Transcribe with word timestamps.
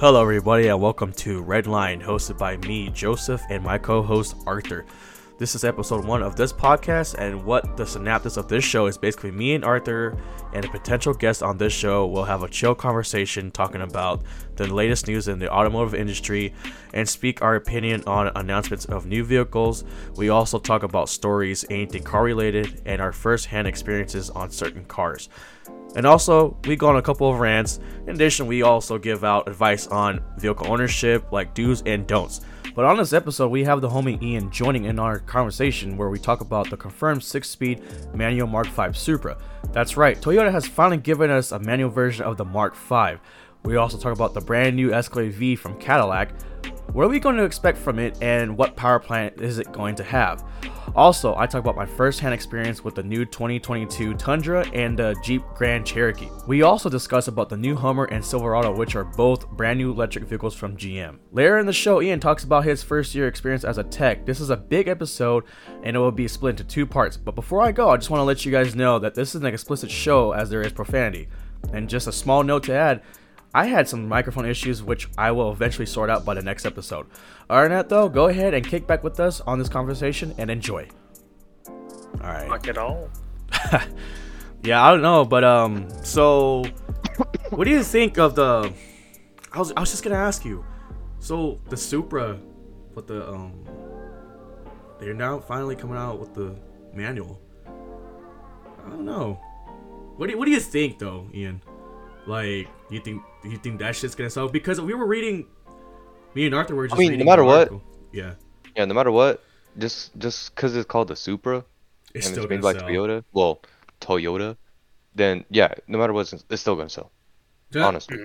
Hello, 0.00 0.22
everybody, 0.22 0.68
and 0.68 0.80
welcome 0.80 1.12
to 1.12 1.44
Redline, 1.44 2.02
hosted 2.02 2.38
by 2.38 2.56
me, 2.56 2.88
Joseph, 2.88 3.42
and 3.50 3.62
my 3.62 3.76
co 3.76 4.00
host, 4.00 4.34
Arthur. 4.46 4.86
This 5.36 5.54
is 5.54 5.62
episode 5.62 6.06
one 6.06 6.22
of 6.22 6.36
this 6.36 6.54
podcast, 6.54 7.16
and 7.18 7.44
what 7.44 7.76
the 7.76 7.84
synopsis 7.84 8.38
of 8.38 8.48
this 8.48 8.64
show 8.64 8.86
is 8.86 8.96
basically 8.96 9.30
me 9.30 9.54
and 9.54 9.62
Arthur 9.62 10.16
and 10.54 10.64
a 10.64 10.70
potential 10.70 11.12
guest 11.12 11.42
on 11.42 11.58
this 11.58 11.74
show 11.74 12.06
will 12.06 12.24
have 12.24 12.42
a 12.42 12.48
chill 12.48 12.74
conversation 12.74 13.50
talking 13.50 13.82
about 13.82 14.22
the 14.56 14.72
latest 14.72 15.06
news 15.06 15.28
in 15.28 15.38
the 15.38 15.52
automotive 15.52 15.94
industry 15.94 16.54
and 16.94 17.06
speak 17.06 17.42
our 17.42 17.56
opinion 17.56 18.02
on 18.06 18.32
announcements 18.36 18.86
of 18.86 19.04
new 19.04 19.22
vehicles. 19.22 19.84
We 20.16 20.30
also 20.30 20.58
talk 20.58 20.82
about 20.82 21.10
stories, 21.10 21.66
anything 21.68 22.04
car 22.04 22.22
related, 22.22 22.80
and 22.86 23.02
our 23.02 23.12
first 23.12 23.46
hand 23.46 23.68
experiences 23.68 24.30
on 24.30 24.50
certain 24.50 24.86
cars. 24.86 25.28
And 25.96 26.06
also, 26.06 26.56
we 26.64 26.76
go 26.76 26.88
on 26.88 26.96
a 26.96 27.02
couple 27.02 27.30
of 27.30 27.40
rants. 27.40 27.80
In 28.06 28.14
addition, 28.14 28.46
we 28.46 28.62
also 28.62 28.96
give 28.98 29.24
out 29.24 29.48
advice 29.48 29.86
on 29.88 30.22
vehicle 30.38 30.70
ownership, 30.70 31.32
like 31.32 31.54
do's 31.54 31.82
and 31.84 32.06
don'ts. 32.06 32.40
But 32.74 32.84
on 32.84 32.96
this 32.96 33.12
episode, 33.12 33.48
we 33.48 33.64
have 33.64 33.80
the 33.80 33.88
homie 33.88 34.22
Ian 34.22 34.50
joining 34.50 34.84
in 34.84 34.98
our 34.98 35.18
conversation 35.18 35.96
where 35.96 36.08
we 36.08 36.18
talk 36.18 36.40
about 36.40 36.70
the 36.70 36.76
confirmed 36.76 37.24
6 37.24 37.48
speed 37.48 37.82
manual 38.14 38.46
Mark 38.46 38.68
V 38.68 38.92
Supra. 38.92 39.36
That's 39.72 39.96
right, 39.96 40.20
Toyota 40.20 40.52
has 40.52 40.66
finally 40.66 40.98
given 40.98 41.30
us 41.30 41.50
a 41.50 41.58
manual 41.58 41.90
version 41.90 42.24
of 42.24 42.36
the 42.36 42.44
Mark 42.44 42.76
V. 42.76 43.18
We 43.64 43.76
also 43.76 43.98
talk 43.98 44.12
about 44.12 44.34
the 44.34 44.40
brand 44.40 44.76
new 44.76 44.92
Escalade 44.92 45.32
V 45.32 45.56
from 45.56 45.78
Cadillac. 45.78 46.30
What 46.92 47.04
are 47.04 47.08
we 47.08 47.20
going 47.20 47.36
to 47.36 47.44
expect 47.44 47.78
from 47.78 48.00
it 48.00 48.18
and 48.20 48.56
what 48.56 48.74
power 48.74 48.98
plant 48.98 49.40
is 49.40 49.58
it 49.58 49.70
going 49.70 49.94
to 49.94 50.02
have? 50.02 50.44
Also, 50.96 51.36
I 51.36 51.46
talk 51.46 51.60
about 51.60 51.76
my 51.76 51.86
first 51.86 52.18
hand 52.18 52.34
experience 52.34 52.82
with 52.82 52.96
the 52.96 53.02
new 53.02 53.24
2022 53.24 54.14
Tundra 54.14 54.66
and 54.70 54.98
the 54.98 55.14
Jeep 55.22 55.44
Grand 55.54 55.86
Cherokee. 55.86 56.28
We 56.48 56.62
also 56.62 56.88
discuss 56.88 57.28
about 57.28 57.48
the 57.48 57.56
new 57.56 57.76
Hummer 57.76 58.06
and 58.06 58.24
Silverado, 58.24 58.74
which 58.74 58.96
are 58.96 59.04
both 59.04 59.48
brand 59.50 59.78
new 59.78 59.92
electric 59.92 60.24
vehicles 60.24 60.56
from 60.56 60.76
GM. 60.76 61.18
Later 61.30 61.58
in 61.58 61.66
the 61.66 61.72
show, 61.72 62.02
Ian 62.02 62.18
talks 62.18 62.42
about 62.42 62.64
his 62.64 62.82
first 62.82 63.14
year 63.14 63.28
experience 63.28 63.62
as 63.62 63.78
a 63.78 63.84
tech. 63.84 64.26
This 64.26 64.40
is 64.40 64.50
a 64.50 64.56
big 64.56 64.88
episode 64.88 65.44
and 65.84 65.94
it 65.94 66.00
will 66.00 66.10
be 66.10 66.26
split 66.26 66.58
into 66.58 66.64
two 66.64 66.86
parts. 66.86 67.16
But 67.16 67.36
before 67.36 67.62
I 67.62 67.70
go, 67.70 67.90
I 67.90 67.96
just 67.96 68.10
want 68.10 68.20
to 68.20 68.24
let 68.24 68.44
you 68.44 68.50
guys 68.50 68.74
know 68.74 68.98
that 68.98 69.14
this 69.14 69.36
is 69.36 69.42
an 69.42 69.46
explicit 69.46 69.92
show 69.92 70.32
as 70.32 70.50
there 70.50 70.62
is 70.62 70.72
profanity. 70.72 71.28
And 71.72 71.88
just 71.88 72.08
a 72.08 72.12
small 72.12 72.42
note 72.42 72.64
to 72.64 72.72
add, 72.72 73.02
I 73.52 73.66
had 73.66 73.88
some 73.88 74.08
microphone 74.08 74.46
issues, 74.46 74.82
which 74.82 75.08
I 75.18 75.32
will 75.32 75.50
eventually 75.50 75.86
sort 75.86 76.08
out 76.08 76.24
by 76.24 76.34
the 76.34 76.42
next 76.42 76.64
episode. 76.66 77.06
That, 77.48 77.88
though, 77.88 78.08
go 78.08 78.28
ahead 78.28 78.54
and 78.54 78.66
kick 78.66 78.86
back 78.86 79.02
with 79.02 79.18
us 79.18 79.40
on 79.40 79.58
this 79.58 79.68
conversation 79.68 80.34
and 80.38 80.50
enjoy. 80.50 80.88
All 81.66 81.74
right. 82.20 82.48
Fuck 82.48 82.68
it 82.68 82.78
all. 82.78 83.10
yeah, 84.62 84.84
I 84.84 84.90
don't 84.90 85.02
know, 85.02 85.24
but 85.24 85.42
um, 85.42 85.88
so 86.04 86.64
what 87.50 87.64
do 87.64 87.70
you 87.70 87.82
think 87.82 88.18
of 88.18 88.34
the? 88.34 88.72
I 89.52 89.58
was 89.58 89.72
I 89.76 89.80
was 89.80 89.90
just 89.90 90.04
gonna 90.04 90.16
ask 90.16 90.44
you. 90.44 90.64
So 91.18 91.60
the 91.68 91.76
Supra, 91.76 92.38
with 92.94 93.08
the 93.08 93.28
um, 93.28 93.52
they're 95.00 95.14
now 95.14 95.40
finally 95.40 95.74
coming 95.74 95.96
out 95.96 96.20
with 96.20 96.34
the 96.34 96.54
manual. 96.94 97.40
I 97.66 98.90
don't 98.90 99.04
know. 99.04 99.40
What 100.16 100.26
do 100.26 100.32
you, 100.32 100.38
what 100.38 100.44
do 100.44 100.52
you 100.52 100.60
think 100.60 100.98
though, 100.98 101.28
Ian? 101.34 101.62
Like, 102.26 102.68
you 102.90 103.00
think 103.00 103.22
you 103.44 103.56
think 103.56 103.78
that 103.80 103.96
shit's 103.96 104.14
gonna 104.14 104.30
sell? 104.30 104.48
Because 104.48 104.80
we 104.80 104.94
were 104.94 105.06
reading, 105.06 105.46
me 106.34 106.46
and 106.46 106.54
Arthur 106.54 106.74
were 106.74 106.86
just. 106.88 106.96
I 106.96 106.98
mean, 106.98 107.18
no 107.18 107.24
matter 107.24 107.44
what- 107.44 107.58
article. 107.70 107.82
Yeah, 108.12 108.34
Yeah, 108.76 108.84
no 108.86 108.94
matter 108.94 109.10
what, 109.12 109.42
just 109.78 110.16
just 110.18 110.54
because 110.54 110.74
it's 110.76 110.86
called 110.86 111.08
the 111.08 111.16
Supra 111.16 111.64
it's 112.12 112.26
and 112.26 112.34
still 112.34 112.44
it's 112.44 112.50
made 112.50 112.60
gonna 112.60 112.74
by 112.74 112.80
sell. 112.80 112.88
Toyota, 112.88 113.24
well, 113.32 113.62
Toyota, 114.00 114.56
then 115.14 115.44
yeah, 115.50 115.72
no 115.86 115.98
matter 115.98 116.12
what, 116.12 116.32
it's, 116.32 116.44
it's 116.50 116.60
still 116.60 116.74
gonna 116.76 116.88
sell. 116.88 117.12
Yeah. 117.72 117.84
Honestly. 117.86 118.18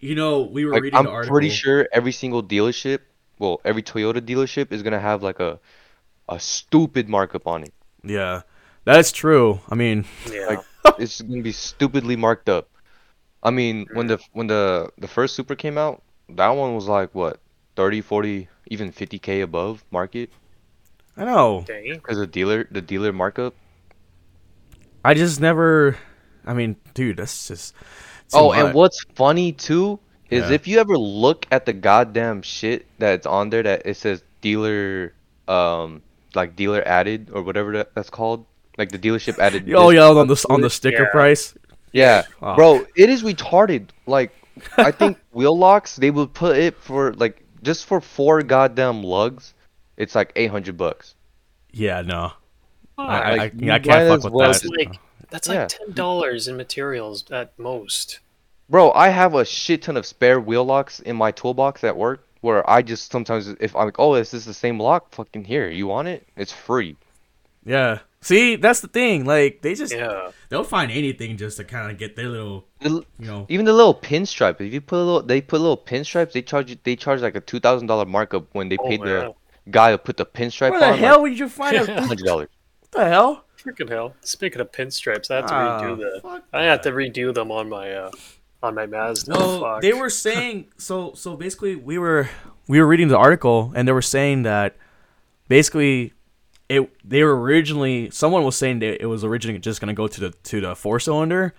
You 0.00 0.14
know, 0.14 0.42
we 0.42 0.64
were 0.64 0.72
like, 0.72 0.82
reading 0.82 0.98
I'm 0.98 1.04
the 1.04 1.10
article. 1.10 1.34
pretty 1.34 1.50
sure 1.50 1.88
every 1.92 2.12
single 2.12 2.42
dealership, 2.42 3.00
well, 3.38 3.60
every 3.64 3.82
Toyota 3.82 4.20
dealership 4.20 4.72
is 4.72 4.82
gonna 4.82 5.00
have 5.00 5.22
like 5.22 5.40
a 5.40 5.60
a 6.28 6.40
stupid 6.40 7.08
markup 7.08 7.46
on 7.46 7.62
it. 7.64 7.74
Yeah, 8.02 8.42
that's 8.84 9.12
true. 9.12 9.60
I 9.68 9.74
mean, 9.74 10.06
Yeah. 10.32 10.46
Like, 10.46 10.60
it's 10.98 11.20
gonna 11.20 11.42
be 11.42 11.52
stupidly 11.52 12.16
marked 12.16 12.48
up. 12.48 12.70
I 13.42 13.50
mean, 13.50 13.86
when 13.92 14.06
the 14.08 14.18
when 14.32 14.46
the 14.48 14.90
the 14.98 15.08
first 15.08 15.34
Supra 15.36 15.56
came 15.56 15.78
out, 15.78 16.02
that 16.30 16.48
one 16.50 16.74
was 16.74 16.86
like 16.88 17.14
what 17.14 17.38
30, 17.76 18.00
40, 18.00 18.48
even 18.68 18.90
50k 18.92 19.42
above 19.42 19.84
market 19.90 20.30
I 21.16 21.24
know. 21.24 21.64
Dang. 21.66 21.94
because 21.94 22.18
the 22.18 22.26
dealer 22.26 22.66
the 22.70 22.80
dealer 22.82 23.12
markup. 23.12 23.54
I 25.04 25.14
just 25.14 25.40
never. 25.40 25.96
I 26.44 26.54
mean, 26.54 26.76
dude, 26.94 27.16
that's 27.18 27.48
just. 27.48 27.74
too 27.74 28.38
Oh, 28.38 28.48
much. 28.48 28.58
and 28.58 28.74
what's 28.74 29.04
funny 29.14 29.52
too 29.52 29.98
is 30.30 30.48
Yeah. 30.48 30.54
if 30.56 30.66
you 30.66 30.78
ever 30.80 30.98
look 30.98 31.46
at 31.50 31.66
the 31.66 31.72
goddamn 31.72 32.42
shit 32.42 32.86
that's 32.98 33.26
on 33.26 33.50
there 33.50 33.62
that 33.62 33.86
it 33.86 33.96
says 33.96 34.22
dealer, 34.40 35.12
um, 35.46 36.02
like 36.34 36.56
dealer 36.56 36.82
added 36.86 37.30
or 37.32 37.42
whatever 37.42 37.72
that, 37.78 37.94
that's 37.94 38.10
called, 38.10 38.44
like 38.76 38.90
the 38.90 38.98
dealership 38.98 39.38
added. 39.38 39.68
Oh 39.74 39.90
this- 39.90 39.96
yeah, 39.96 40.10
on 40.10 40.26
the 40.26 40.46
on 40.50 40.60
the 40.60 40.70
sticker 40.70 41.04
Yeah. 41.04 41.10
price. 41.12 41.54
Yeah, 41.96 42.22
Oh. 42.42 42.54
bro, 42.56 42.86
it 42.96 43.08
is 43.10 43.22
retarded. 43.22 43.88
Like, 44.06 44.30
I 44.76 44.90
think 44.90 45.18
wheel 45.32 45.56
locks 45.56 45.96
they 45.96 46.10
would 46.10 46.32
put 46.34 46.56
it 46.56 46.76
for 46.76 47.12
like 47.14 47.42
just 47.62 47.86
for 47.86 48.00
four 48.00 48.42
goddamn 48.42 49.02
lugs, 49.02 49.54
it's 49.96 50.14
like 50.14 50.32
eight 50.36 50.50
hundred 50.50 50.76
bucks. 50.76 51.14
Yeah, 51.72 52.02
no. 52.02 52.32
I, 52.98 53.02
I, 53.04 53.34
Like, 53.36 53.52
I, 53.54 53.56
you 53.64 53.70
I 53.70 53.74
might 53.74 53.82
can't 53.84 54.08
fuck 54.08 54.24
with 54.24 54.32
well 54.32 54.52
that. 54.52 54.62
That's 54.62 54.66
like 54.78 54.98
that's 55.30 55.48
Yeah. 55.48 55.66
ten 55.66 55.92
dollars 55.92 56.48
in 56.48 56.56
materials 56.56 57.24
at 57.30 57.58
most. 57.58 58.20
Bro, 58.68 58.92
I 58.92 59.08
have 59.08 59.34
a 59.34 59.44
shit 59.44 59.82
ton 59.82 59.96
of 59.96 60.06
spare 60.06 60.40
wheel 60.40 60.64
locks 60.64 61.00
in 61.00 61.16
my 61.16 61.30
toolbox 61.32 61.84
at 61.84 61.96
work 61.96 62.26
where 62.40 62.68
I 62.68 62.82
just 62.82 63.12
sometimes 63.12 63.48
if 63.60 63.74
I'm 63.76 63.84
like, 63.86 63.98
oh, 63.98 64.14
is 64.14 64.30
this 64.30 64.44
the 64.44 64.54
same 64.54 64.80
lock? 64.80 65.12
Fucking 65.14 65.44
here, 65.44 65.68
you 65.68 65.86
want 65.86 66.08
it? 66.08 66.26
It's 66.36 66.52
free. 66.52 66.96
Yeah. 67.64 67.98
See, 68.26 68.56
that's 68.56 68.80
the 68.80 68.88
thing. 68.88 69.24
Like 69.24 69.62
they 69.62 69.74
just 69.74 69.92
Yeah. 69.94 70.30
they'll 70.48 70.64
find 70.64 70.90
anything 70.90 71.36
just 71.36 71.58
to 71.58 71.64
kind 71.64 71.90
of 71.92 71.96
get 71.96 72.16
their 72.16 72.28
little, 72.28 72.66
The- 72.80 73.04
you 73.20 73.26
know. 73.26 73.46
Even 73.48 73.64
the 73.66 73.72
little 73.72 73.94
pinstripe. 73.94 74.60
If 74.60 74.72
you 74.72 74.80
put 74.80 74.96
a 74.96 75.04
little, 75.04 75.22
they 75.22 75.40
put 75.40 75.60
little 75.60 75.76
pinstripes. 75.78 76.32
They 76.32 76.42
charge 76.42 76.70
you. 76.70 76.76
They 76.82 76.96
charge 76.96 77.20
like 77.22 77.36
a 77.36 77.40
two 77.40 77.60
thousand 77.60 77.86
dollar 77.86 78.04
markup 78.04 78.46
when 78.52 78.68
they 78.68 78.76
Oh, 78.78 78.88
paid 78.88 79.00
yeah. 79.00 79.06
the 79.06 79.34
guy 79.70 79.92
to 79.92 79.98
put 79.98 80.16
the 80.16 80.26
pinstripe 80.26 80.72
Where 80.72 80.80
the 80.80 80.92
on. 80.92 80.98
hell 80.98 81.22
would 81.22 81.38
you 81.38 81.48
find 81.48 81.76
a 81.76 82.00
Hundred 82.02 82.24
dollars. 82.26 82.48
What 82.80 82.90
the 82.90 83.04
hell? 83.08 83.44
Freaking 83.62 83.88
hell. 83.88 84.14
Speaking 84.22 84.60
of 84.60 84.72
pinstripes, 84.72 85.30
I 85.30 85.36
have 85.36 85.46
to 85.46 85.54
Ah, 85.54 85.80
redo 85.82 85.96
the 85.98 86.20
fuck 86.20 86.42
I 86.52 86.62
had 86.64 86.82
to 86.82 86.90
redo 86.90 87.32
them 87.32 87.52
on 87.52 87.68
my 87.68 87.92
uh 87.92 88.10
on 88.62 88.74
my 88.74 88.86
Mazda. 88.86 89.30
No, 89.32 89.60
Fuck. 89.60 89.82
they 89.82 89.92
were 89.92 90.10
saying 90.26 90.66
so. 90.78 91.12
So 91.14 91.36
basically, 91.36 91.76
we 91.76 91.96
were 91.98 92.28
we 92.66 92.80
were 92.80 92.86
reading 92.88 93.06
the 93.08 93.18
article, 93.18 93.72
and 93.76 93.86
they 93.86 93.92
were 93.92 94.02
saying 94.02 94.42
that 94.42 94.74
basically 95.48 96.12
it 96.68 96.90
they 97.08 97.22
were 97.22 97.38
originally 97.40 98.10
someone 98.10 98.42
was 98.44 98.56
saying 98.56 98.80
that 98.80 99.00
it 99.02 99.06
was 99.06 99.24
originally 99.24 99.58
just 99.58 99.80
gonna 99.80 99.94
go 99.94 100.08
to 100.08 100.20
the 100.20 100.30
to 100.44 100.60
the 100.60 100.74
four 100.74 100.98
cylinder, 101.00 101.54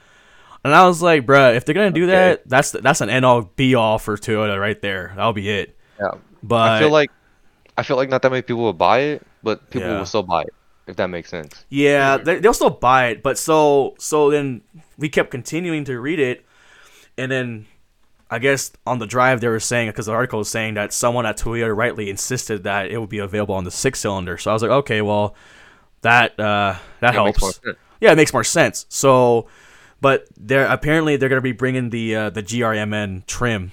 and 0.63 0.73
I 0.75 0.85
was 0.87 1.01
like, 1.01 1.25
bruh, 1.25 1.55
if 1.55 1.65
they're 1.65 1.75
gonna 1.75 1.91
do 1.91 2.03
Okay. 2.03 2.11
that, 2.11 2.47
that's 2.49 2.71
that's 2.71 3.01
an 3.01 3.09
end 3.09 3.25
all 3.25 3.41
be 3.55 3.75
all 3.75 3.99
for 3.99 4.17
Toyota 4.17 4.59
right 4.59 4.79
there. 4.81 5.13
That'll 5.15 5.33
be 5.33 5.49
it. 5.49 5.77
Yeah. 5.99 6.11
But 6.43 6.69
I 6.71 6.79
feel 6.79 6.91
like, 6.91 7.09
I 7.77 7.83
feel 7.83 7.97
like 7.97 8.09
not 8.09 8.21
that 8.21 8.29
many 8.31 8.41
people 8.41 8.63
will 8.63 8.73
buy 8.73 8.99
it, 8.99 9.25
but 9.43 9.69
people 9.69 9.89
Yeah. 9.89 9.97
will 9.99 10.05
still 10.05 10.23
buy 10.23 10.41
it 10.43 10.53
if 10.87 10.95
that 10.97 11.07
makes 11.07 11.29
sense. 11.29 11.65
Yeah, 11.69 12.17
they, 12.17 12.39
they'll 12.39 12.53
still 12.53 12.69
buy 12.69 13.07
it, 13.07 13.23
but 13.23 13.37
so 13.37 13.95
so 13.99 14.29
then 14.29 14.61
we 14.97 15.09
kept 15.09 15.31
continuing 15.31 15.83
to 15.85 15.99
read 15.99 16.19
it, 16.19 16.45
and 17.17 17.31
then 17.31 17.65
I 18.29 18.39
guess 18.39 18.71
on 18.85 18.99
the 18.99 19.07
drive 19.07 19.41
they 19.41 19.47
were 19.47 19.59
saying 19.59 19.89
because 19.89 20.07
the 20.07 20.11
article 20.11 20.39
was 20.39 20.49
saying 20.49 20.73
that 20.73 20.91
someone 20.91 21.25
at 21.25 21.37
Toyota 21.37 21.75
rightly 21.75 22.09
insisted 22.09 22.63
that 22.63 22.91
it 22.91 22.97
would 22.97 23.09
be 23.09 23.19
available 23.19 23.55
on 23.55 23.63
the 23.63 23.71
six 23.71 23.99
cylinder. 23.99 24.37
So 24.37 24.51
I 24.51 24.53
was 24.53 24.61
like, 24.61 24.71
okay, 24.71 25.01
well, 25.01 25.35
that 26.01 26.39
uh, 26.39 26.75
that 26.99 27.13
it 27.13 27.13
helps. 27.13 27.59
Yeah, 27.99 28.11
it 28.11 28.15
makes 28.15 28.33
more 28.33 28.43
sense. 28.43 28.85
So, 28.89 29.47
but 30.01 30.27
they're 30.37 30.67
apparently 30.67 31.15
they're 31.15 31.29
gonna 31.29 31.41
be 31.41 31.53
bringing 31.53 31.89
the 31.89 32.15
uh, 32.15 32.29
the 32.29 32.43
GRMN 32.43 33.25
trim, 33.25 33.71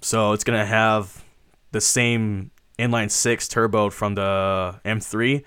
so 0.00 0.32
it's 0.32 0.44
gonna 0.44 0.66
have 0.66 1.24
the 1.70 1.80
same 1.80 2.50
inline 2.78 3.10
six 3.10 3.48
turbo 3.48 3.88
from 3.88 4.14
the 4.14 4.80
M3, 4.84 5.44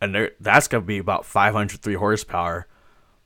and 0.00 0.30
that's 0.40 0.68
gonna 0.68 0.84
be 0.84 0.98
about 0.98 1.26
503 1.26 1.94
horsepower. 1.94 2.66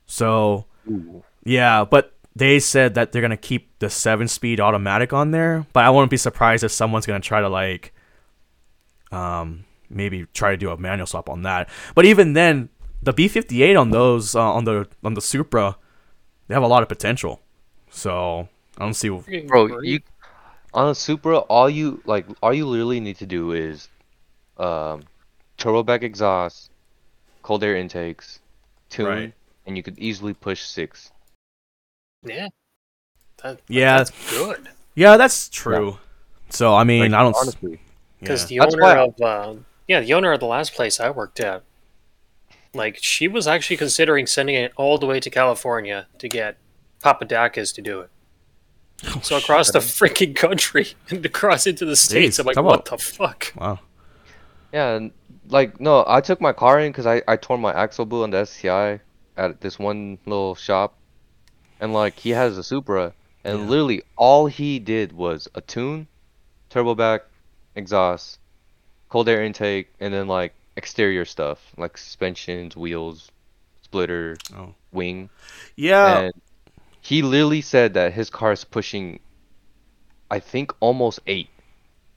So 0.05 0.65
Ooh. 0.89 1.23
yeah, 1.43 1.85
but 1.85 2.13
they 2.39 2.59
said 2.59 2.95
that 2.95 3.11
they're 3.11 3.21
gonna 3.21 3.37
keep 3.37 3.77
the 3.79 3.89
seven 3.89 4.27
speed 4.27 4.59
automatic 4.59 5.13
on 5.13 5.31
there. 5.31 5.65
But 5.73 5.85
I 5.85 5.89
wouldn't 5.91 6.09
be 6.11 6.17
surprised 6.17 6.63
if 6.63 6.71
someone's 6.71 7.05
gonna 7.05 7.19
try 7.19 7.41
to 7.41 7.49
like, 7.49 7.93
um, 9.11 9.65
maybe 9.89 10.25
try 10.33 10.51
to 10.51 10.57
do 10.57 10.69
a 10.71 10.77
manual 10.77 11.07
swap 11.07 11.29
on 11.29 11.43
that. 11.43 11.69
But 11.95 12.05
even 12.05 12.33
then, 12.33 12.69
the 13.01 13.13
B58 13.13 13.79
on 13.79 13.91
those 13.91 14.35
uh, 14.35 14.41
on 14.41 14.63
the 14.65 14.87
on 15.03 15.13
the 15.13 15.21
Supra, 15.21 15.77
they 16.47 16.53
have 16.53 16.63
a 16.63 16.67
lot 16.67 16.83
of 16.83 16.89
potential. 16.89 17.41
So 17.91 18.47
I 18.77 18.83
don't 18.85 18.93
see. 18.93 19.09
Freaking 19.09 19.47
Bro, 19.47 19.81
you 19.81 19.99
on 20.73 20.89
a 20.89 20.95
Supra, 20.95 21.39
all 21.39 21.69
you 21.69 22.01
like, 22.05 22.25
all 22.43 22.53
you 22.53 22.65
literally 22.65 22.99
need 22.99 23.17
to 23.17 23.25
do 23.25 23.53
is, 23.53 23.89
um, 24.57 25.03
turbo 25.57 25.81
back 25.83 26.03
exhaust, 26.03 26.69
cold 27.41 27.63
air 27.63 27.75
intakes, 27.75 28.39
tune, 28.89 29.05
Right. 29.07 29.33
and 29.65 29.75
you 29.75 29.81
could 29.83 29.97
easily 29.97 30.33
push 30.33 30.61
six. 30.61 31.11
Yeah. 32.23 32.47
That, 33.43 33.59
Yeah. 33.67 33.97
That's 33.99 34.29
good. 34.31 34.69
Yeah, 34.95 35.17
that's 35.17 35.49
true. 35.49 35.97
So 36.49 36.75
I 36.75 36.83
mean, 36.83 37.11
Like, 37.11 37.19
I 37.19 37.23
don't. 37.23 37.35
s- 37.35 37.41
honestly. 37.41 37.79
Because 38.19 38.51
yeah. 38.51 38.65
the 38.65 38.73
owner 38.73 38.97
of 38.99 39.21
uh, 39.21 39.53
yeah, 39.87 40.01
the 40.01 40.13
owner 40.13 40.31
of 40.33 40.39
the 40.39 40.45
last 40.45 40.73
place 40.73 40.99
I 40.99 41.09
worked 41.09 41.39
at, 41.39 41.63
like 42.73 42.97
she 43.01 43.27
was 43.27 43.47
actually 43.47 43.77
considering 43.77 44.27
sending 44.27 44.55
it 44.55 44.73
all 44.75 44.97
the 44.97 45.05
way 45.05 45.19
to 45.21 45.29
California 45.29 46.07
to 46.17 46.27
get 46.27 46.57
Papadakis 47.03 47.73
to 47.75 47.81
do 47.81 48.01
it. 48.01 48.09
Oh, 49.07 49.19
So 49.23 49.37
across 49.37 49.71
the 49.71 49.79
freaking 49.79 50.35
country 50.35 50.87
and 51.09 51.25
across 51.25 51.65
into 51.65 51.85
the 51.85 51.95
states, 51.95 52.35
Jeez, 52.35 52.39
I'm 52.41 52.45
like, 52.47 52.57
what 52.57 52.65
about- 52.81 52.85
the 52.85 52.97
fuck? 52.97 53.53
Wow. 53.55 53.79
Yeah, 54.73 54.95
and 54.95 55.11
like 55.47 55.79
no, 55.79 56.03
I 56.07 56.19
took 56.19 56.41
my 56.41 56.51
car 56.51 56.79
in 56.81 56.91
because 56.91 57.05
I 57.07 57.21
I 57.27 57.37
tore 57.37 57.57
my 57.57 57.71
axle 57.73 58.05
boot 58.05 58.23
on 58.23 58.31
the 58.31 58.43
STI 58.45 58.99
at 59.37 59.61
this 59.61 59.79
one 59.79 60.17
little 60.25 60.53
shop, 60.55 60.95
and 61.79 61.93
like 61.93 62.17
he 62.19 62.31
has 62.31 62.57
a 62.57 62.63
Supra, 62.63 63.13
and 63.43 63.59
Yeah. 63.59 63.65
literally 63.65 64.03
all 64.15 64.47
he 64.47 64.79
did 64.79 65.11
was 65.13 65.47
a 65.55 65.61
tune, 65.61 66.07
turbo 66.69 66.95
back, 66.95 67.21
exhaust, 67.75 68.39
cold 69.09 69.27
air 69.29 69.43
intake, 69.43 69.87
and 69.99 70.13
then 70.13 70.27
like 70.27 70.53
exterior 70.75 71.25
stuff 71.25 71.59
like 71.77 71.97
suspensions, 71.97 72.75
wheels, 72.75 73.31
splitter, 73.81 74.37
Oh. 74.55 74.73
wing, 74.91 75.29
Yeah. 75.75 76.19
and 76.19 76.33
he 77.01 77.21
literally 77.21 77.61
said 77.61 77.93
that 77.95 78.13
his 78.13 78.29
car 78.29 78.51
is 78.51 78.63
pushing, 78.63 79.19
I 80.29 80.39
think 80.39 80.73
almost 80.79 81.19
eight, 81.27 81.49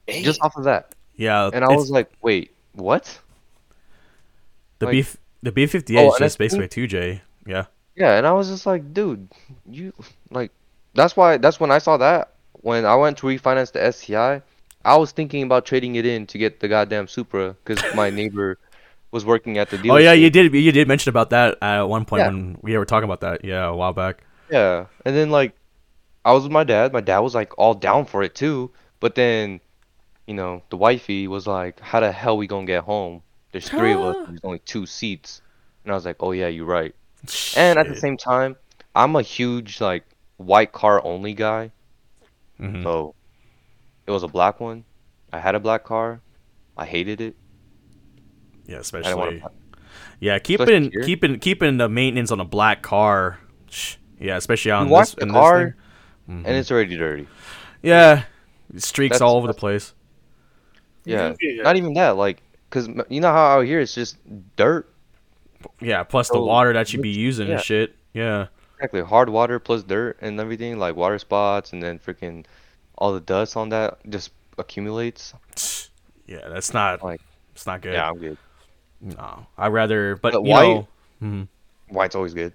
Hey, 0.07 0.23
just 0.23 0.41
off 0.43 0.57
of 0.57 0.65
that, 0.65 0.95
yeah. 1.17 1.51
and 1.53 1.65
I 1.65 1.69
was 1.69 1.91
like, 1.91 2.11
wait, 2.21 2.51
what? 2.73 3.19
the 4.79 4.87
like- 4.87 4.93
beef. 4.93 5.17
The 5.45 5.51
B 5.51 5.67
fifty 5.67 5.97
eight 5.97 6.07
oh, 6.07 6.13
is 6.13 6.19
just 6.21 6.39
basically 6.39 6.67
a 6.67 6.69
two 6.69 6.87
J. 6.87 7.21
Yeah. 7.47 7.65
Yeah, 7.97 8.17
and 8.17 8.27
I 8.27 8.33
was 8.33 8.49
just 8.49 8.65
like, 8.67 8.95
dude, 8.95 9.29
you 9.69 9.93
like 10.31 10.51
that's 10.95 11.17
why 11.17 11.37
that's 11.37 11.61
when 11.61 11.71
I 11.71 11.79
saw 11.79 11.97
that 11.99 12.33
when 12.63 12.85
I 12.87 12.95
went 12.97 13.19
to 13.19 13.27
refinance 13.27 13.73
the 13.73 13.93
STI, 13.93 14.43
I 14.85 14.97
was 14.97 15.13
thinking 15.13 15.43
about 15.43 15.67
trading 15.67 15.97
it 15.97 16.07
in 16.07 16.27
to 16.29 16.39
get 16.39 16.61
the 16.61 16.69
goddamn 16.69 17.09
Supra 17.09 17.57
because 17.65 17.83
my 17.95 18.11
neighbor 18.11 18.59
was 19.11 19.25
working 19.27 19.59
at 19.59 19.69
the 19.71 19.77
dealership. 19.77 19.91
Oh 19.93 19.97
yeah, 19.99 20.13
you 20.13 20.31
did. 20.31 20.53
You 20.55 20.73
did 20.73 20.89
mention 20.89 21.11
about 21.11 21.31
that 21.31 21.59
at 21.61 21.83
one 21.83 22.05
point 22.05 22.21
Yeah. 22.21 22.29
when 22.29 22.59
we 22.63 22.77
were 22.79 22.85
talking 22.87 23.05
about 23.05 23.21
that. 23.21 23.45
Yeah, 23.45 23.67
a 23.67 23.75
while 23.75 23.93
back. 23.93 24.25
Yeah, 24.51 24.87
and 25.05 25.15
then 25.15 25.31
like 25.31 25.55
I 26.25 26.33
was 26.33 26.45
with 26.45 26.53
my 26.53 26.65
dad. 26.65 26.93
My 26.93 27.01
dad 27.01 27.19
was 27.19 27.35
like 27.35 27.59
all 27.59 27.75
down 27.75 28.07
for 28.07 28.23
it 28.23 28.35
too, 28.35 28.71
but 29.01 29.15
then 29.15 29.61
you 30.27 30.35
know 30.35 30.63
the 30.71 30.77
wifey 30.77 31.29
was 31.29 31.47
like, 31.47 31.79
"How 31.81 32.01
the 32.01 32.11
hell 32.13 32.37
we 32.39 32.47
gonna 32.47 32.65
get 32.67 32.85
home? 32.85 33.23
There's 33.51 33.69
three 33.69 33.93
of 33.93 34.01
us. 34.01 34.17
There's 34.29 34.41
only 34.45 34.61
two 34.61 34.87
seats." 34.87 35.43
And 35.85 35.93
I 35.93 35.95
was 35.95 36.07
like, 36.07 36.17
"Oh 36.21 36.31
yeah, 36.33 36.49
you're 36.49 36.65
right." 36.65 36.95
And 37.57 37.79
at 37.79 37.89
the 37.89 37.97
same 37.97 38.17
time, 38.17 38.57
I'm 38.95 39.15
a 39.17 39.23
huge 39.23 39.81
like 39.81 40.05
white 40.39 40.73
car 40.73 41.05
only 41.05 41.35
guy. 41.35 41.71
Mhm. 42.61 42.83
So 42.83 43.15
it 44.07 44.11
was 44.11 44.23
a 44.23 44.29
black 44.29 44.61
one. 44.61 44.85
I 45.33 45.39
had 45.39 45.55
a 45.55 45.61
black 45.61 45.85
car. 45.85 46.21
I 46.77 46.85
hated 46.87 47.21
it. 47.21 47.37
yeah, 48.67 48.75
I 48.75 48.77
want 48.77 48.83
especially 48.85 49.41
to. 49.41 49.51
yeah, 50.21 50.39
keeping 50.39 50.91
here. 50.91 51.03
keeping 51.03 51.39
keeping 51.39 51.77
the 51.77 51.89
maintenance 51.89 52.31
on 52.31 52.41
a 52.41 52.45
black 52.45 52.83
car. 52.83 53.39
Yeah, 54.19 54.37
especially 54.37 54.71
on 54.73 54.87
You 54.87 54.93
watch 54.93 55.09
this 55.11 55.15
the 55.17 55.23
in 55.27 55.31
car, 55.33 55.65
this 55.65 55.75
thing. 56.27 56.43
Mhm. 56.43 56.47
and 56.47 56.57
it's 56.57 56.71
already 56.71 56.97
dirty. 56.97 57.27
yeah, 57.83 58.25
streaks 58.77 59.15
That's- 59.15 59.21
all 59.21 59.37
over 59.37 59.47
the 59.47 59.55
place. 59.55 59.95
Yeah. 61.05 61.35
Yeah. 61.41 61.63
Not 61.63 61.77
even 61.77 61.95
that. 61.95 62.17
Like, 62.17 62.43
cause 62.71 62.89
you 63.09 63.21
know 63.21 63.33
how 63.33 63.59
out 63.59 63.67
here 63.67 63.81
it's 63.81 63.95
just 63.95 64.17
dirt. 64.57 64.89
Yeah, 65.81 66.03
plus 66.03 66.29
the 66.29 66.41
water 66.41 66.73
that 66.73 66.93
you 66.93 67.01
be 67.01 67.11
using 67.11 67.49
yeah. 67.49 67.55
and 67.55 67.63
shit. 67.63 67.95
Yeah. 68.13 68.47
Exactly. 68.77 69.03
Hard 69.03 69.29
water 69.29 69.59
plus 69.59 69.83
dirt 69.83 70.19
and 70.21 70.39
everything, 70.41 70.79
like 70.79 70.97
water 70.97 71.19
spots, 71.19 71.73
and 71.73 71.83
then 71.83 71.99
freaking 71.99 72.45
all 72.99 73.13
the 73.13 73.21
dust 73.21 73.57
on 73.57 73.69
that 73.71 73.99
just 74.09 74.31
accumulates. 74.59 75.35
Yeah, 76.25 76.49
that's 76.49 76.73
not 76.73 77.03
Like, 77.03 77.21
it's 77.53 77.67
not 77.67 77.83
good. 77.83 77.93
Yeah, 77.95 78.09
I'm 78.09 78.17
good. 78.17 78.39
No, 79.03 79.45
I'd 79.59 79.73
rather, 79.73 80.17
but 80.17 80.33
But 80.33 80.45
you 80.45 80.51
white- 80.51 80.63
know, 80.63 80.89
mhm. 81.23 81.49
White's 81.89 82.15
always 82.15 82.33
good. 82.33 82.53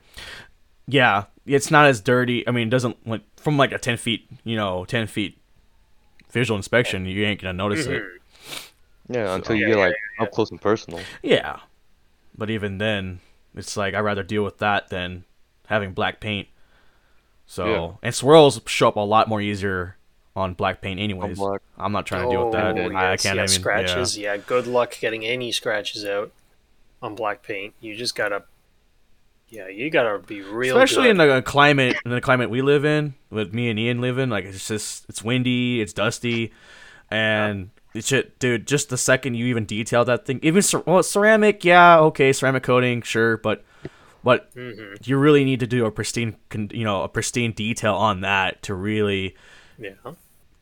yeah, 0.87 1.25
it's 1.45 1.69
not 1.69 1.85
as 1.85 1.99
dirty. 2.01 2.47
I 2.47 2.51
mean, 2.51 2.69
it 2.69 2.71
doesn't 2.71 3.05
like 3.05 3.21
from 3.35 3.57
like 3.57 3.73
a 3.73 3.77
ten 3.77 3.97
feet, 3.97 4.25
you 4.45 4.55
know, 4.55 4.85
ten 4.85 5.05
feet 5.05 5.37
visual 6.31 6.57
inspection, 6.57 7.05
you 7.05 7.23
ain't 7.25 7.41
gonna 7.41 7.53
notice 7.53 7.85
it. 7.85 8.01
Yeah, 9.09 9.35
until 9.35 9.55
you 9.55 9.63
Yeah, 9.67 9.73
get 9.73 9.77
yeah, 9.77 9.85
like 9.85 9.95
up 10.21 10.31
close 10.31 10.49
and 10.49 10.59
personal. 10.61 11.01
Yeah, 11.21 11.59
but 12.37 12.49
even 12.49 12.77
then, 12.77 13.19
it's 13.55 13.75
like 13.77 13.93
I'd 13.93 13.99
rather 14.01 14.23
deal 14.23 14.43
with 14.43 14.57
that 14.59 14.89
than 14.89 15.23
having 15.67 15.93
black 15.93 16.19
paint. 16.19 16.47
So 17.45 17.65
Yeah. 17.65 17.91
and 18.03 18.15
swirls 18.15 18.59
show 18.65 18.89
up 18.89 18.95
a 18.95 18.99
lot 19.01 19.27
more 19.27 19.41
easier 19.41 19.95
on 20.35 20.53
black 20.53 20.81
paint, 20.81 20.99
anyways. 20.99 21.37
black. 21.37 21.61
I'm 21.77 21.91
not 21.91 22.05
trying 22.05 22.25
to 22.25 22.29
deal 22.29 22.45
with 22.45 22.53
that. 22.53 22.77
Oh, 22.77 22.91
I, 22.95 23.13
I 23.13 23.17
can't 23.17 23.37
yeah, 23.37 23.43
even. 23.43 23.47
scratches. 23.47 24.17
Yeah. 24.17 24.37
good 24.37 24.67
luck 24.67 24.95
getting 24.99 25.25
any 25.25 25.51
scratches 25.51 26.05
out 26.05 26.31
on 27.01 27.15
black 27.15 27.41
paint. 27.41 27.73
You 27.79 27.95
just 27.95 28.15
gotta, 28.15 28.43
yeah, 29.49 29.67
you 29.67 29.89
gotta 29.89 30.19
be 30.19 30.41
real. 30.41 30.77
Especially 30.77 31.03
good. 31.03 31.11
in 31.11 31.17
the 31.17 31.41
climate, 31.41 31.95
in 32.05 32.11
the 32.11 32.21
climate 32.21 32.49
we 32.49 32.61
live 32.61 32.85
in, 32.85 33.15
with 33.31 33.53
me 33.53 33.69
and 33.69 33.79
Ian 33.79 33.99
living, 34.01 34.29
like 34.29 34.45
it's 34.45 34.67
just 34.67 35.05
it's 35.09 35.23
windy, 35.23 35.81
it's 35.81 35.93
dusty, 35.93 36.51
and 37.09 37.69
it's 37.76 37.76
shit, 38.01 38.39
dude. 38.39 38.67
Just 38.67 38.89
the 38.89 38.97
second 38.97 39.35
you 39.35 39.45
even 39.47 39.65
detail 39.65 40.03
that 40.05 40.25
thing, 40.25 40.39
even 40.43 40.63
well, 40.85 41.03
ceramic, 41.03 41.63
yeah, 41.65 41.99
okay, 41.99 42.31
ceramic 42.33 42.63
coating, 42.63 43.01
sure, 43.01 43.37
but 43.37 43.63
but 44.23 44.53
Mhm. 44.55 45.05
you 45.07 45.17
really 45.17 45.45
need 45.45 45.59
to 45.61 45.67
do 45.67 45.85
a 45.85 45.91
pristine, 45.91 46.35
con- 46.49 46.71
you 46.73 46.83
know, 46.83 47.03
a 47.03 47.07
pristine 47.09 47.51
detail 47.53 47.93
on 47.95 48.21
that 48.21 48.61
to 48.63 48.73
really 48.73 49.35
yeah. 49.77 49.91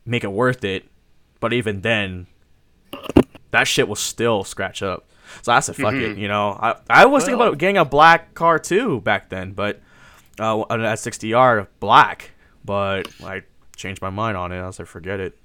make 0.05 0.23
it 0.23 0.31
worth 0.31 0.63
it. 0.63 0.85
But 1.39 1.51
even 1.53 1.81
then, 1.81 2.27
that 3.51 3.67
shit 3.67 3.87
will 3.87 3.95
still 3.95 4.43
scratch 4.43 4.83
up. 4.83 5.05
So 5.41 5.51
I 5.51 5.59
said, 5.61 5.75
fuck 5.75 5.93
it, 5.95 6.17
you 6.17 6.27
know. 6.27 6.51
I, 6.61 6.75
I 6.89 7.05
was 7.05 7.23
thinking 7.23 7.41
about 7.41 7.57
getting 7.57 7.77
a 7.77 7.85
black 7.85 8.33
car 8.35 8.59
too 8.59 9.01
back 9.01 9.29
then, 9.29 9.53
but 9.53 9.81
uh, 10.39 10.63
an 10.69 10.81
S60R 10.81 11.67
black. 11.79 12.31
But 12.63 13.07
I 13.23 13.43
changed 13.75 14.01
my 14.01 14.09
mind 14.09 14.37
on 14.37 14.51
it. 14.51 14.59
I 14.59 14.67
was 14.67 14.77
like, 14.79 14.87
forget 14.87 15.19
it. 15.19 15.37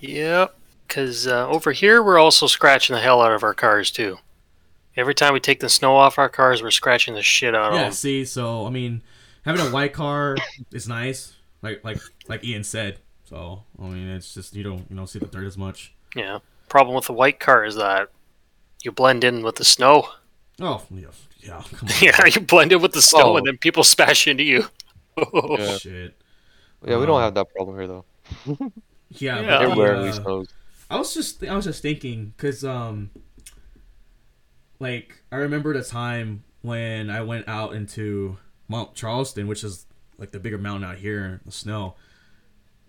Yep. 0.00 0.54
Because 0.86 1.26
uh, 1.26 1.48
over 1.48 1.72
here, 1.72 2.02
we're 2.02 2.18
also 2.18 2.46
scratching 2.46 2.94
the 2.94 3.00
hell 3.00 3.20
out 3.20 3.32
of 3.32 3.42
our 3.42 3.54
cars 3.54 3.90
too. 3.90 4.18
Every 4.96 5.14
time 5.14 5.34
we 5.34 5.40
take 5.40 5.60
the 5.60 5.68
snow 5.68 5.96
off 5.96 6.18
our 6.18 6.28
cars, 6.28 6.62
we're 6.62 6.70
scratching 6.70 7.14
the 7.14 7.22
shit 7.22 7.54
out 7.54 7.66
of 7.66 7.72
them. 7.74 7.82
Yeah. 7.84 7.90
See, 7.90 8.24
so 8.24 8.66
I 8.66 8.70
mean, 8.70 9.02
having 9.44 9.66
a 9.66 9.70
white 9.70 9.92
car 9.92 10.36
is 10.72 10.88
nice, 10.88 11.34
like 11.62 11.84
like 11.84 11.98
like 12.28 12.44
Ian 12.44 12.64
said. 12.64 12.98
So 13.24 13.64
I 13.80 13.82
mean, 13.84 14.08
it's 14.08 14.32
just 14.32 14.54
you 14.54 14.62
don't 14.62 14.86
you 14.88 14.96
don't 14.96 15.06
see 15.08 15.18
the 15.18 15.26
dirt 15.26 15.44
as 15.46 15.58
much. 15.58 15.92
Yeah. 16.14 16.38
Problem 16.68 16.94
with 16.96 17.06
the 17.06 17.12
white 17.12 17.40
car 17.40 17.64
is 17.64 17.74
that 17.76 18.08
you 18.82 18.90
blend 18.92 19.22
in 19.24 19.42
with 19.42 19.56
the 19.56 19.64
snow. 19.64 20.08
Oh 20.60 20.82
yeah, 20.90 21.08
yeah. 21.40 21.62
Come 21.74 21.88
on. 21.88 21.94
yeah, 22.00 22.24
you 22.26 22.40
blend 22.40 22.72
in 22.72 22.80
with 22.80 22.92
the 22.92 23.02
snow, 23.02 23.32
Oh. 23.34 23.36
and 23.36 23.46
then 23.46 23.58
people 23.58 23.84
smash 23.84 24.26
into 24.26 24.44
you. 24.44 24.66
Yeah. 25.18 25.76
Shit. 25.78 26.14
Yeah, 26.86 26.98
we 26.98 27.06
don't 27.06 27.16
Um, 27.16 27.22
have 27.22 27.34
that 27.34 27.50
problem 27.54 27.76
here 27.76 27.86
though. 27.86 28.04
Yeah, 29.10 29.40
Yeah. 29.40 29.58
but 29.58 29.62
It 29.62 29.74
the, 29.76 29.82
rarely 29.82 30.08
uh, 30.08 30.12
snows. 30.12 30.48
I 30.90 30.98
was 30.98 31.14
just 31.14 31.44
I 31.44 31.54
was 31.54 31.64
just 31.64 31.82
thinking 31.82 32.32
because 32.36 32.64
um 32.64 33.10
like 34.78 35.22
I 35.32 35.36
remember 35.36 35.72
the 35.74 35.82
time 35.82 36.44
when 36.62 37.10
I 37.10 37.22
went 37.22 37.48
out 37.48 37.74
into 37.74 38.38
Mount 38.68 38.94
Charleston, 38.94 39.46
which 39.46 39.64
is 39.64 39.86
like 40.18 40.32
the 40.32 40.40
bigger 40.40 40.58
mountain 40.58 40.88
out 40.88 40.96
here 40.96 41.24
in 41.24 41.40
the 41.44 41.52
snow. 41.52 41.94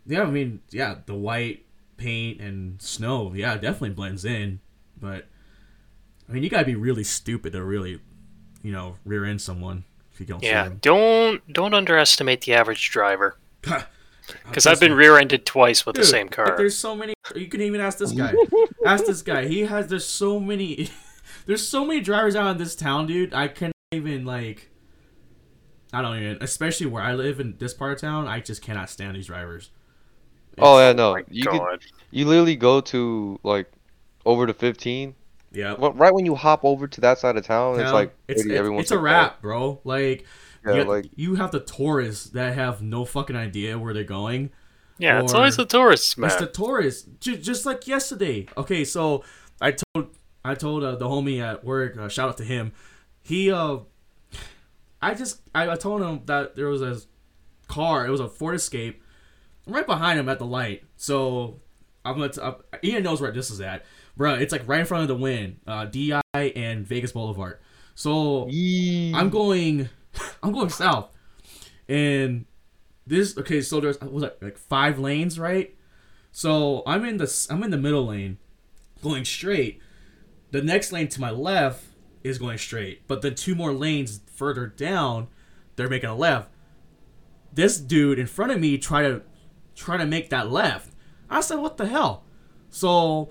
Yeah, 0.05 0.23
I 0.23 0.31
mean, 0.31 0.61
yeah, 0.69 0.95
the 1.05 1.13
white 1.13 1.65
paint 1.97 2.39
and 2.39 2.81
snow, 2.81 3.33
yeah, 3.35 3.55
definitely 3.55 3.89
blends 3.89 4.23
in, 4.23 4.59
but 4.99 5.25
I 6.29 6.31
mean, 6.31 6.43
you 6.43 6.49
gotta 6.49 6.65
be 6.65 6.75
really 6.75 7.03
stupid 7.03 7.53
to 7.53 7.63
really, 7.63 7.99
you 8.61 8.71
know, 8.71 8.97
rear 9.05 9.25
end 9.25 9.41
someone 9.41 9.83
if 10.13 10.19
you 10.19 10.25
don't 10.25 10.43
yeah, 10.43 10.69
don't 10.81 11.41
don't 11.51 11.73
underestimate 11.73 12.41
the 12.41 12.53
average 12.53 12.89
driver. 12.89 13.37
Because 14.43 14.67
I've 14.67 14.79
been 14.79 14.93
rear-ended 14.93 15.45
twice 15.45 15.85
with 15.85 15.95
the 15.95 16.03
same 16.03 16.27
car. 16.27 16.55
There's 16.57 16.77
so 16.77 16.95
many. 16.95 17.13
You 17.35 17.47
can 17.47 17.61
even 17.61 17.81
ask 17.81 17.97
this 17.97 18.11
guy. 18.11 18.33
ask 18.85 19.05
this 19.05 19.21
guy. 19.21 19.47
He 19.47 19.61
has. 19.61 19.87
There's 19.87 20.05
so 20.05 20.39
many. 20.39 20.89
there's 21.45 21.67
so 21.67 21.85
many 21.85 21.99
drivers 21.99 22.35
out 22.35 22.51
in 22.51 22.57
this 22.57 22.75
town, 22.75 23.07
dude. 23.07 23.33
I 23.33 23.47
can't 23.47 23.73
even 23.91 24.25
like. 24.25 24.69
I 25.93 26.01
don't 26.01 26.17
even. 26.17 26.37
Especially 26.41 26.85
where 26.85 27.03
I 27.03 27.13
live 27.13 27.39
in 27.39 27.55
this 27.57 27.73
part 27.73 27.93
of 27.93 28.01
town, 28.01 28.27
I 28.27 28.39
just 28.39 28.61
cannot 28.61 28.89
stand 28.89 29.15
these 29.15 29.27
drivers. 29.27 29.71
Oh 30.59 30.79
yeah, 30.79 30.93
no. 30.93 31.15
Oh 31.15 31.21
you 31.29 31.45
could 31.45 31.85
you 32.11 32.25
literally 32.25 32.55
go 32.55 32.81
to 32.81 33.39
like 33.43 33.71
over 34.25 34.47
to 34.47 34.53
15. 34.53 35.15
Yeah. 35.51 35.75
Right 35.77 36.13
when 36.13 36.25
you 36.25 36.35
hop 36.35 36.65
over 36.65 36.87
to 36.87 37.01
that 37.01 37.17
side 37.17 37.37
of 37.37 37.45
town, 37.45 37.79
it's 37.79 37.91
like 37.91 38.13
it's, 38.27 38.41
already 38.41 38.53
it's, 38.53 38.59
everyone's 38.59 38.83
it's 38.83 38.91
a 38.91 38.95
oh. 38.95 39.01
wrap, 39.01 39.41
bro. 39.41 39.79
Like, 39.83 40.25
Yeah, 40.65 40.75
you, 40.75 40.83
like 40.83 41.05
you 41.15 41.35
have 41.35 41.51
the 41.51 41.61
tourists 41.61 42.29
that 42.31 42.55
have 42.55 42.81
no 42.81 43.05
fucking 43.05 43.35
idea 43.35 43.79
where 43.79 43.93
they're 43.93 44.03
going. 44.03 44.51
Yeah, 44.99 45.21
it's 45.21 45.33
always 45.33 45.55
the 45.57 45.65
tourists, 45.65 46.17
man. 46.17 46.29
It's 46.29 46.39
the 46.39 46.47
tourists, 46.47 47.07
J- 47.19 47.37
just 47.37 47.65
like 47.65 47.87
yesterday. 47.87 48.47
Okay, 48.57 48.83
so 48.83 49.23
I 49.61 49.71
told 49.71 50.15
I 50.43 50.55
told 50.55 50.83
uh, 50.83 50.95
the 50.95 51.05
homie 51.05 51.41
at 51.41 51.63
work. 51.63 51.97
Uh, 51.97 52.07
shout 52.09 52.29
out 52.29 52.37
to 52.37 52.43
him. 52.43 52.71
He 53.21 53.51
uh, 53.51 53.79
I 55.01 55.13
just 55.13 55.41
I, 55.53 55.69
I 55.69 55.75
told 55.75 56.01
him 56.01 56.21
that 56.25 56.55
there 56.55 56.67
was 56.67 56.81
a 56.81 56.99
car. 57.67 58.05
It 58.05 58.09
was 58.09 58.19
a 58.19 58.27
Ford 58.27 58.55
Escape, 58.55 59.01
right 59.67 59.85
behind 59.85 60.19
him 60.19 60.29
at 60.29 60.39
the 60.39 60.45
light. 60.45 60.83
So 60.95 61.59
I'm 62.03 62.15
gonna. 62.15 62.29
T- 62.29 62.41
uh, 62.41 62.53
Ian 62.83 63.03
knows 63.03 63.21
where 63.21 63.31
this 63.31 63.51
is 63.51 63.61
at, 63.61 63.85
bro. 64.15 64.35
It's 64.35 64.51
like 64.51 64.67
right 64.67 64.79
in 64.79 64.85
front 64.85 65.03
of 65.03 65.07
the 65.09 65.15
Wynn, 65.15 65.59
uh, 65.67 65.85
Di 65.85 66.19
and 66.33 66.85
Vegas 66.87 67.11
Boulevard. 67.11 67.59
So 67.95 68.47
I'm 69.15 69.29
going. 69.29 69.89
I'm 70.43 70.51
going 70.51 70.69
south, 70.69 71.11
and 71.87 72.45
this. 73.07 73.37
Okay, 73.37 73.61
so 73.61 73.79
there's 73.79 73.99
was 74.01 74.23
that 74.23 74.41
like 74.41 74.57
five 74.57 74.99
lanes, 74.99 75.39
right? 75.39 75.75
So 76.31 76.83
I'm 76.85 77.05
in 77.05 77.17
the 77.17 77.47
I'm 77.49 77.63
in 77.63 77.71
the 77.71 77.77
middle 77.77 78.07
lane, 78.07 78.37
going 79.01 79.25
straight. 79.25 79.79
The 80.51 80.61
next 80.61 80.91
lane 80.91 81.07
to 81.09 81.21
my 81.21 81.31
left 81.31 81.83
is 82.23 82.37
going 82.37 82.57
straight, 82.57 83.07
but 83.07 83.21
the 83.21 83.31
two 83.31 83.55
more 83.55 83.73
lanes 83.73 84.21
further 84.33 84.67
down, 84.67 85.27
they're 85.75 85.89
making 85.89 86.09
a 86.09 86.15
left. 86.15 86.51
This 87.53 87.77
dude 87.77 88.19
in 88.19 88.27
front 88.27 88.51
of 88.51 88.59
me 88.59 88.77
try 88.77 89.03
to 89.03 89.21
try 89.75 89.97
to 89.97 90.05
make 90.05 90.29
that 90.29 90.51
left. 90.51 90.93
I 91.29 91.41
said, 91.41 91.55
"What 91.55 91.77
the 91.77 91.87
hell?" 91.87 92.23
So, 92.69 93.29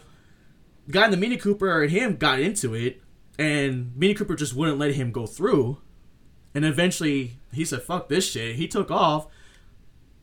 the 0.86 0.92
guy 0.92 1.04
in 1.04 1.10
the 1.10 1.16
Mini 1.16 1.36
Cooper 1.36 1.82
and 1.82 1.90
him 1.90 2.16
got 2.16 2.40
into 2.40 2.74
it, 2.74 3.02
and 3.38 3.94
Mini 3.96 4.14
Cooper 4.14 4.34
just 4.34 4.54
wouldn't 4.54 4.78
let 4.78 4.94
him 4.94 5.12
go 5.12 5.26
through. 5.26 5.78
And 6.54 6.64
eventually, 6.64 7.38
he 7.52 7.64
said, 7.64 7.82
"Fuck 7.82 8.08
this 8.08 8.30
shit." 8.30 8.56
He 8.56 8.66
took 8.66 8.90
off. 8.90 9.28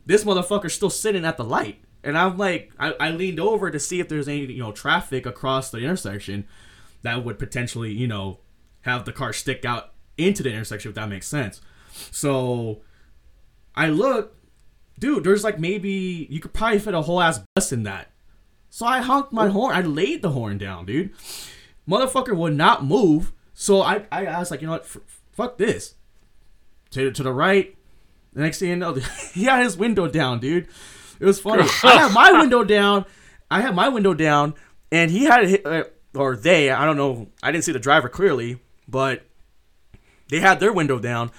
This 0.06 0.24
motherfucker's 0.24 0.74
still 0.74 0.90
sitting 0.90 1.26
at 1.26 1.38
the 1.38 1.44
light, 1.44 1.84
and 2.04 2.18
I'm 2.18 2.38
like, 2.38 2.72
I, 2.78 2.94
I 3.00 3.10
leaned 3.12 3.40
over 3.40 3.72
to 3.72 3.80
see 3.80 4.00
if 4.00 4.10
there's 4.10 4.28
any 4.28 4.46
you 4.46 4.64
know 4.64 4.72
traffic 4.72 5.26
across 5.26 5.72
the 5.72 5.80
intersection 5.80 6.46
that 7.04 7.24
would 7.24 7.40
potentially 7.40 7.92
you 7.92 8.08
know 8.08 8.40
have 8.82 9.06
the 9.06 9.14
car 9.14 9.34
stick 9.34 9.66
out 9.66 9.94
into 10.18 10.44
the 10.44 10.52
intersection 10.52 10.90
if 10.90 10.96
that 10.96 11.10
makes 11.10 11.28
sense. 11.28 11.62
So 12.12 12.82
I 13.76 13.88
look, 13.88 14.36
dude, 15.00 15.24
there's 15.24 15.44
like 15.44 15.60
maybe 15.60 16.28
you 16.30 16.40
could 16.40 16.54
probably 16.54 16.80
fit 16.80 16.94
a 16.94 17.02
whole 17.02 17.22
ass 17.22 17.40
bus 17.56 17.72
in 17.72 17.84
that. 17.84 18.10
So 18.70 18.86
I 18.86 19.02
honked 19.02 19.32
my 19.32 19.50
horn. 19.50 19.76
I 19.76 19.82
laid 19.82 20.22
the 20.22 20.32
horn 20.32 20.58
down, 20.58 20.86
dude. 20.86 21.14
Motherfucker 21.88 22.36
would 22.36 22.56
not 22.56 22.84
move. 22.84 23.32
So 23.54 23.82
I, 23.82 24.06
I, 24.12 24.26
I 24.26 24.40
was 24.40 24.50
like, 24.50 24.62
you 24.62 24.68
know 24.68 24.74
what? 24.74 24.84
F- 24.84 24.98
fuck 25.32 25.58
this. 25.58 25.96
To, 26.92 27.12
to 27.12 27.24
the 27.24 27.34
right. 27.34 27.78
The 28.34 28.42
next 28.42 28.60
thing 28.60 28.70
you 28.70 28.76
know, 28.76 28.94
he 29.34 29.46
had 29.46 29.64
his 29.64 29.78
window 29.78 30.08
down, 30.08 30.40
dude. 30.40 30.68
It 31.20 31.26
was 31.26 31.40
funny. 31.40 31.64
I 31.84 31.98
had 31.98 32.14
my 32.14 32.32
window 32.32 32.64
down. 32.64 33.06
I 33.50 33.62
had 33.62 33.76
my 33.76 33.90
window 33.90 34.14
down, 34.14 34.56
and 34.92 35.12
he 35.12 35.26
had 35.26 35.66
uh, 35.66 35.84
or 36.16 36.36
they. 36.36 36.70
I 36.70 36.86
don't 36.86 36.98
know. 36.98 37.28
I 37.42 37.52
didn't 37.52 37.64
see 37.64 37.72
the 37.72 37.80
driver 37.80 38.10
clearly, 38.10 38.60
but 38.88 39.24
they 40.30 40.40
had 40.40 40.60
their 40.60 40.74
window 40.74 41.00
down. 41.00 41.32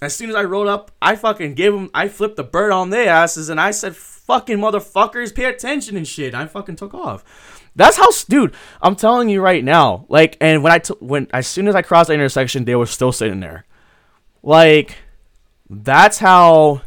As 0.00 0.16
soon 0.16 0.30
as 0.30 0.36
I 0.36 0.44
rolled 0.44 0.68
up, 0.68 0.92
I 1.02 1.16
fucking 1.16 1.54
gave 1.54 1.72
them. 1.72 1.90
I 1.92 2.08
flipped 2.08 2.36
the 2.36 2.44
bird 2.44 2.72
on 2.72 2.90
their 2.90 3.08
asses, 3.08 3.48
and 3.48 3.60
I 3.60 3.72
said, 3.72 3.96
"Fucking 3.96 4.58
motherfuckers, 4.58 5.34
pay 5.34 5.44
attention 5.44 5.96
and 5.96 6.06
shit." 6.06 6.34
I 6.34 6.46
fucking 6.46 6.76
took 6.76 6.94
off. 6.94 7.24
That's 7.76 7.96
how, 7.96 8.08
dude. 8.28 8.54
I'm 8.80 8.96
telling 8.96 9.28
you 9.28 9.40
right 9.42 9.62
now. 9.62 10.06
Like, 10.08 10.36
and 10.40 10.62
when 10.62 10.72
I 10.72 10.78
t- 10.78 10.94
when 11.00 11.28
as 11.32 11.46
soon 11.46 11.68
as 11.68 11.74
I 11.74 11.82
crossed 11.82 12.08
the 12.08 12.14
intersection, 12.14 12.64
they 12.64 12.76
were 12.76 12.86
still 12.86 13.12
sitting 13.12 13.40
there. 13.40 13.66
Like, 14.42 14.96
that's 15.70 16.18
how. 16.18 16.82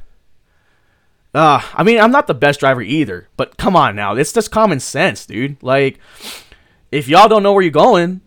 Uh, 1.33 1.61
I 1.73 1.81
mean, 1.81 1.99
I'm 1.99 2.11
not 2.11 2.27
the 2.27 2.35
best 2.35 2.59
driver 2.59 2.83
either, 2.83 3.27
but 3.37 3.57
come 3.57 3.75
on 3.75 3.95
now, 3.95 4.13
it's 4.15 4.31
just 4.31 4.51
common 4.51 4.79
sense, 4.79 5.25
dude. 5.25 5.61
Like, 5.63 5.97
if 6.91 7.07
y'all 7.07 7.27
don't 7.27 7.41
know 7.41 7.53
where 7.53 7.63
you're 7.63 7.71
going, 7.71 8.21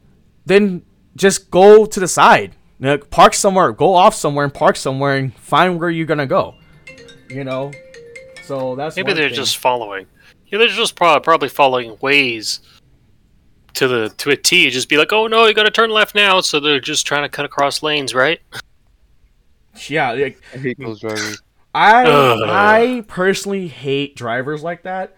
then 0.45 0.83
just 1.15 1.51
go 1.53 1.87
to 1.87 2.01
the 2.01 2.09
side. 2.09 2.57
You 2.81 2.87
know, 2.87 2.99
park 2.99 3.35
somewhere, 3.35 3.71
go 3.73 3.95
off 3.95 4.15
somewhere 4.15 4.45
and 4.45 4.53
park 4.53 4.77
somewhere 4.77 5.17
and 5.17 5.33
find 5.37 5.79
where 5.79 5.89
you're 5.89 6.07
gonna 6.07 6.27
go. 6.27 6.57
You 7.29 7.45
know? 7.45 7.71
So 8.43 8.75
that's 8.75 8.97
Maybe 8.97 9.13
they're 9.13 9.29
thing. 9.29 9.37
just 9.37 9.59
following. 9.59 10.07
Yeah, 10.49 10.59
they're 10.59 10.69
just 10.69 10.95
prob- 10.97 11.23
probably 11.23 11.49
following 11.49 11.97
Waze 11.97 12.61
to 13.75 13.89
the 13.89 14.09
to 14.19 14.31
a 14.31 14.37
T. 14.37 14.71
Just 14.71 14.89
be 14.89 14.97
like, 14.97 15.13
oh 15.13 15.27
no, 15.27 15.47
you 15.47 15.55
got 15.55 15.65
to 15.65 15.71
turn 15.71 15.91
left 15.91 16.15
now. 16.15 16.41
So 16.41 16.61
they're 16.61 16.81
just 16.81 17.07
trying 17.07 17.23
to 17.23 17.29
cut 17.29 17.45
across 17.45 17.83
lanes, 17.83 18.15
right? 18.15 18.41
Yeah, 19.91 20.13
like, 20.13 20.41
I 20.55 20.59
hate 20.59 20.79
those 20.79 21.01
drivers. 21.01 21.43
I 21.75 22.05
Ugh. 22.07 22.41
I 22.45 23.05
personally 23.07 23.69
hate 23.69 24.17
drivers 24.17 24.63
like 24.63 24.83
that. 24.85 25.15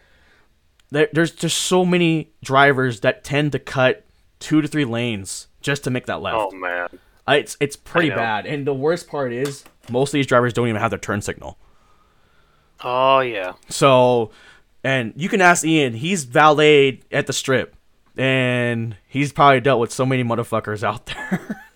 There, 0.91 1.09
there's 1.13 1.31
just 1.31 1.59
so 1.59 1.85
many 1.85 2.31
drivers 2.43 3.01
that 3.01 3.23
tend 3.23 3.53
to 3.53 3.59
cut 3.59 4.05
two 4.41 4.61
to 4.61 4.69
three 4.69 4.85
lanes 4.85 5.47
just 5.61 5.85
to 5.85 5.91
make 5.91 6.07
that 6.07 6.21
left. 6.23 6.37
Oh 6.39 6.51
man. 6.51 6.89
Uh, 7.29 7.33
It's 7.33 7.57
it's 7.61 7.77
pretty 7.77 8.09
bad, 8.11 8.47
and 8.47 8.67
the 8.67 8.75
worst 8.75 9.09
part 9.09 9.33
is 9.33 9.65
most 9.91 10.11
of 10.11 10.13
these 10.15 10.27
drivers 10.27 10.53
don't 10.53 10.67
even 10.69 10.81
have 10.81 10.91
their 10.91 10.99
turn 10.99 11.21
signal. 11.21 11.59
Oh 12.83 13.21
yeah. 13.21 13.53
So, 13.69 14.31
and 14.83 15.13
you 15.17 15.29
can 15.29 15.41
ask 15.41 15.65
Ian. 15.65 15.95
He's 15.95 16.25
valeted 16.25 17.05
at 17.13 17.27
the 17.27 17.33
strip, 17.33 17.77
and 18.17 18.97
he's 19.07 19.33
probably 19.33 19.61
dealt 19.61 19.81
with 19.81 19.93
so 19.93 20.07
many 20.07 20.25
motherfuckers 20.25 20.83
out 20.83 21.07
there. 21.07 21.65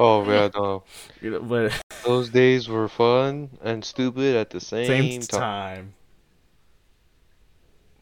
Oh 0.00 0.24
yeah, 0.30 0.48
no. 0.54 0.84
You 1.20 1.32
know, 1.32 1.40
but 1.40 1.82
Those 2.04 2.28
days 2.28 2.68
were 2.68 2.88
fun 2.88 3.50
and 3.62 3.84
stupid 3.84 4.36
at 4.36 4.50
the 4.50 4.60
same, 4.60 4.86
same 4.86 5.20
time. 5.22 5.40
time. 5.40 5.94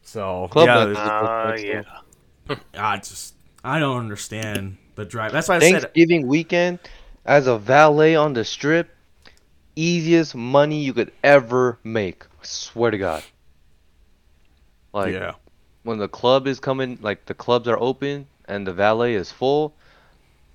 So 0.03 0.47
Club 0.51 0.67
yeah, 0.67 0.75
Night 0.75 0.89
is 0.89 0.95
the 0.95 1.01
Uh, 1.01 1.81
yeah. 2.49 2.55
I 2.77 2.97
just 2.97 3.33
I 3.63 3.79
don't 3.79 3.97
understand 3.97 4.77
the 4.93 5.05
drive. 5.05 5.31
That's 5.31 5.49
why 5.49 5.55
I 5.55 5.59
said 5.59 5.81
Thanksgiving 5.81 6.27
weekend, 6.27 6.79
as 7.25 7.47
a 7.47 7.57
valet 7.57 8.15
on 8.15 8.33
the 8.33 8.45
strip, 8.45 8.89
easiest 9.75 10.35
money 10.35 10.79
you 10.79 10.93
could 10.93 11.11
ever 11.23 11.79
make. 11.83 12.23
I 12.23 12.43
swear 12.43 12.91
to 12.91 12.97
God. 12.99 13.23
Like 14.93 15.13
yeah. 15.13 15.33
when 15.81 15.97
the 15.97 16.07
club 16.07 16.45
is 16.45 16.59
coming, 16.59 16.99
like 17.01 17.25
the 17.25 17.33
clubs 17.33 17.67
are 17.67 17.79
open 17.79 18.27
and 18.45 18.67
the 18.67 18.73
valet 18.73 19.15
is 19.15 19.31
full, 19.31 19.73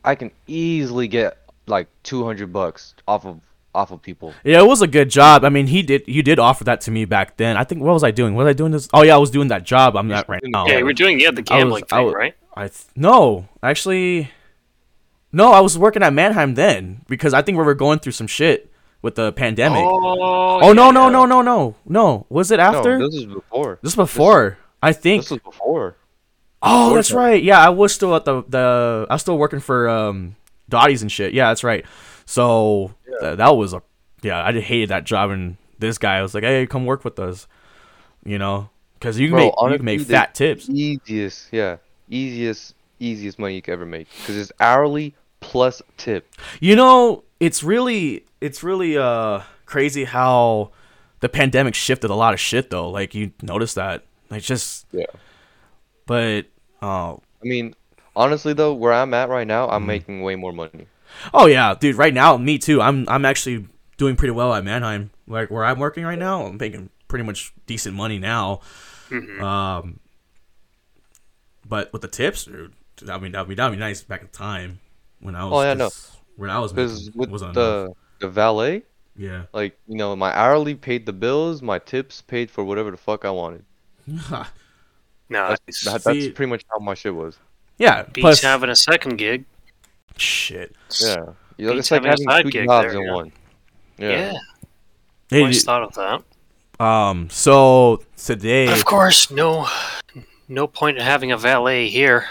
I 0.05 0.15
can 0.15 0.31
easily 0.47 1.09
get 1.09 1.39
like 1.67 1.89
two 2.03 2.25
hundred 2.25 2.53
bucks 2.53 2.95
off 3.07 3.25
of 3.27 3.41
off 3.75 3.91
of 3.91 4.03
people. 4.03 4.35
Yeah, 4.45 4.61
it 4.61 4.67
was 4.67 4.83
a 4.83 4.87
good 4.87 5.09
job. 5.11 5.45
I 5.45 5.49
mean, 5.49 5.67
he 5.69 5.83
did. 5.83 6.03
You 6.07 6.23
did 6.23 6.39
offer 6.39 6.65
that 6.65 6.81
to 6.83 6.91
me 6.91 7.05
back 7.05 7.37
then. 7.37 7.57
I 7.57 7.65
think. 7.65 7.81
What 7.83 7.93
was 7.95 8.05
I 8.05 8.11
doing? 8.11 8.35
Was 8.35 8.47
I 8.47 8.53
doing 8.53 8.73
this? 8.73 8.89
Oh 8.93 9.03
yeah, 9.03 9.15
I 9.15 9.19
was 9.19 9.31
doing 9.31 9.49
that 9.49 9.65
job. 9.65 9.97
I'm 9.97 10.09
not 10.09 10.29
right 10.29 10.43
now. 10.45 10.67
Yeah, 10.67 10.83
we're 10.83 10.93
doing 10.93 11.21
yeah 11.21 11.31
the 11.31 11.39
I 11.39 11.41
was- 11.41 11.49
gambling 11.49 11.85
I 11.91 11.97
thing, 11.97 12.05
was- 12.07 12.15
right? 12.15 12.35
I 12.55 12.69
th- 12.69 12.85
no, 12.97 13.49
actually, 13.63 14.31
no. 15.33 15.53
I 15.53 15.61
was 15.61 15.79
working 15.79 16.03
at 16.03 16.13
Manheim 16.13 16.55
then 16.55 17.01
because 17.09 17.33
I 17.33 17.41
think 17.43 17.57
we 17.57 17.65
were 17.65 17.75
going 17.75 17.99
through 18.01 18.13
some 18.13 18.27
shit 18.27 18.71
with 19.01 19.15
the 19.15 19.33
pandemic. 19.33 19.83
Oh, 19.83 20.61
Oh, 20.63 20.73
no, 20.75 20.91
no, 20.91 21.09
no, 21.09 21.25
no, 21.25 21.41
no, 21.43 21.75
no. 21.87 22.27
Was 22.29 22.51
it 22.51 22.61
after? 22.61 22.99
No, 22.99 23.07
this 23.09 23.17
is 23.21 23.25
before. 23.27 23.79
this 23.83 23.97
was 23.97 24.11
before. 24.11 24.59
I 24.83 24.93
think. 24.93 25.23
This 25.23 25.31
was 25.31 25.41
before. 25.41 25.97
Oh, 26.63 26.95
that's 26.95 27.09
that. 27.09 27.17
right. 27.17 27.43
Yeah, 27.43 27.59
I 27.65 27.71
was 27.71 27.93
still 27.95 28.15
at 28.15 28.25
the 28.25 28.43
the. 28.49 29.07
I 29.11 29.15
was 29.15 29.23
still 29.23 29.39
working 29.39 29.61
for 29.61 29.89
um 29.89 30.37
Dotty's 30.69 31.03
and 31.03 31.11
shit. 31.11 31.35
Yeah, 31.35 31.49
that's 31.49 31.65
right. 31.65 31.85
So 32.25 32.95
th- 33.21 33.37
that 33.39 33.57
was 33.57 33.73
a 33.73 33.83
yeah. 34.23 34.45
I 34.45 34.53
hated 34.61 34.91
that 34.91 35.05
job 35.05 35.31
and 35.31 35.57
this 35.79 35.99
guy 35.99 36.23
was 36.23 36.35
like, 36.35 36.45
hey, 36.45 36.67
come 36.67 36.87
work 36.87 37.05
with 37.05 37.19
us. 37.19 37.47
You 38.25 38.39
know, 38.39 38.71
because 38.95 39.19
you 39.19 39.29
can 39.29 39.37
Bro, 39.37 39.45
make 39.45 39.55
you 39.73 39.77
can 39.79 39.85
make 39.85 40.01
fat 40.03 40.35
tips. 40.35 40.69
Easiest, 40.71 41.49
yeah, 41.53 41.79
easiest, 42.09 42.75
easiest 43.01 43.39
money 43.39 43.57
you 43.57 43.63
could 43.63 43.73
ever 43.73 43.85
make 43.87 44.07
because 44.21 44.37
it's 44.39 44.53
hourly 44.61 45.15
plus 45.41 45.83
tip. 45.97 46.33
You 46.61 46.77
know, 46.77 47.25
it's 47.41 47.65
really 47.65 48.25
it's 48.41 48.63
really 48.63 48.97
uh 48.97 49.41
crazy 49.67 50.05
how 50.05 50.71
the 51.19 51.29
pandemic 51.29 51.75
shifted 51.75 52.11
a 52.11 52.15
lot 52.15 52.33
of 52.35 52.39
shit 52.41 52.71
though. 52.71 52.89
Like 52.91 53.15
you 53.15 53.33
notice 53.43 53.75
that. 53.75 54.05
Like 54.31 54.43
just 54.43 54.87
Yeah. 54.93 55.07
but 56.07 56.47
uh 56.83 57.15
I 57.15 57.45
mean, 57.45 57.75
honestly 58.15 58.53
though, 58.53 58.75
where 58.75 58.93
I'm 58.93 59.15
at 59.15 59.29
right 59.31 59.47
now, 59.47 59.67
Mm-hmm. 59.67 59.75
I'm 59.75 59.87
making 59.87 60.23
way 60.23 60.37
more 60.37 60.53
money. 60.53 60.87
oh 61.35 61.47
yeah, 61.47 61.75
dude, 61.79 61.97
right 61.97 62.15
now 62.15 62.37
me 62.37 62.59
too. 62.59 62.81
I'm 62.83 63.09
I'm 63.09 63.25
actually 63.25 63.67
doing 63.99 64.17
pretty 64.17 64.33
well 64.33 64.53
at 64.55 64.65
Manheim. 64.65 65.11
Like 65.27 65.51
where 65.51 65.65
I'm 65.65 65.79
working 65.79 66.05
right 66.05 66.19
now, 66.19 66.47
I'm 66.47 66.57
making 66.59 66.91
pretty 67.09 67.25
much 67.25 67.53
decent 67.67 67.95
money 67.97 68.19
now. 68.19 68.61
Mhm. 69.11 69.41
Um 69.43 70.01
but 71.67 71.93
with 71.93 72.03
the 72.03 72.09
tips, 72.09 72.45
dude, 72.45 72.75
I 73.09 73.19
mean 73.19 73.33
that'd 73.33 73.49
be 73.49 73.55
that'd 73.55 73.73
be 73.73 73.79
nice 73.81 74.03
back 74.03 74.23
in 74.23 74.29
time 74.29 74.81
when 75.21 75.35
I 75.37 75.45
was 75.45 75.53
Oh, 75.55 75.63
yeah, 75.63 75.75
no. 75.75 75.91
when 76.37 76.51
I 76.51 76.59
was 76.59 76.73
Because 76.73 77.07
making 77.07 77.13
with 77.15 77.31
wasn't 77.31 77.53
enough. 77.53 77.57
the 77.57 77.95
the 78.21 78.29
valet, 78.29 78.83
Yeah. 79.17 79.45
like 79.53 79.79
you 79.89 79.97
know, 79.97 80.15
my 80.17 80.33
hourly 80.37 80.75
paid 80.75 81.07
the 81.07 81.13
bills, 81.13 81.63
my 81.63 81.79
tips 81.79 82.21
paid 82.23 82.51
for 82.51 82.65
whatever 82.65 82.91
the 82.91 82.97
fuck 82.97 83.25
I 83.25 83.31
wanted. 83.31 83.65
Nice. 85.33 85.59
That's, 85.67 85.85
that, 85.85 86.05
that's 86.05 86.19
See- 86.19 86.31
pretty 86.31 86.51
much 86.51 86.65
how 86.71 86.79
my 86.79 86.95
shit 86.95 87.15
was. 87.15 87.37
yeah. 87.79 88.03
Beats 88.05 88.23
Plus 88.23 88.41
having 88.43 88.71
a 88.71 88.77
second 88.77 89.17
gig. 89.17 89.45
shit. 90.17 90.75
Yeah, 91.01 91.17
you 91.57 91.67
know, 91.67 91.73
Beats 91.75 91.79
it's 91.87 91.91
like 91.91 92.05
having 92.05 92.13
a 92.13 92.17
side 92.25 92.37
having 92.37 92.53
two 92.53 92.59
gig 92.59 92.67
jobs 92.69 92.89
there, 92.93 93.01
in 93.01 93.07
yeah. 93.07 93.13
one. 93.15 93.33
Yeah. 93.99 94.09
Yeah. 94.11 94.33
Hey, 95.31 95.41
Always 95.41 95.65
thought 95.65 95.83
of 95.83 95.95
that. 95.95 96.85
Um. 96.85 97.29
So 97.31 98.03
today, 98.17 98.73
Of 98.73 98.85
course, 98.85 99.31
no, 99.31 99.67
no 100.49 100.67
point 100.67 100.99
in 100.99 101.05
having 101.05 101.33
a 101.33 101.37
valet 101.39 101.89
here. 101.89 102.27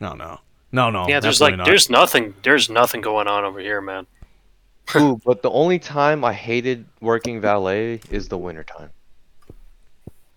no, 0.00 0.12
no, 0.14 0.40
no, 0.72 0.90
no. 0.90 1.08
yeah, 1.08 1.18
there's 1.20 1.40
like 1.40 1.56
not. 1.56 1.64
there's 1.66 1.88
nothing, 1.90 2.34
there's 2.42 2.68
nothing 2.70 3.00
going 3.00 3.26
on 3.26 3.44
over 3.44 3.58
here, 3.60 3.80
man. 3.80 4.06
Ooh, 4.96 5.20
but 5.24 5.42
the 5.42 5.50
only 5.50 5.78
time 5.78 6.24
I 6.24 6.32
hated 6.32 6.84
working 7.00 7.40
valet 7.40 8.00
is 8.10 8.28
the 8.28 8.36
wintertime. 8.38 8.90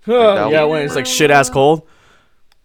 Yeah, 0.07 0.63
when 0.65 0.83
it's 0.83 0.95
like 0.95 1.05
shit 1.05 1.31
ass 1.31 1.49
cold. 1.49 1.87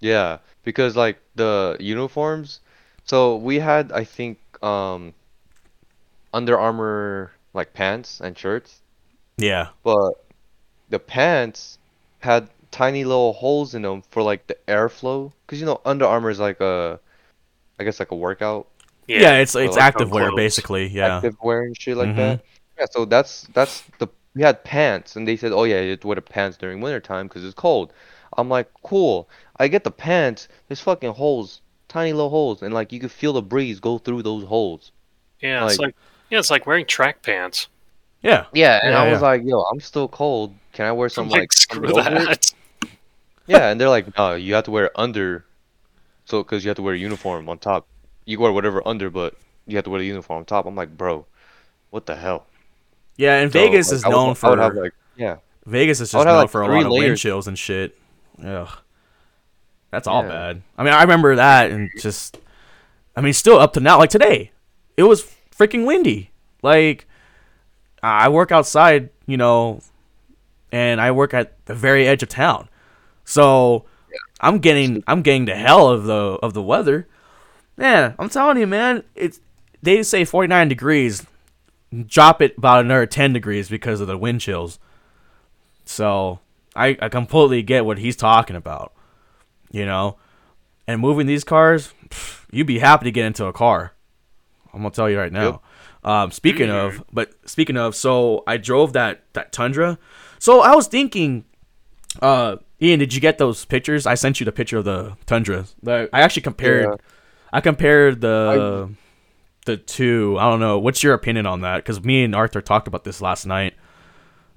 Yeah, 0.01 0.39
because 0.65 0.97
like 0.97 1.19
the 1.35 1.77
uniforms, 1.81 2.61
so 3.05 3.37
we 3.37 3.59
had 3.59 3.93
I 3.93 4.05
think 4.05 4.39
um 4.63 5.15
Under 6.33 6.59
Armour 6.59 7.33
like 7.55 7.73
pants 7.75 8.21
and 8.21 8.37
shirts, 8.37 8.81
Yeah. 9.37 9.69
but 9.83 10.13
the 10.91 10.99
pants 10.99 11.79
had 12.21 12.49
tiny 12.71 13.05
little 13.05 13.33
holes 13.33 13.75
in 13.75 13.83
them 13.83 14.03
for 14.11 14.23
like 14.23 14.47
the 14.47 14.57
airflow, 14.69 15.33
because 15.47 15.59
you 15.61 15.67
know 15.67 15.81
Under 15.85 16.05
Armour 16.05 16.31
is 16.31 16.39
like 16.39 16.61
a 16.61 17.01
I 17.81 17.85
guess 17.85 17.99
like 17.99 18.11
a 18.11 18.17
workout 18.17 18.67
Yeah, 19.07 19.39
it's 19.39 19.55
it's 19.55 19.77
like 19.77 19.83
active 19.85 20.11
wear 20.11 20.35
basically. 20.37 20.87
Yeah. 20.89 21.17
active 21.17 21.37
wear 21.43 21.63
and 21.63 21.77
shit 21.81 21.97
like 21.97 22.11
Mhm. 22.11 22.17
that. 22.17 22.41
Yeah, 22.79 22.87
so 22.91 23.05
that's 23.05 23.49
that's 23.55 23.83
the 23.99 24.07
we 24.39 24.45
had 24.45 24.63
pants 24.63 25.17
and 25.17 25.27
they 25.27 25.37
said, 25.37 25.51
"Oh 25.53 25.65
yeah, 25.65 25.81
you 25.81 25.91
have 25.91 26.01
to 26.01 26.07
wear 26.07 26.15
the 26.15 26.23
pants 26.23 26.57
during 26.57 26.81
winter 26.81 27.01
time 27.01 27.27
because 27.27 27.45
it's 27.45 27.55
cold." 27.55 27.93
I'm 28.37 28.49
like, 28.49 28.71
"Cool." 28.85 29.29
I 29.57 29.67
get 29.67 29.83
the 29.83 29.91
pants. 29.91 30.47
There's 30.69 30.81
fucking 30.81 31.15
holes, 31.15 31.61
tiny 31.89 32.13
little 32.13 32.31
holes, 32.31 32.63
and 32.63 32.73
like 32.73 32.93
you 32.93 33.01
could 33.01 33.11
feel 33.11 33.33
the 33.33 33.43
breeze 33.43 33.81
go 33.81 33.99
through 33.99 34.23
those 34.23 34.45
holes. 34.45 34.93
Yeah, 35.41 35.67
it's 35.67 35.79
Like- 35.79 35.89
like 35.89 35.95
yeah, 36.31 36.39
it's 36.39 36.51
like 36.51 36.67
wearing 36.67 36.87
track 36.87 37.23
pants. 37.23 37.67
Yeah. 38.23 38.45
Yeah, 38.53 38.79
and 38.83 38.93
Yeah, 38.93 39.03
I 39.03 39.11
was 39.11 39.21
yeah. 39.21 39.29
like, 39.29 39.43
"Yo, 39.45 39.61
I'm 39.63 39.81
still 39.81 40.07
cold. 40.09 40.55
Can 40.73 40.87
I 40.87 40.93
wear 40.93 41.09
some 41.09 41.25
I'm 41.25 41.31
like, 41.31 41.41
like, 41.41 41.53
screw 41.53 41.89
something 41.89 42.17
over 42.17 42.25
that. 42.27 42.53
Yeah, 43.47 43.71
and 43.71 43.81
they're 43.81 43.89
like, 43.89 44.17
"No, 44.19 44.35
you 44.35 44.55
have 44.55 44.65
to 44.65 44.71
wear 44.71 44.91
under, 44.95 45.45
so 46.27 46.43
because 46.43 46.65
you 46.65 46.69
have 46.69 46.77
to 46.77 46.83
wear 46.83 46.95
a 46.95 46.99
uniform 46.99 47.49
on 47.49 47.59
top. 47.59 47.87
You 48.27 48.39
wear 48.41 48.53
whatever 48.53 48.87
under, 48.87 49.09
but 49.11 49.35
you 49.67 49.77
have 49.77 49.85
to 49.85 49.91
wear 49.91 50.01
the 50.01 50.07
uniform 50.07 50.41
on 50.41 50.45
top." 50.45 50.67
I'm 50.67 50.77
like, 50.77 50.97
"Bro, 50.99 51.25
what 51.91 52.05
the 52.07 52.17
hell?" 52.17 52.47
Yeah, 53.19 53.41
and 53.41 53.53
So, 53.53 53.59
Vegas 53.59 53.89
like, 53.89 53.97
is 53.97 54.05
would- 54.05 54.11
known 54.11 54.35
for 54.35 54.57
have 54.57 54.75
like, 54.75 54.95
yeah. 55.17 55.37
Vegas 55.67 56.01
is 56.01 56.11
just 56.13 56.25
known 56.25 56.37
like, 56.37 56.49
for 56.51 56.63
a 56.63 56.69
lot 56.69 56.87
of 56.87 56.93
wind 56.93 57.19
chills 57.19 57.47
and 57.47 57.59
shit. 57.59 57.95
Ugh. 58.43 58.69
That's 59.91 60.07
all 60.07 60.23
Yeah. 60.23 60.29
bad. 60.29 60.63
I 60.79 60.85
mean, 60.85 60.93
I 60.95 61.03
remember 61.03 61.37
that 61.37 61.71
and 61.71 61.91
just 62.01 62.39
I 63.17 63.21
mean, 63.21 63.33
still 63.33 63.59
up 63.59 63.73
to 63.75 63.81
now 63.81 63.99
like 63.99 64.11
today. 64.11 64.53
It 64.97 65.03
was 65.03 65.25
freaking 65.55 65.85
windy. 65.87 66.31
Like 66.63 67.07
I 68.03 68.29
work 68.29 68.53
outside, 68.53 69.11
you 69.27 69.37
know, 69.37 69.81
and 70.71 71.01
I 71.01 71.11
work 71.11 71.35
at 71.35 71.53
the 71.67 71.75
very 71.75 72.07
edge 72.07 72.23
of 72.23 72.29
town. 72.29 72.69
So 73.25 73.85
I'm 74.41 74.59
getting 74.61 75.03
I'm 75.09 75.23
getting 75.23 75.47
the 75.47 75.57
hell 75.57 75.89
of 75.89 76.05
the 76.05 76.39
of 76.43 76.55
the 76.55 76.63
weather. 76.63 77.09
Yeah, 77.77 78.13
I'm 78.19 78.29
telling 78.29 78.57
you, 78.59 78.67
man, 78.67 79.03
it's 79.17 79.41
they 79.83 80.03
say 80.03 80.25
49 80.25 80.69
degrees. 80.69 81.27
Drop 82.07 82.43
it 82.43 82.59
about 82.59 82.81
another 82.81 83.07
10 83.07 83.33
degrees 83.33 83.69
because 83.69 84.01
of 84.01 84.07
the 84.07 84.19
wind 84.19 84.41
chills. 84.41 84.79
So 85.85 86.41
I, 86.77 86.97
I 87.01 87.09
completely 87.09 87.63
get 87.63 87.87
what 87.87 87.99
he's 87.99 88.17
talking 88.17 88.57
about. 88.57 88.93
You 89.71 89.87
know? 89.87 90.17
And 90.87 91.01
moving 91.01 91.27
these 91.27 91.45
cars, 91.45 91.93
pff, 92.09 92.45
you'd 92.51 92.67
be 92.67 92.79
happy 92.79 93.05
to 93.05 93.11
get 93.11 93.27
into 93.27 93.45
a 93.47 93.53
car. 93.53 93.93
I'm 94.73 94.81
gonna 94.81 94.91
tell 94.91 95.11
you 95.11 95.19
right 95.19 95.33
now. 95.33 95.61
Um, 96.05 96.31
speaking 96.31 96.71
of, 96.71 97.05
but 97.13 97.33
speaking 97.45 97.77
of, 97.77 97.95
so 97.95 98.45
I 98.47 98.57
drove 98.57 98.93
that 98.95 99.25
that 99.33 99.53
Tundra. 99.53 99.99
So 100.39 100.61
I 100.61 100.75
was 100.75 100.87
thinking, 100.87 101.45
uh, 102.23 102.57
Ian, 102.81 103.01
did 103.01 103.13
you 103.13 103.21
get 103.21 103.39
those 103.39 103.65
pictures? 103.65 104.07
I 104.07 104.15
sent 104.15 104.41
you 104.41 104.45
the 104.45 104.53
picture 104.53 104.79
of 104.79 104.85
the 104.85 105.17
Tundra. 105.27 105.67
I 106.13 106.21
actually 106.21 106.43
compared. 106.43 106.85
Yeah. 106.85 106.97
I 107.53 107.61
compared 107.61 108.21
the 108.21 108.91
the 109.69 109.77
two. 109.77 110.37
I 110.41 110.51
don't 110.51 110.59
know. 110.61 110.79
What's 110.79 111.03
your 111.03 111.15
opinion 111.15 111.47
on 111.47 111.61
that? 111.61 111.77
Because 111.79 112.03
me 112.03 112.25
and 112.25 112.35
Arthur 112.35 112.61
talked 112.61 112.89
about 112.89 113.05
this 113.05 113.21
last 113.21 113.47
night. 113.47 113.75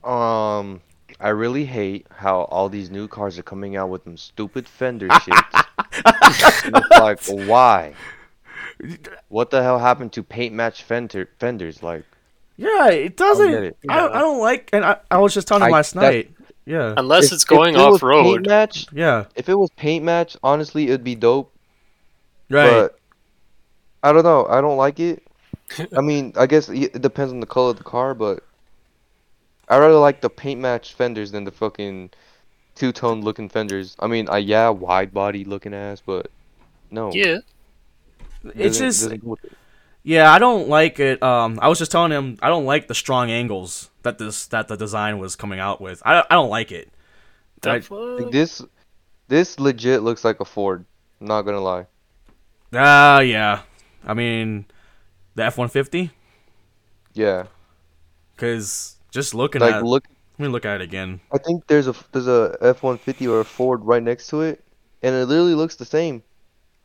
Um, 0.03 0.81
I 1.19 1.29
really 1.29 1.65
hate 1.65 2.07
how 2.09 2.41
all 2.43 2.69
these 2.69 2.89
new 2.89 3.07
cars 3.07 3.37
are 3.37 3.43
coming 3.43 3.75
out 3.75 3.89
with 3.89 4.03
them 4.03 4.17
stupid 4.17 4.67
fender 4.67 5.07
shits. 5.09 5.65
It's 5.93 6.89
like, 7.29 7.47
why? 7.47 7.93
What 9.27 9.51
the 9.51 9.61
hell 9.61 9.77
happened 9.77 10.13
to 10.13 10.23
paint 10.23 10.55
match 10.55 10.81
fender 10.83 11.29
fenders? 11.39 11.83
Like, 11.83 12.03
Yeah, 12.57 12.89
it 12.89 13.15
doesn't. 13.17 13.51
get 13.51 13.63
it. 13.63 13.77
I, 13.89 13.97
don't, 13.97 14.13
I 14.15 14.19
don't 14.19 14.39
like, 14.39 14.69
and 14.73 14.83
I, 14.83 14.97
I 15.11 15.17
was 15.19 15.33
just 15.35 15.47
telling 15.47 15.61
him 15.63 15.69
I- 15.73 15.77
last 15.77 15.93
that- 15.93 16.01
night. 16.01 16.31
Yeah, 16.63 16.93
Unless 16.95 17.25
if- 17.25 17.33
it's 17.33 17.43
going 17.43 17.73
if 17.73 17.81
it 17.81 17.85
was 17.85 17.95
off 17.95 18.03
road. 18.03 18.23
Paint 18.23 18.47
match, 18.47 18.85
yeah, 18.93 19.25
if 19.35 19.49
it 19.49 19.55
was 19.55 19.71
paint 19.77 20.05
match, 20.05 20.37
honestly, 20.43 20.85
it'd 20.85 21.03
be 21.03 21.15
dope. 21.15 21.51
right. 22.51 22.69
But 22.69 22.99
I 24.03 24.11
don't 24.11 24.23
know. 24.23 24.45
I 24.47 24.61
don't 24.61 24.77
like 24.77 24.99
it. 24.99 25.23
I 25.97 26.01
mean, 26.01 26.33
I 26.35 26.45
guess 26.47 26.69
it 26.69 26.95
it 26.95 27.01
depends 27.01 27.31
on 27.33 27.39
the 27.39 27.45
color 27.45 27.71
of 27.71 27.77
the 27.77 27.83
car, 27.83 28.13
but 28.13 28.43
I 29.69 29.77
rather 29.77 29.95
like 29.99 30.21
the 30.21 30.29
paint 30.29 30.59
match 30.59 30.93
fenders 30.93 31.31
than 31.31 31.43
the 31.45 31.51
fucking 31.51 32.09
two 32.75 32.91
tone 32.91 33.21
looking 33.21 33.47
fenders. 33.49 33.95
I 33.99 34.07
mean, 34.07 34.27
I 34.29 34.39
yeah, 34.39 34.69
wide 34.69 35.13
body 35.13 35.45
looking 35.45 35.73
ass, 35.73 36.01
but 36.05 36.29
no. 36.89 37.11
Yeah. 37.13 37.37
it's 38.43 38.79
doesn't- 38.79 38.87
just, 38.87 39.01
doesn't 39.03 39.39
it. 39.43 39.51
yeah, 40.03 40.31
I 40.31 40.39
don't 40.39 40.67
like 40.67 40.99
it. 40.99 41.21
Um, 41.23 41.59
I 41.61 41.67
was 41.69 41.77
just 41.79 41.91
telling 41.91 42.11
him 42.11 42.37
I 42.41 42.49
don't 42.49 42.65
like 42.65 42.87
the 42.87 42.95
strong 42.95 43.29
angles 43.31 43.89
that 44.03 44.17
this 44.17 44.47
that 44.47 44.67
the 44.67 44.75
design 44.75 45.19
was 45.19 45.35
coming 45.35 45.59
out 45.59 45.79
with. 45.79 46.01
I, 46.05 46.21
I 46.29 46.33
don't 46.35 46.49
like 46.49 46.71
it. 46.71 46.89
The 47.61 47.71
I- 47.71 47.79
fuck? 47.81 48.31
This 48.31 48.61
this 49.29 49.59
legit 49.59 50.01
looks 50.01 50.25
like 50.25 50.39
a 50.41 50.45
Ford. 50.45 50.83
I'm 51.21 51.27
not 51.27 51.43
gonna 51.43 51.61
lie. 51.61 51.85
Ah, 52.73 53.19
yeah. 53.19 53.61
I 54.05 54.13
mean, 54.13 54.65
the 55.35 55.43
F 55.43 55.57
one 55.57 55.67
fifty, 55.69 56.11
Yeah. 57.13 57.45
because 58.35 58.97
just 59.11 59.33
looking 59.33 59.61
Like 59.61 59.75
at. 59.75 59.83
look, 59.83 60.05
let 60.39 60.47
me 60.47 60.51
look 60.51 60.65
at 60.65 60.81
it 60.81 60.83
again. 60.83 61.21
I 61.33 61.37
think 61.37 61.67
there's 61.67 61.87
a 61.87 61.95
there's 62.11 62.27
a 62.27 62.57
F150 62.61 63.29
or 63.29 63.41
a 63.41 63.45
Ford 63.45 63.81
right 63.83 64.01
next 64.03 64.27
to 64.27 64.41
it, 64.41 64.63
and 65.03 65.13
it 65.15 65.25
literally 65.27 65.53
looks 65.55 65.75
the 65.75 65.85
same. 65.85 66.23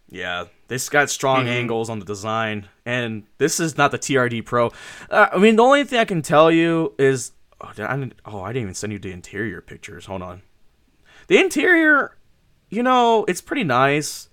Yeah, 0.09 0.45
this 0.69 0.89
got 0.89 1.11
strong 1.11 1.47
Mhm. 1.47 1.51
angles 1.51 1.91
on 1.91 1.99
the 1.99 2.05
design, 2.05 2.69
and 2.85 3.25
this 3.39 3.59
is 3.59 3.77
not 3.77 3.91
the 3.91 3.99
TRD 3.99 4.41
Pro. 4.43 4.71
Uh, 5.11 5.29
I 5.33 5.39
mean, 5.39 5.57
the 5.57 5.63
only 5.65 5.83
thing 5.85 5.99
I 5.99 6.05
can 6.05 6.23
tell 6.23 6.51
you 6.51 6.95
is, 6.99 7.33
oh, 7.61 7.73
did 7.75 7.87
I, 7.87 7.97
didn't- 7.97 8.15
oh, 8.25 8.41
I 8.43 8.49
didn't 8.53 8.63
even 8.63 8.75
send 8.75 8.93
you 8.93 8.99
the 9.01 9.11
interior 9.11 9.61
pictures. 9.61 10.07
Hold 10.07 10.23
on, 10.23 10.43
the 11.27 11.39
interior, 11.39 12.17
you 12.71 12.83
know, 12.85 13.25
it's 13.27 13.41
pretty 13.41 13.65
nice, 13.65 14.29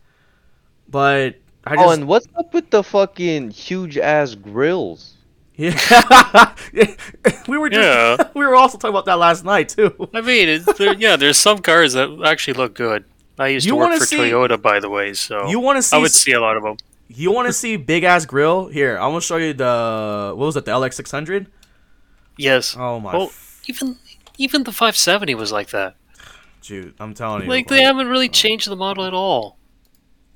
but 0.88 1.38
I 1.66 1.72
oh, 1.72 1.76
just, 1.76 1.88
Oh, 1.88 1.92
and 1.92 2.08
what's 2.08 2.28
up 2.38 2.54
with 2.54 2.70
the 2.70 2.84
fucking 2.84 3.52
huge 3.52 3.98
ass 3.98 4.36
grills? 4.36 5.14
yeah, 5.56 6.54
we 7.48 7.58
were 7.58 7.70
just, 7.70 7.82
Yeah. 8.20 8.30
we 8.34 8.46
were 8.46 8.56
also 8.56 8.78
talking 8.78 8.90
about 8.90 9.06
that 9.06 9.20
last 9.20 9.46
night 9.46 9.70
too. 9.70 10.10
I 10.14 10.22
mean, 10.22 10.50
it's, 10.50 10.66
there, 10.78 10.94
yeah, 10.96 11.16
there's 11.16 11.38
some 11.38 11.60
cars 11.60 11.94
that 11.94 12.10
actually 12.26 12.56
look 12.56 12.74
good. 12.74 13.06
I 13.38 13.48
used 13.50 13.66
You 13.66 13.72
to 13.74 13.76
work 13.78 13.86
wanna 13.90 14.00
for 14.00 14.06
see- 14.06 14.18
Toyota, 14.18 14.62
by 14.62 14.80
the 14.80 14.90
way, 14.90 15.14
so 15.14 15.48
You 15.48 15.60
want 15.60 15.78
to 15.78 15.84
see? 15.84 15.96
I 15.96 16.00
would 16.00 16.12
see 16.12 16.32
a 16.34 16.40
lot 16.42 16.58
of 16.58 16.64
them. 16.64 16.78
You 17.08 17.32
want 17.32 17.48
to 17.48 17.54
see 17.54 17.78
big 17.78 18.04
ass 18.04 18.26
grill? 18.26 18.68
Here, 18.68 18.96
I'm 18.96 19.10
gonna 19.12 19.22
show 19.22 19.38
you 19.38 19.54
the 19.54 20.34
what 20.36 20.46
was 20.48 20.56
it? 20.56 20.66
The 20.66 20.72
LX600. 20.72 21.48
Yes. 22.38 22.76
Oh 22.78 23.00
my, 23.00 23.14
Well, 23.14 23.32
even 23.68 23.98
even 24.40 24.64
the 24.64 24.72
570 24.72 25.36
was 25.36 25.52
like 25.52 25.70
that. 25.70 25.96
dude, 26.62 26.94
I'm 27.00 27.14
telling 27.14 27.44
you, 27.44 27.50
Like 27.50 27.68
they 27.68 27.84
haven't 27.84 28.08
really 28.08 28.30
changed 28.30 28.68
the 28.68 28.76
model 28.76 29.06
at 29.06 29.14
all. 29.14 29.58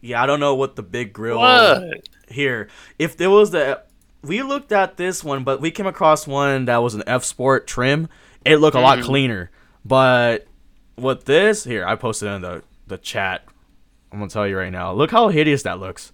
Yeah, 0.07 0.23
I 0.23 0.25
don't 0.25 0.39
know 0.39 0.55
what 0.55 0.75
the 0.75 0.83
big 0.83 1.13
grill 1.13 1.39
What? 1.39 2.07
here. 2.29 2.69
If 2.97 3.17
there 3.17 3.29
was 3.29 3.51
the 3.51 3.81
we 4.23 4.41
looked 4.41 4.71
at 4.71 4.97
this 4.97 5.23
one, 5.23 5.43
but 5.43 5.61
we 5.61 5.69
came 5.71 5.85
across 5.87 6.25
one 6.25 6.65
that 6.65 6.77
was 6.77 6.95
an 6.95 7.03
F 7.05 7.23
Sport 7.23 7.67
trim. 7.67 8.07
It 8.45 8.57
looked 8.57 8.75
a 8.75 8.79
lot 8.81 8.99
Mhm. 8.99 9.03
cleaner. 9.03 9.51
But 9.85 10.47
with 10.97 11.25
this 11.25 11.63
here, 11.63 11.85
I 11.85 11.95
posted 11.95 12.29
in 12.29 12.41
the 12.41 12.63
the 12.87 12.97
chat. 12.97 13.43
I'm 14.11 14.19
gonna 14.19 14.29
tell 14.29 14.47
you 14.47 14.57
right 14.57 14.71
now. 14.71 14.93
Look 14.93 15.11
how 15.11 15.27
hideous 15.27 15.63
that 15.63 15.79
looks. 15.79 16.13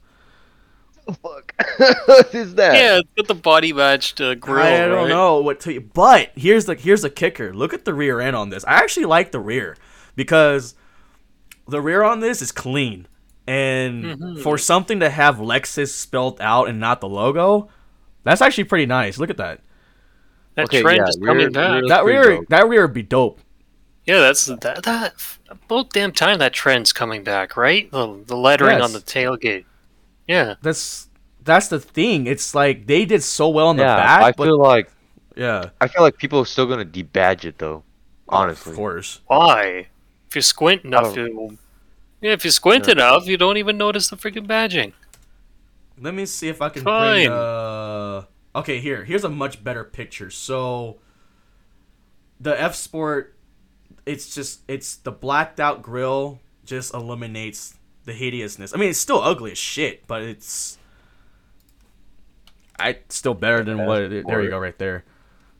Fuck. 1.22 1.54
what 2.06 2.34
is 2.34 2.56
that? 2.56 2.74
Yeah, 2.76 3.00
it's 3.00 3.10
got 3.18 3.28
the 3.28 3.36
body 3.36 3.74
matched 3.74 4.22
uh, 4.22 4.36
grill. 4.36 4.64
I 4.66 4.88
don't 4.88 4.92
right? 5.04 5.10
know 5.10 5.42
what 5.42 5.60
to. 5.62 5.80
But 5.82 6.32
here's 6.36 6.66
the 6.66 6.76
here's 6.76 7.02
the 7.04 7.10
kicker. 7.10 7.54
Look 7.54 7.74
at 7.74 7.86
the 7.86 7.94
rear 7.94 8.20
end 8.20 8.36
on 8.36 8.50
this. 8.50 8.64
I 8.66 8.76
actually 8.76 9.06
like 9.06 9.32
the 9.32 9.40
rear 9.40 9.76
because 10.16 10.76
the 11.68 11.82
rear 11.82 12.04
on 12.04 12.20
this 12.22 12.42
is 12.42 12.52
clean. 12.52 13.08
And 13.48 14.04
Mhm. 14.06 14.42
for 14.42 14.58
something 14.58 15.00
to 15.02 15.10
have 15.10 15.38
Lexus 15.38 15.90
spelled 15.90 16.40
out 16.40 16.70
and 16.70 16.80
not 16.80 17.02
the 17.02 17.10
logo, 17.10 17.70
that's 18.24 18.42
actually 18.42 18.64
pretty 18.66 18.86
nice. 18.86 19.18
Look 19.18 19.30
at 19.30 19.38
that. 19.38 19.60
That 20.56 20.66
Okay, 20.66 20.82
trend 20.82 20.98
yeah, 20.98 21.08
is 21.10 21.18
rear- 21.20 21.28
coming 21.32 21.52
back. 21.52 21.84
that 21.88 22.06
rear 22.06 22.36
dope. 22.38 22.48
that 22.50 22.70
rear 22.70 22.84
would 22.84 22.94
be 22.94 23.02
dope. 23.04 23.40
Yeah, 24.06 24.20
that's 24.20 24.46
that. 24.46 24.84
That 24.84 25.14
about 25.50 25.90
damn 25.92 26.12
time 26.12 26.40
that 26.40 26.54
trend's 26.54 26.94
coming 26.94 27.24
back, 27.24 27.58
right? 27.58 27.90
The, 27.92 28.22
the 28.26 28.36
lettering 28.38 28.80
on 28.82 28.94
the 28.94 29.00
tailgate. 29.00 29.66
Yeah. 30.28 30.56
That's 30.62 31.10
that's 31.44 31.68
the 31.68 31.80
thing. 31.80 32.28
It's 32.28 32.54
like 32.56 32.88
they 32.88 33.04
did 33.06 33.24
so 33.24 33.50
well 33.50 33.72
in 33.72 33.78
the 33.78 33.84
yeah, 33.84 33.96
back, 33.98 34.22
I 34.24 34.32
but 34.32 34.44
feel 34.46 34.58
like 34.60 34.90
yeah, 35.36 35.70
I 35.82 35.88
feel 35.88 36.04
like 36.04 36.18
people 36.18 36.40
are 36.40 36.46
still 36.46 36.66
gonna 36.68 36.86
debadge 36.86 37.44
it 37.46 37.58
though. 37.58 37.84
Honestly. 38.30 38.72
of 38.72 38.78
course. 38.78 39.20
Why? 39.28 39.88
If 40.30 40.36
you 40.36 40.42
squint 40.42 40.84
enough, 40.86 41.14
don't- 41.16 41.28
you. 41.28 41.58
Yeah, 42.24 42.32
if 42.32 42.46
you 42.46 42.52
squint 42.52 42.88
enough, 42.88 43.28
you 43.28 43.36
don't 43.38 43.58
even 43.58 43.78
notice 43.78 44.08
the 44.08 44.16
freaking 44.16 44.48
badging. 44.48 44.94
Let 46.00 46.14
me 46.14 46.26
see 46.26 46.48
if 46.48 46.62
I 46.62 46.70
can 46.70 46.84
Fine. 46.84 47.28
bring. 47.28 47.32
Uh, 47.32 48.24
okay, 48.56 48.80
here. 48.80 49.04
Here's 49.04 49.26
a 49.26 49.30
much 49.30 49.62
better 49.64 49.84
picture. 49.84 50.30
So, 50.30 51.00
the 52.40 52.60
F 52.60 52.76
Sport 52.76 53.36
it's 54.06 54.34
just 54.36 54.62
it's 54.68 54.96
the 54.98 55.12
blacked 55.12 55.60
out 55.60 55.82
grill 55.82 56.40
just 56.66 56.94
eliminates 56.94 57.76
the 58.06 58.14
hideousness. 58.14 58.74
I 58.74 58.78
mean, 58.78 58.90
it's 58.90 59.00
still 59.00 59.22
ugly 59.22 59.52
as 59.52 59.58
shit, 59.58 60.08
but 60.08 60.22
it's 60.22 60.78
I 62.80 63.00
still 63.10 63.34
better 63.34 63.64
than 63.64 63.86
what 63.86 64.02
it, 64.02 64.26
there 64.28 64.42
you 64.42 64.50
go 64.50 64.60
right 64.60 64.78
there. 64.78 65.04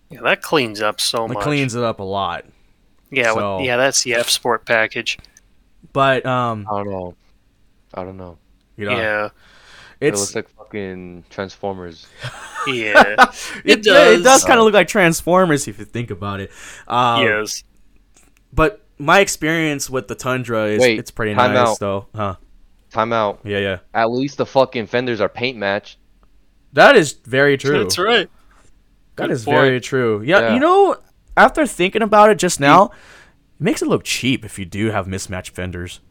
Yeah, 0.10 0.22
that 0.22 0.42
cleans 0.42 0.82
up 0.82 1.00
so 1.00 1.26
It 1.26 1.34
much. 1.34 1.44
cleans 1.44 1.76
it 1.76 1.84
up 1.84 2.00
a 2.00 2.04
lot. 2.04 2.46
yeah, 3.12 3.34
so- 3.34 3.58
with, 3.58 3.66
yeah, 3.66 3.78
that's 3.78 4.04
the 4.04 4.16
F 4.16 4.30
Sport 4.30 4.66
package. 4.66 5.18
But 5.94 6.26
um, 6.26 6.68
I 6.70 6.84
don't 6.84 6.90
know. 6.92 7.16
I 7.94 8.04
don't 8.04 8.18
know. 8.18 8.38
you 8.76 8.86
know, 8.88 8.98
Yeah, 8.98 9.30
It 10.00 10.16
looks 10.16 10.34
like 10.36 10.50
fucking 10.50 11.26
Transformers. 11.30 12.08
yeah, 12.68 13.16
it, 13.64 13.80
it 13.80 13.86
yeah, 13.86 14.10
it 14.10 14.14
does. 14.18 14.24
does 14.24 14.44
kind 14.46 14.60
of 14.60 14.66
look 14.66 14.74
like 14.74 14.88
Transformers 14.88 15.68
if 15.68 15.78
you 15.80 15.86
think 15.86 16.10
about 16.10 16.40
it. 16.40 16.52
Um, 16.88 17.24
yes. 17.24 17.64
But 18.52 18.84
my 18.98 19.20
experience 19.20 19.90
with 19.90 20.08
the 20.08 20.16
Tundra 20.16 20.66
is 20.66 20.80
Wait, 20.82 20.98
it's 21.00 21.12
pretty 21.12 21.34
nice 21.36 21.56
out. 21.58 21.80
though. 21.80 22.08
Huh? 22.16 22.36
Time 22.92 23.14
out. 23.14 23.40
Yeah, 23.44 23.60
yeah. 23.60 23.80
At 23.94 24.12
least 24.12 24.38
the 24.38 24.46
fucking 24.46 24.88
fenders 24.88 25.22
are 25.22 25.30
paint 25.30 25.58
matched. 25.58 25.98
That 26.74 26.96
is 26.96 27.14
very 27.14 27.58
true. 27.58 27.80
That's 27.84 27.98
right. 28.00 28.30
That 29.16 29.28
Good 29.28 29.32
is 29.32 29.46
point. 29.46 29.58
very 29.58 29.80
true. 29.82 30.22
Yeah, 30.24 30.40
Yeah. 30.40 30.54
you 30.56 30.60
know, 30.60 30.96
after 31.38 31.66
thinking 31.68 32.02
about 32.02 32.30
it 32.32 32.40
just 32.40 32.60
now, 32.60 32.92
it 33.60 33.64
makes 33.64 33.82
it 33.82 33.88
look 33.88 34.04
cheap 34.04 34.46
if 34.46 34.60
you 34.60 34.66
do 34.66 34.92
have 34.92 35.08
mismatched 35.08 35.56
fenders. 35.56 36.02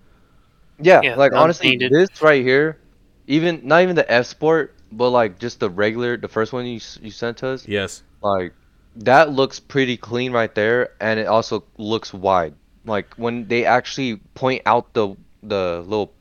Yeah, 0.79 1.03
Yeah, 1.03 1.15
like 1.15 1.33
honestly, 1.35 1.77
non-painted. 1.77 1.91
this 1.91 2.09
right 2.21 2.43
here, 2.45 2.81
even 3.27 3.61
not 3.67 3.83
even 3.83 3.97
the 3.97 4.11
F 4.11 4.27
Sport, 4.27 4.75
but 4.91 5.11
like 5.11 5.39
just 5.39 5.61
the 5.61 5.71
regular, 5.71 6.17
the 6.17 6.29
first 6.29 6.53
one 6.53 6.67
you 6.67 6.81
you 7.01 7.11
sent 7.11 7.39
to 7.39 7.49
us, 7.49 7.67
Yes. 7.67 8.03
like 8.23 8.55
that 8.97 9.31
looks 9.31 9.61
pretty 9.61 9.97
clean 9.97 10.33
right 10.33 10.55
there, 10.55 10.91
and 11.01 11.19
it 11.21 11.27
also 11.27 11.65
looks 11.79 12.13
wide. 12.13 12.55
Like 12.85 13.15
when 13.17 13.47
they 13.49 13.65
actually 13.65 14.17
point 14.35 14.63
out 14.67 14.93
the 14.95 15.17
the 15.43 15.83
little 15.87 16.15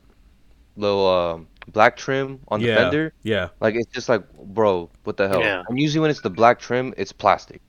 little 0.76 1.06
um, 1.08 1.48
black 1.68 1.96
trim 1.96 2.40
on 2.48 2.60
the 2.60 2.68
yeah. 2.68 2.74
fender, 2.74 3.14
Yeah. 3.22 3.50
like 3.60 3.74
it's 3.76 3.90
just 3.92 4.08
like, 4.08 4.22
bro, 4.34 4.90
what 5.04 5.16
the 5.16 5.28
hell? 5.28 5.40
Yeah. 5.40 5.62
And 5.68 5.78
usually 5.80 6.00
when 6.00 6.10
it's 6.10 6.20
the 6.22 6.30
black 6.30 6.58
trim, 6.60 6.94
it's 6.96 7.12
plastic. 7.12 7.62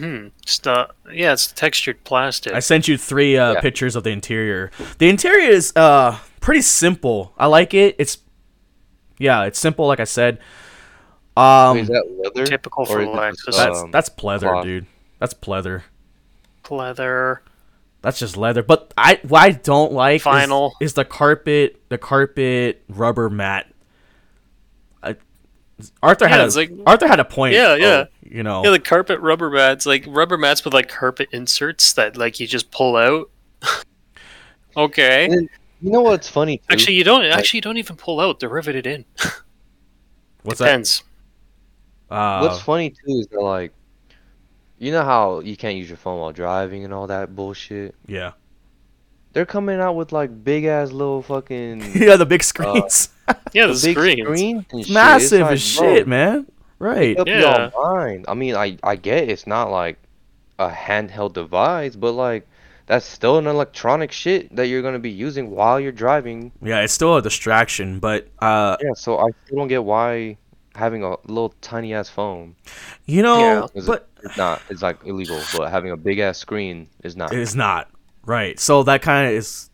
Mm-hmm. 0.00 0.28
It's 0.42 0.58
the, 0.58 0.88
yeah, 1.12 1.32
it's 1.32 1.52
textured 1.52 2.02
plastic. 2.04 2.52
I 2.52 2.60
sent 2.60 2.88
you 2.88 2.96
three 2.98 3.36
uh, 3.36 3.54
Yeah. 3.54 3.60
pictures 3.60 3.96
of 3.96 4.04
the 4.04 4.10
interior. 4.10 4.70
The 4.98 5.08
interior 5.08 5.50
is 5.50 5.72
uh 5.76 6.18
pretty 6.40 6.62
simple. 6.62 7.32
I 7.38 7.46
like 7.46 7.74
it. 7.74 7.96
It's 7.98 8.18
yeah, 9.18 9.44
it's 9.44 9.58
simple. 9.58 9.86
Like 9.86 10.00
I 10.00 10.04
said. 10.04 10.38
Um, 11.36 11.74
Wait, 11.76 11.82
is 11.82 11.88
that 11.88 12.20
leather? 12.24 12.46
Typical 12.46 12.84
for 12.86 13.00
is 13.02 13.08
it 13.08 13.12
Lexus. 13.12 13.56
that's 13.56 13.78
um, 13.82 13.90
that's 13.90 14.08
pleather, 14.08 14.40
cloth? 14.52 14.64
dude. 14.64 14.86
That's 15.18 15.34
pleather. 15.34 15.82
Leather. 16.70 17.42
That's 18.02 18.18
just 18.18 18.36
leather. 18.36 18.62
But 18.62 18.92
I 18.96 19.18
what 19.26 19.42
I 19.42 19.50
don't 19.50 19.92
like 19.92 20.22
is- 20.26 20.72
Is, 20.80 20.94
the 20.94 21.04
carpet 21.04 21.80
the 21.88 21.98
carpet 21.98 22.82
rubber 22.88 23.28
mat. 23.30 23.66
I, 25.80 25.84
Arthur 26.08 26.28
had 26.28 26.40
Yeah, 26.40 26.46
a, 26.46 26.56
like- 26.56 26.72
Arthur 26.86 27.08
had 27.08 27.20
a 27.20 27.24
point. 27.24 27.54
Yeah, 27.54 27.70
oh, 27.70 27.74
yeah. 27.74 28.04
You 28.22 28.42
know. 28.42 28.64
Yeah, 28.64 28.70
the 28.70 28.78
carpet 28.78 29.20
rubber 29.20 29.50
mats, 29.50 29.86
like 29.86 30.04
rubber 30.08 30.36
mats 30.38 30.64
with 30.64 30.74
like 30.74 30.88
carpet 30.88 31.28
inserts 31.32 31.92
that 31.94 32.16
like 32.16 32.40
you 32.40 32.46
just 32.46 32.70
pull 32.70 32.96
out. 32.96 33.30
okay. 34.76 35.26
And 35.26 35.48
You 35.80 35.90
know 35.90 36.00
what's 36.02 36.28
funny? 36.28 36.58
Too? 36.58 36.64
Actually, 36.70 36.94
you 36.94 37.04
don't. 37.04 37.24
Actually, 37.24 37.58
you 37.58 37.62
don't 37.62 37.76
even 37.76 37.96
pull 37.96 38.20
out. 38.20 38.40
They're 38.40 38.48
riveted 38.48 38.86
in. 38.86 39.04
What's 40.42 40.58
that? 40.58 40.66
Depends. 40.66 41.02
Uh, 42.10 42.40
What's 42.40 42.60
funny 42.60 42.90
too 42.90 43.18
is 43.18 43.26
that 43.28 43.40
like, 43.40 43.72
you 44.78 44.92
know 44.92 45.02
how 45.02 45.40
you 45.40 45.56
can't 45.56 45.76
use 45.76 45.88
your 45.88 45.96
phone 45.96 46.20
while 46.20 46.32
driving 46.32 46.84
and 46.84 46.92
all 46.92 47.06
that 47.06 47.34
bullshit. 47.34 47.94
yeah. 48.06 48.32
They're 49.32 49.46
coming 49.46 49.80
out 49.80 49.94
with 49.94 50.12
like 50.12 50.44
big 50.44 50.64
ass 50.64 50.92
little 50.92 51.20
fucking 51.22 51.92
yeah, 51.96 52.14
the 52.16 52.26
big 52.26 52.44
screens. 52.44 53.08
Yeah, 53.52 53.66
the, 53.68 53.72
the 53.74 53.80
big 53.82 53.96
screens. 53.96 54.20
screens 54.26 54.64
and 54.70 54.80
It's 54.80 54.88
shit. 54.88 54.94
massive 54.94 55.40
like, 55.42 55.52
as 55.52 55.76
bro, 55.76 55.94
shit, 55.94 56.08
man. 56.08 56.46
Right. 56.78 57.18
Up 57.18 57.26
Yeah. 57.26 57.70
y'all 57.72 57.94
mind. 57.94 58.24
I 58.28 58.34
mean, 58.34 58.54
I 58.56 58.76
I 58.82 58.96
get 58.96 59.28
it's 59.28 59.46
not 59.46 59.70
like 59.70 59.98
a 60.58 60.68
handheld 60.70 61.32
device, 61.34 61.96
but 61.96 62.12
like 62.12 62.46
that's 62.86 63.06
still 63.06 63.38
an 63.38 63.46
electronic 63.46 64.12
shit 64.12 64.54
that 64.56 64.66
you're 64.68 64.82
gonna 64.82 64.98
be 64.98 65.10
using 65.10 65.50
while 65.50 65.80
you're 65.80 65.92
driving. 65.92 66.52
Yeah, 66.62 66.80
it's 66.80 66.92
still 66.92 67.16
a 67.16 67.22
distraction, 67.22 67.98
but 68.00 68.28
uh, 68.40 68.76
Yeah, 68.82 68.90
so 68.94 69.18
I 69.18 69.28
still 69.46 69.58
don't 69.58 69.68
get 69.68 69.84
why 69.84 70.36
having 70.74 71.04
a 71.04 71.10
little 71.26 71.54
tiny 71.60 71.94
ass 71.94 72.08
phone 72.10 72.56
you 73.06 73.22
know, 73.22 73.68
Yeah. 73.74 73.82
but 73.86 74.08
it's 74.24 74.36
not 74.36 74.60
it's 74.68 74.82
like 74.82 74.98
illegal, 75.06 75.40
but 75.56 75.70
having 75.70 75.92
a 75.92 75.96
big 75.96 76.18
ass 76.18 76.36
screen 76.38 76.88
is 77.04 77.16
not. 77.16 77.32
it 77.32 77.38
is 77.38 77.54
not 77.56 77.88
right. 78.26 78.58
So 78.58 78.82
that 78.82 79.00
kind 79.00 79.28
of 79.28 79.34
is 79.34 79.70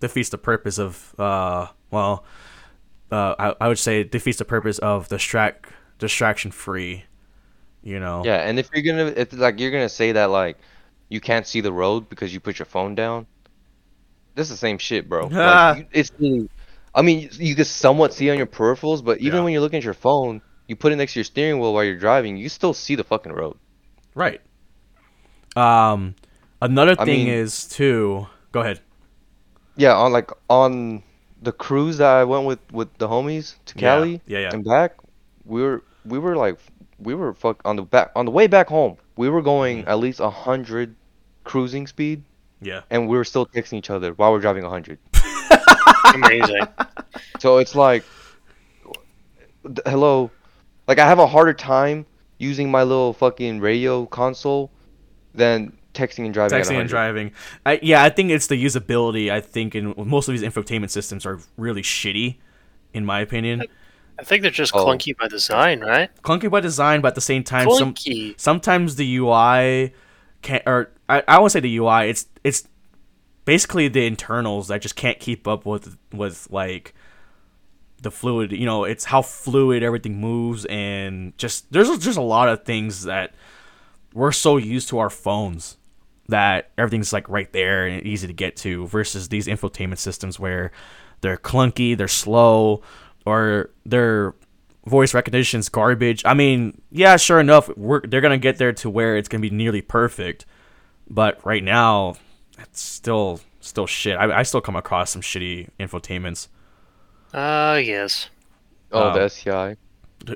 defeats 0.00 0.30
the 0.30 0.38
purpose 0.38 0.78
of 0.78 1.14
uh, 1.18 1.66
well, 1.90 2.24
uh, 3.12 3.34
I, 3.38 3.54
I 3.64 3.68
would 3.68 3.78
say 3.78 4.00
it 4.00 4.10
defeats 4.10 4.38
the 4.38 4.44
purpose 4.44 4.78
of 4.78 5.08
distract 5.08 5.66
distraction 5.98 6.50
free. 6.50 7.04
You 7.84 8.00
know. 8.00 8.22
Yeah, 8.24 8.36
and 8.48 8.58
if 8.58 8.70
you're 8.72 8.82
gonna, 8.82 9.12
if 9.16 9.32
like 9.32 9.60
you're 9.60 9.70
gonna 9.70 9.88
say 9.88 10.12
that 10.12 10.26
like 10.30 10.56
you 11.08 11.20
can't 11.20 11.46
see 11.46 11.60
the 11.60 11.72
road 11.72 12.08
because 12.08 12.32
you 12.32 12.40
put 12.40 12.58
your 12.58 12.66
phone 12.66 12.94
down, 12.94 13.26
this 14.34 14.46
is 14.48 14.50
the 14.50 14.56
same 14.56 14.78
shit, 14.78 15.08
bro. 15.08 15.26
Like, 15.26 15.78
you- 15.78 15.86
it's, 15.92 16.12
really- 16.18 16.48
I 16.94 17.02
mean, 17.02 17.28
you 17.32 17.54
can 17.54 17.64
somewhat 17.64 18.14
see 18.14 18.30
on 18.30 18.36
your 18.38 18.46
peripherals, 18.46 19.04
but 19.04 19.18
even 19.18 19.38
Yeah. 19.38 19.44
when 19.44 19.52
you're 19.52 19.62
looking 19.62 19.78
at 19.78 19.84
your 19.84 19.94
phone, 19.94 20.40
you 20.68 20.76
put 20.76 20.92
it 20.92 20.96
next 20.96 21.14
to 21.14 21.18
your 21.20 21.24
steering 21.24 21.58
wheel 21.58 21.74
while 21.74 21.84
you're 21.84 21.98
driving, 21.98 22.36
you 22.36 22.48
still 22.48 22.72
see 22.74 22.94
the 22.94 23.04
fucking 23.04 23.32
road. 23.32 23.56
Right. 24.14 24.40
Um, 25.56 26.14
another 26.60 26.94
I 26.98 27.04
thing 27.04 27.24
mean- 27.24 27.34
is 27.34 27.66
too. 27.68 28.26
Go 28.52 28.60
ahead. 28.60 28.80
Yeah, 29.76 29.94
on 29.94 30.12
like 30.12 30.30
on 30.48 31.02
the 31.42 31.52
cruise 31.52 31.98
that 31.98 32.08
I 32.08 32.24
went 32.24 32.46
with 32.46 32.60
with 32.72 32.96
the 32.98 33.08
homies 33.08 33.56
to 33.66 33.74
Cali 33.74 34.20
yeah, 34.26 34.38
yeah. 34.40 34.50
and 34.52 34.64
back, 34.64 34.96
we 35.44 35.62
were 35.62 35.82
we 36.04 36.18
were 36.18 36.36
like 36.36 36.58
we 36.98 37.14
were 37.14 37.34
fuck 37.34 37.60
on 37.64 37.76
the 37.76 37.82
back 37.82 38.12
on 38.14 38.24
the 38.24 38.30
way 38.30 38.46
back 38.46 38.68
home. 38.68 38.96
We 39.16 39.28
were 39.28 39.42
going 39.42 39.84
mm. 39.84 39.88
at 39.88 39.98
least 39.98 40.20
a 40.20 40.30
hundred 40.30 40.94
cruising 41.44 41.86
speed, 41.86 42.22
Yeah. 42.60 42.82
and 42.90 43.08
we 43.08 43.16
were 43.16 43.24
still 43.24 43.46
texting 43.46 43.74
each 43.74 43.90
other 43.90 44.12
while 44.12 44.32
we're 44.32 44.40
driving 44.40 44.64
a 44.64 44.70
hundred. 44.70 44.98
Amazing. 46.14 46.66
So 47.40 47.58
it's 47.58 47.74
like, 47.74 48.04
hello, 49.86 50.30
like 50.86 50.98
I 50.98 51.06
have 51.06 51.18
a 51.18 51.26
harder 51.26 51.54
time 51.54 52.06
using 52.38 52.70
my 52.70 52.82
little 52.82 53.12
fucking 53.12 53.60
radio 53.60 54.06
console 54.06 54.70
than 55.34 55.76
texting 55.94 56.24
and 56.24 56.34
driving. 56.34 56.58
Texting 56.60 56.80
and 56.80 56.88
driving. 56.88 57.32
I, 57.66 57.78
yeah, 57.82 58.02
I 58.02 58.08
think 58.08 58.30
it's 58.30 58.46
the 58.46 58.62
usability. 58.62 59.30
I 59.30 59.40
think 59.40 59.74
in 59.74 59.94
most 59.96 60.28
of 60.28 60.32
these 60.38 60.42
infotainment 60.42 60.90
systems 60.90 61.24
are 61.26 61.38
really 61.56 61.82
shitty, 61.82 62.36
in 62.94 63.04
my 63.04 63.20
opinion. 63.20 63.62
I 64.18 64.24
think 64.24 64.42
they're 64.42 64.50
just 64.50 64.74
Oh. 64.74 64.84
clunky 64.86 65.16
by 65.16 65.28
design, 65.28 65.80
right? 65.80 66.10
Clunky 66.22 66.50
by 66.50 66.60
design, 66.60 67.00
but 67.00 67.08
at 67.08 67.14
the 67.14 67.20
same 67.20 67.42
time, 67.44 67.70
some 67.70 67.94
Clunky. 67.94 68.38
sometimes 68.38 68.96
the 68.96 69.16
UI 69.16 69.92
can't, 70.42 70.62
or 70.66 70.90
I, 71.08 71.22
I 71.26 71.38
won't 71.38 71.52
say 71.52 71.60
the 71.60 71.76
UI. 71.78 72.08
It's 72.10 72.26
it's 72.44 72.68
basically 73.44 73.88
the 73.88 74.06
internals 74.06 74.68
that 74.68 74.80
just 74.82 74.96
can't 74.96 75.18
keep 75.18 75.48
up 75.48 75.66
with 75.66 75.96
with 76.12 76.46
like 76.50 76.94
the 78.02 78.10
fluid. 78.10 78.52
You 78.52 78.66
know, 78.66 78.84
it's 78.84 79.06
how 79.06 79.22
fluid 79.22 79.82
everything 79.82 80.20
moves, 80.20 80.66
and 80.66 81.36
just 81.38 81.72
there's 81.72 81.88
just 81.98 82.18
a 82.18 82.22
lot 82.22 82.48
of 82.48 82.64
things 82.64 83.04
that 83.04 83.34
we're 84.14 84.32
so 84.32 84.56
used 84.58 84.88
to 84.90 84.98
our 84.98 85.10
phones 85.10 85.78
that 86.28 86.70
everything's 86.78 87.12
like 87.12 87.28
right 87.28 87.52
there 87.52 87.86
and 87.86 88.06
easy 88.06 88.26
to 88.26 88.32
get 88.32 88.56
to 88.56 88.86
versus 88.86 89.28
these 89.28 89.46
infotainment 89.46 89.98
systems 89.98 90.38
where 90.38 90.70
they're 91.20 91.36
clunky, 91.36 91.96
they're 91.96 92.08
slow, 92.08 92.82
or 93.26 93.70
their 93.84 94.34
voice 94.86 95.14
recognition's 95.14 95.68
garbage. 95.68 96.22
I 96.24 96.34
mean, 96.34 96.80
yeah, 96.90 97.16
sure 97.16 97.38
enough, 97.40 97.68
we're 97.76 98.00
they're 98.02 98.20
gonna 98.20 98.38
get 98.38 98.58
there 98.58 98.72
to 98.74 98.90
where 98.90 99.16
it's 99.16 99.28
gonna 99.28 99.42
be 99.42 99.50
nearly 99.50 99.82
perfect, 99.82 100.46
but 101.08 101.44
right 101.44 101.62
now, 101.62 102.14
it's 102.58 102.80
still 102.80 103.40
still 103.60 103.86
shit. 103.86 104.16
I, 104.16 104.40
I 104.40 104.42
still 104.42 104.60
come 104.60 104.76
across 104.76 105.10
some 105.10 105.22
shitty 105.22 105.68
infotainments. 105.78 106.48
Ah, 107.34 107.76
yes. 107.76 108.28
Oh, 108.90 109.08
Um, 109.08 109.14
the 109.14 109.28
STI. 109.28 109.76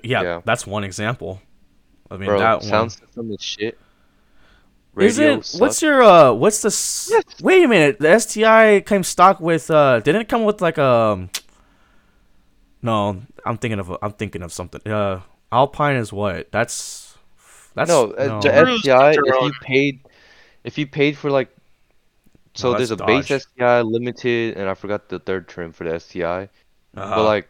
Yeah, 0.02 0.22
Yeah. 0.22 0.40
that's 0.44 0.66
one 0.66 0.84
example. 0.84 1.42
I 2.10 2.16
mean, 2.16 2.26
Bro, 2.28 2.38
that 2.38 2.62
sound 2.62 2.82
one. 2.82 2.90
system 2.90 3.30
is 3.32 3.42
shit. 3.42 3.78
Is 4.98 5.18
Radio 5.18 5.38
it? 5.38 5.54
What's 5.58 5.82
your 5.82 6.02
uh? 6.02 6.32
What's 6.32 6.62
the? 6.62 6.68
S- 6.68 7.12
Wait 7.42 7.62
a 7.64 7.68
minute. 7.68 7.98
The 8.00 8.18
STI 8.18 8.80
came 8.80 9.02
stock 9.04 9.40
with 9.40 9.70
uh. 9.70 10.00
Didn't 10.00 10.22
it 10.22 10.28
come 10.28 10.44
with 10.44 10.60
like 10.62 10.78
a? 10.78 11.28
No, 12.82 13.22
I'm 13.44 13.58
thinking 13.58 13.78
of. 13.78 13.96
I'm 14.02 14.12
thinking 14.12 14.42
of 14.42 14.52
something. 14.52 14.80
Uh, 14.90 15.20
Alpine 15.52 15.96
is 15.96 16.12
what? 16.12 16.50
That's. 16.52 17.16
That's 17.74 17.90
no, 17.90 18.12
uh, 18.12 18.26
no. 18.26 18.40
the 18.40 18.50
Cruise 18.64 18.80
STI. 18.82 19.12
their 19.12 19.22
If 19.26 19.42
you 19.42 19.52
paid, 19.60 20.00
if 20.64 20.78
you 20.78 20.86
paid 20.86 21.18
for 21.18 21.30
like, 21.30 21.54
so 22.54 22.72
No, 22.72 22.78
there's 22.78 22.90
a 22.90 22.96
that's 22.96 23.06
base 23.06 23.28
Dodge. 23.28 23.42
STI, 23.42 23.82
limited, 23.82 24.56
and 24.56 24.66
I 24.68 24.72
forgot 24.74 25.10
the 25.10 25.18
third 25.18 25.46
trim 25.46 25.72
for 25.72 25.84
the 25.84 26.00
STI. 26.00 26.48
Uh-huh. 26.96 27.16
But 27.16 27.24
like, 27.24 27.48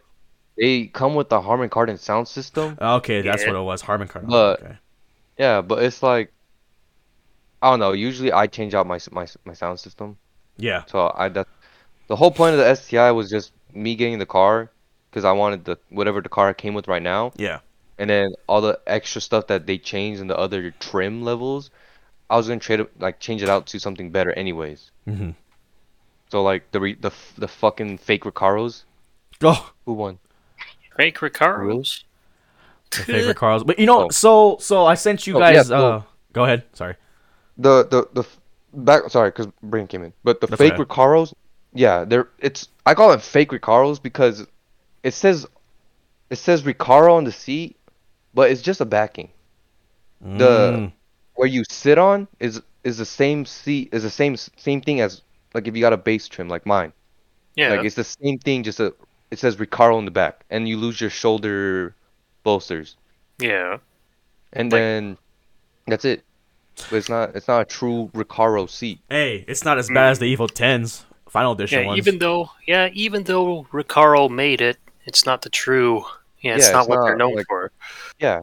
they 0.58 0.86
come 0.86 1.14
with 1.14 1.28
the 1.28 1.40
Harman 1.40 1.68
Kardon 1.70 1.96
sound 1.96 2.26
system. 2.26 2.76
Okay, 2.80 3.22
that's 3.22 3.42
Yeah. 3.44 3.52
what 3.52 3.56
it 3.60 3.62
was. 3.62 3.82
Harman 3.82 4.08
Kardon. 4.08 4.28
But- 4.30 4.62
okay. 4.62 4.76
Yeah, 5.38 5.60
but 5.60 5.84
it's 5.84 6.02
like 6.02 6.32
I 7.62 7.70
don't 7.70 7.80
know. 7.80 7.92
Usually 7.92 8.32
I 8.32 8.46
change 8.46 8.74
out 8.74 8.86
my 8.86 8.98
my 9.10 9.26
my 9.44 9.54
sound 9.54 9.80
system. 9.80 10.16
Yeah. 10.56 10.84
So 10.86 11.12
I 11.16 11.28
that 11.30 11.46
the 12.08 12.16
whole 12.16 12.30
point 12.30 12.54
of 12.54 12.58
the 12.60 12.74
STI 12.74 13.10
was 13.12 13.28
just 13.30 13.52
me 13.74 13.94
getting 13.94 14.18
the 14.18 14.26
car 14.26 14.70
because 15.10 15.24
I 15.24 15.32
wanted 15.32 15.64
the 15.64 15.78
whatever 15.90 16.20
the 16.20 16.28
car 16.28 16.52
came 16.54 16.74
with 16.74 16.86
right 16.88 17.02
now, 17.02 17.32
Yeah. 17.36 17.60
and 17.98 18.08
then 18.10 18.34
all 18.46 18.60
the 18.60 18.78
extra 18.86 19.20
stuff 19.20 19.46
that 19.48 19.66
they 19.66 19.78
changed 19.78 20.20
in 20.20 20.26
the 20.26 20.36
other 20.36 20.70
trim 20.78 21.22
levels, 21.22 21.70
I 22.30 22.36
was 22.36 22.46
gonna 22.48 22.60
trade 22.60 22.80
it 22.80 23.00
like 23.00 23.18
change 23.20 23.42
it 23.42 23.48
out 23.48 23.66
to 23.68 23.80
something 23.80 24.10
better 24.10 24.32
anyways. 24.32 24.90
Mm-hmm. 25.08 25.30
So 26.30 26.42
like 26.42 26.70
the 26.72 26.80
re, 26.80 26.94
the 26.94 27.10
the 27.38 27.48
fucking 27.48 27.98
fake 27.98 28.24
Recaros, 28.24 28.84
Oh, 29.42 29.72
who 29.84 29.92
won? 29.94 30.18
Fake 30.96 31.18
Recaros. 31.18 32.04
my 32.96 33.04
favorite 33.04 33.36
cars. 33.36 33.64
But 33.64 33.78
you 33.78 33.86
know, 33.86 34.04
Oh. 34.06 34.08
so 34.10 34.56
so 34.60 34.86
I 34.86 34.94
sent 34.94 35.26
you 35.26 35.34
guys. 35.34 35.70
Oh, 35.70 35.74
yeah, 35.74 35.80
guys. 35.80 36.02
uh, 36.02 36.02
go 36.32 36.44
ahead. 36.44 36.64
Sorry. 36.72 36.94
The 37.58 37.84
the 37.86 38.08
the 38.12 38.26
back 38.74 39.08
sorry 39.10 39.30
because 39.30 39.46
Brain 39.62 39.86
came 39.86 40.02
in, 40.02 40.12
but 40.24 40.40
the 40.40 40.46
That's 40.46 40.58
fake 40.60 40.74
okay. 40.74 40.82
Recaros, 40.84 41.32
yeah, 41.72 42.04
they're 42.04 42.28
it's 42.38 42.68
I 42.84 42.94
call 42.94 43.12
it 43.12 43.22
fake 43.22 43.50
Recaros 43.50 44.02
because 44.02 44.46
it 45.02 45.14
says 45.14 45.46
it 46.30 46.36
says 46.36 46.62
Recaro 46.64 47.14
on 47.14 47.24
the 47.24 47.32
seat, 47.32 47.76
but 48.34 48.50
it's 48.50 48.62
just 48.62 48.80
a 48.80 48.84
backing. 48.84 49.30
The- 50.20 50.72
Mm. 50.72 50.92
where 51.34 51.46
you 51.48 51.64
sit 51.68 51.98
on 51.98 52.26
is 52.40 52.60
is 52.84 52.96
the 52.98 53.04
same 53.04 53.44
seat 53.44 53.90
is 53.92 54.02
the 54.02 54.10
same 54.10 54.36
same 54.36 54.80
thing 54.80 55.00
as 55.00 55.22
like 55.54 55.66
if 55.68 55.74
you 55.76 55.80
got 55.82 55.92
a 55.92 55.96
base 55.98 56.28
trim 56.28 56.48
like 56.48 56.66
mine. 56.66 56.92
Yeah. 57.54 57.70
Like 57.70 57.84
it's 57.86 57.94
the 57.96 58.04
same 58.04 58.38
thing, 58.38 58.62
just 58.64 58.80
a 58.80 58.94
it 59.30 59.38
says 59.38 59.56
Recaro 59.56 59.98
in 59.98 60.04
the 60.04 60.10
back, 60.10 60.44
and 60.50 60.68
you 60.68 60.76
lose 60.76 61.00
your 61.00 61.10
shoulder 61.10 61.94
bolsters, 62.44 62.96
yeah. 63.38 63.78
and 64.52 64.70
Like- 64.70 64.78
then 64.78 65.18
that's 65.86 66.04
it. 66.04 66.22
But 66.90 66.96
it's 66.96 67.08
not 67.08 67.34
it's 67.34 67.48
not 67.48 67.62
a 67.62 67.64
true 67.64 68.10
Recaro 68.14 68.68
seat. 68.68 69.00
Hey, 69.08 69.44
it's 69.48 69.64
not 69.64 69.78
as 69.78 69.88
bad 69.88 70.10
as 70.10 70.18
the 70.18 70.36
Evo 70.36 70.50
Tens 70.50 71.04
Final 71.28 71.52
Edition 71.52 71.80
Yeah. 71.80 71.86
ones. 71.86 71.98
Even 71.98 72.18
though, 72.18 72.50
yeah, 72.66 72.90
even 72.92 73.24
though 73.24 73.64
Recaro 73.72 74.30
made 74.30 74.60
it, 74.60 74.76
it's 75.04 75.24
not 75.26 75.42
the 75.42 75.50
true. 75.50 76.04
Yeah, 76.40 76.56
it's 76.56 76.66
Yeah, 76.66 76.72
not 76.74 76.80
it's 76.80 76.88
what 76.88 77.00
they're 77.02 77.16
not, 77.16 77.18
known 77.18 77.36
like- 77.36 77.46
for. 77.48 77.72
Yeah. 78.20 78.42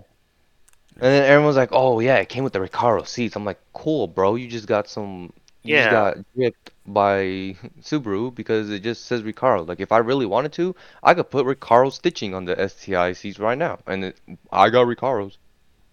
And 0.95 1.01
then 1.01 1.23
everyone's 1.23 1.55
like, 1.57 1.69
"Oh 1.71 1.99
yeah, 1.99 2.17
it 2.17 2.29
came 2.29 2.43
with 2.43 2.53
the 2.53 2.59
Recaro 2.59 3.07
seats." 3.07 3.35
I'm 3.35 3.45
like, 3.45 3.59
"Cool, 3.73 4.07
bro. 4.07 4.35
You 4.35 4.47
just 4.47 4.67
got 4.67 4.87
some. 4.87 5.31
You 5.63 5.75
Yeah. 5.75 5.83
just 5.83 5.91
got 5.91 6.17
ripped 6.35 6.71
by 6.85 7.55
Subaru 7.81 8.33
because 8.35 8.69
it 8.69 8.81
just 8.83 9.05
says 9.05 9.21
Recaro. 9.21 9.65
Like, 9.67 9.79
if 9.79 9.91
I 9.91 9.97
really 9.99 10.25
wanted 10.25 10.51
to, 10.53 10.75
I 11.01 11.13
could 11.13 11.29
put 11.31 11.45
Recaro 11.45 11.91
stitching 11.91 12.33
on 12.35 12.45
the 12.45 12.59
STI 12.69 13.13
seats 13.13 13.39
right 13.39 13.57
now, 13.57 13.79
and 13.87 14.03
it, 14.05 14.17
I 14.51 14.69
got 14.69 14.85
Recaros. 14.87 15.37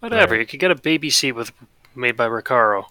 Whatever. 0.01 0.35
You 0.35 0.45
could 0.45 0.59
get 0.59 0.71
a 0.71 0.75
baby 0.75 1.09
seat 1.09 1.31
with 1.33 1.51
made 1.95 2.15
by 2.17 2.27
Recaro. 2.27 2.85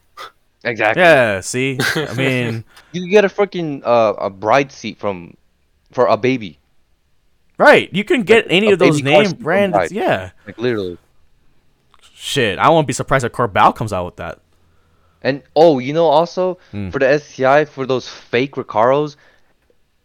Exactly. 0.65 1.03
yeah. 1.03 1.41
See, 1.41 1.79
I 1.97 2.13
mean, 2.17 2.65
You 2.93 3.03
could 3.03 3.11
get 3.11 3.25
a 3.25 3.29
freaking 3.29 3.83
uh, 3.85 4.15
a 4.19 4.29
bride 4.31 4.71
seat 4.73 4.99
from 4.99 5.37
for 5.93 6.07
a 6.07 6.17
baby, 6.17 6.59
right? 7.59 7.89
You 7.93 8.05
can 8.05 8.23
get 8.23 8.47
any 8.51 8.71
of 8.71 8.79
those 8.79 9.01
baby 9.01 9.11
name 9.11 9.31
brands. 9.39 9.75
Pride. 9.75 9.91
Yeah. 9.93 10.31
like 10.47 10.59
literally. 10.59 10.99
Shit, 12.15 12.59
I 12.59 12.69
won't 12.69 12.87
be 12.87 12.93
surprised 12.93 13.25
if 13.25 13.33
Corbeau 13.33 13.75
comes 13.75 13.93
out 13.95 14.05
with 14.05 14.17
that. 14.17 14.41
And 15.23 15.43
oh, 15.57 15.79
you 15.79 15.93
know, 15.95 16.07
also 16.07 16.59
Hmm. 16.71 16.91
for 16.91 16.99
the 16.99 17.19
STI 17.19 17.65
for 17.65 17.87
those 17.87 18.07
fake 18.09 18.57
Recaros, 18.57 19.17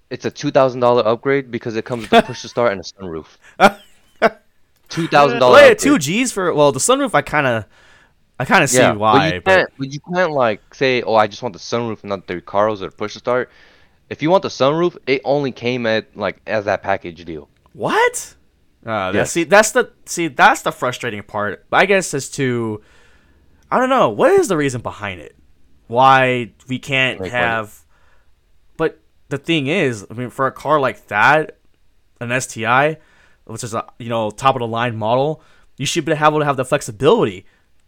it's 0.10 0.24
a 0.26 0.32
two 0.32 0.52
thousand 0.52 0.80
dollar 0.80 1.06
upgrade 1.06 1.52
because 1.52 1.76
it 1.76 1.84
comes 1.84 2.04
with 2.10 2.14
a 2.14 2.22
push 2.28 2.42
to 2.44 2.48
start 2.48 2.72
and 2.72 2.80
a 2.80 2.84
sunroof. 2.84 3.26
two 4.90 5.08
thousand 5.08 5.40
dollar. 5.40 5.60
yeah, 5.60 5.74
two 5.74 5.98
G's 6.00 6.32
for 6.32 6.54
well 6.54 6.72
the 6.72 6.80
sunroof. 6.80 7.14
I 7.14 7.22
kind 7.22 7.48
of, 7.48 7.66
I 8.40 8.46
kind 8.46 8.64
of 8.64 8.70
see 8.70 8.80
yeah, 8.80 8.92
But 8.92 9.00
why. 9.00 9.34
you, 9.36 9.42
But, 9.42 9.56
can't, 9.56 9.70
but 9.78 9.94
you 9.94 10.00
can't 10.14 10.32
like 10.32 10.74
say, 10.76 11.02
oh, 11.02 11.16
I 11.16 11.28
just 11.28 11.42
want 11.42 11.54
the 11.54 11.60
sunroof 11.60 12.02
and 12.02 12.10
not 12.10 12.28
the 12.28 12.42
Recaros 12.42 12.82
or 12.82 12.92
push 12.92 13.14
to 13.14 13.20
start. 13.20 13.50
If 14.10 14.22
you 14.22 14.30
want 14.30 14.44
the 14.44 14.50
sunroof, 14.50 14.98
it 15.08 15.22
only 15.24 15.52
came 15.52 15.86
at 15.86 16.16
like 16.18 16.42
as 16.46 16.66
that 16.66 16.84
package 16.84 17.24
deal. 17.26 17.50
what? 17.74 18.36
Uh, 18.86 19.12
Yes. 19.16 19.32
See, 19.32 19.46
that's 19.46 19.72
the 19.72 19.92
see 20.06 20.28
that's 20.28 20.62
the 20.62 20.72
frustrating 20.72 21.24
part. 21.24 21.66
I 21.72 21.86
guess 21.86 22.14
as 22.14 22.30
to, 22.32 22.82
I 23.72 23.80
don't 23.80 23.90
know 23.90 24.10
what 24.10 24.32
is 24.32 24.48
the 24.48 24.58
reason 24.58 24.82
behind 24.82 25.22
it. 25.22 25.36
Why 25.88 26.52
we 26.68 26.78
can't 26.78 27.20
money. 27.20 27.32
have, 27.32 27.84
but 28.78 29.00
the 29.30 29.38
thing 29.38 29.68
is, 29.68 30.06
I 30.10 30.14
mean, 30.14 30.30
for 30.30 30.46
a 30.46 30.52
car 30.52 30.80
like 30.80 31.08
that, 31.08 31.58
an 32.20 32.40
STI, 32.42 32.98
which 33.46 33.64
is 33.64 33.74
a 33.74 33.86
you 33.98 34.10
know 34.10 34.30
top 34.30 34.56
of 34.56 34.60
the 34.60 34.68
line 34.68 34.96
model, 34.96 35.42
you 35.78 35.86
should 35.88 36.06
be 36.06 36.12
able 36.12 36.40
to 36.40 36.46
have 36.46 36.58
the 36.58 36.66
flexibility. 36.66 37.46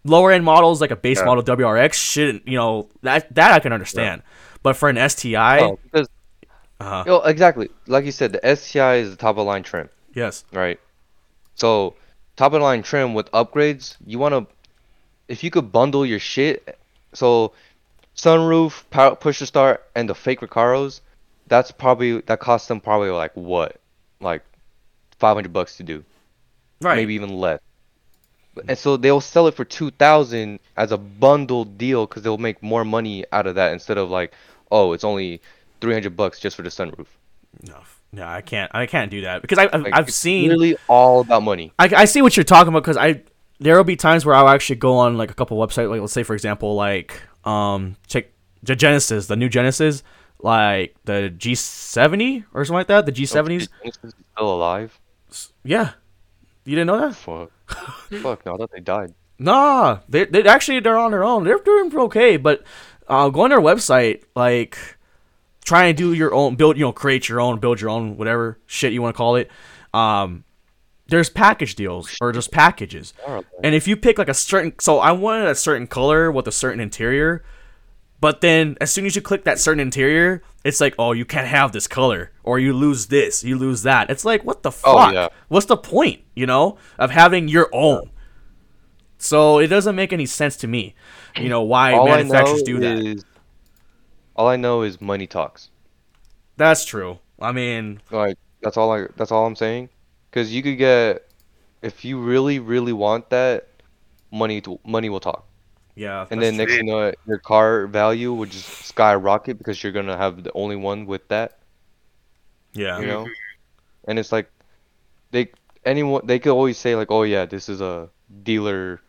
Lower 0.08 0.32
end 0.32 0.44
models 0.46 0.80
like 0.82 0.92
a 0.92 0.96
base 0.96 1.20
Yeah. 1.20 1.26
model 1.26 1.44
WRX 1.44 1.94
shouldn't, 1.94 2.48
you 2.48 2.58
know, 2.58 2.90
that 3.02 3.34
that 3.36 3.52
I 3.52 3.60
can 3.60 3.74
understand. 3.74 4.24
But 4.64 4.76
for 4.76 4.90
an 4.90 4.98
STI, 4.98 5.60
Oh, 5.62 5.80
because 5.84 6.08
uh, 6.80 7.04
yo, 7.06 7.20
exactly 7.22 7.70
like 7.88 8.06
you 8.06 8.12
said, 8.12 8.32
the 8.34 8.56
STI 8.56 8.96
is 8.96 9.10
the 9.12 9.18
top 9.18 9.38
of 9.38 9.46
line 9.46 9.64
trim. 9.64 9.90
yes, 10.14 10.44
right? 10.54 10.80
So, 11.56 11.96
top 12.36 12.54
of 12.54 12.62
line 12.62 12.84
trim 12.84 13.14
with 13.14 13.32
upgrades, 13.32 13.98
you 14.06 14.20
want 14.20 14.34
to, 14.34 14.48
if 15.28 15.44
you 15.44 15.50
could 15.52 15.72
bundle 15.72 16.06
your 16.06 16.20
shit, 16.20 16.78
so 17.14 17.54
sunroof, 18.16 18.84
power, 18.92 19.16
push 19.16 19.40
to 19.40 19.46
start, 19.46 19.84
and 19.96 20.08
the 20.08 20.16
fake 20.16 20.40
Recaros, 20.42 21.02
that's 21.48 21.72
probably 21.72 22.22
that 22.22 22.40
costs 22.40 22.68
them 22.68 22.80
probably 22.80 23.10
like 23.10 23.34
what, 23.36 23.78
like 24.22 24.44
five 25.18 25.36
hundred 25.36 25.52
bucks 25.54 25.78
to 25.78 25.84
do, 25.84 26.04
right. 26.82 26.96
maybe 26.96 27.14
even 27.16 27.30
less. 27.30 27.60
And 28.68 28.78
so 28.78 28.98
they'll 28.98 29.22
sell 29.22 29.48
it 29.48 29.54
for 29.56 29.66
two 29.66 29.92
thousand 29.92 30.60
as 30.76 30.92
a 30.92 30.98
bundled 30.98 31.78
deal 31.78 32.06
because 32.06 32.24
they'll 32.24 32.38
make 32.38 32.62
more 32.64 32.84
money 32.86 33.26
out 33.32 33.48
of 33.48 33.56
that 33.56 33.74
instead 33.74 33.98
of 33.98 34.10
like, 34.10 34.34
oh, 34.72 34.94
it's 34.94 35.04
only 35.04 35.42
three 35.82 35.94
hundred 35.94 36.16
bucks 36.16 36.40
just 36.40 36.56
for 36.56 36.62
the 36.64 36.70
sunroof. 36.70 37.08
No, 37.68 37.80
no, 38.12 38.26
I 38.28 38.42
can't. 38.42 38.70
I 38.74 38.86
can't 38.86 39.10
do 39.12 39.22
that 39.22 39.42
because 39.42 39.58
I, 39.58 39.70
I've, 39.72 39.82
Like, 39.82 39.94
I've 39.94 40.08
it's 40.08 40.18
seen. 40.18 40.50
really 40.50 40.78
all 40.88 41.22
about 41.22 41.44
money. 41.44 41.72
I, 41.80 41.90
I 41.96 42.06
see 42.06 42.22
what 42.22 42.36
you're 42.38 42.44
talking 42.44 42.70
about 42.70 42.84
because 42.84 42.98
I 42.98 43.22
there 43.60 43.76
will 43.76 43.84
be 43.84 43.96
times 43.96 44.26
where 44.26 44.36
I'll 44.36 44.50
actually 44.50 44.76
go 44.76 44.98
on 44.98 45.18
like 45.18 45.32
a 45.32 45.34
couple 45.34 45.58
websites, 45.58 45.90
like 45.90 46.02
let's 46.02 46.14
say 46.14 46.24
for 46.24 46.34
example, 46.34 46.76
like 46.76 47.22
um 47.46 47.96
check 48.08 48.28
the 48.64 48.76
Genesis, 48.76 49.28
the 49.28 49.36
new 49.36 49.50
Genesis, 49.50 50.04
like 50.40 50.96
the 51.06 51.34
G70 51.38 52.46
or 52.54 52.66
something 52.66 52.78
like 52.78 52.88
that, 52.88 53.06
the 53.06 53.12
G70s. 53.12 53.68
Genesis 53.82 54.14
still 54.36 54.54
alive. 54.54 55.00
Yeah, 55.64 55.92
you 56.66 56.76
didn't 56.76 56.88
know 56.88 57.00
that? 57.00 57.16
Fuck. 57.16 57.52
Fuck, 58.22 58.46
no, 58.46 58.54
I 58.54 58.58
thought 58.58 58.72
they 58.72 58.80
died. 58.80 59.14
Nah, 59.40 60.00
they 60.10 60.26
they 60.26 60.44
actually 60.44 60.80
they're 60.80 60.98
on 60.98 61.12
their 61.12 61.24
own. 61.24 61.44
They're 61.44 61.60
doing 61.60 61.96
okay, 61.96 62.38
but 62.38 62.64
uh, 63.08 63.30
go 63.30 63.42
on 63.42 63.50
their 63.50 63.62
website, 63.62 64.24
like 64.36 64.78
try 65.64 65.86
and 65.86 65.98
do 65.98 66.14
your 66.14 66.34
own 66.34 66.56
build, 66.56 66.78
you 66.78 66.86
know, 66.86 66.92
create 66.92 67.28
your 67.28 67.42
own, 67.42 67.60
build 67.60 67.82
your 67.82 67.90
own, 67.90 68.18
whatever 68.18 68.58
shit 68.66 68.94
you 68.94 69.02
want 69.02 69.14
to 69.14 69.18
call 69.18 69.36
it. 69.36 69.52
Um, 69.94 70.44
there's 71.08 71.30
package 71.30 71.76
deals 71.76 72.16
or 72.20 72.32
just 72.32 72.52
packages, 72.52 73.14
and 73.64 73.76
if 73.76 73.88
you 73.88 73.96
pick 73.96 74.18
like 74.18 74.30
a 74.30 74.34
certain, 74.34 74.74
so 74.80 75.00
I 75.00 75.12
wanted 75.12 75.48
a 75.48 75.56
certain 75.56 75.88
color 75.88 76.32
with 76.32 76.48
a 76.48 76.52
certain 76.52 76.80
interior, 76.80 77.44
but 78.20 78.42
then 78.42 78.78
as 78.82 78.92
soon 78.92 79.06
as 79.06 79.16
you 79.16 79.22
click 79.22 79.44
that 79.44 79.60
certain 79.60 79.80
interior, 79.80 80.42
it's 80.64 80.82
like, 80.82 80.96
oh, 80.98 81.12
you 81.12 81.26
can't 81.26 81.48
have 81.48 81.72
this 81.72 81.88
color, 81.88 82.32
or 82.44 82.60
you 82.60 82.74
lose 82.74 83.08
this, 83.08 83.44
you 83.44 83.58
lose 83.58 83.84
that. 83.84 84.10
It's 84.10 84.26
like, 84.26 84.44
what 84.44 84.64
the 84.64 84.70
oh, 84.70 84.72
fuck? 84.72 85.10
Oh, 85.10 85.12
yeah. 85.12 85.30
What's 85.48 85.68
the 85.68 85.78
point, 85.78 86.22
you 86.36 86.46
know, 86.46 86.78
of 86.98 87.12
having 87.12 87.48
your 87.48 87.70
own? 87.72 88.10
So 89.18 89.60
it 89.60 89.68
doesn't 89.68 89.96
make 89.96 90.14
any 90.14 90.26
sense 90.26 90.58
to 90.58 90.68
me, 90.68 90.96
you 91.36 91.50
know, 91.50 91.62
why 91.62 91.94
all 91.94 92.06
manufacturers 92.06 92.64
do 92.64 92.80
that. 92.80 92.98
is, 93.00 93.26
all 94.36 94.48
I 94.48 94.56
know 94.56 94.84
is 94.84 95.02
money 95.02 95.28
talks. 95.28 95.70
That's 96.58 96.86
true. 96.86 97.20
I 97.40 97.52
mean, 97.52 98.02
Like 98.12 98.38
that's 98.62 98.78
all 98.78 98.92
I. 98.92 99.08
That's 99.16 99.32
all 99.32 99.46
I'm 99.46 99.56
saying. 99.56 99.90
Because 100.30 100.54
you 100.54 100.62
could 100.64 100.78
get, 100.78 101.30
if 101.82 102.04
you 102.04 102.20
really, 102.20 102.60
really 102.60 102.94
want 102.94 103.30
that, 103.30 103.68
money. 104.32 104.62
To, 104.62 104.80
money 104.86 105.10
will 105.10 105.20
talk. 105.20 105.48
Yeah. 105.98 106.28
And 106.30 106.38
then 106.42 106.58
next 106.58 106.74
true. 106.74 106.78
thing 106.80 106.88
you 106.88 106.94
know, 106.94 107.12
your 107.26 107.40
car 107.42 107.88
value 107.88 108.32
would 108.34 108.52
just 108.52 108.70
skyrocket 108.86 109.58
because 109.58 109.82
you're 109.82 109.92
gonna 109.92 110.16
have 110.18 110.44
the 110.44 110.54
only 110.54 110.76
one 110.78 111.06
with 111.10 111.28
that. 111.30 111.58
yeah, 112.74 113.00
You 113.00 113.08
know. 113.08 113.24
Mm-hmm. 113.26 114.10
And 114.10 114.20
it's 114.20 114.32
like, 114.32 114.48
they 115.32 115.50
anyone 115.84 116.22
they 116.26 116.40
could 116.40 116.54
always 116.54 116.78
say 116.78 116.96
like, 116.96 117.10
oh 117.12 117.24
yeah, 117.24 117.46
this 117.46 117.68
is 117.68 117.82
a 117.82 118.10
dealer, 118.44 119.02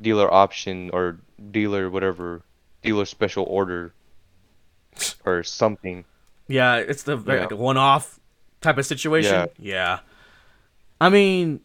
dealer 0.00 0.28
option 0.32 0.90
or 0.92 1.18
dealer 1.50 1.88
whatever, 1.90 2.42
dealer 2.82 3.06
special 3.06 3.44
order, 3.48 3.92
or 5.24 5.42
something. 5.42 6.04
yeah. 6.46 6.76
It's 6.76 7.02
the 7.02 7.16
Yeah. 7.18 7.46
like, 7.46 7.50
one-off 7.52 8.20
type 8.60 8.78
of 8.78 8.86
situation. 8.86 9.48
Yeah. 9.58 9.74
yeah. 9.74 9.98
I 11.00 11.08
mean, 11.10 11.60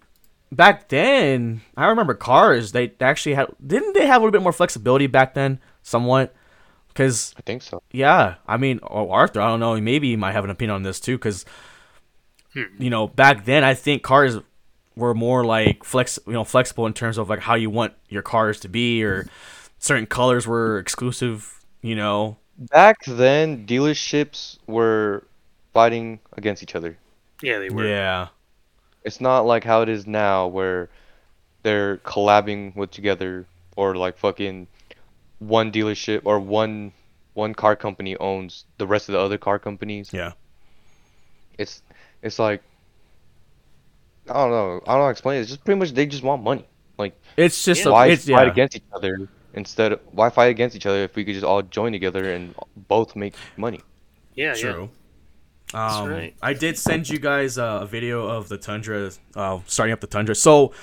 back 0.56 0.90
then, 0.90 1.62
I 1.78 1.88
remember 1.88 2.14
cars. 2.14 2.72
They 2.72 2.94
actually 3.00 3.36
had 3.36 3.48
didn't 3.66 3.94
they 3.94 4.06
have 4.08 4.22
a 4.22 4.26
little 4.26 4.32
bit 4.32 4.42
more 4.44 4.54
flexibility 4.54 5.08
back 5.08 5.34
then, 5.34 5.60
somewhat, 5.82 6.34
because 6.90 7.34
I 7.38 7.42
think 7.42 7.62
so. 7.62 7.82
Yeah, 7.92 8.36
I 8.48 8.58
mean, 8.58 8.80
oh, 8.84 9.10
Arthur, 9.12 9.42
I 9.42 9.48
don't 9.50 9.60
know. 9.60 9.80
Maybe 9.80 10.10
he 10.10 10.16
might 10.16 10.34
have 10.34 10.44
an 10.44 10.50
opinion 10.50 10.76
on 10.76 10.84
this 10.84 11.00
too, 11.00 11.18
because 11.18 11.46
Hmm. 12.54 12.64
you 12.78 12.90
know, 12.90 13.08
back 13.08 13.46
then 13.46 13.64
I 13.64 13.74
think 13.74 14.04
cars 14.04 14.38
were 14.96 15.14
more 15.16 15.44
like 15.44 15.84
flex, 15.84 16.20
you 16.28 16.34
know, 16.34 16.44
flexible 16.44 16.86
in 16.86 16.94
terms 16.94 17.18
of 17.18 17.30
like 17.30 17.40
how 17.40 17.56
you 17.56 17.70
want 17.70 17.94
your 18.10 18.22
cars 18.22 18.60
to 18.62 18.70
be, 18.70 19.04
or 19.04 19.26
certain 19.80 20.06
colors 20.06 20.46
were 20.48 20.78
exclusive. 20.80 21.60
You 21.82 21.96
know, 21.96 22.38
Back 22.58 23.04
then, 23.06 23.66
dealerships 23.66 24.58
were 24.68 25.26
fighting 25.74 26.20
against 26.34 26.62
each 26.64 26.76
other. 26.76 26.98
Yeah, 27.42 27.60
they 27.60 27.70
were. 27.70 27.88
yeah, 27.88 28.28
It's 29.04 29.20
not 29.20 29.42
like 29.46 29.64
how 29.64 29.82
it 29.82 29.90
is 29.90 30.08
now 30.08 30.48
where 30.48 30.90
they're 31.64 31.98
collabing 31.98 32.76
with 32.76 32.92
together 32.92 33.46
or 33.76 33.96
like 33.96 34.18
fucking 34.18 34.68
one 35.40 35.72
dealership 35.72 36.22
or 36.26 36.40
one 36.40 36.92
one 37.34 37.54
car 37.56 37.76
company 37.76 38.16
owns 38.18 38.66
the 38.78 38.86
rest 38.88 39.10
of 39.10 39.14
the 39.14 39.20
other 39.20 39.38
car 39.38 39.60
companies. 39.60 40.10
yeah. 40.14 40.32
It's 41.58 41.82
it's 42.22 42.40
like 42.40 42.62
I 44.30 44.34
don't 44.34 44.52
know. 44.52 44.82
I 44.88 44.92
don't 44.92 44.98
know 45.00 45.02
how 45.02 45.06
to 45.06 45.10
explain 45.12 45.38
it. 45.38 45.42
It's 45.42 45.50
just 45.50 45.64
pretty 45.66 45.80
much 45.80 45.92
they 45.92 46.06
just 46.06 46.24
want 46.24 46.44
money. 46.44 46.66
Like 46.98 47.14
It's 47.36 47.64
just 47.66 47.84
Yeah. 47.84 47.90
a, 47.90 47.92
why 47.94 48.08
it's 48.08 48.28
fight 48.30 48.46
yeah. 48.46 48.52
against 48.52 48.76
each 48.76 48.84
other 48.94 49.28
instead 49.54 49.94
of 49.94 50.00
why 50.12 50.30
fight 50.30 50.48
against 50.48 50.76
each 50.76 50.86
other 50.86 51.04
if 51.04 51.16
we 51.16 51.26
could 51.26 51.34
just 51.34 51.46
all 51.46 51.62
join 51.62 51.92
together 51.92 52.32
and 52.34 52.56
both 52.88 53.16
make 53.16 53.34
money? 53.58 53.82
Yeah, 54.36 54.56
yeah. 54.56 54.88
Um, 55.74 56.10
right. 56.10 56.36
I 56.42 56.54
did 56.54 56.78
send 56.78 57.10
you 57.10 57.20
guys 57.20 57.58
uh, 57.58 57.80
a 57.82 57.86
video 57.86 58.28
of 58.28 58.48
the 58.50 58.58
Tundra, 58.58 59.12
uh, 59.36 59.60
starting 59.66 59.94
up 59.94 60.02
the 60.02 60.08
Tundra. 60.08 60.36
So 60.36 60.74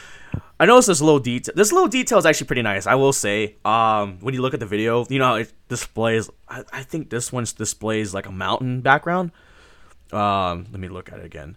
I 0.58 0.66
noticed 0.66 0.88
this 0.88 1.00
little 1.00 1.20
detail. 1.20 1.54
This 1.56 1.72
little 1.72 1.88
detail 1.88 2.18
is 2.18 2.26
actually 2.26 2.48
pretty 2.48 2.62
nice. 2.62 2.86
I 2.86 2.94
will 2.96 3.12
say. 3.12 3.56
Um, 3.64 4.18
when 4.20 4.34
you 4.34 4.42
look 4.42 4.54
at 4.54 4.60
the 4.60 4.66
video, 4.66 5.06
you 5.08 5.18
know 5.18 5.36
it 5.36 5.52
displays. 5.68 6.28
I, 6.48 6.64
I 6.72 6.82
think 6.82 7.10
this 7.10 7.32
one 7.32 7.44
displays 7.44 8.12
like 8.12 8.26
a 8.26 8.32
mountain 8.32 8.80
background. 8.80 9.32
Um, 10.12 10.66
let 10.70 10.80
me 10.80 10.88
look 10.88 11.12
at 11.12 11.20
it 11.20 11.24
again. 11.24 11.56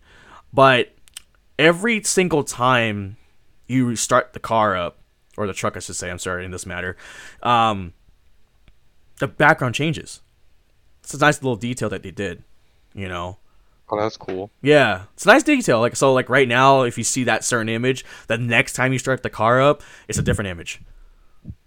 But 0.53 0.93
every 1.57 2.03
single 2.03 2.43
time 2.43 3.17
you 3.67 3.95
start 3.95 4.33
the 4.33 4.39
car 4.39 4.75
up, 4.75 4.99
or 5.37 5.47
the 5.47 5.53
truck, 5.53 5.75
I 5.75 5.79
should 5.79 5.95
say. 5.95 6.11
I'm 6.11 6.19
sorry 6.19 6.45
in 6.45 6.51
this 6.51 6.65
matter. 6.65 6.95
Um, 7.41 7.93
the 9.19 9.27
background 9.27 9.75
changes. 9.75 10.21
It's 11.03 11.13
a 11.13 11.17
nice 11.17 11.41
little 11.41 11.55
detail 11.55 11.89
that 11.89 12.03
they 12.03 12.11
did. 12.11 12.43
You 12.93 13.07
know. 13.07 13.37
Oh, 13.89 13.99
that's 13.99 14.17
cool. 14.17 14.49
Yeah, 14.61 15.03
it's 15.13 15.25
a 15.25 15.27
nice 15.27 15.43
detail. 15.43 15.79
Like 15.79 15.95
so, 15.95 16.13
like 16.13 16.29
right 16.29 16.47
now, 16.47 16.81
if 16.83 16.97
you 16.97 17.03
see 17.03 17.25
that 17.25 17.43
certain 17.43 17.69
image, 17.69 18.05
the 18.27 18.37
next 18.37 18.73
time 18.73 18.91
you 18.93 18.97
start 18.99 19.21
the 19.23 19.29
car 19.29 19.61
up, 19.61 19.83
it's 20.07 20.17
a 20.17 20.21
different 20.23 20.47
image. 20.49 20.81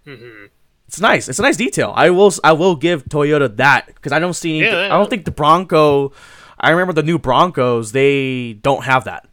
hmm 0.05 0.45
It's 0.87 0.99
nice. 0.99 1.29
It's 1.29 1.39
a 1.39 1.41
nice 1.41 1.57
detail. 1.57 1.93
I 1.95 2.09
will. 2.09 2.31
I 2.43 2.51
will 2.53 2.75
give 2.75 3.05
Toyota 3.05 3.55
that 3.57 3.87
because 3.87 4.11
I 4.11 4.19
don't 4.19 4.33
see. 4.33 4.59
Any, 4.59 4.67
Yeah, 4.67 4.85
I 4.85 4.97
don't 4.97 5.09
think 5.09 5.25
the 5.25 5.31
Bronco. 5.31 6.11
I 6.59 6.71
remember 6.71 6.91
the 6.93 7.03
new 7.03 7.19
Broncos. 7.19 7.91
They 7.91 8.53
don't 8.53 8.83
have 8.83 9.03
that. 9.05 9.23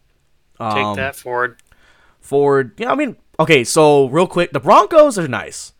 Take 0.60 0.66
Um, 0.84 0.96
that 0.96 1.16
Ford. 1.16 1.56
Ford. 2.20 2.72
Yeah, 2.78 2.92
I 2.92 2.94
mean, 2.94 3.16
okay. 3.40 3.64
So 3.64 4.06
real 4.08 4.26
quick, 4.26 4.52
the 4.52 4.60
Broncos 4.60 5.18
are 5.18 5.26
nice. 5.26 5.72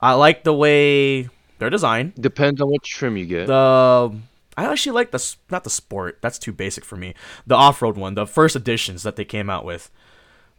I 0.00 0.14
like 0.14 0.42
the 0.44 0.52
way 0.54 1.28
they're 1.58 1.70
designed. 1.70 2.14
Depends 2.20 2.60
on 2.60 2.68
what 2.70 2.82
trim 2.82 3.16
you 3.16 3.26
get. 3.26 3.46
The 3.46 4.16
I 4.56 4.64
actually 4.64 4.92
like 4.92 5.10
the 5.10 5.34
not 5.50 5.64
the 5.64 5.70
sport. 5.70 6.18
That's 6.20 6.38
too 6.38 6.52
basic 6.52 6.84
for 6.84 6.96
me. 6.96 7.14
The 7.46 7.54
off-road 7.54 7.96
one, 7.96 8.14
the 8.14 8.26
first 8.26 8.54
editions 8.56 9.02
that 9.02 9.16
they 9.16 9.24
came 9.24 9.48
out 9.48 9.64
with. 9.64 9.90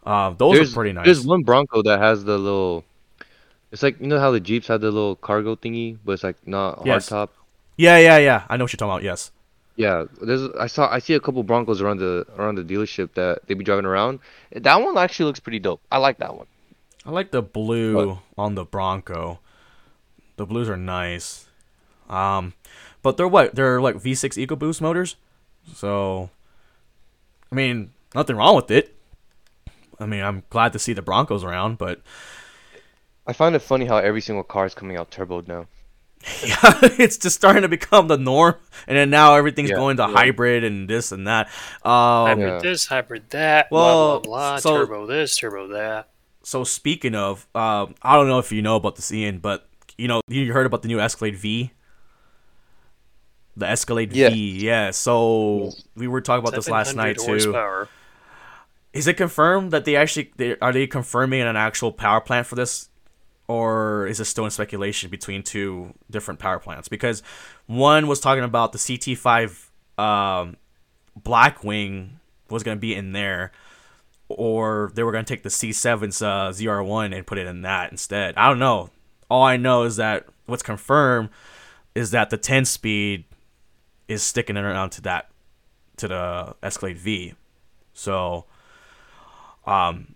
Uh, 0.06 0.32
those 0.32 0.56
there's, 0.56 0.72
are 0.72 0.74
pretty 0.74 0.94
nice. 0.94 1.06
There's 1.06 1.26
one 1.26 1.44
Bronco 1.44 1.82
that 1.84 2.00
has 2.00 2.24
the 2.24 2.38
little. 2.38 2.84
It's 3.72 3.84
like 3.84 4.00
you 4.00 4.08
know 4.08 4.20
how 4.20 4.32
the 4.32 4.40
Jeeps 4.40 4.68
have 4.68 4.82
the 4.82 4.92
little 4.92 5.16
cargo 5.16 5.56
thingy, 5.56 5.98
but 6.04 6.14
it's 6.14 6.24
like 6.24 6.36
not 6.48 6.82
Yes. 6.86 7.10
hardtop. 7.10 7.30
Yeah, 7.78 7.98
yeah, 7.98 8.18
yeah. 8.18 8.44
I 8.50 8.58
know 8.58 8.66
what 8.66 8.74
you're 8.74 8.78
talking 8.78 8.92
about. 8.92 9.04
Yes. 9.04 9.32
Yeah, 9.76 10.06
there's 10.22 10.50
I 10.60 10.68
saw 10.68 10.92
I 10.92 11.00
see 11.00 11.16
a 11.16 11.20
couple 11.20 11.42
Broncos 11.44 11.82
around 11.82 11.98
the 11.98 12.26
around 12.38 12.56
the 12.56 12.64
dealership 12.64 13.14
that 13.14 13.48
they'd 13.48 13.56
be 13.56 13.64
driving 13.64 13.86
around. 13.86 14.20
That 14.52 14.76
one 14.82 14.98
actually 14.98 15.26
looks 15.26 15.40
pretty 15.40 15.60
dope. 15.60 15.82
I 15.92 15.98
like 15.98 16.20
that 16.20 16.36
one. 16.36 16.46
I 17.06 17.12
like 17.12 17.32
the 17.32 17.42
blue 17.42 18.20
on 18.38 18.56
the 18.56 18.66
Bronco. 18.66 19.40
The 20.38 20.46
blues 20.46 20.70
are 20.70 20.78
nice. 20.78 21.48
Um, 22.10 22.54
but 23.04 23.18
they're 23.18 23.28
what? 23.28 23.54
They're 23.56 23.80
like 23.82 23.96
V6 23.98 24.48
EcoBoost 24.48 24.82
motors. 24.82 25.16
So, 25.76 26.30
I 27.52 27.56
mean, 27.56 27.92
nothing 28.16 28.36
wrong 28.36 28.56
with 28.56 28.72
it. 28.72 28.96
I 30.00 30.06
mean, 30.08 30.22
I'm 30.24 30.44
glad 30.50 30.74
to 30.74 30.80
see 30.80 30.94
the 30.94 31.02
Broncos 31.04 31.44
around, 31.44 31.78
but 31.78 32.02
I 33.28 33.34
find 33.34 33.56
it 33.56 33.60
funny 33.60 33.86
how 33.86 33.98
every 33.98 34.22
single 34.22 34.44
car 34.44 34.66
is 34.66 34.74
coming 34.74 34.98
out 34.98 35.12
turboed 35.12 35.48
now. 35.48 35.68
yeah, 36.46 36.56
it's 37.00 37.18
just 37.18 37.36
starting 37.36 37.62
to 37.62 37.68
become 37.70 38.08
the 38.08 38.18
norm. 38.18 38.56
And 38.88 38.98
then 38.98 39.10
now 39.10 39.36
everything's 39.36 39.70
Yeah, 39.70 39.76
going 39.76 39.98
to 39.98 40.04
yeah. 40.04 40.14
hybrid 40.14 40.64
and 40.64 40.90
this 40.90 41.12
and 41.12 41.28
that. 41.28 41.48
Um, 41.86 42.28
Hybrid 42.28 42.48
yeah. 42.48 42.60
this, 42.60 42.86
hybrid 42.86 43.30
that, 43.30 43.70
Well, 43.72 44.20
blah, 44.20 44.20
blah, 44.20 44.52
blah. 44.54 44.58
so- 44.58 44.78
turbo 44.78 45.06
this, 45.06 45.38
turbo 45.38 45.68
that. 45.70 46.10
so 46.44 46.64
speaking 46.64 47.14
of, 47.16 47.46
um, 47.56 47.96
I 48.02 48.16
don't 48.16 48.28
know 48.28 48.40
if 48.40 48.52
you 48.52 48.62
know 48.62 48.78
about 48.78 48.96
this, 48.96 49.12
Ian, 49.12 49.40
but 49.40 49.68
you 49.98 50.08
know, 50.08 50.22
you 50.28 50.52
heard 50.54 50.66
about 50.66 50.82
the 50.82 50.88
new 50.88 51.00
Escalade 51.00 51.36
V. 51.36 51.72
The 53.56 53.68
Escalade 53.68 54.14
Yes. 54.14 54.34
V, 54.34 54.66
yeah. 54.66 54.92
So 54.92 55.72
we 55.96 56.08
were 56.08 56.22
talking 56.22 56.44
about 56.46 56.56
this 56.56 56.70
last 56.70 56.96
night 56.96 57.20
700 57.20 57.86
too. 57.86 57.90
Is 58.94 59.08
it 59.08 59.16
confirmed 59.16 59.72
that 59.72 59.86
they 59.86 59.96
actually 59.96 60.32
they, 60.38 60.58
are 60.60 60.72
they 60.72 60.88
confirming 60.88 61.42
an 61.42 61.56
actual 61.56 61.92
power 61.92 62.22
plant 62.22 62.46
for 62.46 62.56
this, 62.56 62.90
or 63.48 64.08
is 64.08 64.20
it 64.20 64.26
still 64.26 64.46
in 64.46 64.52
speculation 64.52 65.10
between 65.10 65.44
two 65.44 65.94
different 66.10 66.40
power 66.40 66.60
plants? 66.60 66.88
Because 66.88 67.24
one 67.66 68.08
was 68.08 68.20
talking 68.20 68.44
about 68.44 68.72
the 68.72 68.78
CT5 68.78 69.70
um, 69.98 70.58
Blackwing 71.20 72.10
was 72.50 72.64
going 72.64 72.78
to 72.78 72.82
be 72.82 72.94
in 72.96 73.14
there, 73.14 73.52
or 74.30 74.92
they 74.94 75.04
were 75.04 75.12
going 75.12 75.26
to 75.26 75.34
take 75.34 75.44
the 75.44 75.50
C7's 75.50 76.22
uh, 76.22 76.50
ZR1 76.50 77.16
and 77.16 77.26
put 77.26 77.38
it 77.38 77.48
in 77.48 77.62
that 77.64 77.92
instead. 77.92 78.36
I 78.38 78.48
don't 78.48 78.60
know. 78.60 78.90
All 79.30 79.44
I 79.44 79.58
know 79.58 79.84
is 79.84 79.96
that 79.96 80.28
what's 80.46 80.64
confirmed 80.64 81.30
is 81.96 82.12
that 82.12 82.30
the 82.30 82.38
10 82.38 82.66
speed 82.66 83.26
is 84.14 84.24
sticking 84.24 84.58
it 84.58 84.64
around 84.64 84.92
to 84.92 85.02
that 85.02 85.30
to 85.98 86.08
the 86.08 86.56
Escalade 86.64 86.98
V. 86.98 87.34
So 87.94 88.46
um 89.66 90.16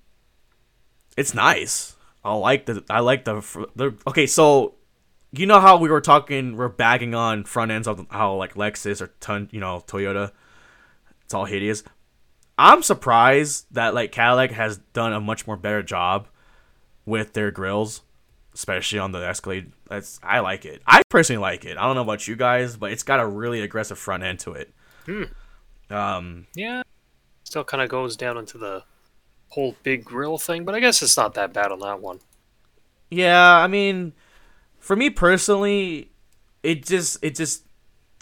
it's 1.17 1.33
nice. 1.33 1.95
I 2.23 2.33
like 2.33 2.65
the 2.65 2.83
I 2.89 2.99
like 2.99 3.25
the 3.25 3.41
the 3.75 3.95
okay, 4.07 4.27
so 4.27 4.75
you 5.31 5.45
know 5.45 5.59
how 5.59 5.77
we 5.77 5.89
were 5.89 6.01
talking 6.01 6.55
we're 6.55 6.69
bagging 6.69 7.13
on 7.13 7.43
front 7.43 7.71
ends 7.71 7.87
of 7.87 8.05
how 8.09 8.35
like 8.35 8.53
Lexus 8.53 9.01
or 9.01 9.13
ton, 9.19 9.49
you 9.51 9.59
know, 9.59 9.83
Toyota 9.87 10.31
it's 11.27 11.33
all 11.33 11.43
hideous. 11.43 11.83
I'm 12.57 12.81
surprised 12.81 13.65
that 13.71 13.93
like 13.93 14.13
Cadillac 14.13 14.51
has 14.51 14.77
done 14.93 15.11
a 15.11 15.19
much 15.19 15.45
more 15.45 15.57
better 15.57 15.83
job 15.83 16.27
with 17.05 17.33
their 17.33 17.51
grills, 17.51 18.01
especially 18.57 18.97
on 18.97 19.11
the 19.11 19.19
Escalade. 19.19 19.71
That's 19.87 20.19
I 20.23 20.39
like 20.39 20.65
it. 20.65 20.81
I 20.87 21.03
personally 21.09 21.39
like 21.39 21.63
it. 21.63 21.77
I 21.77 21.83
don't 21.83 21.95
know 21.95 22.01
about 22.01 22.27
you 22.27 22.35
guys, 22.35 22.75
but 22.75 22.91
it's 22.91 23.03
got 23.03 23.19
a 23.19 23.25
really 23.27 23.61
aggressive 23.61 23.99
front 23.99 24.23
end 24.23 24.39
to 24.39 24.53
it. 24.53 24.73
Hmm. 25.05 25.23
Um, 25.89 26.47
Yeah. 26.55 26.81
Still 27.43 27.63
kind 27.63 27.81
of 27.83 27.87
goes 27.89 28.17
down 28.17 28.37
into 28.37 28.57
the 28.57 28.83
whole 29.49 29.75
big 29.83 30.03
grill 30.03 30.37
thing, 30.37 30.65
but 30.65 30.75
I 30.75 30.79
guess 30.81 31.01
it's 31.01 31.15
not 31.15 31.33
that 31.35 31.53
bad 31.53 31.71
on 31.71 31.79
that 31.79 32.01
one. 32.01 32.19
yeah, 33.09 33.55
I 33.57 33.67
mean, 33.67 34.11
for 34.79 34.95
me 34.97 35.09
personally, 35.09 36.11
it 36.63 36.83
just 36.85 37.23
it 37.23 37.35
just 37.35 37.63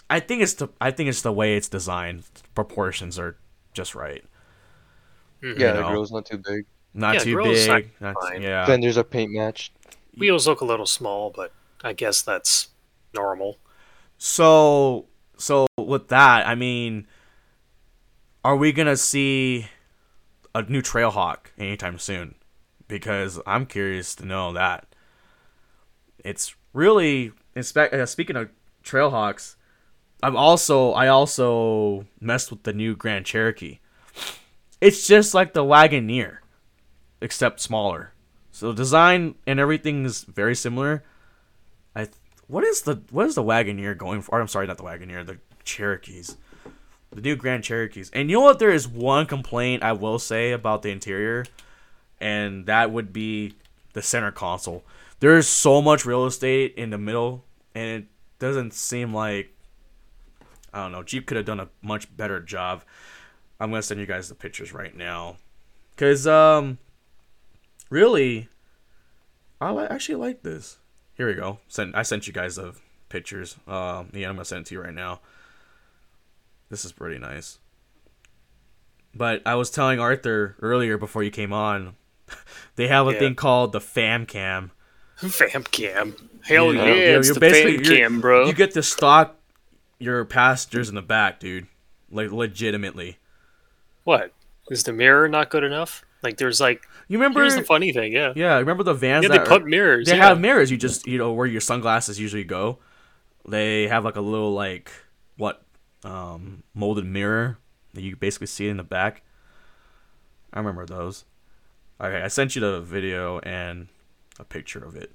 I 0.08 0.20
think 0.20 0.42
it's 0.42 0.54
the 0.54 0.68
I 0.80 0.90
think 0.92 1.08
it's 1.08 1.22
the 1.22 1.32
way 1.32 1.56
it's 1.56 1.68
designed. 1.68 2.22
Proportions 2.54 3.18
are 3.18 3.36
just 3.72 3.94
right. 3.96 4.22
Mhm. 5.42 5.58
Yeah, 5.58 5.72
You 5.76 5.82
the 5.82 5.88
grill's 5.88 6.12
not 6.12 6.26
too 6.26 6.38
big. 6.38 6.66
Not 6.94 7.14
Yeah, 7.14 7.20
too 7.20 7.36
big. 7.42 7.68
not 8.00 8.14
Not, 8.14 8.14
fine. 8.22 8.42
yeah. 8.42 8.64
Fenders 8.66 8.96
are 8.96 9.02
paint 9.04 9.32
matched. 9.32 9.72
Wheels 10.16 10.46
look 10.46 10.60
a 10.60 10.64
little 10.64 10.86
small, 10.86 11.30
but 11.30 11.52
I 11.82 11.92
guess 11.92 12.22
that's 12.22 12.68
normal. 13.14 13.58
So 14.18 15.06
so 15.36 15.66
with 15.76 16.08
that, 16.08 16.46
I 16.46 16.54
mean, 16.54 17.06
are 18.44 18.56
we 18.56 18.72
gonna 18.72 18.96
see 18.96 19.68
a 20.54 20.62
new 20.62 20.82
Trailhawk 20.82 21.48
anytime 21.58 21.98
soon? 21.98 22.34
Because 22.88 23.40
I'm 23.46 23.66
curious 23.66 24.14
to 24.16 24.24
know 24.24 24.52
that. 24.52 24.86
It's 26.24 26.54
really 26.72 27.32
inspe- 27.54 27.92
uh, 27.92 28.06
speaking 28.06 28.36
of 28.36 28.48
Trailhawks, 28.84 29.56
I'm 30.22 30.36
also 30.36 30.92
I 30.92 31.08
also 31.08 32.06
messed 32.20 32.50
with 32.50 32.62
the 32.62 32.72
new 32.72 32.96
Grand 32.96 33.26
Cherokee. 33.26 33.80
It's 34.80 35.06
just 35.06 35.34
like 35.34 35.52
the 35.52 35.64
Wagoneer, 35.64 36.38
except 37.20 37.60
smaller. 37.60 38.12
So 38.56 38.72
design 38.72 39.34
and 39.46 39.60
everything 39.60 40.06
is 40.06 40.24
very 40.24 40.56
similar. 40.56 41.04
I 41.94 42.04
th- 42.04 42.16
what 42.46 42.64
is 42.64 42.80
the 42.80 43.02
what 43.10 43.26
is 43.26 43.34
the 43.34 43.42
Wagoneer 43.42 43.94
going 43.94 44.22
for? 44.22 44.40
I'm 44.40 44.48
sorry, 44.48 44.66
not 44.66 44.78
the 44.78 44.82
Wagoneer, 44.82 45.26
the 45.26 45.36
Cherokees, 45.64 46.38
the 47.12 47.20
new 47.20 47.36
Grand 47.36 47.64
Cherokees. 47.64 48.10
And 48.14 48.30
you 48.30 48.38
know 48.38 48.44
what? 48.44 48.58
There 48.58 48.70
is 48.70 48.88
one 48.88 49.26
complaint 49.26 49.82
I 49.82 49.92
will 49.92 50.18
say 50.18 50.52
about 50.52 50.80
the 50.80 50.90
interior, 50.90 51.44
and 52.18 52.64
that 52.64 52.90
would 52.90 53.12
be 53.12 53.56
the 53.92 54.00
center 54.00 54.30
console. 54.30 54.84
There 55.20 55.36
is 55.36 55.46
so 55.46 55.82
much 55.82 56.06
real 56.06 56.24
estate 56.24 56.76
in 56.78 56.88
the 56.88 56.96
middle, 56.96 57.44
and 57.74 58.04
it 58.04 58.04
doesn't 58.38 58.72
seem 58.72 59.12
like 59.12 59.54
I 60.72 60.78
don't 60.78 60.92
know. 60.92 61.02
Jeep 61.02 61.26
could 61.26 61.36
have 61.36 61.44
done 61.44 61.60
a 61.60 61.68
much 61.82 62.16
better 62.16 62.40
job. 62.40 62.84
I'm 63.60 63.68
gonna 63.68 63.82
send 63.82 64.00
you 64.00 64.06
guys 64.06 64.30
the 64.30 64.34
pictures 64.34 64.72
right 64.72 64.96
now, 64.96 65.36
cause 65.98 66.26
um, 66.26 66.78
really, 67.90 68.48
I 69.60 69.70
li- 69.72 69.86
actually 69.88 70.16
like 70.16 70.42
this. 70.42 70.78
Here 71.14 71.26
we 71.26 71.34
go. 71.34 71.58
Sent 71.68 71.94
I 71.94 72.02
sent 72.02 72.26
you 72.26 72.32
guys 72.32 72.56
the 72.56 72.74
pictures. 73.08 73.56
Um, 73.66 74.10
yeah, 74.12 74.28
I'm 74.28 74.34
gonna 74.36 74.44
send 74.44 74.62
it 74.62 74.66
to 74.68 74.74
you 74.74 74.82
right 74.82 74.94
now. 74.94 75.20
This 76.68 76.84
is 76.84 76.92
pretty 76.92 77.18
nice. 77.18 77.58
But 79.14 79.40
I 79.46 79.54
was 79.54 79.70
telling 79.70 79.98
Arthur 79.98 80.56
earlier 80.60 80.98
before 80.98 81.22
you 81.22 81.30
came 81.30 81.52
on, 81.52 81.94
they 82.76 82.88
have 82.88 83.06
a 83.08 83.12
Yeah. 83.12 83.18
thing 83.18 83.34
called 83.34 83.72
the 83.72 83.80
fam 83.80 84.26
cam. 84.26 84.72
Fam 85.16 85.62
cam. 85.64 86.14
Hell 86.42 86.66
You 86.74 86.78
yeah, 86.80 86.84
know, 86.84 86.94
you're- 86.94 87.00
it's 87.18 87.26
you're 87.28 87.34
the 87.34 87.40
basically- 87.40 87.76
fam 87.78 87.84
you're- 87.84 87.96
cam, 87.98 88.20
bro. 88.20 88.46
You 88.46 88.52
get 88.52 88.72
to 88.72 88.82
stalk 88.82 89.36
your 89.98 90.24
passengers 90.26 90.88
in 90.90 90.94
the 90.94 91.02
back, 91.02 91.40
dude. 91.40 91.66
Like 92.10 92.30
legitimately. 92.30 93.18
What? 94.04 94.32
Is 94.70 94.82
the 94.82 94.92
mirror 94.92 95.28
not 95.28 95.48
good 95.48 95.64
enough? 95.64 96.04
Like, 96.22 96.36
there's 96.36 96.60
like, 96.60 96.86
You 97.08 97.18
remember? 97.18 97.40
here's 97.40 97.54
the 97.54 97.62
funny 97.62 97.92
thing, 97.92 98.12
yeah. 98.12 98.32
yeah, 98.34 98.56
remember 98.58 98.82
the 98.82 98.94
vans 98.94 99.22
Yeah, 99.22 99.28
they 99.30 99.38
that 99.38 99.46
put 99.46 99.62
are- 99.62 99.66
mirrors. 99.66 100.06
They 100.08 100.16
yeah. 100.16 100.26
have 100.28 100.40
mirrors. 100.40 100.70
You 100.70 100.76
just 100.76 101.06
you 101.06 101.18
know 101.18 101.32
where 101.32 101.46
your 101.46 101.60
sunglasses 101.60 102.18
usually 102.18 102.44
go. 102.44 102.78
They 103.48 103.86
have 103.88 104.04
like 104.04 104.16
a 104.16 104.20
little 104.20 104.52
like 104.52 104.90
what 105.36 105.62
um 106.02 106.62
molded 106.74 107.06
mirror 107.06 107.58
that 107.94 108.02
you 108.02 108.16
basically 108.16 108.48
see 108.48 108.68
in 108.68 108.76
the 108.76 108.82
back. 108.84 109.22
I 110.52 110.58
remember 110.58 110.84
those. 110.86 111.24
Okay, 112.00 112.20
I 112.22 112.28
sent 112.28 112.54
you 112.56 112.60
the 112.60 112.80
video 112.80 113.38
and 113.40 113.88
a 114.38 114.44
picture 114.44 114.84
of 114.84 114.96
it. 114.96 115.12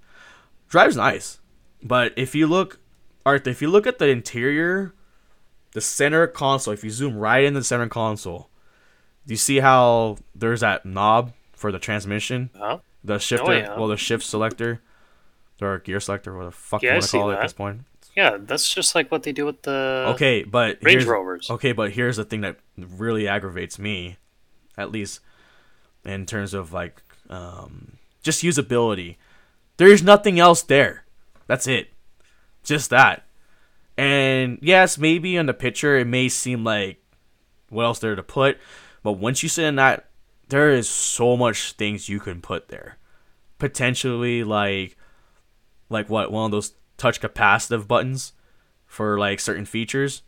Drives 0.69 0.95
nice, 0.95 1.39
but 1.83 2.13
if 2.15 2.33
you 2.33 2.47
look, 2.47 2.79
Art, 3.25 3.45
if 3.45 3.61
you 3.61 3.69
look 3.69 3.85
at 3.85 3.99
the 3.99 4.07
interior, 4.07 4.93
the 5.73 5.81
center 5.81 6.25
console, 6.25 6.73
if 6.73 6.83
you 6.83 6.89
zoom 6.89 7.17
right 7.17 7.43
in 7.43 7.53
the 7.53 7.63
center 7.63 7.87
console, 7.89 8.49
do 9.27 9.33
you 9.33 9.37
see 9.37 9.59
how 9.59 10.17
there's 10.33 10.61
that 10.61 10.85
knob 10.85 11.33
for 11.61 11.71
the 11.71 11.79
transmission? 11.79 12.49
Huh? 12.57 12.79
The 13.03 13.19
shifter, 13.19 13.51
Oh, 13.51 13.55
yeah. 13.55 13.77
well, 13.77 13.87
the 13.87 13.97
shift 13.97 14.23
selector, 14.23 14.81
or 15.61 15.77
gear 15.79 15.99
selector, 15.99 16.35
what 16.35 16.45
the 16.45 16.51
fuck 16.51 16.81
Yeah, 16.81 16.89
you 16.89 16.93
want 16.95 17.05
to 17.05 17.11
call 17.17 17.31
it 17.31 17.35
at 17.35 17.43
this 17.43 17.53
point. 17.53 17.81
Yeah, 18.17 18.37
that's 18.41 18.73
just 18.73 18.93
like 18.95 19.09
what 19.11 19.23
they 19.23 19.31
do 19.31 19.45
with 19.45 19.61
the 19.61 20.07
Okay, 20.15 20.43
but 20.43 20.79
Range 20.81 21.05
Rovers. 21.05 21.49
Okay, 21.49 21.71
but 21.71 21.91
here's 21.91 22.17
the 22.17 22.25
thing 22.25 22.41
that 22.41 22.57
really 22.77 23.27
aggravates 23.27 23.79
me, 23.79 24.17
at 24.77 24.91
least 24.91 25.21
in 26.03 26.25
terms 26.25 26.53
of 26.53 26.73
like 26.73 27.01
um, 27.29 27.93
just 28.21 28.43
usability. 28.43 29.15
There's 29.77 30.03
nothing 30.03 30.39
else 30.39 30.61
there. 30.63 31.05
That's 31.47 31.67
it. 31.67 31.89
Just 32.63 32.89
that. 32.89 33.23
And 33.97 34.59
yes, 34.61 34.97
maybe 34.97 35.35
in 35.37 35.45
the 35.45 35.53
picture 35.53 35.97
it 35.97 36.05
may 36.07 36.27
seem 36.27 36.63
like 36.63 37.01
what 37.69 37.83
else 37.85 37.99
there 37.99 38.15
to 38.15 38.23
put, 38.23 38.57
but 39.03 39.13
once 39.13 39.41
you 39.43 39.47
sit 39.49 39.63
in 39.65 39.75
that, 39.77 40.09
there 40.51 40.69
is 40.69 40.87
so 40.87 41.35
much 41.37 41.73
things 41.73 42.09
you 42.09 42.19
can 42.19 42.41
put 42.41 42.67
there. 42.67 42.97
Potentially 43.57 44.43
like 44.43 44.97
like 45.89 46.09
what 46.09 46.31
one 46.31 46.45
of 46.45 46.51
those 46.51 46.73
touch 46.97 47.21
capacitive 47.21 47.87
buttons 47.87 48.33
for 48.85 49.17
like 49.17 49.39
certain 49.39 49.65
features. 49.65 50.23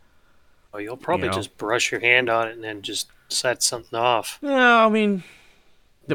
Oh, 0.72 0.78
you'll 0.78 0.96
probably 0.96 1.26
you 1.26 1.30
know. 1.30 1.36
just 1.36 1.56
brush 1.56 1.92
your 1.92 2.00
hand 2.00 2.28
on 2.28 2.48
it 2.48 2.54
and 2.54 2.64
then 2.64 2.82
just 2.82 3.08
set 3.28 3.62
something 3.62 3.98
off. 3.98 4.38
Yeah, 4.42 4.84
I 4.84 4.88
mean, 4.88 5.22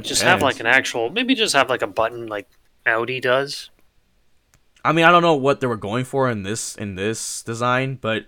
Just 0.02 0.24
have 0.24 0.42
like 0.42 0.60
an 0.60 0.66
actual, 0.66 1.10
maybe 1.10 1.34
just 1.34 1.56
have 1.56 1.70
like 1.70 1.82
a 1.82 1.88
button 1.88 2.28
like 2.28 2.50
Audi 2.86 3.20
does. 3.20 3.70
I 4.84 4.92
mean, 4.92 5.06
I 5.06 5.12
don't 5.12 5.22
know 5.22 5.36
what 5.36 5.62
they 5.62 5.68
were 5.68 5.78
going 5.78 6.06
for 6.06 6.30
in 6.30 6.44
this 6.44 6.76
in 6.76 6.96
this 6.96 7.42
design, 7.44 8.00
but 8.02 8.26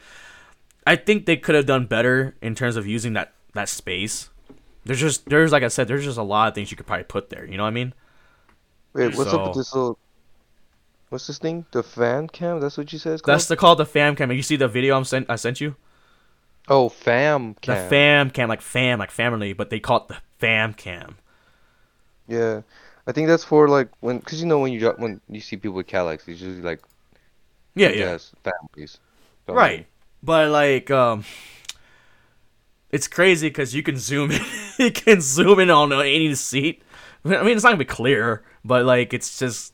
I 0.85 0.95
think 0.95 1.25
they 1.25 1.37
could 1.37 1.55
have 1.55 1.65
done 1.65 1.85
better 1.85 2.35
in 2.41 2.55
terms 2.55 2.77
of 2.77 2.87
using 2.87 3.13
that 3.13 3.33
that 3.53 3.69
space. 3.69 4.29
There's 4.85 4.99
just 4.99 5.27
there's 5.29 5.51
like 5.51 5.63
I 5.63 5.67
said, 5.67 5.87
there's 5.87 6.05
just 6.05 6.17
a 6.17 6.23
lot 6.23 6.47
of 6.49 6.55
things 6.55 6.71
you 6.71 6.77
could 6.77 6.87
probably 6.87 7.03
put 7.05 7.29
there. 7.29 7.45
You 7.45 7.57
know 7.57 7.63
what 7.63 7.69
I 7.69 7.71
mean? 7.71 7.93
Wait, 8.93 9.09
what's 9.09 9.33
up 9.33 9.43
with 9.43 9.53
this 9.53 9.73
little? 9.73 9.99
What's 11.09 11.27
this 11.27 11.37
thing? 11.37 11.67
The 11.73 11.83
fan 11.83 12.27
cam? 12.27 12.59
That's 12.59 12.75
what 12.75 12.91
you 12.91 12.97
said. 12.97 13.13
It's 13.13 13.21
called? 13.21 13.45
That's 13.45 13.47
the 13.47 13.55
called 13.55 13.79
the 13.79 13.85
fam 13.85 14.15
cam. 14.15 14.31
You 14.31 14.41
see 14.43 14.55
the 14.55 14.67
video 14.67 14.95
I'm 14.97 15.05
sent 15.05 15.29
I 15.29 15.35
sent 15.35 15.61
you? 15.61 15.75
oh, 16.67 16.89
fam 16.89 17.53
cam. 17.55 17.65
The 17.65 17.75
fam 17.75 18.29
cam, 18.29 18.49
like 18.49 18.61
fam, 18.61 18.99
like 18.99 19.09
family, 19.11 19.53
but 19.53 19.69
they 19.71 19.79
call 19.79 19.97
it 19.97 20.07
the 20.09 20.21
fam 20.37 20.73
cam. 20.75 21.17
Yeah, 22.27 22.61
I 23.07 23.11
think 23.11 23.27
that's 23.27 23.43
for 23.43 23.67
like 23.67 23.89
when, 23.99 24.21
cause 24.21 24.39
you 24.41 24.47
know 24.47 24.59
when 24.59 24.71
you 24.73 24.89
when 24.97 25.21
you 25.29 25.41
see 25.41 25.57
people 25.57 25.75
with 25.75 25.87
Cadillacs, 25.87 26.27
it's 26.27 26.41
usually 26.41 26.61
like 26.61 26.81
Yeah, 27.75 27.89
yeah. 27.89 28.17
families. 28.43 28.99
So, 29.47 29.55
Right. 29.55 29.87
But 30.23 30.49
like 30.49 30.89
um 30.91 31.23
it's 32.91 33.07
crazy 33.07 33.49
cuz 33.51 33.75
you 33.75 33.83
can 33.83 33.97
zoom 33.97 34.31
in 34.31 34.41
you 34.79 34.91
can 34.91 35.21
zoom 35.21 35.59
in 35.59 35.69
on 35.69 35.93
any 35.93 36.33
seat. 36.35 36.83
I 37.25 37.29
mean, 37.43 37.55
it's 37.55 37.63
not 37.63 37.69
going 37.71 37.79
to 37.79 37.85
be 37.85 37.89
clear, 37.93 38.43
but 38.65 38.85
like 38.85 39.13
it's 39.13 39.39
just 39.39 39.73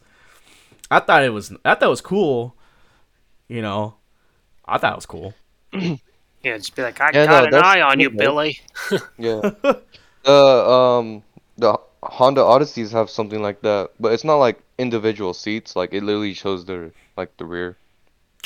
I 0.91 0.99
thought 1.01 1.23
it 1.23 1.31
was 1.31 1.51
I 1.65 1.75
thought 1.75 1.83
it 1.83 1.89
was 1.89 2.01
cool. 2.01 2.55
You 3.49 3.61
know. 3.61 3.95
I 4.67 4.77
thought 4.79 4.93
it 4.93 4.97
was 4.97 5.07
cool. 5.07 5.35
Yeah, 6.43 6.57
just 6.57 6.75
be 6.75 6.83
like, 6.83 7.01
I 7.01 7.11
Yeah, 7.11 7.25
got 7.25 7.45
no, 7.45 7.47
an 7.47 7.57
eye 7.57 7.81
on 7.81 7.99
you, 7.99 8.09
okay. 8.09 8.11
Billy. 8.11 8.59
Yeah. 9.17 9.43
the 10.23 10.31
um 10.33 11.23
the 11.57 11.77
Honda 12.03 12.41
Odysseys 12.41 12.91
have 12.91 13.09
something 13.09 13.41
like 13.41 13.61
that, 13.61 13.91
but 13.99 14.13
it's 14.13 14.23
not 14.23 14.37
like 14.37 14.61
individual 14.77 15.33
seats. 15.33 15.75
Like 15.75 15.93
it 15.93 16.03
literally 16.03 16.33
shows 16.33 16.65
their 16.65 16.91
like 17.17 17.35
the 17.37 17.45
rear, 17.45 17.77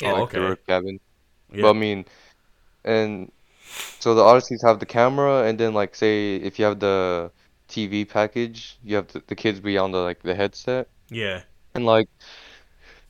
Oh, 0.02 0.22
like 0.22 0.24
okay. 0.24 0.34
the 0.34 0.42
rear 0.42 0.56
cabin. 0.56 1.00
Yeah. 1.52 1.62
But 1.62 1.70
I 1.70 1.74
mean, 1.74 2.06
and 2.84 3.32
so 3.98 4.14
the 4.14 4.22
Odysseys 4.22 4.62
have 4.62 4.78
the 4.78 4.86
camera, 4.86 5.44
and 5.44 5.58
then 5.58 5.74
like 5.74 5.94
say 5.94 6.36
if 6.36 6.58
you 6.58 6.64
have 6.64 6.80
the 6.80 7.30
TV 7.68 8.08
package, 8.08 8.78
you 8.84 8.96
have 8.96 9.08
the, 9.08 9.22
the 9.26 9.34
kids 9.34 9.60
be 9.60 9.78
on 9.78 9.92
the 9.92 9.98
like 9.98 10.22
the 10.22 10.34
headset, 10.34 10.88
yeah. 11.10 11.42
and 11.74 11.86
like 11.86 12.08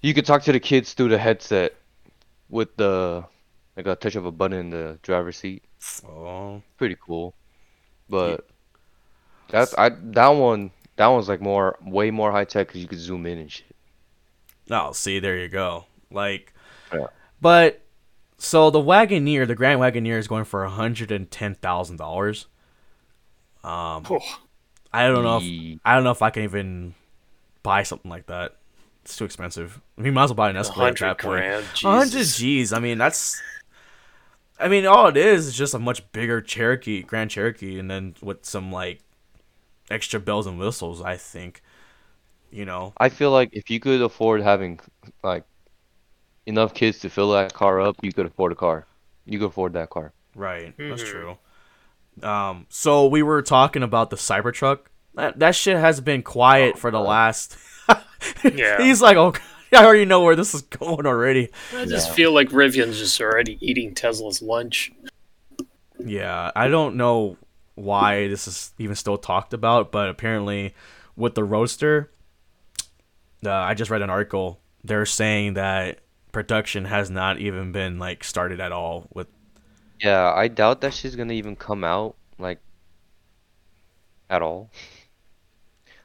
you 0.00 0.14
could 0.14 0.26
talk 0.26 0.42
to 0.42 0.52
the 0.52 0.60
kids 0.60 0.92
through 0.92 1.08
the 1.08 1.18
headset 1.18 1.74
with 2.48 2.76
the 2.76 3.24
like 3.76 3.86
a 3.86 3.96
touch 3.96 4.16
of 4.16 4.26
a 4.26 4.32
button 4.32 4.58
in 4.58 4.70
the 4.70 4.98
driver's 5.02 5.36
seat. 5.36 5.64
Oh. 6.06 6.62
Pretty 6.76 6.96
cool, 7.04 7.34
but 8.08 8.46
that's 9.48 9.74
I 9.76 9.90
that 9.90 10.28
one 10.28 10.70
that 10.96 11.06
one's 11.06 11.28
like 11.28 11.40
more 11.40 11.78
way 11.84 12.10
more 12.10 12.30
high 12.30 12.44
tech 12.44 12.68
because 12.68 12.80
you 12.80 12.88
could 12.88 12.98
zoom 12.98 13.26
in 13.26 13.38
and 13.38 13.50
shit. 13.50 13.74
Oh, 14.70 14.92
see, 14.92 15.18
there 15.18 15.36
you 15.38 15.48
go. 15.48 15.86
Like, 16.10 16.52
Yeah. 16.92 17.06
but 17.40 17.81
so 18.42 18.70
the 18.70 18.80
Wagoneer, 18.80 19.46
the 19.46 19.54
Grand 19.54 19.78
Wagoneer, 19.78 20.18
is 20.18 20.26
going 20.26 20.44
for 20.44 20.66
hundred 20.66 21.12
and 21.12 21.30
ten 21.30 21.54
thousand 21.54 21.96
dollars. 21.98 22.46
Um, 23.62 24.04
Oh, 24.10 24.18
I 24.92 25.06
don't 25.06 25.22
know. 25.22 25.38
If, 25.40 25.78
I 25.84 25.94
don't 25.94 26.02
know 26.02 26.10
if 26.10 26.22
I 26.22 26.30
can 26.30 26.42
even 26.42 26.94
buy 27.62 27.84
something 27.84 28.10
like 28.10 28.26
that. 28.26 28.56
It's 29.04 29.16
too 29.16 29.24
expensive. 29.24 29.80
I 29.96 30.02
mean, 30.02 30.14
might 30.14 30.24
as 30.24 30.30
well 30.30 30.34
buy 30.34 30.50
an 30.50 30.56
Escalade 30.56 30.88
at 30.88 30.98
that 30.98 31.18
point. 31.18 31.40
grand. 31.40 31.64
A 31.84 31.88
hundred 31.88 32.10
Jesus. 32.10 32.36
G's. 32.36 32.72
I 32.72 32.80
mean, 32.80 32.98
that's. 32.98 33.40
I 34.58 34.66
mean, 34.66 34.86
all 34.86 35.06
it 35.06 35.16
is 35.16 35.46
is 35.46 35.54
just 35.54 35.74
a 35.74 35.78
much 35.78 36.10
bigger 36.10 36.40
Cherokee, 36.40 37.02
Grand 37.02 37.30
Cherokee, 37.30 37.78
and 37.78 37.88
then 37.88 38.16
with 38.20 38.44
some 38.44 38.72
like 38.72 39.02
extra 39.88 40.18
bells 40.18 40.48
and 40.48 40.58
whistles. 40.58 41.00
I 41.00 41.16
think, 41.16 41.62
you 42.50 42.64
know. 42.64 42.92
I 42.98 43.08
feel 43.08 43.30
like 43.30 43.50
if 43.52 43.70
you 43.70 43.78
could 43.78 44.02
afford 44.02 44.42
having 44.42 44.80
like 45.22 45.44
enough 46.46 46.74
kids 46.74 46.98
to 47.00 47.10
fill 47.10 47.30
that 47.32 47.52
car 47.54 47.80
up, 47.80 47.96
you 48.02 48.12
could 48.12 48.26
afford 48.26 48.52
a 48.52 48.56
car. 48.56 48.86
You 49.26 49.38
could 49.38 49.48
afford 49.48 49.72
that 49.74 49.90
car. 49.90 50.12
Right, 50.34 50.74
that's 50.78 51.02
Mhm. 51.02 51.06
true. 51.06 51.38
Um, 52.28 52.66
so 52.68 53.06
we 53.06 53.22
were 53.22 53.40
talking 53.42 53.82
about 53.82 54.10
the 54.10 54.16
Cybertruck. 54.16 54.80
That 55.14 55.38
that 55.38 55.54
shit 55.54 55.76
has 55.76 56.00
been 56.00 56.22
quiet 56.22 56.78
for 56.78 56.90
the 56.90 57.00
last. 57.00 57.56
Yeah. 58.44 58.80
He's 58.80 59.02
like, 59.02 59.16
oh, 59.16 59.32
God, 59.32 59.42
I 59.72 59.84
already 59.84 60.04
know 60.04 60.22
where 60.22 60.36
this 60.36 60.54
is 60.54 60.62
going 60.62 61.06
already. 61.06 61.48
I 61.74 61.84
just 61.86 62.08
Yeah. 62.08 62.14
feel 62.14 62.32
like 62.32 62.50
Rivian's 62.50 62.98
just 62.98 63.20
already 63.20 63.58
eating 63.60 63.94
Tesla's 63.94 64.40
lunch. 64.40 64.92
Yeah, 65.98 66.52
I 66.54 66.68
don't 66.68 66.94
know 66.96 67.36
why 67.74 68.28
this 68.28 68.46
is 68.46 68.72
even 68.78 68.94
still 68.94 69.18
talked 69.18 69.52
about, 69.54 69.90
but 69.90 70.08
apparently, 70.08 70.74
with 71.16 71.34
the 71.34 71.42
Roadster, 71.44 72.10
uh, 73.44 73.50
I 73.52 73.74
just 73.74 73.90
read 73.90 74.02
an 74.02 74.10
article. 74.10 74.60
They're 74.84 75.04
saying 75.06 75.54
that 75.54 75.98
production 76.32 76.86
has 76.86 77.10
not 77.10 77.38
even 77.38 77.72
been 77.72 77.98
like 77.98 78.24
started 78.24 78.60
at 78.60 78.72
all 78.72 79.06
with 79.12 79.28
Yeah, 80.00 80.32
I 80.32 80.48
doubt 80.48 80.80
that 80.80 80.94
she's 80.94 81.14
gonna 81.14 81.34
even 81.34 81.54
come 81.56 81.84
out 81.84 82.16
like 82.38 82.58
at 84.28 84.42
all. 84.42 84.70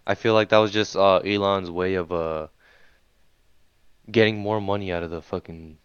I 0.05 0.15
feel 0.15 0.33
like 0.33 0.49
that 0.49 0.57
was 0.57 0.71
just 0.71 0.95
uh 0.95 1.17
Elon's 1.19 1.71
way 1.71 1.95
of 1.95 2.11
uh 2.11 2.47
getting 4.11 4.37
more 4.37 4.61
money 4.61 4.91
out 4.91 5.03
of 5.03 5.09
the 5.09 5.21
fucking 5.21 5.77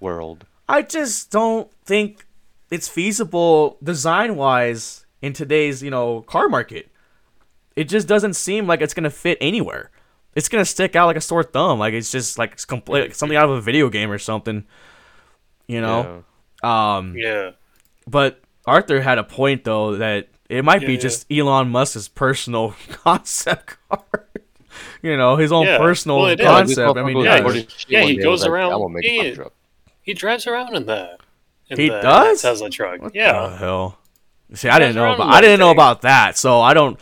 world. 0.00 0.46
I 0.68 0.82
just 0.82 1.30
don't 1.30 1.70
think 1.84 2.26
it's 2.70 2.88
feasible 2.88 3.78
design 3.82 4.36
wise 4.36 5.06
in 5.22 5.32
today's, 5.32 5.82
you 5.82 5.90
know, 5.90 6.22
car 6.22 6.48
market. 6.48 6.90
It 7.76 7.84
just 7.84 8.08
doesn't 8.08 8.34
seem 8.34 8.66
like 8.66 8.80
it's 8.80 8.94
gonna 8.94 9.10
fit 9.10 9.38
anywhere. 9.40 9.90
It's 10.38 10.48
gonna 10.48 10.64
stick 10.64 10.94
out 10.94 11.06
like 11.06 11.16
a 11.16 11.20
sore 11.20 11.42
thumb. 11.42 11.78
Like 11.80 11.94
it's 11.94 12.12
just 12.12 12.38
like 12.38 12.52
it's 12.52 12.64
complete 12.64 13.14
something 13.16 13.36
out 13.36 13.46
of 13.46 13.50
a 13.50 13.60
video 13.60 13.88
game 13.88 14.10
or 14.10 14.18
something. 14.18 14.64
You 15.66 15.80
know? 15.80 16.24
Um 16.62 17.14
Yeah. 17.16 17.50
but 18.06 18.40
Arthur 18.66 19.00
had 19.00 19.18
a 19.18 19.24
point 19.24 19.64
though 19.64 19.96
that 19.96 20.28
it 20.48 20.64
might 20.64 20.80
be 20.80 20.94
Yeah, 20.94 21.00
just 21.00 21.26
Elon 21.30 21.68
Musk's 21.70 22.06
personal 22.08 22.74
concept 23.04 23.76
car. 23.88 24.04
you 25.02 25.16
know, 25.16 25.36
his 25.36 25.50
own 25.52 25.66
Yeah, 25.66 25.78
personal 25.78 26.18
well, 26.18 26.26
it 26.28 26.40
is. 26.40 26.44
Yeah, 26.44 26.50
concept. 26.52 26.98
I 26.98 27.02
mean, 27.02 27.16
was 27.16 27.24
yeah, 27.26 27.34
recording 27.36 27.66
yeah, 27.88 28.02
he 28.04 28.16
goes 28.16 28.26
was 28.30 28.42
like, 28.42 28.50
around- 28.52 28.72
I'm 28.72 28.78
gonna 28.80 28.94
make 28.94 29.04
a 29.04 29.08
he- 29.30 29.34
truck. 29.34 29.52
He 30.02 30.14
drives 30.14 30.46
around 30.46 30.74
in 30.76 30.86
that. 30.86 31.20
In 31.68 31.78
He 31.78 31.88
the 31.90 32.00
does? 32.00 32.40
Tesla 32.42 32.70
truck. 32.70 33.02
What 33.02 33.14
yeah. 33.14 33.48
the 33.48 33.56
hell? 33.58 33.98
See, 34.54 34.70
I 34.70 34.78
didn't 34.78 34.94
know 34.94 35.02
around 35.02 35.14
about 35.16 35.34
I 35.34 35.40
didn't 35.42 35.58
that 35.58 35.64
know 35.66 35.70
about 35.70 36.00
that, 36.02 36.38
so 36.38 36.60
I 36.62 36.72
don't. 36.72 36.98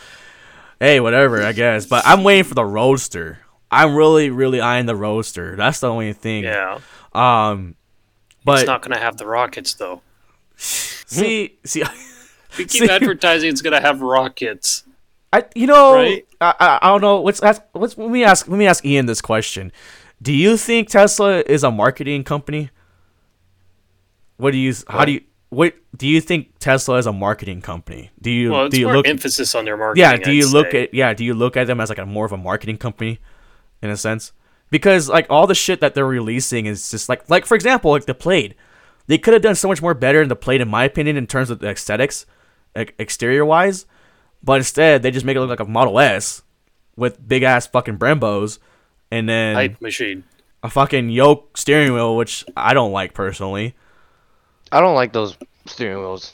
Hey, 0.81 1.01
whatever, 1.01 1.43
I 1.43 1.53
guess. 1.53 1.87
But 1.87 2.07
I'm 2.07 2.23
waiting 2.25 2.45
for 2.45 2.55
the 2.55 2.65
Roadster. 2.65 3.39
I'm 3.71 3.95
really, 3.95 4.31
really 4.31 4.61
eyeing 4.61 4.87
the 4.87 4.97
Roadster. 4.97 5.57
That's 5.57 5.81
the 5.81 5.91
only 5.91 6.13
thing. 6.13 6.45
Yeah. 6.45 6.79
Um, 7.13 7.75
but 8.45 8.61
it's 8.61 8.67
not 8.67 8.83
going 8.83 8.93
to 8.95 9.01
have 9.01 9.17
the 9.17 9.27
rockets 9.27 9.75
though. 9.75 10.03
see, 10.57 11.59
see, 11.65 11.83
We 12.59 12.65
keep 12.65 12.83
See- 12.85 12.91
advertising 12.91 13.51
it's 13.51 13.63
going 13.63 13.75
to 13.75 13.81
have 13.81 14.01
rockets. 14.01 14.85
I 15.33 15.45
you 15.55 15.67
know 15.67 15.95
Right? 15.95 16.27
I, 16.41 16.55
I 16.59 16.79
I 16.83 16.89
don't 16.89 17.01
know. 17.01 17.21
Let's 17.21 17.43
ask. 17.43 17.61
Let's 17.75 17.99
let 17.99 18.11
me 18.11 18.23
ask. 18.25 18.49
Let 18.49 18.57
me 18.57 18.67
ask 18.67 18.85
Ian 18.85 19.07
this 19.07 19.21
question. 19.21 19.73
Do 20.23 20.33
you 20.33 20.57
think 20.57 20.89
Tesla 20.89 21.41
is 21.41 21.65
a 21.65 21.71
marketing 21.71 22.23
company? 22.25 22.71
What 24.37 24.53
do 24.53 24.59
you? 24.59 24.73
How 24.89 25.05
do 25.05 25.13
you? 25.13 25.23
What 25.49 25.75
do 25.97 26.09
you 26.09 26.21
think 26.21 26.59
Tesla 26.59 26.97
is 26.97 27.07
a 27.07 27.13
marketing 27.13 27.63
company? 27.63 28.11
Do 28.21 28.31
you? 28.31 28.51
Well, 28.51 28.69
do 28.69 28.81
you 28.81 28.91
look? 28.91 29.07
emphasis 29.07 29.55
on 29.55 29.65
their 29.65 29.77
marketing. 29.77 30.01
yeah. 30.03 30.17
Do 30.17 30.33
you 30.33 30.47
I'd 30.47 30.53
look 30.53 30.73
say. 30.73 30.85
at? 30.85 30.95
Yeah. 30.95 31.15
Do 31.15 31.25
you 31.25 31.35
look 31.35 31.57
at 31.57 31.67
them 31.67 31.81
as 31.81 31.89
like 31.89 31.99
a 31.99 32.07
more 32.07 32.27
of 32.27 32.33
a 32.33 32.37
marketing 32.37 32.79
company, 32.79 33.21
in 33.81 33.91
a 33.91 33.97
sense? 33.97 34.33
Because 34.71 35.09
like 35.09 35.27
all 35.31 35.47
the 35.47 35.55
shit 35.55 35.81
that 35.81 35.95
they're 35.95 36.07
releasing 36.07 36.67
is 36.67 36.91
just 36.91 37.09
like 37.09 37.29
like 37.31 37.47
for 37.47 37.55
example 37.55 37.93
like 37.93 38.07
the 38.07 38.15
Plaid. 38.15 38.57
they 39.07 39.19
could 39.19 39.35
have 39.35 39.43
done 39.43 39.55
so 39.55 39.69
much 39.69 39.81
more 39.81 39.95
better 39.95 40.21
in 40.21 40.29
the 40.29 40.37
Plaid 40.37 40.61
in 40.61 40.69
my 40.69 40.85
opinion 40.85 41.17
in 41.17 41.27
terms 41.27 41.51
of 41.51 41.61
the 41.61 41.69
aesthetics, 41.69 42.27
like 42.75 42.95
exterior 42.99 43.45
wise, 43.45 43.87
but 44.43 44.55
instead 44.55 45.03
they 45.03 45.13
just 45.13 45.25
make 45.25 45.37
it 45.37 45.41
look 45.41 45.51
like 45.51 45.61
a 45.61 45.65
Model 45.65 46.01
S 46.01 46.43
with 46.97 47.27
big 47.27 47.45
ass 47.45 47.69
fucking 47.69 47.99
Brembos, 47.99 48.59
and 49.13 49.29
then 49.29 49.55
hype 49.55 49.81
machine? 49.81 50.25
a 50.65 50.71
fucking 50.71 51.11
yoke 51.11 51.57
steering 51.57 51.93
wheel, 51.93 52.17
which 52.17 52.45
I 52.57 52.75
don't 52.75 52.93
like 52.93 53.15
personally. 53.15 53.77
I 54.73 54.81
don't 54.81 54.95
like 54.95 55.13
those 55.13 55.37
steering 55.67 55.99
wheels. 55.99 56.33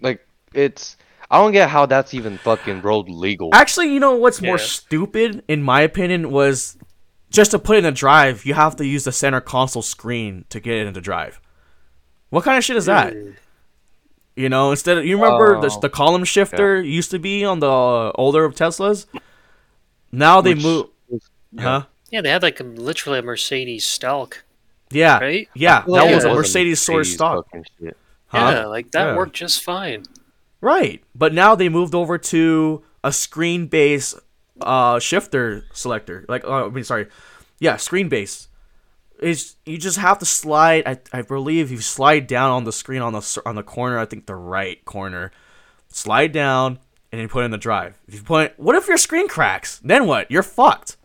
Like 0.00 0.26
it's 0.54 0.96
I 1.30 1.38
don't 1.38 1.52
get 1.52 1.68
how 1.68 1.86
that's 1.86 2.14
even 2.14 2.38
fucking 2.38 2.82
road 2.82 3.08
legal. 3.08 3.50
Actually, 3.52 3.92
you 3.92 4.00
know 4.00 4.16
what's 4.16 4.40
more 4.40 4.58
stupid, 4.58 5.42
in 5.48 5.62
my 5.62 5.80
opinion, 5.80 6.30
was 6.30 6.76
just 7.30 7.50
to 7.50 7.58
put 7.58 7.76
in 7.76 7.84
the 7.84 7.92
drive, 7.92 8.46
you 8.46 8.54
have 8.54 8.76
to 8.76 8.86
use 8.86 9.04
the 9.04 9.12
center 9.12 9.40
console 9.40 9.82
screen 9.82 10.44
to 10.50 10.60
get 10.60 10.74
it 10.78 10.86
into 10.86 11.00
drive. 11.00 11.40
What 12.30 12.44
kind 12.44 12.56
of 12.56 12.64
shit 12.64 12.76
is 12.76 12.86
that? 12.86 13.14
You 14.36 14.48
know, 14.48 14.70
instead 14.70 14.98
of 14.98 15.04
you 15.04 15.16
remember 15.16 15.60
the 15.60 15.70
Oh. 15.74 15.80
the 15.80 15.88
column 15.88 16.24
shifter 16.24 16.80
used 16.80 17.10
to 17.10 17.18
be 17.18 17.44
on 17.44 17.60
the 17.60 18.12
older 18.14 18.48
Teslas. 18.50 19.06
Now 20.12 20.40
they 20.40 20.54
Which 20.54 20.62
move, 20.62 20.86
yeah. 21.52 21.62
huh? 21.62 21.82
Yeah, 22.10 22.20
they 22.20 22.30
had 22.30 22.42
like 22.42 22.60
a, 22.60 22.64
literally 22.64 23.18
a 23.18 23.22
Mercedes 23.22 23.86
Stalk, 23.86 24.44
Yeah, 24.90 25.18
right? 25.18 25.48
yeah, 25.54 25.82
like 25.86 26.02
that 26.08 26.14
was 26.14 26.24
a 26.24 26.34
Mercedes 26.34 26.80
source 26.80 27.12
stock, 27.12 27.46
huh? 27.52 27.62
Yeah, 28.30 28.66
like 28.66 28.90
that 28.92 29.06
Yeah. 29.08 29.16
worked 29.16 29.34
just 29.34 29.62
fine. 29.62 30.04
Right. 30.60 31.02
But 31.14 31.34
now 31.34 31.54
they 31.54 31.68
moved 31.68 31.94
over 31.94 32.18
to 32.18 32.82
a 33.04 33.12
screen 33.12 33.66
based 33.66 34.18
uh 34.60 34.98
shifter 34.98 35.64
selector. 35.72 36.24
Like 36.28 36.44
uh, 36.44 36.66
I 36.66 36.68
mean 36.70 36.84
sorry. 36.84 37.06
Yeah, 37.58 37.76
screen 37.76 38.08
based. 38.08 38.48
Is 39.20 39.56
you 39.64 39.78
just 39.78 39.98
have 39.98 40.18
to 40.18 40.26
slide 40.26 40.84
I, 40.86 40.98
I 41.12 41.22
believe 41.22 41.70
you 41.70 41.80
slide 41.80 42.26
down 42.26 42.50
on 42.50 42.64
the 42.64 42.72
screen 42.72 43.02
on 43.02 43.12
the 43.12 43.42
on 43.44 43.54
the 43.54 43.62
corner, 43.62 43.98
I 43.98 44.06
think 44.06 44.26
the 44.26 44.34
right 44.34 44.84
corner. 44.84 45.32
Slide 45.88 46.32
down 46.32 46.78
and 47.12 47.20
then 47.20 47.28
put 47.28 47.44
in 47.44 47.50
the 47.50 47.58
drive. 47.58 47.98
If 48.06 48.14
you 48.14 48.22
put 48.22 48.58
what 48.58 48.76
if 48.76 48.88
your 48.88 48.98
screen 48.98 49.28
cracks? 49.28 49.80
Then 49.82 50.06
what? 50.06 50.30
You're 50.30 50.42
fucked. 50.42 50.96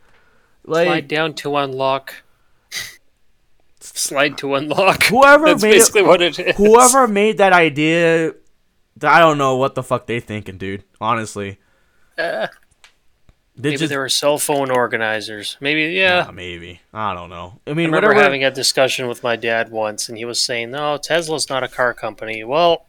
Like 0.66 0.88
Slide 0.88 1.08
down 1.08 1.34
to 1.36 1.56
unlock. 1.58 2.24
Slide 3.84 4.38
to 4.40 4.56
unlock. 4.56 5.04
Whoever 5.04 5.46
That's 5.56 5.64
made 5.64 5.76
it- 5.82 6.06
what 6.06 6.22
it 6.22 6.38
is. 6.40 6.56
whoever 6.58 7.08
made 7.08 7.38
that 7.40 7.54
idea 7.54 8.34
I 9.04 9.20
don't 9.20 9.38
know 9.40 9.56
what 9.58 9.74
the 9.76 9.82
fuck 9.84 10.06
they 10.08 10.20
thinking, 10.20 10.58
dude. 10.58 10.84
Honestly. 11.00 11.60
Uh, 12.18 12.48
They 13.56 13.70
maybe 13.70 13.78
just 13.78 13.90
there 13.90 14.00
were 14.00 14.10
cell 14.10 14.38
phone 14.38 14.70
organizers. 14.70 15.58
Maybe, 15.60 15.94
yeah. 15.94 16.26
Yeah, 16.26 16.32
maybe. 16.32 16.82
I 16.94 17.14
don't 17.14 17.30
know. 17.30 17.60
I 17.68 17.72
I 17.72 17.74
mean, 17.74 17.88
remember 17.88 18.10
whatever. 18.10 18.24
having 18.24 18.44
a 18.44 18.52
discussion 18.52 19.08
with 19.08 19.24
my 19.24 19.36
dad 19.36 19.72
once, 19.72 20.08
and 20.10 20.18
he 20.18 20.26
was 20.26 20.42
saying, 20.42 20.72
"No, 20.72 20.98
Tesla's 20.98 21.50
not 21.50 21.64
a 21.64 21.68
car 21.68 21.94
company." 21.94 22.44
Well, 22.44 22.86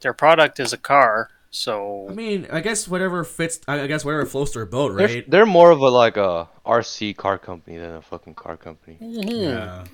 their 0.00 0.12
product 0.14 0.60
is 0.60 0.72
a 0.72 0.78
car, 0.78 1.30
So 1.50 2.06
I 2.08 2.14
mean, 2.14 2.46
I 2.52 2.60
guess 2.60 2.86
whatever 2.88 3.24
fits. 3.24 3.60
I 3.68 3.80
I 3.82 3.86
guess 3.86 4.04
whatever 4.04 4.24
floats 4.26 4.52
their 4.52 4.66
boat, 4.66 4.96
They're, 4.96 5.06
right? 5.08 5.30
they're 5.30 5.46
more 5.46 5.70
of 5.72 5.80
a 5.80 5.88
like 5.88 6.16
a 6.16 6.48
RC 6.64 7.16
car 7.16 7.36
company 7.38 7.78
than 7.78 7.92
a 7.96 8.02
fucking 8.02 8.34
car 8.34 8.56
company. 8.56 8.96
Yeah. 9.00 9.84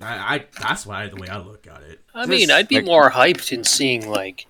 I, 0.00 0.34
I 0.36 0.44
that's 0.60 0.86
why 0.86 1.08
the 1.08 1.16
way 1.16 1.28
I 1.28 1.38
look 1.38 1.66
at 1.66 1.82
it. 1.82 2.00
I 2.14 2.26
mean, 2.26 2.50
I'd 2.50 2.68
be 2.68 2.76
like- 2.76 2.84
more 2.84 3.10
hyped 3.10 3.52
in 3.52 3.64
seeing 3.64 4.08
like 4.08 4.46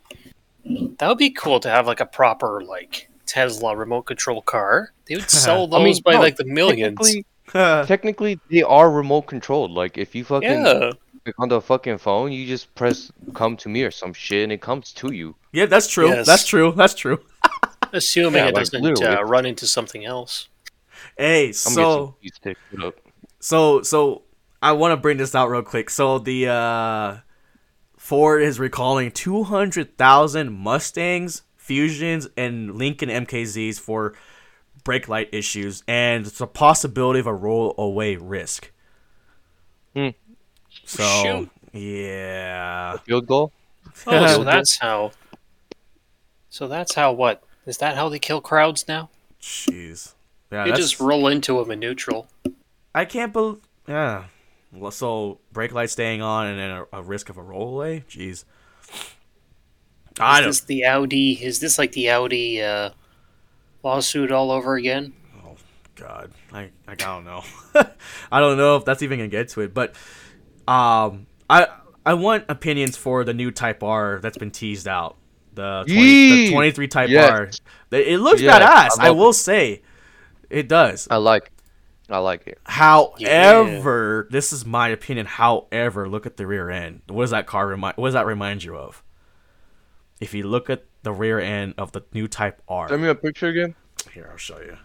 that 0.64 1.08
would 1.08 1.18
be 1.18 1.30
cool 1.30 1.60
to 1.60 1.70
have 1.70 1.86
like 1.86 2.00
a 2.00 2.06
proper 2.06 2.62
like 2.62 3.08
Tesla 3.26 3.76
remote 3.76 4.02
control 4.02 4.42
car. 4.42 4.92
They 5.06 5.16
would 5.16 5.30
sell 5.44 5.66
those 5.66 5.80
I 5.80 5.84
mean, 5.84 5.96
by 6.04 6.12
no, 6.12 6.20
like 6.20 6.36
the 6.36 6.44
millions. 6.44 6.98
Technically, 6.98 7.24
technically, 7.86 8.40
they 8.50 8.62
are 8.62 8.90
remote 8.90 9.22
controlled. 9.22 9.70
Like 9.70 9.96
if 9.98 10.14
you 10.14 10.24
fucking 10.24 10.50
Yeah, 10.66 10.92
on 11.38 11.48
the 11.48 11.60
fucking 11.60 11.98
phone, 11.98 12.32
you 12.32 12.46
just 12.46 12.74
press 12.74 13.10
"come 13.34 13.56
to 13.58 13.68
me" 13.68 13.82
or 13.84 13.90
some 13.90 14.12
shit, 14.12 14.42
and 14.44 14.52
it 14.52 14.60
comes 14.60 14.92
to 14.94 15.12
you. 15.12 15.34
yeah, 15.52 15.66
that's 15.66 15.86
true. 15.88 16.08
Yes. 16.08 16.26
That's 16.26 16.46
true. 16.46 16.72
That's 16.76 16.94
true. 16.94 17.20
assuming 17.92 18.42
Yeah, 18.42 18.48
it 18.48 18.54
like, 18.54 18.70
doesn't 18.70 19.02
uh, 19.02 19.22
run 19.24 19.46
into 19.46 19.66
something 19.66 20.04
else. 20.04 20.48
Hey, 21.16 21.48
I'm 21.48 21.52
so 21.54 22.16
getting 22.20 22.30
some 22.30 22.36
stick 22.36 22.56
it 22.72 22.84
up. 22.84 22.94
so 23.40 23.82
so 23.82 24.22
I 24.60 24.72
want 24.72 24.92
to 24.92 24.96
bring 24.96 25.18
this 25.18 25.34
out 25.34 25.48
real 25.50 25.62
quick. 25.62 25.90
So 25.90 26.18
the 26.18 26.48
uh 26.48 27.16
Ford 27.96 28.42
is 28.42 28.58
recalling 28.58 29.10
200,000 29.10 30.52
Mustangs, 30.52 31.42
Fusions, 31.56 32.28
and 32.36 32.76
Lincoln 32.76 33.08
MKZs 33.10 33.78
for 33.78 34.14
brake 34.84 35.08
light 35.08 35.28
issues, 35.32 35.82
and 35.86 36.26
it's 36.26 36.40
a 36.40 36.46
possibility 36.46 37.20
of 37.20 37.26
a 37.26 37.32
rollaway 37.32 38.16
risk. 38.18 38.72
Hmm. 39.94 40.08
So 40.84 41.02
Shoot. 41.22 41.50
yeah, 41.72 42.96
Field 42.98 43.26
goal. 43.26 43.52
Oh, 44.06 44.26
so 44.26 44.44
that's 44.44 44.78
how. 44.78 45.12
So 46.48 46.68
that's 46.68 46.94
how 46.94 47.12
what 47.12 47.42
is 47.66 47.78
that? 47.78 47.96
How 47.96 48.08
they 48.08 48.18
kill 48.18 48.40
crowds 48.40 48.86
now? 48.88 49.10
jeez, 49.40 50.14
yeah, 50.50 50.64
you 50.64 50.70
that's, 50.70 50.80
just 50.80 51.00
roll 51.00 51.28
into 51.28 51.58
them 51.58 51.70
in 51.70 51.80
neutral. 51.80 52.28
I 52.94 53.04
can't 53.04 53.32
believe. 53.32 53.58
Yeah. 53.86 54.24
Well, 54.72 54.90
so 54.90 55.40
brake 55.52 55.72
light 55.72 55.90
staying 55.90 56.20
on 56.22 56.46
and 56.46 56.58
then 56.58 56.70
a, 56.70 56.86
a 56.98 57.02
risk 57.02 57.28
of 57.30 57.38
a 57.38 57.42
rollaway. 57.42 58.04
Jeez. 58.06 58.44
I 60.20 60.38
Is 60.38 60.40
don't. 60.40 60.48
this 60.48 60.60
the 60.62 60.84
Audi? 60.84 61.32
Is 61.42 61.60
this 61.60 61.78
like 61.78 61.92
the 61.92 62.10
Audi 62.10 62.60
uh, 62.62 62.90
lawsuit 63.82 64.32
all 64.32 64.50
over 64.50 64.74
again? 64.74 65.12
Oh 65.44 65.56
God, 65.94 66.32
I, 66.52 66.70
I 66.86 66.94
don't 66.96 67.24
know. 67.24 67.42
I 68.32 68.40
don't 68.40 68.56
know 68.58 68.76
if 68.76 68.84
that's 68.84 69.02
even 69.02 69.18
gonna 69.18 69.28
get 69.28 69.48
to 69.50 69.60
it, 69.62 69.72
but 69.72 69.94
um, 70.66 71.26
I 71.48 71.68
I 72.04 72.14
want 72.14 72.44
opinions 72.48 72.96
for 72.96 73.24
the 73.24 73.32
new 73.34 73.50
Type 73.50 73.82
R 73.82 74.18
that's 74.20 74.38
been 74.38 74.50
teased 74.50 74.88
out. 74.88 75.16
The 75.54 75.84
20, 75.86 76.46
the 76.46 76.52
23 76.52 76.88
Type 76.88 77.10
Yes. 77.10 77.30
R. 77.30 77.42
It 77.98 78.08
it 78.08 78.18
looks 78.18 78.40
Yes, 78.40 78.60
badass. 78.96 79.02
I 79.02 79.06
I, 79.06 79.08
love 79.08 79.16
will 79.18 79.32
say, 79.32 79.82
it 80.50 80.68
does. 80.68 81.06
I 81.10 81.16
like. 81.16 81.52
I 82.10 82.18
like 82.18 82.46
it. 82.46 82.58
However, 82.64 84.26
this 84.30 84.52
is 84.52 84.64
my 84.64 84.88
opinion. 84.88 85.26
However, 85.26 86.08
look 86.08 86.24
at 86.26 86.36
the 86.38 86.46
rear 86.46 86.70
end. 86.70 87.02
What 87.08 87.24
does 87.24 87.30
that 87.30 87.46
car 87.46 87.66
remind? 87.66 87.96
What 87.96 88.08
does 88.08 88.14
that 88.14 88.26
remind 88.26 88.64
you 88.64 88.76
of? 88.76 89.02
If 90.20 90.32
you 90.34 90.44
look 90.48 90.68
at 90.70 90.84
the 91.02 91.12
rear 91.12 91.38
end 91.38 91.74
of 91.78 91.92
the 91.92 92.02
new 92.12 92.26
Type 92.26 92.60
R, 92.68 92.88
Send 92.88 93.02
me 93.02 93.08
a 93.08 93.14
picture 93.14 93.48
again. 93.48 93.74
here 94.12 94.28
I'll 94.30 94.36
show 94.38 94.58
you. 94.58 94.76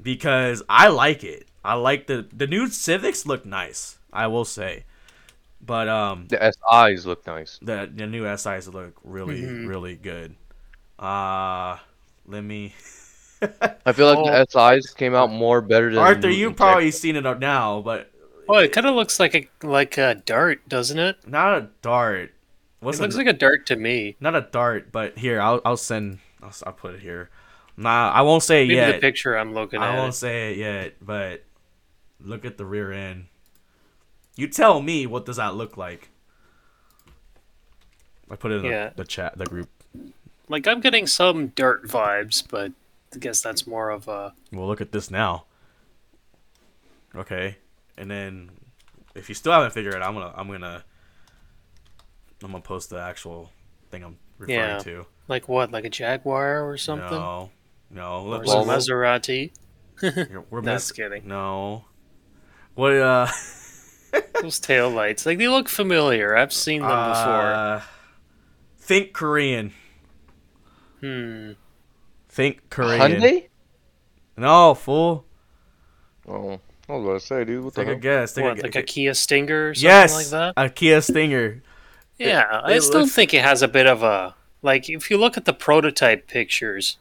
Because 0.00 0.62
I 0.68 0.88
like 0.88 1.24
it. 1.24 1.48
I 1.64 1.74
like 1.74 2.06
the 2.08 2.26
the 2.32 2.46
new 2.46 2.68
Civics 2.68 3.24
look 3.26 3.46
nice. 3.46 3.98
I 4.12 4.26
will 4.26 4.44
say, 4.44 4.84
but 5.64 5.88
um, 5.88 6.26
The 6.28 6.38
SIs 6.52 7.06
look 7.06 7.26
nice. 7.26 7.58
the 7.62 7.90
the 7.92 8.06
new 8.06 8.26
SIs 8.36 8.68
look 8.68 8.94
really 9.02 9.40
Mhm. 9.42 9.66
really 9.66 9.96
good. 9.96 10.36
Uh 10.98 11.78
let 12.26 12.44
me. 12.44 12.74
I 13.86 13.92
feel 13.92 14.06
like 14.08 14.18
Oh. 14.18 14.24
the 14.26 14.46
SIs 14.80 14.92
came 14.94 15.14
out 15.14 15.30
more 15.30 15.60
better 15.60 15.90
than 15.90 15.98
Arthur, 15.98 16.28
you 16.30 16.46
Inject- 16.48 16.56
probably 16.56 16.90
seen 16.90 17.16
it 17.16 17.38
now, 17.40 17.80
but 17.80 18.10
Oh, 18.48 18.58
it 18.58 18.72
kind 18.72 18.86
of 18.86 18.94
looks 18.94 19.18
like 19.18 19.34
a 19.34 19.48
like 19.66 19.96
a 19.98 20.16
dart, 20.16 20.68
doesn't 20.68 20.98
it? 20.98 21.16
not 21.26 21.56
a 21.58 21.68
dart. 21.82 22.32
What's 22.80 22.98
it 22.98 23.02
looks 23.02 23.16
like 23.16 23.26
a 23.26 23.32
dart 23.32 23.64
to 23.66 23.76
me. 23.76 24.16
not 24.20 24.34
a 24.34 24.42
dart, 24.42 24.92
but 24.92 25.16
here 25.18 25.40
I'll 25.40 25.60
I'll 25.64 25.76
send 25.76 26.18
I'll, 26.42 26.52
I'll 26.66 26.72
put 26.74 26.94
it 26.94 27.00
here. 27.00 27.30
Nah, 27.76 28.10
I 28.12 28.20
won't 28.22 28.42
say 28.42 28.64
it 28.64 28.68
Maybe 28.68 28.80
the 28.80 28.86
yet. 28.92 29.00
picture 29.00 29.36
I'm 29.36 29.54
looking 29.54 29.80
I 29.80 29.94
at. 29.94 29.98
won't 29.98 30.14
say 30.14 30.52
it 30.52 30.58
yet, 30.58 30.94
but 31.00 31.42
look 32.20 32.44
at 32.44 32.56
the 32.58 32.64
rear 32.64 32.92
end. 32.92 33.26
You 34.36 34.48
tell 34.48 34.80
me 34.82 35.06
what 35.06 35.24
does 35.26 35.36
that 35.36 35.54
look 35.54 35.76
like. 35.76 36.10
I 38.30 38.36
put 38.36 38.52
it 38.52 38.64
in 38.64 38.70
Yeah. 38.70 38.88
the, 38.90 38.96
the 38.98 39.04
chat, 39.04 39.36
the 39.38 39.46
group. 39.46 39.68
Like 40.48 40.66
I'm 40.66 40.80
getting 40.80 41.06
some 41.06 41.48
dart 41.48 41.86
vibes, 41.88 42.42
but 42.48 42.70
I 42.70 42.74
guess 43.18 43.40
that's 43.42 43.66
more 43.66 43.90
of 43.90 44.08
a 44.08 44.32
Well, 44.52 44.66
look 44.66 44.80
at 44.80 44.92
this 44.92 45.10
now. 45.10 45.44
Okay, 47.14 47.58
and 47.96 48.10
then 48.10 48.50
if 49.14 49.28
you 49.28 49.34
still 49.34 49.52
haven't 49.52 49.72
figured 49.72 49.94
it, 49.94 50.02
out, 50.02 50.08
I'm 50.08 50.14
gonna 50.14 50.32
I'm 50.36 50.48
gonna 50.48 50.84
I'm 52.42 52.50
gonna 52.50 52.60
post 52.62 52.90
the 52.90 53.00
actual 53.00 53.50
thing 53.90 54.02
I'm 54.04 54.16
referring 54.38 54.58
Yeah. 54.58 54.78
to. 54.78 55.06
Like 55.28 55.48
what? 55.48 55.70
Like 55.70 55.84
a 55.84 55.90
Jaguar 55.90 56.68
or 56.68 56.76
something? 56.76 57.08
No, 57.10 57.50
no. 57.90 58.26
Or 58.26 58.42
Well, 58.44 58.64
Maserati? 58.66 59.52
we're, 60.50 60.60
miss- 60.60 60.90
kidding. 60.92 61.26
No. 61.28 61.84
What? 62.74 62.92
Uh. 62.94 63.28
Those 64.42 64.58
tail 64.60 64.90
lights. 64.90 65.24
Like 65.26 65.38
they 65.38 65.48
look 65.48 65.68
familiar. 65.68 66.36
I've 66.36 66.52
seen 66.52 66.82
them 66.82 66.90
before. 66.90 67.52
uh, 67.52 67.82
think 68.78 69.12
Korean. 69.12 69.72
Hmm. 71.00 71.52
Think 72.34 72.68
Korean. 72.68 73.00
Hyundai? 73.00 73.46
No, 74.36 74.74
fool. 74.74 75.24
Oh, 76.26 76.58
I 76.88 76.92
was 76.92 77.04
about 77.04 77.20
to 77.20 77.20
say, 77.20 77.44
dude. 77.44 77.64
What 77.64 77.74
the 77.74 77.84
Take 77.84 77.96
a 77.96 78.00
guess. 78.00 78.32
Take 78.34 78.44
What, 78.44 78.58
a, 78.58 78.62
like 78.62 78.74
a 78.74 78.82
Kia 78.82 79.14
Stinger 79.14 79.68
or 79.70 79.74
something 79.74 79.88
yes, 79.88 80.14
like 80.16 80.26
that? 80.26 80.54
a 80.56 80.68
Kia 80.68 81.00
Stinger. 81.00 81.62
Yeah, 82.18 82.42
I 82.64 82.72
it 82.72 82.80
still 82.82 83.02
looks- 83.02 83.14
think 83.14 83.32
it 83.34 83.42
has 83.42 83.62
a 83.62 83.68
bit 83.68 83.86
of 83.86 84.02
a 84.02 84.34
like. 84.62 84.88
If 84.90 85.10
you 85.10 85.16
look 85.18 85.36
at 85.36 85.44
the 85.44 85.52
prototype 85.52 86.26
pictures, 86.26 86.96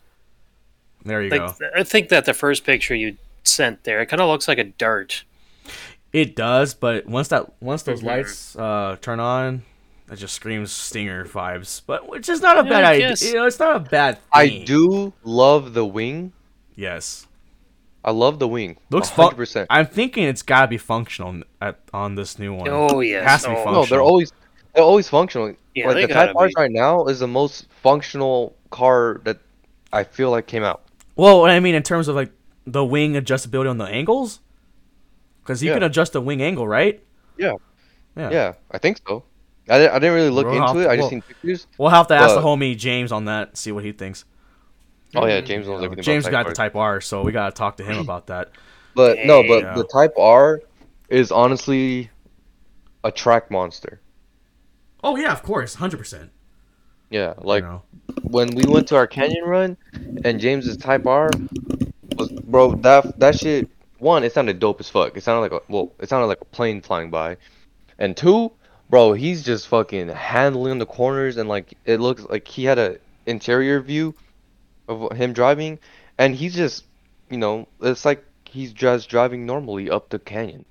There 1.03 1.21
you 1.23 1.29
like 1.31 1.57
go. 1.57 1.67
I 1.75 1.83
think 1.83 2.09
that 2.09 2.25
the 2.25 2.33
first 2.35 2.63
picture 2.63 2.93
you 2.93 3.17
sent 3.43 3.83
there, 3.85 4.01
it 4.01 4.05
kind 4.07 4.21
of 4.21 4.29
looks 4.29 4.47
like 4.47 4.59
a 4.59 4.63
dart. 4.65 5.23
It 6.11 6.35
does, 6.35 6.75
but 6.75 7.07
once 7.07 7.29
that 7.29 7.59
once 7.59 7.81
those 7.81 8.01
Mhm. 8.01 8.05
lights 8.05 8.55
uh, 8.55 8.97
turn 9.01 9.19
on, 9.19 9.63
it 10.11 10.15
just 10.17 10.33
screams 10.33 10.71
Stinger 10.71 11.25
vibes. 11.25 11.81
But 11.85 12.07
which 12.07 12.29
is 12.29 12.41
not 12.41 12.59
a 12.59 12.63
Yeah, 12.63 12.69
bad 12.69 12.83
I 12.83 12.93
idea. 12.93 13.15
You 13.21 13.33
know, 13.35 13.45
it's 13.45 13.59
not 13.59 13.75
a 13.75 13.79
bad. 13.79 14.19
I 14.31 14.63
do 14.65 15.13
love 15.23 15.73
the 15.73 15.85
wing. 15.85 16.33
Yes. 16.75 17.27
I 18.05 18.11
love 18.11 18.37
the 18.39 18.47
wing. 18.47 18.77
Looks 18.89 19.09
hundred 19.09 19.47
fun. 19.47 19.65
I'm 19.69 19.87
thinking 19.87 20.25
it's 20.25 20.41
gotta 20.41 20.67
be 20.67 20.77
functional 20.77 21.43
at, 21.61 21.79
on 21.93 22.15
this 22.15 22.37
new 22.37 22.53
one. 22.53 22.67
Oh 22.69 22.99
It 22.99 23.07
yes, 23.07 23.25
has 23.25 23.43
to 23.43 23.49
be 23.49 23.53
oh, 23.53 23.63
functional. 23.63 23.81
No, 23.83 23.85
they're 23.85 24.01
always 24.01 24.33
they're 24.73 24.83
always 24.83 25.07
functional. 25.07 25.55
Yeah, 25.73 25.87
like 25.87 25.95
they 25.95 26.01
the 26.03 26.07
gotta 26.13 26.27
Type 26.27 26.35
R 26.35 26.49
right 26.57 26.71
now 26.71 27.05
is 27.05 27.19
the 27.19 27.27
most 27.27 27.67
functional 27.81 28.55
car 28.71 29.21
that 29.23 29.39
I 29.93 30.03
feel 30.03 30.31
like 30.31 30.47
came 30.47 30.63
out. 30.63 30.83
Well, 31.15 31.45
I 31.45 31.59
mean, 31.59 31.75
in 31.75 31.83
terms 31.83 32.07
of 32.07 32.15
like 32.15 32.31
the 32.65 32.83
wing 32.83 33.13
adjustability 33.13 33.69
on 33.69 33.77
the 33.77 33.85
angles, 33.85 34.41
because 35.41 35.63
you 35.63 35.69
Yeah. 35.69 35.75
can 35.75 35.83
adjust 35.83 36.13
the 36.13 36.21
wing 36.21 36.41
angle, 36.41 36.67
right? 36.67 37.01
Yeah. 37.37 37.53
Yeah. 38.17 38.29
Yeah, 38.31 38.53
I 38.71 38.77
think 38.79 38.99
so. 39.07 39.23
I 39.69 39.77
didn't, 39.77 39.91
I 39.95 39.99
didn't 39.99 40.15
really 40.15 40.29
look 40.29 40.45
We'll 40.45 40.55
into 40.55 40.67
have 40.67 40.77
it. 40.77 40.83
to- 40.83 40.89
I 40.89 40.95
just 40.95 41.01
well- 41.03 41.09
seen 41.09 41.21
pictures. 41.21 41.67
We'll 41.77 41.89
have 41.89 42.07
to 42.07 42.15
ask 42.15 42.35
the 42.35 42.41
homie 42.41 42.77
James 42.77 43.11
on 43.11 43.25
that, 43.25 43.55
see 43.57 43.71
what 43.71 43.83
he 43.83 43.91
thinks. 43.93 44.25
Oh 45.15 45.25
yeah. 45.25 45.41
James 45.41 45.67
knows 45.67 45.83
everything. 45.83 46.03
James 46.03 46.25
about 46.25 46.31
got 46.31 46.43
Type 46.43 46.47
the 46.49 46.55
Type 46.55 46.75
R, 46.75 46.99
so 47.01 47.21
we 47.21 47.31
gotta 47.31 47.53
talk 47.53 47.77
to 47.77 47.83
him 47.83 47.97
about 47.99 48.27
that. 48.27 48.49
But 48.95 49.19
no, 49.25 49.43
but 49.47 49.63
Yeah. 49.63 49.73
the 49.75 49.83
Type 49.85 50.13
R 50.17 50.61
is 51.09 51.31
honestly 51.31 52.09
a 53.03 53.11
track 53.11 53.49
monster. 53.51 54.01
Oh 55.03 55.15
yeah, 55.15 55.31
of 55.31 55.43
course, 55.43 55.75
hundred 55.75 55.97
percent. 55.97 56.31
Yeah, 57.09 57.33
like 57.37 57.63
when 58.23 58.55
we 58.55 58.63
went 58.65 58.87
to 58.87 58.95
our 58.95 59.05
canyon 59.07 59.43
run, 59.45 59.77
and 60.25 60.39
James's 60.39 60.77
Type 60.77 61.05
R 61.05 61.29
was 62.17 62.29
bro. 62.31 62.73
That 62.75 63.19
that 63.19 63.37
shit. 63.37 63.69
One, 63.99 64.23
it 64.23 64.33
sounded 64.33 64.59
dope 64.59 64.79
as 64.79 64.89
fuck. 64.89 65.15
It 65.15 65.21
sounded 65.23 65.41
like 65.41 65.51
a 65.51 65.61
well, 65.71 65.93
it 65.99 66.09
sounded 66.09 66.25
like 66.27 66.41
a 66.41 66.45
plane 66.45 66.81
flying 66.81 67.09
by, 67.11 67.37
and 67.99 68.17
two, 68.17 68.51
bro, 68.93 69.13
he's 69.13 69.41
just 69.41 69.67
fucking 69.69 70.07
handling 70.09 70.77
the 70.77 70.85
corners 70.85 71.37
and 71.37 71.49
like 71.49 71.73
it 71.83 71.99
looks 71.99 72.21
like 72.29 72.47
he 72.47 72.63
had 72.63 72.77
a 72.77 72.99
interior 73.25 73.79
view 73.81 74.13
of 74.87 75.11
him 75.13 75.33
driving, 75.33 75.79
and 76.19 76.35
he's 76.35 76.53
just, 76.53 76.83
you 77.27 77.37
know, 77.37 77.67
it's 77.81 78.05
like 78.05 78.23
he's 78.45 78.71
just 78.71 79.09
driving 79.09 79.47
normally 79.47 79.89
up 79.89 80.09
the 80.09 80.19
canyon, 80.19 80.63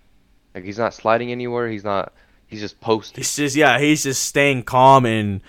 like 0.55 0.63
he's 0.63 0.79
not 0.79 0.95
sliding 0.95 1.33
anywhere. 1.33 1.69
He's 1.69 1.83
not. 1.83 2.13
He's 2.47 2.61
just 2.61 2.81
posted. 2.81 3.17
He's 3.17 3.35
just 3.35 3.57
yeah, 3.57 3.81
he's 3.81 4.05
just 4.05 4.23
staying 4.23 4.63
calm 4.63 5.05
and 5.05 5.41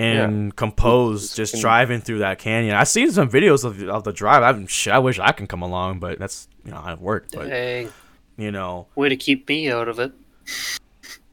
and 0.00 0.56
composed, 0.56 1.36
just 1.36 1.54
And- 1.54 1.60
driving 1.60 2.00
through 2.00 2.18
that 2.18 2.40
canyon. 2.40 2.74
I've 2.74 2.88
seen 2.88 3.12
some 3.12 3.30
videos 3.30 3.64
of, 3.64 3.80
of 3.88 4.02
the 4.02 4.12
drive. 4.12 4.42
I, 4.42 4.64
shit, 4.66 4.92
I 4.92 4.98
wish 4.98 5.20
I 5.20 5.30
can 5.30 5.46
come 5.46 5.62
along, 5.62 6.00
but 6.00 6.18
that's 6.18 6.48
you 6.64 6.72
know 6.72 6.82
I've 6.84 7.00
work. 7.00 7.28
But 7.32 7.50
Dang, 7.50 7.92
you 8.36 8.50
know 8.50 8.88
way 8.96 9.10
to 9.10 9.16
keep 9.16 9.48
me 9.48 9.70
out 9.70 9.86
of 9.86 10.00
it. 10.00 10.10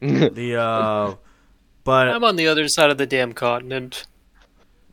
the 0.00 0.56
uh, 0.56 1.14
but 1.84 2.08
I'm 2.08 2.24
on 2.24 2.36
the 2.36 2.48
other 2.48 2.68
side 2.68 2.90
of 2.90 2.98
the 2.98 3.06
damn 3.06 3.32
continent. 3.32 4.06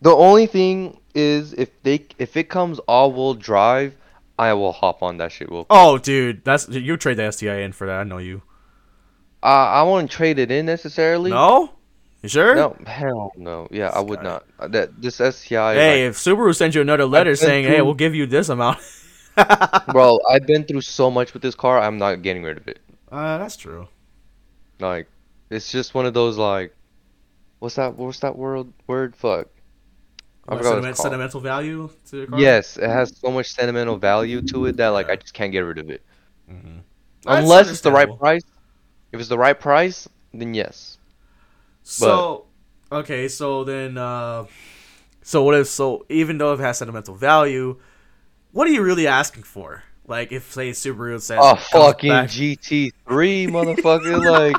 The 0.02 0.12
only 0.12 0.46
thing 0.48 1.00
is 1.16 1.54
if 1.54 1.70
they 1.84 2.06
if 2.18 2.36
it 2.38 2.50
comes 2.50 2.80
all 2.80 3.12
wheel 3.12 3.34
drive, 3.34 3.96
I 4.38 4.54
will 4.54 4.72
hop 4.72 5.04
on 5.04 5.18
that 5.18 5.32
shit 5.32 5.50
real. 5.50 5.66
oh 5.70 5.98
dude, 5.98 6.44
that's 6.44 6.68
you 6.70 6.98
trade 6.98 7.18
the 7.18 7.32
STI 7.32 7.62
in 7.62 7.72
for 7.72 7.88
that. 7.88 8.00
I 8.00 8.04
know 8.04 8.18
you. 8.18 8.42
Uh, 9.42 9.46
I 9.46 9.84
wouldn't 9.84 10.10
trade 10.10 10.40
it 10.40 10.52
in 10.52 10.66
necessarily. 10.66 11.30
No, 11.32 11.74
you 12.22 12.30
sure? 12.30 12.56
No, 12.56 12.78
hell 12.88 13.34
no. 13.36 13.68
Yeah, 13.72 13.90
I 13.94 14.00
would 14.00 14.20
guy. 14.20 14.24
not. 14.24 14.46
Uh, 14.58 14.68
That 14.70 15.02
this 15.02 15.16
STI, 15.16 15.74
Hey, 15.74 16.06
like, 16.06 16.12
if 16.12 16.18
Subaru 16.18 16.56
sends 16.56 16.76
you 16.76 16.82
another 16.82 17.06
letter 17.06 17.32
been 17.32 17.38
saying, 17.38 17.66
"Hey, 17.66 17.82
we'll 17.82 17.94
give 17.94 18.16
you 18.16 18.26
this 18.26 18.48
amount," 18.48 18.80
bro, 19.92 20.20
I've 20.30 20.48
been 20.48 20.64
through 20.64 20.82
so 20.82 21.12
much 21.12 21.34
with 21.34 21.42
this 21.42 21.56
car. 21.56 21.80
I'm 21.82 21.98
not 21.98 22.22
getting 22.22 22.44
rid 22.44 22.58
of 22.58 22.68
it. 22.70 22.80
uh, 23.12 23.38
that's 23.38 23.58
true. 23.58 23.88
Like, 24.84 25.10
it's 25.50 25.72
just 25.72 25.94
one 25.96 26.06
of 26.06 26.14
those 26.14 26.38
like, 26.38 26.76
what's 27.60 27.76
that? 27.76 27.96
What's 27.98 28.20
that 28.20 28.38
word? 28.38 28.74
Word? 28.88 29.16
Fuck. 29.16 29.50
I 30.48 30.56
What, 30.56 30.58
forgot 30.58 30.76
what 30.76 30.86
sentiment, 30.86 30.98
sentimental 30.98 31.42
value 31.42 31.90
to 32.08 32.16
the 32.22 32.28
car. 32.28 32.40
Yes, 32.40 32.78
it 32.78 32.90
has 32.90 33.18
so 33.18 33.32
much 33.32 33.52
sentimental 33.54 33.98
value 33.98 34.42
to 34.44 34.66
it 34.68 34.78
that 34.78 34.90
like 34.90 35.08
Yeah. 35.08 35.14
I 35.14 35.16
just 35.16 35.34
can't 35.34 35.52
get 35.52 35.60
rid 35.62 35.78
of 35.78 35.90
it. 35.90 36.04
Mhm. 36.50 36.84
Unless 37.26 37.70
it's 37.72 37.82
the 37.82 37.92
right 37.92 38.10
price. 38.18 38.44
If 39.12 39.20
it's 39.20 39.30
the 39.30 39.38
right 39.40 39.60
price, 39.60 40.08
then 40.34 40.54
yes. 40.54 41.00
So, 41.84 42.46
okay, 42.92 43.28
so 43.28 43.64
then, 43.64 43.98
uh, 43.98 44.46
so 45.24 45.44
what 45.44 45.56
if 45.56 45.68
so? 45.68 46.06
Even 46.10 46.38
though 46.38 46.54
it 46.54 46.60
has 46.60 46.78
sentimental 46.80 47.16
value, 47.16 47.80
what 48.52 48.68
are 48.68 48.72
you 48.72 48.84
really 48.84 49.08
asking 49.08 49.44
for? 49.44 49.84
Like, 50.08 50.32
if 50.32 50.52
say 50.52 50.72
Subaru 50.72 51.22
says, 51.22 51.38
A 51.40 51.56
comes 51.56 51.62
fucking 51.68 52.10
back- 52.10 52.30
GT3, 52.30 52.92
motherfucker. 53.50 54.24
like, 54.30 54.58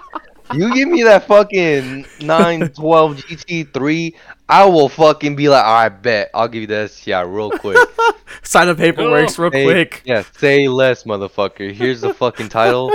you 0.55 0.73
give 0.75 0.89
me 0.89 1.03
that 1.03 1.27
fucking 1.27 2.07
912 2.21 3.17
GT3, 3.17 4.15
I 4.49 4.65
will 4.67 4.89
fucking 4.89 5.37
be 5.37 5.49
like, 5.49 5.65
I 5.65 5.89
bet. 5.91 6.31
I'll 6.35 6.49
give 6.49 6.63
you 6.63 6.67
this. 6.67 7.07
Yeah, 7.07 7.23
real 7.27 7.51
quick. 7.51 7.77
sign 8.43 8.69
the 8.69 8.75
paperwork 8.75 9.37
real 9.39 9.51
Say- 9.51 9.65
quick. 9.65 10.03
Yeah, 10.05 10.23
say 10.39 10.69
less, 10.69 11.05
motherfucker. 11.05 11.73
Here's 11.73 12.01
the 12.01 12.15
fucking 12.15 12.49
title. 12.49 12.95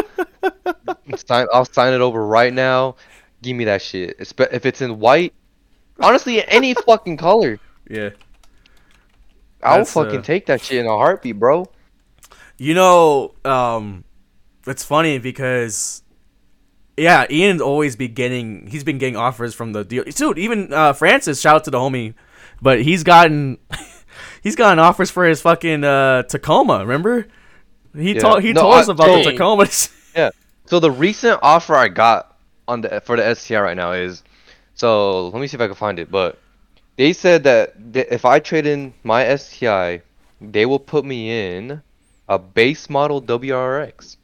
sign, 1.15 1.47
I'll 1.53 1.65
sign 1.65 1.93
it 1.93 2.01
over 2.01 2.25
right 2.25 2.53
now. 2.53 2.95
Give 3.41 3.55
me 3.55 3.65
that 3.65 3.81
shit. 3.81 4.15
If 4.19 4.65
it's 4.65 4.81
in 4.81 4.99
white, 4.99 5.33
honestly, 5.99 6.45
any 6.47 6.73
fucking 6.73 7.17
color, 7.17 7.59
Yeah. 7.89 8.09
I'll 9.61 9.79
That's, 9.79 9.93
fucking 9.93 10.19
uh, 10.19 10.23
take 10.23 10.45
that 10.47 10.61
shit 10.61 10.79
in 10.79 10.85
a 10.85 10.89
heartbeat, 10.97 11.37
bro. 11.37 11.65
You 12.61 12.73
know, 12.73 13.33
um, 13.45 14.03
it's 14.67 14.83
funny 14.83 15.17
because, 15.17 16.03
yeah, 16.97 17.25
Ian's 17.31 17.61
always 17.61 17.95
be 17.95 18.09
getting. 18.09 18.67
He's 18.67 18.83
been 18.83 18.97
getting 18.97 19.15
offers 19.15 19.53
from 19.55 19.71
the 19.71 19.85
deal. 19.85 20.03
Dude, 20.03 20.37
even 20.37 20.73
uh, 20.73 20.91
Francis, 20.91 21.39
shout 21.39 21.55
out 21.55 21.63
to 21.63 21.71
the 21.71 21.77
homie, 21.77 22.15
but 22.61 22.81
he's 22.81 23.03
gotten, 23.03 23.57
he's 24.43 24.57
gotten 24.57 24.77
offers 24.77 25.09
for 25.09 25.25
his 25.25 25.41
fucking 25.41 25.85
uh, 25.85 26.23
Tacoma. 26.23 26.79
Remember? 26.79 27.27
He 27.95 28.11
Yeah. 28.13 28.19
told 28.19 28.43
he 28.43 28.51
No, 28.51 28.61
told 28.61 28.73
I- 28.73 28.79
us 28.81 28.87
about 28.89 29.23
the 29.23 29.31
dang. 29.37 29.67
yeah. 30.15 30.29
So 30.65 30.81
the 30.81 30.91
recent 30.91 31.39
offer 31.41 31.75
I 31.75 31.87
got 31.87 32.37
on 32.67 32.81
the 32.81 32.99
for 33.01 33.15
the 33.15 33.33
STI 33.35 33.61
right 33.61 33.77
now 33.77 33.93
is, 33.93 34.21
so 34.75 35.29
let 35.29 35.39
me 35.39 35.47
see 35.47 35.55
if 35.55 35.61
I 35.61 35.67
can 35.67 35.75
find 35.75 35.97
it. 35.97 36.11
But 36.11 36.37
they 36.97 37.13
said 37.13 37.45
that 37.45 37.93
th- 37.93 38.07
if 38.11 38.25
I 38.25 38.39
trade 38.39 38.67
in 38.67 38.93
my 39.03 39.33
STI, 39.37 40.01
they 40.41 40.65
will 40.65 40.77
put 40.77 41.05
me 41.05 41.55
in 41.55 41.81
a 42.29 42.39
base 42.39 42.89
model 42.89 43.21
WRX. 43.21 44.15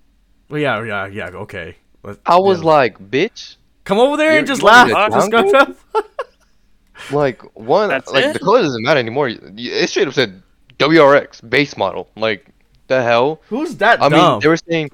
well, 0.50 0.62
yeah, 0.62 0.82
yeah, 0.84 1.08
yeah. 1.08 1.28
Okay. 1.28 1.76
Let- 2.04 2.20
I 2.26 2.38
was 2.40 2.60
yeah. 2.62 2.66
like, 2.70 3.00
bitch, 3.12 3.58
come 3.84 3.98
over 4.00 4.16
there 4.16 4.38
and 4.38 4.48
just 4.48 4.62
laugh. 4.64 4.88
me 4.88 4.94
Just 5.12 5.32
go 5.32 5.76
like 7.12 7.42
one, 7.58 7.90
That's 7.90 8.10
like 8.12 8.26
it? 8.26 8.34
the 8.34 8.40
color 8.40 8.62
doesn't 8.62 8.84
matter 8.84 9.00
anymore. 9.00 9.28
Y- 9.28 9.54
It 9.58 9.90
straight 9.90 10.08
up 10.08 10.14
said 10.14 10.42
WRX 10.80 11.48
base 11.50 11.76
model. 11.78 12.08
Like 12.16 12.48
the 12.88 13.02
hell. 13.04 13.42
Who's 13.50 13.76
that 13.78 14.02
I 14.02 14.10
dumb? 14.10 14.34
mean, 14.34 14.40
they 14.42 14.48
were 14.48 14.58
saying, 14.58 14.92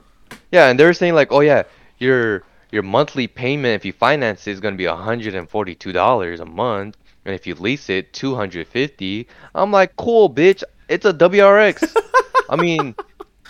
yeah, 0.52 0.70
and 0.70 0.80
they 0.80 0.86
were 0.86 0.94
saying 0.94 1.14
like, 1.14 1.32
oh 1.32 1.42
yeah, 1.42 1.64
your 2.00 2.44
your 2.72 2.84
monthly 2.84 3.28
payment 3.28 3.76
if 3.76 3.84
you 3.86 3.92
finance 3.94 4.48
it 4.48 4.52
is 4.52 4.60
gonna 4.62 4.78
be 4.78 4.86
hundred 4.86 5.36
and 5.36 5.50
forty 5.50 5.76
two 5.76 5.92
dollars 5.92 6.40
a 6.40 6.46
month, 6.46 6.98
and 7.26 7.36
if 7.36 7.46
you 7.46 7.56
lease 7.56 7.90
it, 7.90 8.14
two 8.14 8.36
hundred 8.36 8.68
fifty. 8.68 9.28
I'm 9.54 9.72
like, 9.72 9.96
cool, 9.98 10.30
bitch. 10.30 10.64
It's 10.88 11.06
a 11.06 11.14
WRX. 11.14 11.94
I 12.52 12.56
mean, 12.58 12.96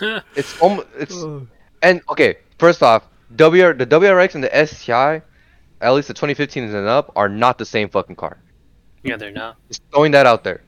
it's 0.36 0.58
almost 0.60 0.86
it's 0.98 1.22
and 1.82 2.00
okay. 2.10 2.36
First 2.58 2.82
off, 2.82 3.02
WR 3.36 3.72
the 3.74 3.86
WRX 3.86 4.34
and 4.36 4.44
the 4.44 4.66
STI, 4.66 5.20
at 5.80 5.90
least 5.90 6.08
the 6.08 6.14
2015 6.14 6.64
and 6.64 6.88
up, 6.88 7.12
are 7.16 7.28
not 7.28 7.58
the 7.58 7.66
same 7.66 7.88
fucking 7.88 8.16
car. 8.16 8.38
Yeah, 9.02 9.16
they're 9.16 9.32
not. 9.32 9.56
Just 9.68 9.82
throwing 9.92 10.12
that 10.12 10.26
out 10.26 10.44
there. 10.44 10.62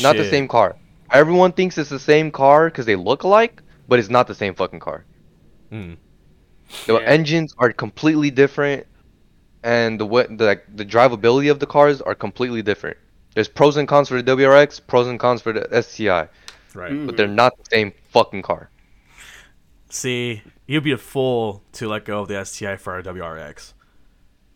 Not 0.00 0.16
the 0.16 0.24
same 0.24 0.48
car. 0.48 0.76
Everyone 1.12 1.52
thinks 1.52 1.76
it's 1.76 1.90
the 1.90 1.98
same 1.98 2.30
car 2.30 2.70
because 2.70 2.86
they 2.86 2.96
look 2.96 3.24
alike, 3.24 3.62
but 3.86 3.98
it's 3.98 4.08
not 4.08 4.26
the 4.26 4.34
same 4.34 4.54
fucking 4.54 4.80
car. 4.80 5.04
Mm. 5.70 5.98
The 6.86 6.94
Yeah. 6.94 7.00
engines 7.00 7.54
are 7.58 7.70
completely 7.70 8.30
different, 8.30 8.86
and 9.62 10.00
the 10.00 10.06
way 10.06 10.26
the 10.30 10.46
like, 10.46 10.64
the 10.74 10.86
drivability 10.86 11.50
of 11.50 11.58
the 11.58 11.66
cars 11.66 12.00
are 12.00 12.14
completely 12.14 12.62
different. 12.62 12.96
There's 13.34 13.48
pros 13.48 13.76
and 13.76 13.86
cons 13.86 14.08
for 14.08 14.20
the 14.20 14.22
WRX, 14.22 14.80
pros 14.86 15.06
and 15.06 15.20
cons 15.20 15.42
for 15.42 15.52
the 15.52 15.68
STI, 15.82 16.28
Right. 16.74 16.92
Mm. 16.92 17.06
but 17.06 17.16
they're 17.16 17.26
not 17.28 17.56
the 17.58 17.64
same 17.70 17.92
fucking 18.10 18.42
car. 18.42 18.70
See, 19.90 20.42
you'd 20.66 20.84
be 20.84 20.92
a 20.92 20.98
fool 20.98 21.62
to 21.72 21.88
let 21.88 22.04
go 22.04 22.20
of 22.22 22.28
the 22.28 22.42
STI 22.44 22.76
for 22.76 22.98
a 22.98 23.02
WRX. 23.02 23.74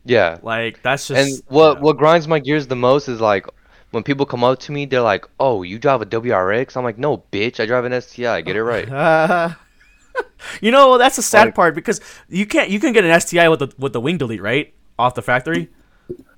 Yeah. 0.04 0.38
Like 0.42 0.82
that's 0.82 1.08
just 1.08 1.20
And 1.20 1.42
what 1.48 1.76
yeah. 1.76 1.82
what 1.82 1.96
grinds 1.98 2.26
my 2.26 2.38
gears 2.38 2.66
the 2.68 2.76
most 2.76 3.08
is 3.08 3.20
like 3.20 3.46
when 3.90 4.02
people 4.02 4.24
come 4.26 4.42
up 4.44 4.58
to 4.60 4.72
me, 4.72 4.86
they're 4.86 5.00
like, 5.00 5.26
"Oh, 5.38 5.62
you 5.62 5.78
drive 5.78 6.02
a 6.02 6.06
WRX?" 6.06 6.76
I'm 6.76 6.84
like, 6.84 6.98
"No, 6.98 7.24
bitch, 7.32 7.60
I 7.60 7.66
drive 7.66 7.84
an 7.84 8.00
STI. 8.00 8.40
Get 8.40 8.56
it 8.56 8.62
right." 8.64 8.88
you 10.60 10.70
know 10.70 10.96
that's 10.98 11.16
the 11.16 11.22
sad 11.22 11.46
Like- 11.46 11.54
part 11.54 11.74
because 11.74 12.00
you 12.28 12.46
can't 12.46 12.70
you 12.70 12.80
can 12.80 12.92
get 12.92 13.04
an 13.04 13.20
STI 13.20 13.48
with 13.48 13.60
the 13.60 13.72
with 13.78 13.92
the 13.92 14.00
wing 14.00 14.16
delete 14.18 14.42
right 14.42 14.72
off 14.98 15.14
the 15.14 15.22
factory. 15.22 15.68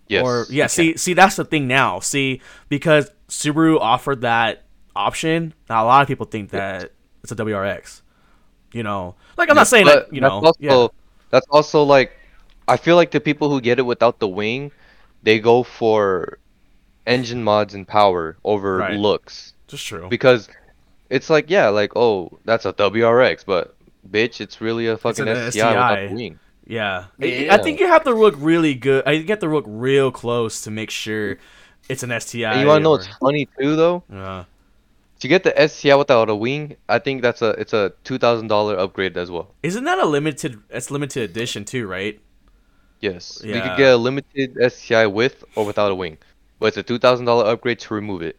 Yes. 0.08 0.24
Or 0.24 0.46
yeah, 0.50 0.64
you 0.64 0.68
see 0.68 0.96
see 0.96 1.14
that's 1.14 1.36
the 1.36 1.44
thing 1.44 1.68
now. 1.68 2.00
See 2.00 2.40
because 2.68 3.10
Subaru 3.28 3.78
offered 3.78 4.22
that 4.22 4.64
option, 4.98 5.54
now 5.70 5.84
a 5.84 5.86
lot 5.86 6.02
of 6.02 6.08
people 6.08 6.26
think 6.26 6.50
that 6.50 6.90
it's 7.22 7.32
a 7.32 7.36
WRX. 7.36 8.02
You 8.72 8.82
know, 8.82 9.14
like 9.38 9.48
I'm 9.48 9.56
not 9.56 9.66
saying 9.68 9.86
But 9.86 10.10
that 10.10 10.14
you 10.14 10.20
that's 10.20 10.30
know. 10.30 10.46
also, 10.46 10.58
yeah. 10.60 10.88
That's 11.30 11.46
also 11.48 11.82
like, 11.84 12.12
I 12.66 12.76
feel 12.76 12.96
like 12.96 13.10
the 13.12 13.20
people 13.20 13.48
who 13.50 13.60
get 13.62 13.78
it 13.78 13.82
without 13.82 14.18
the 14.18 14.28
wing, 14.28 14.72
they 15.22 15.38
go 15.40 15.62
for 15.62 16.38
engine 17.06 17.42
mods 17.42 17.72
and 17.74 17.88
power 17.88 18.36
over 18.44 18.76
Right. 18.76 18.98
looks 18.98 19.54
Just 19.68 19.86
true. 19.86 20.08
because 20.10 20.48
it's 21.08 21.30
like 21.30 21.48
yeah, 21.48 21.68
like 21.68 21.92
oh 21.96 22.38
that's 22.44 22.66
a 22.66 22.72
WRX, 22.74 23.44
but 23.46 23.74
bitch, 24.10 24.40
it's 24.40 24.60
really 24.60 24.86
a 24.86 24.96
fucking 24.98 25.26
an 25.26 25.50
STI 25.50 25.68
without 25.68 26.08
the 26.10 26.14
wing. 26.14 26.38
Yeah. 26.66 27.06
I- 27.20 27.24
Yeah. 27.24 27.54
I 27.54 27.58
think 27.58 27.80
you 27.80 27.86
have 27.88 28.04
to 28.04 28.12
look 28.12 28.34
really 28.36 28.74
good. 28.74 29.02
I 29.06 29.16
get 29.16 29.22
you 29.22 29.28
have 29.30 29.38
to 29.40 29.48
look 29.48 29.64
real 29.66 30.10
close 30.10 30.60
to 30.64 30.70
make 30.70 30.90
sure 30.90 31.38
it's 31.88 32.02
an 32.02 32.10
STI. 32.12 32.52
And 32.52 32.60
you 32.60 32.66
wanna 32.66 32.80
know 32.84 32.90
or- 32.90 32.98
what's 32.98 33.08
funny 33.16 33.48
too 33.58 33.76
though? 33.76 34.02
Uh, 34.12 34.44
To 35.20 35.28
get 35.28 35.42
the 35.42 35.52
STI 35.68 35.96
without 35.96 36.30
a 36.30 36.34
wing, 36.36 36.76
I 36.88 36.98
think 37.00 37.22
that's 37.22 37.42
a 37.42 37.50
it's 37.50 37.72
a 37.72 37.92
two 38.04 38.18
thousand 38.18 38.48
dollar 38.48 38.78
upgrade 38.78 39.16
as 39.16 39.30
well. 39.30 39.54
isn't 39.62 39.84
that 39.84 39.98
a 39.98 40.06
limited? 40.06 40.60
It's 40.70 40.90
limited 40.90 41.28
edition 41.30 41.64
too, 41.64 41.86
right? 41.86 42.20
Yes, 43.00 43.40
you 43.42 43.54
Yeah. 43.54 43.60
could 43.68 43.76
get 43.76 43.92
a 43.94 43.96
limited 43.96 44.56
STI 44.72 45.06
with 45.06 45.44
or 45.56 45.64
without 45.66 45.90
a 45.90 45.94
wing, 45.94 46.18
but 46.60 46.66
it's 46.68 46.76
a 46.76 46.82
two 46.82 46.98
thousand 46.98 47.26
dollar 47.26 47.46
upgrade 47.50 47.78
to 47.80 47.94
remove 47.94 48.22
it. 48.22 48.38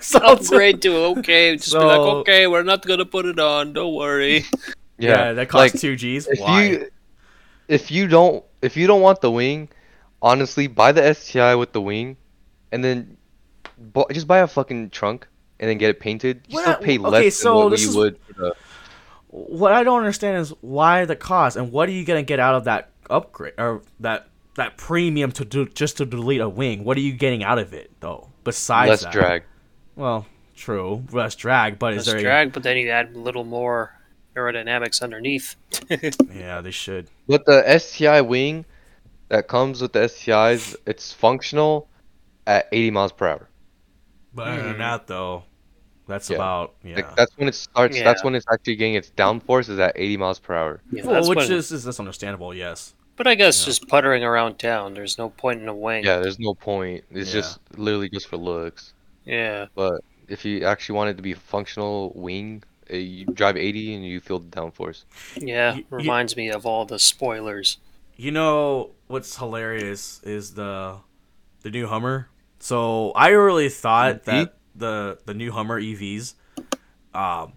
so 0.00 0.18
Upgrade 0.22 0.82
to 0.82 0.94
okay. 1.18 1.56
Just 1.56 1.72
be 1.72 1.78
like, 1.78 1.98
okay, 2.00 2.46
we're 2.46 2.62
not 2.62 2.86
gonna 2.86 3.04
put 3.04 3.26
it 3.26 3.38
on. 3.38 3.72
Don't 3.72 3.94
worry. 3.94 4.44
Yeah, 4.98 5.32
that 5.34 5.52
like, 5.52 5.72
costs 5.72 5.80
two 5.82 5.94
G's. 5.94 6.26
if 6.26 6.40
Why? 6.40 6.62
you 6.64 6.90
if 7.68 7.90
you 7.90 8.06
don't 8.08 8.42
if 8.62 8.76
you 8.78 8.86
don't 8.86 9.02
want 9.02 9.20
the 9.20 9.30
wing, 9.30 9.68
honestly, 10.22 10.68
buy 10.68 10.92
the 10.92 11.12
STI 11.12 11.54
with 11.54 11.72
the 11.72 11.82
wing, 11.82 12.16
and 12.72 12.82
then 12.82 13.18
just 14.10 14.26
buy 14.26 14.38
a 14.38 14.46
fucking 14.46 14.88
trunk 14.90 15.26
and 15.60 15.68
then 15.70 15.78
get 15.78 15.90
it 15.90 16.00
painted. 16.00 16.42
You 16.48 16.56
Well, 16.56 16.62
still 16.64 16.72
that- 16.74 16.82
pay 16.82 16.98
okay, 16.98 17.08
less 17.08 17.34
so 17.36 17.60
than 17.62 17.70
what 17.70 17.80
you 17.80 17.88
is- 17.88 17.96
would. 17.96 18.18
For 18.26 18.32
the, 18.34 18.56
what 19.28 19.72
I 19.72 19.84
don't 19.84 19.98
understand 19.98 20.38
is 20.38 20.50
why 20.60 21.04
the 21.04 21.16
cost 21.16 21.56
and 21.56 21.70
what 21.72 21.88
are 21.88 21.92
you 21.92 22.04
gonna 22.04 22.22
get 22.22 22.40
out 22.40 22.54
of 22.54 22.64
that 22.64 22.90
upgrade 23.10 23.54
or 23.58 23.82
that 24.00 24.28
that 24.54 24.78
premium 24.78 25.30
to 25.32 25.44
do 25.44 25.66
just 25.66 25.98
to 25.98 26.06
delete 26.06 26.40
a 26.40 26.48
wing? 26.48 26.84
What 26.84 26.96
are 26.96 27.00
you 27.00 27.12
getting 27.12 27.44
out 27.44 27.58
of 27.58 27.74
it 27.74 27.90
though? 28.00 28.28
Besides 28.44 28.88
less 28.88 29.02
that? 29.02 29.12
drag. 29.12 29.42
Well, 29.96 30.26
true, 30.54 31.04
less 31.12 31.34
drag, 31.34 31.78
but 31.78 31.92
is 31.94 32.06
Less 32.06 32.14
there? 32.14 32.22
drag, 32.22 32.52
but 32.52 32.62
then 32.62 32.76
you 32.78 32.88
add 32.88 33.14
a 33.14 33.18
little 33.18 33.44
more 33.44 33.92
aerodynamics 34.34 35.02
underneath. 35.02 35.56
Yeah, 36.34 36.60
they 36.62 36.70
should. 36.70 37.08
But 37.28 37.44
the 37.46 37.62
STI 37.78 38.20
wing 38.22 38.64
that 39.28 39.48
comes 39.48 39.82
with 39.82 39.92
the 39.92 40.00
STIs, 40.08 40.76
it's 40.86 41.12
functional 41.12 41.88
at 42.46 42.68
80 42.72 42.90
miles 42.92 43.12
per 43.12 43.26
hour. 43.28 43.48
But 44.36 44.48
other 44.48 44.62
than 44.62 44.78
that 44.78 45.06
though, 45.08 45.42
that's 46.06 46.30
Yeah. 46.30 46.36
about 46.36 46.74
yeah. 46.84 46.96
Like 46.96 47.16
that's 47.16 47.36
when 47.36 47.48
it 47.48 47.54
starts. 47.56 47.98
That's 47.98 48.22
when 48.22 48.34
it's 48.36 48.46
actually 48.52 48.76
getting 48.76 48.94
its 48.94 49.10
downforce 49.10 49.68
is 49.68 49.78
at 49.80 49.92
80 49.96 50.16
miles 50.18 50.38
per 50.38 50.54
hour. 50.54 50.80
Yeah, 50.92 51.04
well, 51.06 51.28
which 51.28 51.36
when- 51.38 51.52
is, 51.52 51.72
is 51.72 51.82
that's 51.84 51.98
understandable. 51.98 52.54
Yes. 52.54 52.94
But 53.16 53.26
I 53.26 53.34
guess 53.34 53.58
Yeah. 53.60 53.66
just 53.66 53.88
puttering 53.88 54.22
around 54.22 54.58
town. 54.58 54.94
There's 54.94 55.16
no 55.18 55.30
point 55.30 55.60
in 55.62 55.68
a 55.68 55.74
wing. 55.74 56.04
Yeah, 56.04 56.18
there's 56.18 56.38
no 56.38 56.54
point. 56.54 57.02
It's 57.10 57.30
Yeah. 57.34 57.40
just 57.40 57.58
literally 57.76 58.10
just 58.10 58.28
for 58.28 58.36
looks. 58.36 58.92
Yeah. 59.24 59.66
But 59.74 60.02
if 60.28 60.44
you 60.44 60.64
actually 60.64 60.96
want 60.96 61.10
it 61.10 61.16
to 61.16 61.22
be 61.22 61.32
a 61.32 61.36
functional 61.36 62.12
wing, 62.14 62.62
uh, 62.92 62.96
you 62.96 63.24
drive 63.26 63.56
80 63.56 63.94
and 63.94 64.04
you 64.04 64.20
feel 64.20 64.38
the 64.38 64.48
downforce. 64.48 65.04
Yeah. 65.36 65.72
Y- 65.72 65.84
y- 65.90 65.96
Reminds 65.96 66.36
me 66.36 66.50
of 66.50 66.66
all 66.66 66.84
the 66.84 66.98
spoilers. 66.98 67.78
You 68.18 68.30
know 68.32 68.90
what's 69.08 69.36
hilarious 69.38 70.20
is 70.22 70.54
the 70.54 70.98
the 71.62 71.70
new 71.70 71.86
Hummer. 71.88 72.28
So 72.58 73.12
I 73.12 73.28
really 73.28 73.68
thought 73.68 74.24
that 74.24 74.54
the 74.74 75.18
the 75.26 75.34
new 75.34 75.52
Hummer 75.52 75.80
EVs, 75.80 76.34
um, 77.14 77.52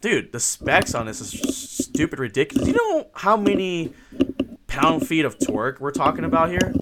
dude, 0.00 0.32
the 0.32 0.40
specs 0.40 0.94
on 0.94 1.06
this 1.06 1.20
is 1.20 1.76
stupid 1.76 2.18
ridiculous. 2.18 2.68
You 2.68 2.74
know 2.74 3.06
how 3.14 3.36
many 3.36 3.92
pound 4.66 5.06
feet 5.06 5.24
of 5.24 5.38
torque 5.38 5.80
we're 5.80 5.90
talking 5.90 6.24
about 6.24 6.50
here? 6.50 6.74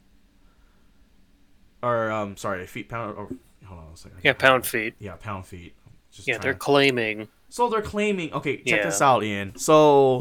Or 1.83 2.11
um, 2.11 2.37
sorry, 2.37 2.67
feet 2.67 2.89
pound. 2.89 3.17
Or, 3.17 3.29
hold 3.65 3.81
on 3.81 3.93
a 3.95 3.97
second. 3.97 4.19
Yeah, 4.23 4.35
pound 4.35 4.67
feet. 4.67 4.95
Yeah, 4.99 5.17
pound 5.17 5.47
feet. 5.47 5.75
Just 6.13 6.29
Yeah, 6.29 6.39
they're 6.39 6.53
to- 6.53 6.59
claiming. 6.59 7.29
so 7.49 7.69
they're 7.69 7.81
claiming. 7.83 8.33
Okay, 8.33 8.57
check 8.59 8.67
Yeah. 8.67 8.85
this 8.85 9.01
out, 9.01 9.23
Ian. 9.25 9.57
So 9.57 10.21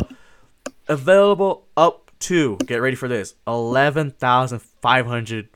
available 0.87 1.67
up 1.75 2.11
to 2.19 2.57
get 2.65 2.77
ready 2.77 2.95
for 2.95 3.07
this 3.07 3.35
eleven 3.47 4.11
thousand 4.11 4.59
five 4.61 5.05
hundred. 5.05 5.49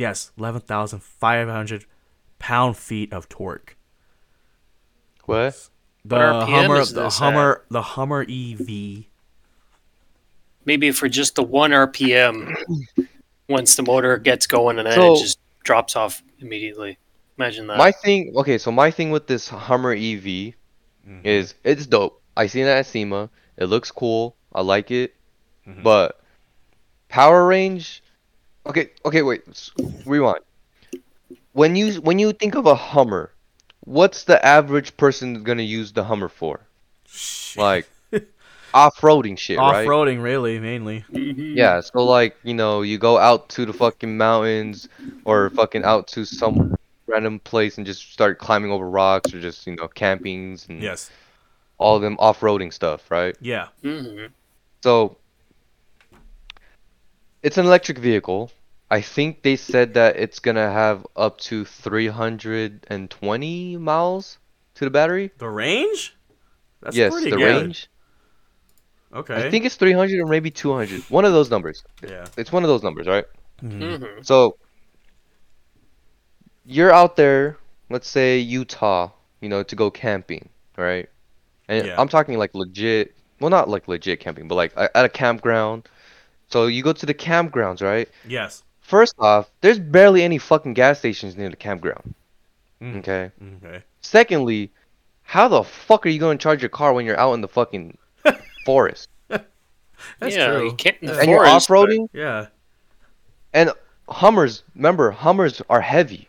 Yes, 0.00 0.32
eleven 0.38 0.62
thousand 0.62 1.02
five 1.02 1.46
hundred 1.46 1.84
pound 2.38 2.78
feet 2.78 3.12
of 3.12 3.28
torque. 3.28 3.76
What? 5.26 5.68
The 6.06 6.16
RPM 6.16 6.48
Hummer, 6.48 6.76
is 6.76 6.94
the 6.94 7.02
this 7.02 7.18
Hummer, 7.18 7.66
the 7.70 7.82
Hummer 7.82 8.24
E 8.26 8.56
EV. 8.58 9.04
Maybe 10.64 10.90
for 10.90 11.06
just 11.06 11.34
the 11.34 11.42
one 11.42 11.72
RPM, 11.72 12.56
once 13.46 13.76
the 13.76 13.82
motor 13.82 14.16
gets 14.16 14.46
going, 14.46 14.78
and 14.78 14.86
then 14.86 14.94
So- 14.94 15.12
it 15.16 15.18
just 15.20 15.38
drops 15.64 15.96
off 15.96 16.22
immediately. 16.38 16.96
Imagine 17.36 17.66
that. 17.66 17.76
My 17.76 17.92
thing, 17.92 18.32
okay, 18.36 18.56
so 18.56 18.72
my 18.72 18.90
thing 18.90 19.10
with 19.10 19.26
this 19.26 19.48
Hummer 19.50 19.92
EV 19.92 20.54
Mhm. 21.06 21.24
is 21.24 21.54
it's 21.62 21.86
dope. 21.86 22.22
I 22.38 22.46
seen 22.46 22.64
it 22.64 22.70
at 22.70 22.86
SEMA. 22.86 23.28
It 23.58 23.66
looks 23.66 23.90
cool. 23.90 24.34
I 24.54 24.62
like 24.62 24.90
it. 24.90 25.14
Mhm. 25.68 25.82
But 25.82 26.18
power 27.08 27.46
range, 27.46 28.02
okay, 28.70 28.90
okay, 29.04 29.22
wait, 29.22 29.42
s- 29.48 29.70
rewind. 30.06 30.40
When 31.52 31.76
you 31.76 32.00
when 32.00 32.18
you 32.18 32.32
think 32.32 32.54
of 32.54 32.66
a 32.66 32.74
Hummer, 32.74 33.32
what's 33.84 34.24
the 34.24 34.44
average 34.44 34.96
person 34.96 35.42
gonna 35.42 35.62
use 35.62 35.92
the 35.92 36.04
Hummer 36.04 36.28
for? 36.28 36.60
Like 37.56 37.88
off-roading 38.74 39.36
shit, 39.36 39.58
right? 39.58 39.84
off-roading, 39.86 40.22
really, 40.22 40.58
mainly. 40.60 41.04
Mhm. 41.12 41.56
Yeah, 41.56 41.80
so 41.80 42.04
like, 42.04 42.36
you 42.44 42.54
know, 42.54 42.82
you 42.82 42.98
go 42.98 43.18
out 43.18 43.48
to 43.50 43.66
the 43.66 43.72
fucking 43.72 44.16
mountains 44.16 44.88
or 45.24 45.50
fucking 45.50 45.84
out 45.84 46.06
to 46.14 46.24
some 46.24 46.76
random 47.08 47.40
place 47.40 47.76
and 47.78 47.86
just 47.86 48.12
start 48.12 48.38
climbing 48.38 48.70
over 48.70 48.88
rocks 48.88 49.34
or 49.34 49.40
just, 49.40 49.66
you 49.66 49.74
know, 49.74 49.88
campings 49.88 50.68
and 50.68 50.80
Yes. 50.80 51.10
all 51.78 51.96
of 51.96 52.02
them 52.02 52.16
off-roading 52.20 52.72
stuff, 52.72 53.10
right? 53.10 53.36
Yeah. 53.40 53.66
Mhm. 53.82 54.30
So 54.84 55.16
it's 57.42 57.58
an 57.58 57.66
electric 57.66 57.98
vehicle. 57.98 58.52
I 58.90 59.00
think 59.00 59.42
they 59.42 59.56
said 59.56 59.94
that 59.94 60.16
it's 60.16 60.40
gonna 60.40 60.70
have 60.70 61.06
up 61.14 61.38
to 61.42 61.64
320 61.64 63.76
miles 63.76 64.38
to 64.74 64.84
the 64.84 64.90
battery. 64.90 65.30
The 65.38 65.48
range. 65.48 66.16
That's 66.82 66.96
yes, 66.96 67.12
pretty 67.12 67.30
the 67.30 67.36
good. 67.36 67.62
range. 67.62 67.88
Okay. 69.12 69.46
I 69.46 69.50
think 69.50 69.64
it's 69.64 69.76
300 69.76 70.20
or 70.20 70.26
maybe 70.26 70.50
200. 70.50 71.02
One 71.10 71.24
of 71.24 71.32
those 71.32 71.50
numbers. 71.50 71.82
Yeah. 72.06 72.26
It's 72.36 72.52
one 72.52 72.64
of 72.64 72.68
those 72.68 72.82
numbers, 72.82 73.06
right? 73.06 73.24
Mhm. 73.62 73.98
Mhm. 73.98 74.26
So 74.26 74.56
you're 76.64 76.92
out 76.92 77.16
there, 77.16 77.58
let's 77.90 78.08
say 78.08 78.38
Utah, 78.38 79.10
you 79.40 79.48
know, 79.48 79.62
to 79.62 79.76
go 79.76 79.90
camping, 79.90 80.48
right? 80.76 81.08
And 81.68 81.86
Yeah. 81.86 82.00
I'm 82.00 82.08
talking 82.08 82.38
like 82.38 82.54
legit, 82.54 83.14
well, 83.40 83.50
not 83.50 83.68
like 83.68 83.88
legit 83.88 84.20
camping, 84.20 84.48
but 84.48 84.54
like 84.54 84.72
at 84.76 85.04
a 85.04 85.08
campground. 85.08 85.88
So 86.48 86.66
you 86.66 86.82
go 86.82 86.92
to 86.92 87.06
the 87.06 87.14
campgrounds, 87.14 87.82
right? 87.82 88.08
Yes. 88.26 88.62
First 88.90 89.14
off, 89.20 89.48
there's 89.60 89.78
barely 89.78 90.22
any 90.24 90.36
fucking 90.38 90.74
gas 90.74 90.98
stations 90.98 91.36
near 91.36 91.48
the 91.48 91.54
campground. 91.56 92.12
Mm. 92.82 92.96
Okay. 92.98 93.30
Okay. 93.64 93.84
Secondly, 94.00 94.72
how 95.22 95.46
the 95.46 95.62
fuck 95.62 96.04
are 96.04 96.08
you 96.08 96.18
going 96.18 96.36
to 96.38 96.42
charge 96.42 96.60
your 96.60 96.70
car 96.70 96.92
when 96.92 97.06
you're 97.06 97.16
out 97.18 97.34
in 97.34 97.40
the 97.40 97.46
fucking 97.46 97.96
forest? 98.66 99.08
That's 99.28 100.34
yeah, 100.34 100.48
true. 100.48 100.64
you 100.64 100.72
can't 100.74 100.96
in 101.00 101.06
the 101.06 101.12
Yeah. 101.14 101.20
And 101.20 101.30
you're 101.30 101.46
off-roading? 101.46 102.08
Yeah. 102.12 102.46
And 103.52 103.70
Hummers, 104.08 104.64
remember, 104.74 105.12
Hummers 105.12 105.62
are 105.70 105.80
heavy. 105.80 106.28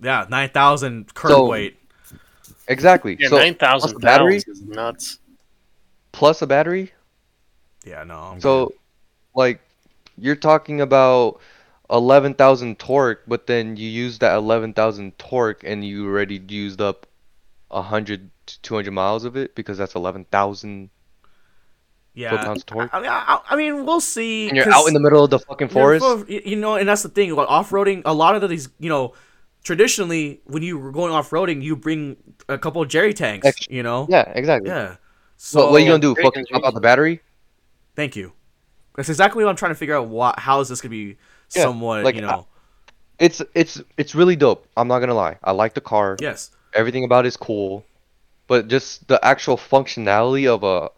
Yeah. 0.00 0.24
Nine 0.30 0.48
thousand 0.48 1.12
curb 1.14 1.32
So- 1.32 1.46
weight. 1.46 1.76
Exactly. 2.68 3.16
Yeah, 3.20 3.28
so 3.28 3.36
nine 3.38 3.54
thousand 3.54 3.90
plus 3.90 4.00
the 4.00 4.06
battery? 4.06 4.36
is 4.36 4.62
nuts. 4.62 5.18
plus 6.12 6.40
a 6.40 6.46
battery. 6.46 6.90
Yeah, 7.84 8.04
no. 8.04 8.18
I'm 8.18 8.40
So, 8.40 8.66
good. 8.66 8.76
like, 9.34 9.60
you're 10.16 10.36
talking 10.36 10.80
about 10.80 11.40
eleven 11.90 12.34
thousand 12.34 12.78
torque, 12.78 13.22
but 13.26 13.46
then 13.46 13.76
you 13.76 13.88
use 13.88 14.18
that 14.18 14.34
eleven 14.36 14.72
thousand 14.72 15.18
torque, 15.18 15.62
and 15.64 15.84
you 15.84 16.06
already 16.06 16.42
used 16.48 16.80
up 16.80 17.06
hundred 17.70 18.30
to 18.46 18.60
two 18.62 18.74
hundred 18.74 18.92
miles 18.92 19.24
of 19.24 19.36
it 19.36 19.54
because 19.54 19.78
that's 19.78 19.94
eleven 19.94 20.24
thousand 20.26 20.90
yeah, 22.14 22.30
foot-pounds 22.30 22.64
torque. 22.64 22.92
I, 22.92 22.98
I, 23.00 23.34
I, 23.34 23.40
I 23.50 23.56
mean, 23.56 23.86
we'll 23.86 24.00
see. 24.00 24.48
And 24.48 24.56
you're 24.56 24.68
out 24.72 24.86
in 24.88 24.94
the 24.94 25.00
middle 25.00 25.22
of 25.22 25.30
the 25.30 25.38
fucking 25.38 25.68
forest. 25.68 26.04
full 26.04 26.22
of- 26.22 26.28
y- 26.28 26.42
you 26.44 26.56
know, 26.56 26.74
and 26.74 26.88
that's 26.88 27.02
the 27.02 27.08
thing. 27.08 27.32
Like 27.34 27.48
off-roading, 27.48 28.02
a 28.04 28.12
lot 28.12 28.34
of 28.34 28.50
these, 28.50 28.68
you 28.80 28.88
know, 28.88 29.14
traditionally 29.62 30.40
when 30.44 30.64
you 30.64 30.78
were 30.78 30.90
going 30.90 31.12
off-roading, 31.12 31.62
you 31.62 31.76
bring 31.76 32.16
a 32.48 32.58
couple 32.58 32.82
of 32.82 32.88
jerry 32.88 33.14
tanks. 33.14 33.46
Extra- 33.46 33.72
You 33.72 33.84
know. 33.84 34.08
Yeah, 34.10 34.32
exactly. 34.34 34.68
Yeah. 34.68 34.96
So 35.36 35.60
So 35.60 35.70
what 35.70 35.76
are 35.76 35.84
you 35.84 35.90
gonna 35.90 36.00
do? 36.00 36.16
Fucking 36.16 36.46
swap 36.46 36.64
out 36.64 36.74
the 36.74 36.80
battery? 36.80 37.20
Thank 37.94 38.16
you. 38.16 38.32
That's 38.96 39.08
exactly 39.08 39.44
what 39.44 39.50
I'm 39.50 39.56
trying 39.56 39.70
to 39.70 39.76
figure 39.76 39.94
out. 39.94 40.08
What, 40.08 40.40
how 40.40 40.58
is 40.58 40.68
this 40.68 40.80
gonna 40.80 40.90
be 40.90 41.18
Yeah, 41.54 41.62
somewhat, 41.62 42.04
like, 42.04 42.14
you 42.14 42.20
know? 42.22 42.46
It's 43.18 43.42
it's 43.54 43.80
it's 43.96 44.14
really 44.14 44.36
dope. 44.36 44.66
I'm 44.76 44.86
not 44.88 45.00
gonna 45.00 45.14
lie. 45.14 45.38
I 45.42 45.52
like 45.52 45.74
the 45.74 45.80
car. 45.80 46.16
yes. 46.20 46.50
Everything 46.74 47.04
about 47.04 47.24
it 47.24 47.28
is 47.28 47.36
cool, 47.36 47.84
but 48.46 48.68
just 48.68 49.08
the 49.08 49.18
actual 49.24 49.56
functionality 49.56 50.46
of 50.46 50.62
a 50.62 50.90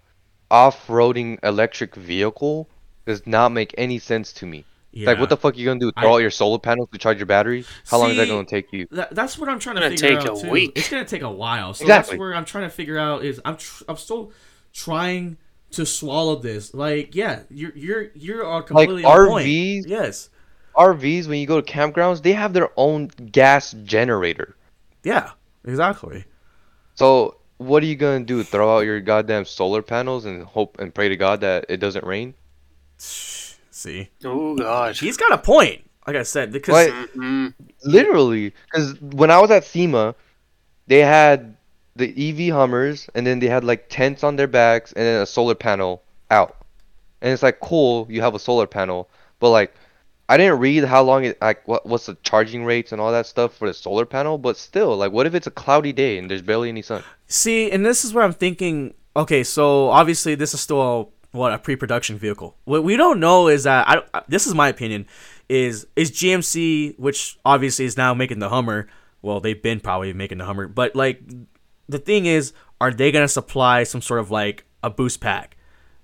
off-roading 0.50 1.38
electric 1.44 1.94
vehicle 1.94 2.68
does 3.06 3.26
not 3.26 3.50
make 3.50 3.74
any 3.78 3.98
sense 3.98 4.32
to 4.34 4.46
me. 4.46 4.64
Yeah. 4.92 5.06
Like, 5.06 5.20
what 5.20 5.28
the 5.28 5.36
fuck 5.36 5.54
are 5.54 5.56
you 5.56 5.66
gonna 5.66 5.78
do? 5.80 5.92
I- 5.96 6.02
Throw 6.02 6.14
out 6.14 6.18
your 6.18 6.30
solar 6.32 6.58
panels 6.58 6.88
to 6.92 6.98
charge 6.98 7.18
your 7.18 7.26
battery? 7.26 7.64
How 7.88 7.98
long 7.98 8.10
is 8.10 8.16
that 8.16 8.26
gonna 8.28 8.44
take 8.44 8.72
you? 8.72 8.88
That, 8.90 9.14
that's 9.14 9.38
what 9.38 9.48
I'm 9.48 9.60
trying 9.60 9.76
to 9.76 9.82
Gonna 9.82 9.96
figure 9.96 10.18
take 10.20 10.28
out 10.28 10.38
a 10.38 10.42
too. 10.42 10.50
week. 10.50 10.72
It's 10.74 10.90
gonna 10.90 11.04
take 11.04 11.22
a 11.22 11.30
while. 11.30 11.72
So 11.74 11.84
Exactly. 11.84 12.14
that's 12.16 12.18
where 12.18 12.34
I'm 12.34 12.44
trying 12.44 12.64
to 12.64 12.70
figure 12.70 12.98
out 12.98 13.24
is 13.24 13.40
I'm 13.44 13.56
tr- 13.56 13.84
I'm 13.88 13.96
still 13.96 14.32
trying 14.72 15.36
to 15.70 15.86
swallow 15.86 16.34
this. 16.36 16.74
Like, 16.74 17.14
yeah, 17.14 17.42
you're 17.48 17.72
you're 17.76 18.06
you're 18.14 18.44
all 18.44 18.62
completely 18.62 19.04
on 19.04 19.28
point. 19.28 19.46
Yes. 19.86 20.28
RVs, 20.80 21.28
when 21.28 21.38
you 21.38 21.46
go 21.46 21.60
to 21.60 21.72
campgrounds, 21.72 22.22
they 22.22 22.32
have 22.32 22.54
their 22.54 22.70
own 22.76 23.08
gas 23.32 23.72
generator. 23.84 24.56
Yeah. 25.04 25.30
Exactly. 25.66 26.24
So 26.94 27.36
what 27.58 27.82
are 27.82 27.86
you 27.86 27.96
gonna 27.96 28.24
do? 28.24 28.42
Throw 28.42 28.76
out 28.78 28.80
your 28.80 29.00
goddamn 29.00 29.44
solar 29.44 29.82
panels 29.82 30.24
and 30.24 30.42
hope 30.42 30.78
and 30.80 30.94
pray 30.94 31.10
to 31.10 31.16
God 31.16 31.42
that 31.42 31.66
it 31.68 31.76
doesn't 31.76 32.04
rain? 32.04 32.32
See, 32.98 34.08
Oh 34.24 34.56
god. 34.56 34.96
he's 34.96 35.16
got 35.18 35.32
a 35.32 35.38
point. 35.38 35.82
Like 36.06 36.16
I 36.16 36.22
said, 36.22 36.50
because 36.52 36.72
Like, 36.72 36.92
Mhm. 37.14 37.54
literally, 37.84 38.54
because 38.64 38.98
when 39.00 39.30
I 39.30 39.38
was 39.38 39.50
at 39.50 39.64
SEMA, 39.64 40.14
they 40.86 41.00
had 41.00 41.56
the 41.96 42.08
EV 42.16 42.52
Hummers, 42.54 43.08
and 43.14 43.26
then 43.26 43.38
they 43.38 43.48
had 43.48 43.64
like 43.64 43.88
tents 43.90 44.24
on 44.24 44.36
their 44.36 44.46
backs, 44.48 44.92
and 44.92 45.04
then 45.04 45.22
a 45.22 45.26
solar 45.26 45.54
panel 45.54 46.02
out. 46.30 46.56
And 47.20 47.32
it's 47.32 47.42
like 47.42 47.60
cool, 47.60 48.06
you 48.08 48.22
have 48.22 48.34
a 48.34 48.38
solar 48.38 48.66
panel, 48.66 49.08
but 49.40 49.50
like, 49.50 49.74
I 50.30 50.36
didn't 50.36 50.60
read 50.60 50.84
how 50.84 51.02
long 51.02 51.24
it 51.24 51.40
like 51.42 51.66
what 51.66 51.84
what's 51.84 52.06
the 52.06 52.14
charging 52.22 52.64
rates 52.64 52.92
and 52.92 53.00
all 53.00 53.10
that 53.10 53.26
stuff 53.26 53.56
for 53.56 53.66
the 53.68 53.74
solar 53.74 54.06
panel, 54.06 54.38
but 54.38 54.56
still, 54.56 54.96
like, 54.96 55.10
what 55.12 55.26
if 55.26 55.34
it's 55.34 55.46
a 55.48 55.50
cloudy 55.50 55.92
day 55.92 56.18
and 56.18 56.30
there's 56.30 56.40
barely 56.42 56.68
any 56.68 56.82
sun? 56.82 57.02
See, 57.26 57.70
and 57.70 57.84
this 57.84 58.04
is 58.04 58.14
where 58.14 58.24
I'm 58.24 58.32
thinking. 58.32 58.94
Okay, 59.16 59.42
so 59.42 59.88
obviously 59.88 60.36
this 60.36 60.54
is 60.54 60.60
still 60.60 60.80
a, 60.80 61.06
what 61.36 61.52
a 61.52 61.58
pre-production 61.58 62.16
vehicle. 62.16 62.56
What 62.64 62.84
we 62.84 62.96
don't 62.96 63.18
know 63.18 63.48
is 63.48 63.64
that 63.64 63.88
I. 64.14 64.22
This 64.28 64.46
is 64.46 64.54
my 64.54 64.68
opinion. 64.68 65.06
Is 65.48 65.88
is 65.96 66.12
GMC, 66.12 66.96
which 66.96 67.36
obviously 67.44 67.84
is 67.84 67.96
now 67.96 68.14
making 68.14 68.38
the 68.38 68.50
Hummer. 68.50 68.86
Well, 69.22 69.40
they've 69.40 69.60
been 69.60 69.80
probably 69.80 70.12
making 70.12 70.38
the 70.38 70.44
Hummer, 70.44 70.68
but 70.68 70.94
like 70.94 71.20
the 71.88 71.98
thing 71.98 72.26
is, 72.26 72.52
are 72.80 72.92
they 72.92 73.10
gonna 73.10 73.26
supply 73.26 73.82
some 73.82 74.00
sort 74.00 74.20
of 74.20 74.30
like 74.30 74.64
a 74.84 74.90
boost 74.90 75.20
pack? 75.20 75.56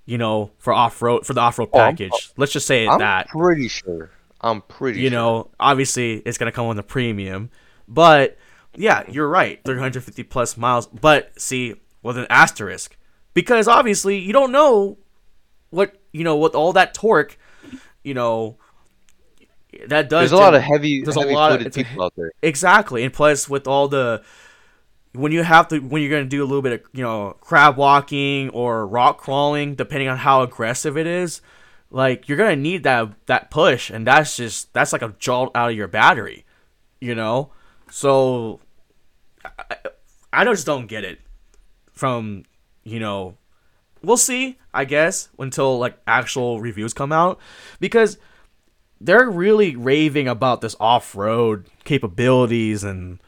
You 0.04 0.18
know, 0.18 0.50
for 0.58 0.72
off 0.72 1.00
road 1.00 1.24
for 1.26 1.32
the 1.32 1.40
off 1.40 1.58
road 1.60 1.70
Oh, 1.72 1.78
package. 1.78 2.32
Let's 2.36 2.52
just 2.52 2.66
say 2.66 2.86
I'm 2.88 2.98
that. 2.98 3.28
pretty 3.28 3.68
sure. 3.68 4.10
I'm 4.46 4.62
pretty 4.62 5.00
you 5.00 5.10
sure. 5.10 5.18
know 5.18 5.50
obviously 5.58 6.16
it's 6.26 6.38
going 6.38 6.50
to 6.50 6.54
come 6.54 6.68
with 6.68 6.78
a 6.78 6.82
premium 6.82 7.50
but 7.88 8.36
yeah 8.74 9.02
you're 9.08 9.28
right 9.28 9.60
350 9.64 10.22
plus 10.24 10.56
miles 10.56 10.86
but 10.86 11.32
see 11.40 11.74
with 12.02 12.16
an 12.18 12.26
asterisk 12.30 12.96
because 13.34 13.68
obviously 13.68 14.18
you 14.18 14.32
don't 14.32 14.52
know 14.52 14.98
what 15.70 16.00
you 16.12 16.24
know 16.24 16.36
with 16.36 16.54
all 16.54 16.72
that 16.72 16.94
torque 16.94 17.38
you 18.04 18.14
know 18.14 18.56
that 19.88 20.08
does 20.08 20.30
There's 20.30 20.32
a 20.32 20.36
lot 20.42 20.54
of 20.54 20.62
heavy, 20.62 21.02
there's 21.02 21.16
a 21.16 21.20
lot 21.20 21.52
of- 21.60 21.66
it's 21.66 21.76
a- 21.76 21.84
people 21.84 22.02
out 22.04 22.14
there. 22.16 22.32
exactly 22.42 23.02
and 23.04 23.12
plus 23.12 23.48
with 23.48 23.66
all 23.66 23.88
the 23.88 24.22
when 25.12 25.32
you 25.32 25.42
have 25.42 25.68
to 25.68 25.78
when 25.80 26.02
you're 26.02 26.10
going 26.10 26.24
to 26.24 26.28
do 26.28 26.42
a 26.42 26.46
little 26.46 26.62
bit 26.62 26.72
of 26.72 26.80
you 26.92 27.02
know 27.02 27.36
crab 27.40 27.76
walking 27.76 28.48
or 28.50 28.86
rock 28.86 29.18
crawling 29.18 29.74
depending 29.74 30.08
on 30.08 30.18
how 30.18 30.42
aggressive 30.42 30.96
it 30.96 31.06
is 31.06 31.40
like 31.96 32.28
you're 32.28 32.36
to 32.36 32.54
need 32.54 32.82
that 32.82 33.08
that 33.26 33.50
push 33.50 33.90
and 33.90 34.06
that's 34.06 34.36
just 34.36 34.72
that's 34.74 34.92
like 34.92 35.02
a 35.02 35.14
jolt 35.18 35.50
out 35.54 35.70
of 35.70 35.76
your 35.76 35.88
battery 35.88 36.44
you 37.00 37.14
know? 37.14 37.50
So 37.90 38.60
i, 39.44 39.76
I 40.32 40.44
just 40.44 40.66
don't 40.66 40.86
get 40.86 41.04
it 41.04 41.20
from 41.92 42.44
you 42.84 43.00
know 43.00 43.36
we'll 44.02 44.16
see 44.16 44.58
i 44.74 44.84
guess 44.84 45.28
until 45.38 45.78
like 45.78 45.98
actual 46.06 46.60
reviews 46.60 46.92
come 46.92 47.12
out 47.12 47.38
because 47.80 48.18
they're 49.00 49.30
really 49.30 49.76
raving 49.76 50.28
about 50.28 50.60
this 50.60 50.76
off-road 50.78 51.66
capabilities 51.84 52.84
and 52.84 53.18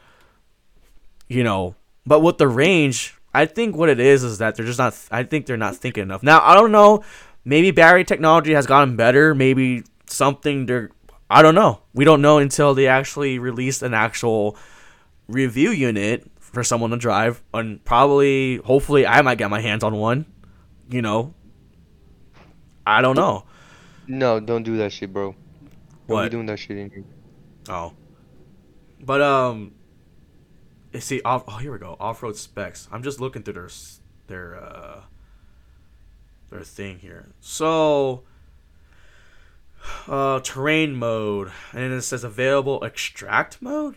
you 1.27 1.43
know 1.43 1.75
but 2.05 2.19
with 2.19 2.37
the 2.37 2.47
range 2.47 3.15
i 3.33 3.45
think 3.45 3.75
what 3.75 3.89
it 3.89 3.99
is 3.99 4.23
is 4.23 4.37
that 4.37 4.55
they're 4.55 4.65
just 4.65 4.79
not 4.79 4.95
i 5.09 5.23
think 5.23 5.45
they're 5.45 5.57
not 5.57 5.75
thinking 5.75 6.03
enough. 6.03 6.21
Now 6.21 6.41
i 6.43 6.53
don't 6.53 6.71
know 6.71 7.03
maybe 7.49 7.71
battery 7.71 8.03
technology 8.03 8.53
has 8.53 8.65
gotten 8.67 8.95
better 8.95 9.33
maybe 9.33 9.83
something 10.07 10.65
they're 10.67 10.89
i 11.29 11.41
don't 11.41 11.55
know 11.55 11.81
we 11.93 12.05
don't 12.05 12.21
know 12.21 12.37
until 12.37 12.73
they 12.73 12.87
actually 12.87 13.39
release 13.39 13.81
an 13.81 13.93
actual 13.93 14.55
review 15.27 15.71
unit 15.71 16.25
for 16.39 16.63
someone 16.63 16.89
to 16.91 16.97
drive 16.97 17.41
and 17.53 17.83
probably 17.85 18.57
hopefully 18.57 19.05
i 19.05 19.21
might 19.21 19.37
get 19.37 19.49
my 19.49 19.61
hands 19.61 19.83
on 19.83 19.95
one 19.95 20.25
you 20.89 21.01
know 21.01 21.33
i 22.85 23.01
don't 23.01 23.15
know 23.15 23.43
No, 24.07 24.39
don't 24.39 24.63
do 24.63 24.75
that 24.77 24.91
shit, 24.91 25.13
bro. 25.13 25.35
Don't 25.35 25.37
What? 26.07 26.23
be 26.23 26.29
doing 26.29 26.47
that 26.47 26.57
shit 26.57 26.77
in 26.81 26.89
here. 26.89 27.05
Oh. 27.69 27.93
But 28.99 29.21
um 29.21 29.73
see 30.97 31.21
off 31.21 31.43
oh 31.47 31.57
here 31.61 31.71
we 31.71 31.77
go. 31.77 31.95
Off-road 31.99 32.35
specs. 32.35 32.89
I'm 32.91 33.03
just 33.03 33.21
looking 33.21 33.43
through 33.43 33.53
their 33.53 33.69
their 34.25 34.47
uh 34.57 35.01
their 36.49 36.61
thing 36.63 36.99
here. 36.99 37.27
So 37.41 38.23
uh 40.07 40.39
terrain 40.41 40.93
mode 40.95 41.51
and 41.71 41.81
then 41.81 41.91
it 41.93 42.01
says 42.01 42.23
available 42.23 42.83
extract 42.83 43.61
mode? 43.61 43.95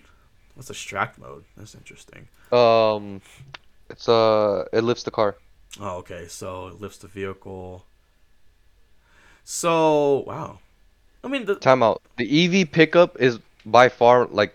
What's 0.55 0.71
extract 0.71 1.19
mode? 1.19 1.45
That's 1.57 1.75
interesting. 1.75 2.29
Um, 2.53 3.23
it's 3.89 4.09
uh, 4.09 4.67
it 4.73 4.83
lifts 4.85 5.03
the 5.05 5.11
car. 5.11 5.37
Oh, 5.81 5.97
okay. 5.99 6.27
So 6.29 6.67
it 6.69 6.81
lifts 6.81 6.99
the 6.99 7.09
vehicle. 7.09 7.87
So, 9.45 10.19
wow. 10.27 10.59
I 11.25 11.29
mean, 11.29 11.47
the, 11.47 11.55
Time 11.57 11.83
out. 11.83 12.03
The 12.19 12.61
EV 12.63 12.71
pickup 12.71 13.21
is 13.21 13.39
by 13.65 13.89
far 13.89 14.27
like, 14.27 14.55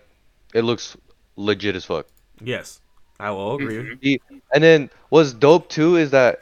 it 0.54 0.62
looks 0.62 0.96
legit 1.36 1.74
as 1.76 1.84
fuck. 1.84 2.06
yes, 2.40 2.80
I 3.20 3.30
will 3.32 3.56
agree. 3.56 3.74
Mhm. 3.76 3.98
E- 4.02 4.18
And 4.54 4.62
then 4.62 4.90
what's 5.08 5.32
dope 5.32 5.68
too 5.68 5.96
is 5.96 6.10
that, 6.12 6.40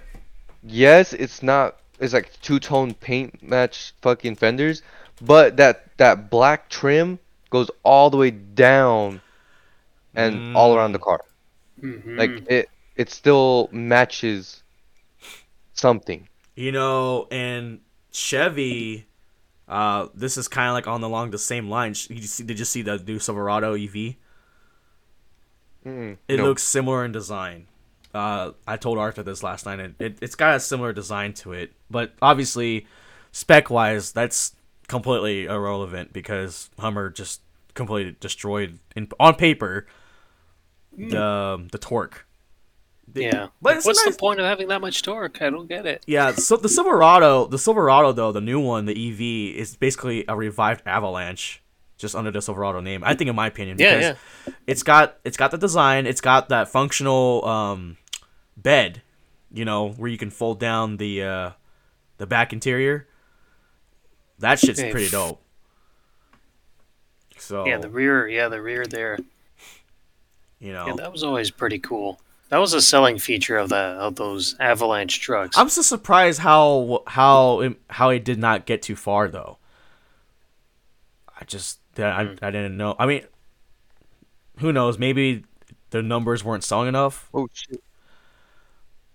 yes, 0.66 1.12
it's 1.12 1.42
not. 1.42 1.76
It's 1.98 2.12
like 2.12 2.30
two 2.42 2.58
tone 2.60 2.94
paint 2.94 3.42
match 3.42 3.94
fucking 4.02 4.36
fenders, 4.36 4.82
but 5.20 5.56
that 5.56 5.96
that 5.98 6.30
black 6.30 6.68
trim 6.68 7.18
goes 7.50 7.70
all 7.82 8.10
the 8.10 8.16
way 8.16 8.30
down, 8.30 9.20
and 10.14 10.42
all 10.54 10.76
around 10.76 10.92
the 10.92 10.98
car. 10.98 11.20
Mhm. 11.82 12.18
Like 12.18 12.42
it, 12.48 12.70
it 12.96 13.10
still 13.10 13.68
matches 13.72 14.62
something. 15.74 16.28
You 16.54 16.72
know, 16.72 17.28
and 17.30 17.80
Chevy, 18.12 19.06
uh, 19.68 20.08
this 20.14 20.36
is 20.36 20.48
kind 20.48 20.68
of 20.68 20.74
like 20.74 20.86
on 20.86 21.00
the 21.00 21.08
along 21.08 21.30
the 21.30 21.38
same 21.38 21.68
lines. 21.68 22.08
You 22.10 22.22
see, 22.22 22.44
did 22.44 22.58
you 22.58 22.64
see 22.64 22.82
the 22.82 22.98
new 22.98 23.18
Silverado 23.18 23.74
EV? 23.74 24.16
Mm, 25.84 26.18
It 26.28 26.38
no. 26.38 26.44
looks 26.44 26.62
similar 26.62 27.04
in 27.04 27.12
design. 27.12 27.66
Uh, 28.16 28.52
I 28.66 28.76
told 28.76 28.98
Arthur 28.98 29.22
this 29.22 29.42
last 29.42 29.66
night, 29.66 29.78
and 29.80 29.94
it, 30.00 30.18
it's 30.22 30.34
got 30.34 30.56
a 30.56 30.60
similar 30.60 30.92
design 30.92 31.32
to 31.34 31.52
it. 31.52 31.72
But 31.90 32.14
obviously, 32.22 32.86
spec 33.32 33.68
wise, 33.70 34.12
that's 34.12 34.54
completely 34.88 35.44
irrelevant 35.44 36.12
because 36.12 36.70
Hummer 36.78 37.10
just 37.10 37.42
completely 37.74 38.16
destroyed 38.20 38.78
in 38.96 39.08
on 39.20 39.34
paper 39.34 39.86
the 40.96 41.66
the 41.70 41.78
torque. 41.78 42.26
The- 43.08 43.22
yeah. 43.22 43.46
but 43.62 43.76
it's 43.76 43.86
What's 43.86 44.04
nice- 44.04 44.16
the 44.16 44.18
point 44.18 44.40
of 44.40 44.46
having 44.46 44.68
that 44.68 44.80
much 44.80 45.02
torque? 45.02 45.40
I 45.40 45.48
don't 45.50 45.68
get 45.68 45.86
it. 45.86 46.02
Yeah, 46.06 46.32
so 46.32 46.56
the 46.56 46.68
Silverado, 46.68 47.46
the 47.46 47.58
Silverado 47.58 48.12
though, 48.12 48.32
the 48.32 48.40
new 48.40 48.58
one, 48.60 48.84
the 48.86 48.92
EV, 48.92 49.56
is 49.60 49.76
basically 49.76 50.24
a 50.26 50.34
revived 50.36 50.82
Avalanche. 50.86 51.62
just 51.98 52.14
under 52.14 52.30
the 52.30 52.42
Silverado 52.42 52.80
name. 52.80 53.02
I 53.04 53.14
think, 53.14 53.30
in 53.30 53.36
my 53.36 53.46
opinion, 53.46 53.78
Yeah, 53.78 54.14
because 54.44 54.54
it's 54.66 54.82
got 54.82 55.18
it's 55.24 55.36
got 55.36 55.50
the 55.50 55.58
design, 55.58 56.06
it's 56.06 56.20
got 56.20 56.48
that 56.48 56.68
functional 56.68 57.44
um, 57.46 57.96
bed, 58.56 59.02
you 59.52 59.64
know, 59.64 59.90
where 59.90 60.10
you 60.10 60.18
can 60.18 60.30
fold 60.30 60.58
down 60.60 60.96
the 60.96 61.22
uh, 61.22 61.50
the 62.18 62.26
back 62.26 62.52
interior. 62.52 63.06
That 64.38 64.58
shit's 64.58 64.80
Yeah, 64.82 64.90
pretty 64.90 65.08
dope. 65.08 65.40
So 67.38 67.66
Yeah, 67.66 67.78
the 67.78 67.88
rear. 67.90 68.28
Yeah, 68.28 68.48
the 68.48 68.60
rear 68.60 68.86
there. 68.86 69.18
you 70.58 70.72
know, 70.72 70.86
Yeah, 70.88 70.94
that 70.96 71.12
was 71.12 71.22
always 71.22 71.50
pretty 71.50 71.78
cool. 71.78 72.20
That 72.48 72.58
was 72.58 72.74
a 72.74 72.80
selling 72.80 73.18
feature 73.18 73.56
of 73.56 73.70
the 73.70 73.76
of 73.76 74.14
those 74.16 74.54
Avalanche 74.60 75.20
trucks. 75.20 75.56
I'm 75.58 75.68
so 75.68 75.82
surprised 75.82 76.40
how 76.40 77.02
how 77.06 77.74
how 77.90 78.10
it 78.10 78.24
did 78.24 78.38
not 78.38 78.66
get 78.66 78.82
too 78.82 78.96
far 78.96 79.28
though. 79.28 79.58
I 81.40 81.44
just 81.44 81.80
I, 81.98 82.24
Hmm. 82.24 82.34
I 82.42 82.50
didn't 82.50 82.76
know. 82.76 82.94
I 82.98 83.06
mean, 83.06 83.24
who 84.58 84.72
knows? 84.72 84.98
Maybe 84.98 85.44
the 85.90 86.02
numbers 86.02 86.44
weren't 86.44 86.64
selling 86.64 86.88
enough. 86.88 87.28
Oh 87.34 87.48
shit. 87.52 87.82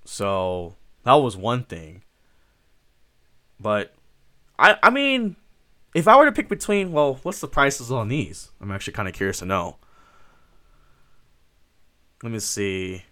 So 0.05 0.75
that 1.03 1.13
was 1.13 1.37
one 1.37 1.63
thing. 1.63 2.03
But 3.59 3.93
I 4.57 4.77
I 4.81 4.89
mean, 4.89 5.35
if 5.93 6.07
I 6.07 6.17
were 6.17 6.25
to 6.25 6.31
pick 6.31 6.49
between, 6.49 6.91
well, 6.91 7.19
what's 7.23 7.39
the 7.41 7.47
prices 7.47 7.91
on 7.91 8.07
these? 8.07 8.51
I'm 8.59 8.71
actually 8.71 8.93
kind 8.93 9.07
of 9.07 9.13
curious 9.13 9.39
to 9.39 9.45
know. 9.45 9.77
Let 12.23 12.31
me 12.31 12.39
see. 12.39 13.03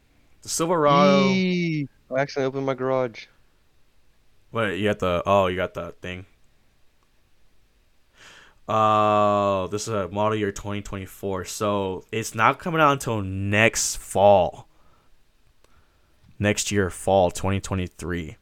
The 0.41 0.49
Silverado. 0.49 1.29
Yee. 1.29 1.87
I 2.15 2.21
actually 2.21 2.45
opened 2.45 2.65
my 2.65 2.73
garage. 2.73 3.25
Wait, 4.51 4.77
you 4.79 4.89
got 4.89 4.99
the? 4.99 5.23
Oh, 5.25 5.47
you 5.47 5.55
got 5.55 5.73
the 5.73 5.91
thing. 6.01 6.25
Uh, 8.67 9.65
this 9.67 9.87
is 9.87 9.93
a 9.93 10.07
model 10.09 10.37
year 10.37 10.51
2024, 10.51 11.45
so 11.45 12.05
it's 12.11 12.35
not 12.35 12.59
coming 12.59 12.79
out 12.79 12.91
until 12.93 13.21
next 13.21 13.95
fall. 13.97 14.68
Next 16.39 16.71
year, 16.71 16.89
fall 16.89 17.31
2023. 17.31 18.37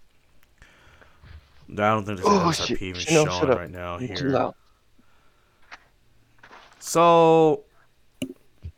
I 1.69 1.75
don't 1.75 2.05
think 2.05 2.19
there's 2.19 2.19
an 2.19 2.33
Oh, 2.33 2.45
MSRP 2.45 2.81
even 2.81 3.01
shut 3.01 3.27
showing 3.31 3.49
right 3.57 3.69
now 3.69 3.97
You're 3.97 4.15
here. 4.17 4.51
So, 6.79 7.63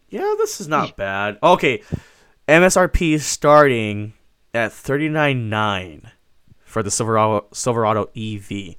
yeah, 0.10 0.34
this 0.38 0.60
is 0.60 0.68
not 0.68 0.96
bad. 0.96 1.38
Okay, 1.44 1.84
MSRP 2.48 3.14
is 3.14 3.26
starting 3.26 4.14
at 4.54 4.72
thirty 4.72 5.10
nine 5.10 5.50
nine 5.50 6.10
for 6.64 6.82
the 6.82 6.90
Silverado 6.90 7.46
Silverado 7.54 8.10
EV, 8.18 8.76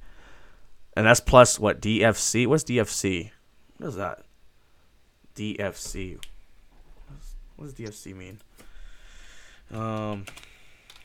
and 0.97 1.05
that's 1.05 1.21
plus 1.21 1.57
what 1.59 1.81
DFC. 1.81 2.47
What's 2.47 2.65
DFC? 2.65 3.31
What 3.77 3.87
is 3.87 3.95
that? 3.95 4.23
DFC. 5.35 6.17
What 7.55 7.65
does 7.65 7.73
DFC 7.75 8.13
mean? 8.15 8.39
Um, 9.71 10.25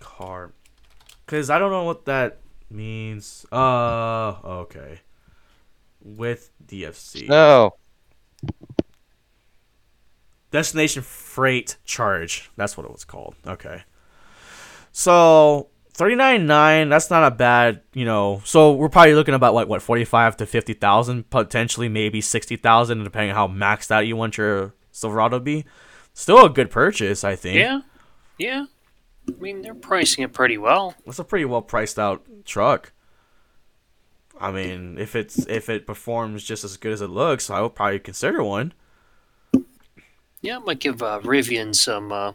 car. 0.01 0.53
Cause 1.27 1.51
I 1.51 1.59
don't 1.59 1.73
know 1.73 1.85
what 1.85 2.05
that 2.07 2.39
means. 2.71 3.47
Uh, 3.51 4.35
okay. 4.45 5.01
With 6.03 6.51
DFC. 6.65 7.29
No. 7.29 7.75
Destination 10.51 11.03
freight 11.03 11.77
charge. 11.85 12.51
That's 12.57 12.77
what 12.77 12.87
it 12.87 12.93
was 12.93 13.05
called. 13.05 13.35
Okay. 13.47 13.83
So 14.93 15.69
thirty 15.93 16.15
nine 16.15 16.47
nine. 16.47 16.89
That's 16.89 17.11
not 17.11 17.25
a 17.25 17.35
bad. 17.35 17.83
You 17.93 18.05
know. 18.05 18.41
So 18.45 18.73
we're 18.73 18.89
probably 18.89 19.15
looking 19.15 19.35
about 19.35 19.55
like 19.55 19.69
what 19.69 19.83
forty 19.83 20.05
five 20.05 20.37
to 20.39 20.47
fifty 20.47 20.73
thousand, 20.73 21.29
potentially 21.31 21.89
maybe 21.89 22.21
sixty 22.21 22.57
thousand, 22.57 23.03
depending 23.03 23.31
on 23.33 23.37
how 23.37 23.49
maxed 23.49 23.91
out 23.91 24.07
you 24.07 24.17
want 24.17 24.39
your 24.39 24.75
Silverado 24.93 25.39
to 25.39 25.45
be. 25.45 25.65
Still 26.15 26.47
a 26.47 26.49
good 26.49 26.71
purchase, 26.71 27.25
I 27.25 27.37
think. 27.37 27.59
yeah, 27.59 27.81
yeah. 28.39 28.67
I 29.29 29.33
mean, 29.41 29.63
they're 29.63 29.75
pricing 29.75 30.23
it 30.25 30.33
pretty 30.33 30.57
well. 30.59 30.95
It's 31.05 31.19
a 31.19 31.25
pretty 31.25 31.45
well 31.47 31.63
priced 31.63 31.99
out 31.99 32.25
truck. 32.45 32.93
I 34.41 34.51
mean, 34.53 34.99
if 34.99 35.17
it's 35.17 35.47
if 35.47 35.69
it 35.69 35.87
performs 35.87 36.45
just 36.45 36.63
as 36.63 36.77
good 36.77 36.93
as 36.93 37.01
it 37.01 37.09
looks, 37.09 37.51
I 37.51 37.61
would 37.61 37.75
probably 37.75 37.99
consider 37.99 38.43
one. 38.45 38.73
Yeah, 40.43 40.57
I 40.57 40.59
might 40.61 40.79
give 40.79 41.03
uh, 41.03 41.21
Rivian 41.23 41.75
some. 41.75 42.13
Uh, 42.13 42.33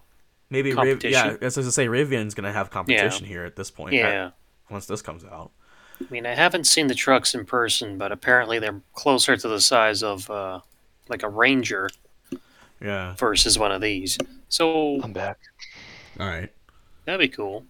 Maybe 0.49 0.73
Riv- 0.73 1.03
yeah, 1.05 1.37
as 1.41 1.57
I 1.57 1.61
was 1.61 1.67
gonna 1.67 1.71
say, 1.71 1.87
Rivian's 1.87 2.33
gonna 2.33 2.51
have 2.51 2.69
competition 2.71 3.25
here 3.25 3.45
at 3.45 3.55
this 3.55 3.71
point. 3.71 3.93
yeah. 3.93 4.31
once 4.69 4.85
this 4.85 5.01
comes 5.01 5.23
out. 5.23 5.51
I 6.01 6.05
mean, 6.09 6.25
I 6.25 6.33
haven't 6.35 6.65
seen 6.65 6.87
the 6.87 6.95
trucks 6.95 7.33
in 7.35 7.45
person, 7.45 7.97
but 7.97 8.11
apparently 8.11 8.59
they're 8.59 8.81
closer 8.93 9.37
to 9.37 9.47
the 9.47 9.61
size 9.61 10.01
of 10.03 10.29
uh, 10.29 10.59
like 11.07 11.23
a 11.23 11.29
Ranger 11.29 11.89
Yeah. 12.81 13.15
versus 13.15 13.57
one 13.59 13.71
of 13.71 13.79
these. 13.81 14.17
So 14.49 14.99
I'm 15.01 15.13
back. 15.13 15.37
All 16.19 16.27
right. 16.27 16.51
that'd 17.05 17.19
be 17.19 17.27
cool. 17.29 17.65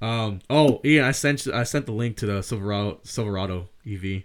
Um. 0.00 0.40
Oh, 0.50 0.80
yeah, 0.82 1.06
I 1.06 1.12
sent 1.12 1.46
I 1.46 1.62
sent 1.62 1.86
the 1.86 1.92
link 1.92 2.16
to 2.18 2.26
the 2.26 2.42
Silverado 2.42 2.98
Silverado 3.04 3.68
EV. 3.86 4.24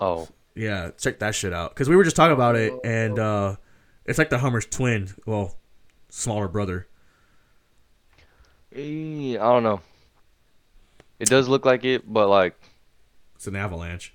Oh. 0.00 0.28
Yeah, 0.54 0.90
check 0.98 1.20
that 1.20 1.34
shit 1.34 1.52
out. 1.52 1.74
Cause 1.74 1.88
we 1.88 1.96
were 1.96 2.04
just 2.04 2.16
talking 2.16 2.34
about 2.34 2.56
it, 2.56 2.74
and 2.84 3.18
uh, 3.18 3.56
it's 4.04 4.18
like 4.18 4.28
the 4.28 4.38
Hummer's 4.38 4.66
twin. 4.66 5.08
Well, 5.24 5.56
smaller 6.10 6.48
brother. 6.48 6.88
Eh, 8.74 9.34
I 9.34 9.36
don't 9.36 9.62
know. 9.62 9.80
It 11.18 11.28
does 11.28 11.48
look 11.48 11.64
like 11.64 11.84
it, 11.84 12.10
but 12.12 12.28
like 12.28 12.54
It's 13.36 13.46
an 13.46 13.54
Avalanche. 13.54 14.12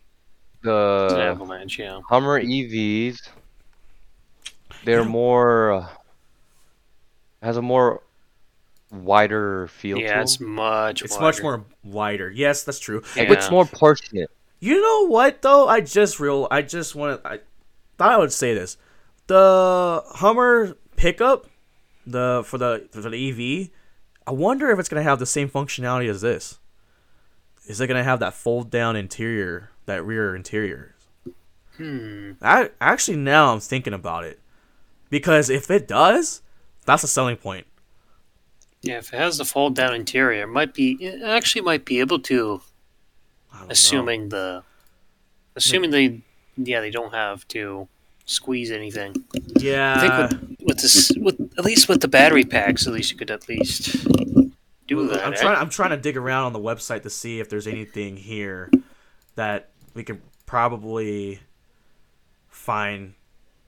It's 0.55 0.65
an 0.65 1.19
the 1.19 1.23
Avalanche, 1.23 1.79
yeah. 1.79 2.01
Hummer 2.09 2.41
EVs, 2.41 3.29
they're 4.83 5.05
more 5.05 5.71
uh, 5.71 5.87
has 7.41 7.57
a 7.57 7.61
more 7.61 8.01
wider 8.91 9.67
feel 9.67 9.97
Yeah, 9.97 10.15
to 10.15 10.21
it's 10.21 10.37
them. 10.37 10.49
much. 10.55 11.01
It's 11.01 11.13
wider. 11.15 11.23
much 11.25 11.41
more 11.41 11.65
wider. 11.83 12.29
Yes, 12.31 12.63
that's 12.63 12.79
true. 12.79 13.03
Yeah. 13.15 13.31
It's 13.31 13.51
more 13.51 13.65
portionate. 13.65 14.29
You 14.59 14.81
know 14.81 15.07
what 15.07 15.41
though? 15.41 15.67
I 15.67 15.81
just 15.81 16.19
real. 16.19 16.47
I 16.49 16.61
just 16.61 16.95
want 16.95 17.21
to. 17.23 17.29
I 17.29 17.39
thought 17.97 18.11
I 18.11 18.17
would 18.17 18.33
say 18.33 18.53
this. 18.53 18.77
The 19.27 20.03
Hummer 20.15 20.75
pickup, 20.95 21.47
the 22.05 22.43
for 22.45 22.57
the 22.57 22.87
for 22.91 23.01
the 23.01 23.09
EV. 23.63 23.69
I 24.25 24.31
wonder 24.31 24.69
if 24.71 24.79
it's 24.79 24.89
gonna 24.89 25.03
have 25.03 25.19
the 25.19 25.25
same 25.25 25.49
functionality 25.49 26.09
as 26.09 26.21
this. 26.21 26.59
Is 27.67 27.79
it 27.81 27.87
gonna 27.87 28.03
have 28.03 28.19
that 28.19 28.33
fold 28.33 28.71
down 28.71 28.95
interior, 28.95 29.69
that 29.85 30.03
rear 30.05 30.35
interior? 30.35 30.95
Hmm. 31.75 32.31
I 32.41 32.71
actually 32.81 33.17
now 33.17 33.53
I'm 33.53 33.59
thinking 33.59 33.93
about 33.93 34.23
it, 34.23 34.39
because 35.11 35.49
if 35.51 35.69
it 35.69 35.87
does, 35.87 36.41
that's 36.87 37.03
a 37.03 37.07
selling 37.07 37.35
point. 37.35 37.67
Yeah, 38.81 38.97
if 38.97 39.13
it 39.13 39.17
has 39.17 39.37
the 39.37 39.45
fold 39.45 39.75
down 39.75 39.93
interior, 39.93 40.43
it 40.43 40.47
might 40.47 40.73
be. 40.73 40.93
It 40.99 41.21
actually 41.21 41.61
might 41.61 41.85
be 41.85 41.99
able 41.99 42.19
to, 42.19 42.61
don't 43.51 43.61
know. 43.61 43.67
assuming 43.69 44.29
the, 44.29 44.63
assuming 45.55 45.91
they, 45.91 46.21
yeah, 46.55 46.79
they 46.79 46.89
don't 46.89 47.13
have 47.13 47.47
to 47.49 47.87
squeeze 48.25 48.71
anything. 48.71 49.15
Yeah. 49.57 49.95
I 49.95 50.27
think 50.27 50.41
with, 50.41 50.67
with 50.67 50.77
this, 50.81 51.11
with 51.17 51.39
at 51.57 51.65
least 51.65 51.89
with 51.89 52.01
the 52.01 52.07
battery 52.07 52.43
packs, 52.43 52.87
at 52.87 52.93
least 52.93 53.11
you 53.11 53.17
could 53.17 53.31
at 53.31 53.47
least 53.49 54.07
do 54.87 55.07
that. 55.07 55.25
I'm 55.25 55.33
trying. 55.33 55.57
I'm 55.57 55.69
trying 55.69 55.89
to 55.91 55.97
dig 55.97 56.15
around 56.15 56.45
on 56.45 56.53
the 56.53 56.59
website 56.59 57.03
to 57.03 57.09
see 57.09 57.39
if 57.39 57.49
there's 57.49 57.67
anything 57.67 58.15
here 58.15 58.71
that 59.35 59.69
we 59.93 60.03
could 60.03 60.21
probably 60.45 61.41
find. 62.47 63.13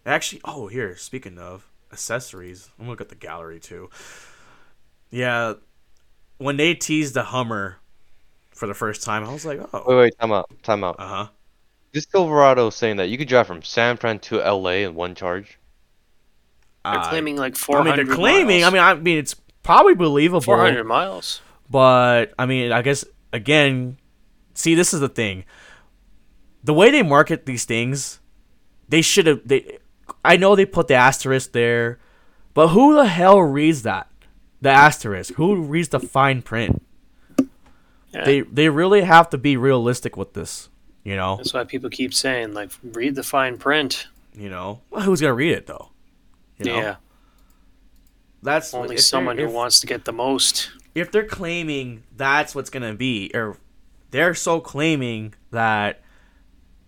Actually, 0.05 0.41
oh, 0.45 0.67
here. 0.67 0.95
Speaking 0.95 1.37
of 1.37 1.68
accessories, 1.91 2.69
I'm 2.77 2.83
gonna 2.85 2.91
look 2.91 3.01
at 3.01 3.09
the 3.09 3.15
gallery 3.15 3.59
too. 3.59 3.89
Yeah, 5.11 5.53
when 6.37 6.57
they 6.57 6.73
teased 6.75 7.13
the 7.15 7.23
Hummer 7.23 7.77
for 8.51 8.67
the 8.67 8.73
first 8.73 9.03
time, 9.03 9.23
I 9.23 9.31
was 9.33 9.45
like, 9.45 9.59
oh, 9.73 9.83
wait, 9.87 9.95
wait, 9.97 10.13
time 10.19 10.31
out, 10.31 10.49
time 10.63 10.83
out. 10.83 10.95
uh 10.99 11.07
huh. 11.07 11.27
This 11.91 12.05
Silverado 12.11 12.69
saying 12.69 12.97
that 12.97 13.09
you 13.09 13.17
could 13.17 13.27
drive 13.27 13.47
from 13.47 13.63
San 13.63 13.97
Fran 13.97 14.19
to 14.19 14.37
LA 14.37 14.71
in 14.85 14.93
one 14.93 15.15
charge. 15.15 15.57
They're 16.85 17.01
claiming 17.03 17.35
like 17.35 17.55
I 17.55 17.57
400. 17.57 17.97
mean, 17.97 18.05
they're 18.07 18.15
claiming. 18.15 18.61
Miles. 18.61 18.73
I 18.73 18.75
mean, 18.75 18.83
I 18.83 18.93
mean, 19.01 19.17
it's 19.17 19.33
probably 19.63 19.95
believable. 19.95 20.41
400 20.41 20.83
miles. 20.83 21.41
But 21.69 22.33
I 22.37 22.45
mean, 22.45 22.71
I 22.71 22.81
guess 22.83 23.05
again, 23.33 23.97
see, 24.53 24.75
this 24.75 24.93
is 24.93 24.99
the 24.99 25.09
thing. 25.09 25.45
The 26.63 26.73
way 26.73 26.91
they 26.91 27.03
market 27.03 27.45
these 27.45 27.65
things, 27.65 28.19
they 28.87 29.01
should 29.01 29.25
have. 29.27 29.41
They, 29.45 29.78
I 30.23 30.37
know 30.37 30.55
they 30.55 30.65
put 30.65 30.87
the 30.87 30.95
asterisk 30.95 31.51
there, 31.53 31.99
but 32.53 32.69
who 32.69 32.93
the 32.95 33.05
hell 33.07 33.39
reads 33.41 33.83
that? 33.83 34.07
The 34.61 34.69
asterisk. 34.69 35.35
Who 35.35 35.55
reads 35.61 35.89
the 35.89 35.99
fine 35.99 36.41
print? 36.41 36.81
Yeah. 38.13 38.25
They 38.25 38.41
they 38.41 38.69
really 38.69 39.01
have 39.01 39.29
to 39.29 39.37
be 39.37 39.55
realistic 39.55 40.17
with 40.17 40.33
this. 40.33 40.69
You 41.03 41.15
know. 41.15 41.37
That's 41.37 41.53
why 41.53 41.63
people 41.63 41.89
keep 41.89 42.13
saying 42.13 42.53
like 42.53 42.71
read 42.83 43.15
the 43.15 43.23
fine 43.23 43.57
print. 43.57 44.07
You 44.33 44.49
know. 44.49 44.81
Well, 44.89 45.01
who's 45.03 45.21
gonna 45.21 45.33
read 45.33 45.53
it 45.53 45.67
though? 45.67 45.89
You 46.57 46.65
know? 46.65 46.77
yeah, 46.77 46.95
That's 48.43 48.73
only 48.73 48.97
someone 48.97 49.37
who 49.37 49.45
if- 49.45 49.51
wants 49.51 49.79
to 49.79 49.87
get 49.87 50.03
the 50.05 50.11
most. 50.11 50.71
if 50.95 51.11
they're 51.11 51.23
claiming 51.25 52.03
that's 52.17 52.53
what's 52.53 52.69
gonna 52.69 52.93
be, 52.95 53.31
or 53.33 53.57
they're 54.11 54.33
so 54.33 54.59
claiming 54.59 55.33
that 55.51 56.01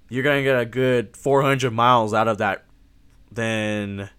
you're 0.10 0.24
gonna 0.24 0.44
get 0.44 0.60
a 0.60 0.66
good 0.66 1.16
400 1.16 1.72
miles 1.72 2.14
out 2.14 2.28
of 2.28 2.38
that, 2.40 2.66
then 3.32 4.10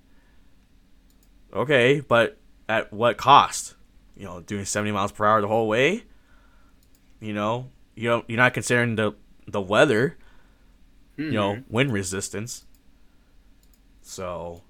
okay, 1.52 2.00
but 2.00 2.38
at 2.68 2.92
what 2.92 3.16
cost? 3.16 3.74
You 4.16 4.24
know, 4.24 4.40
doing 4.40 4.64
70 4.64 4.92
miles 4.92 5.12
per 5.12 5.24
hour 5.24 5.40
the 5.40 5.48
whole 5.48 5.68
way. 5.68 6.04
You 7.20 7.32
know, 7.32 7.70
you 7.94 8.08
don't, 8.08 8.28
you're 8.28 8.36
not 8.36 8.54
considering 8.54 8.96
the 8.96 9.12
the 9.46 9.60
weather. 9.60 10.16
You 11.16 11.32
know, 11.32 11.54
Mhm. 11.54 11.64
wind 11.68 11.92
resistance. 11.92 12.64
So, 14.02 14.62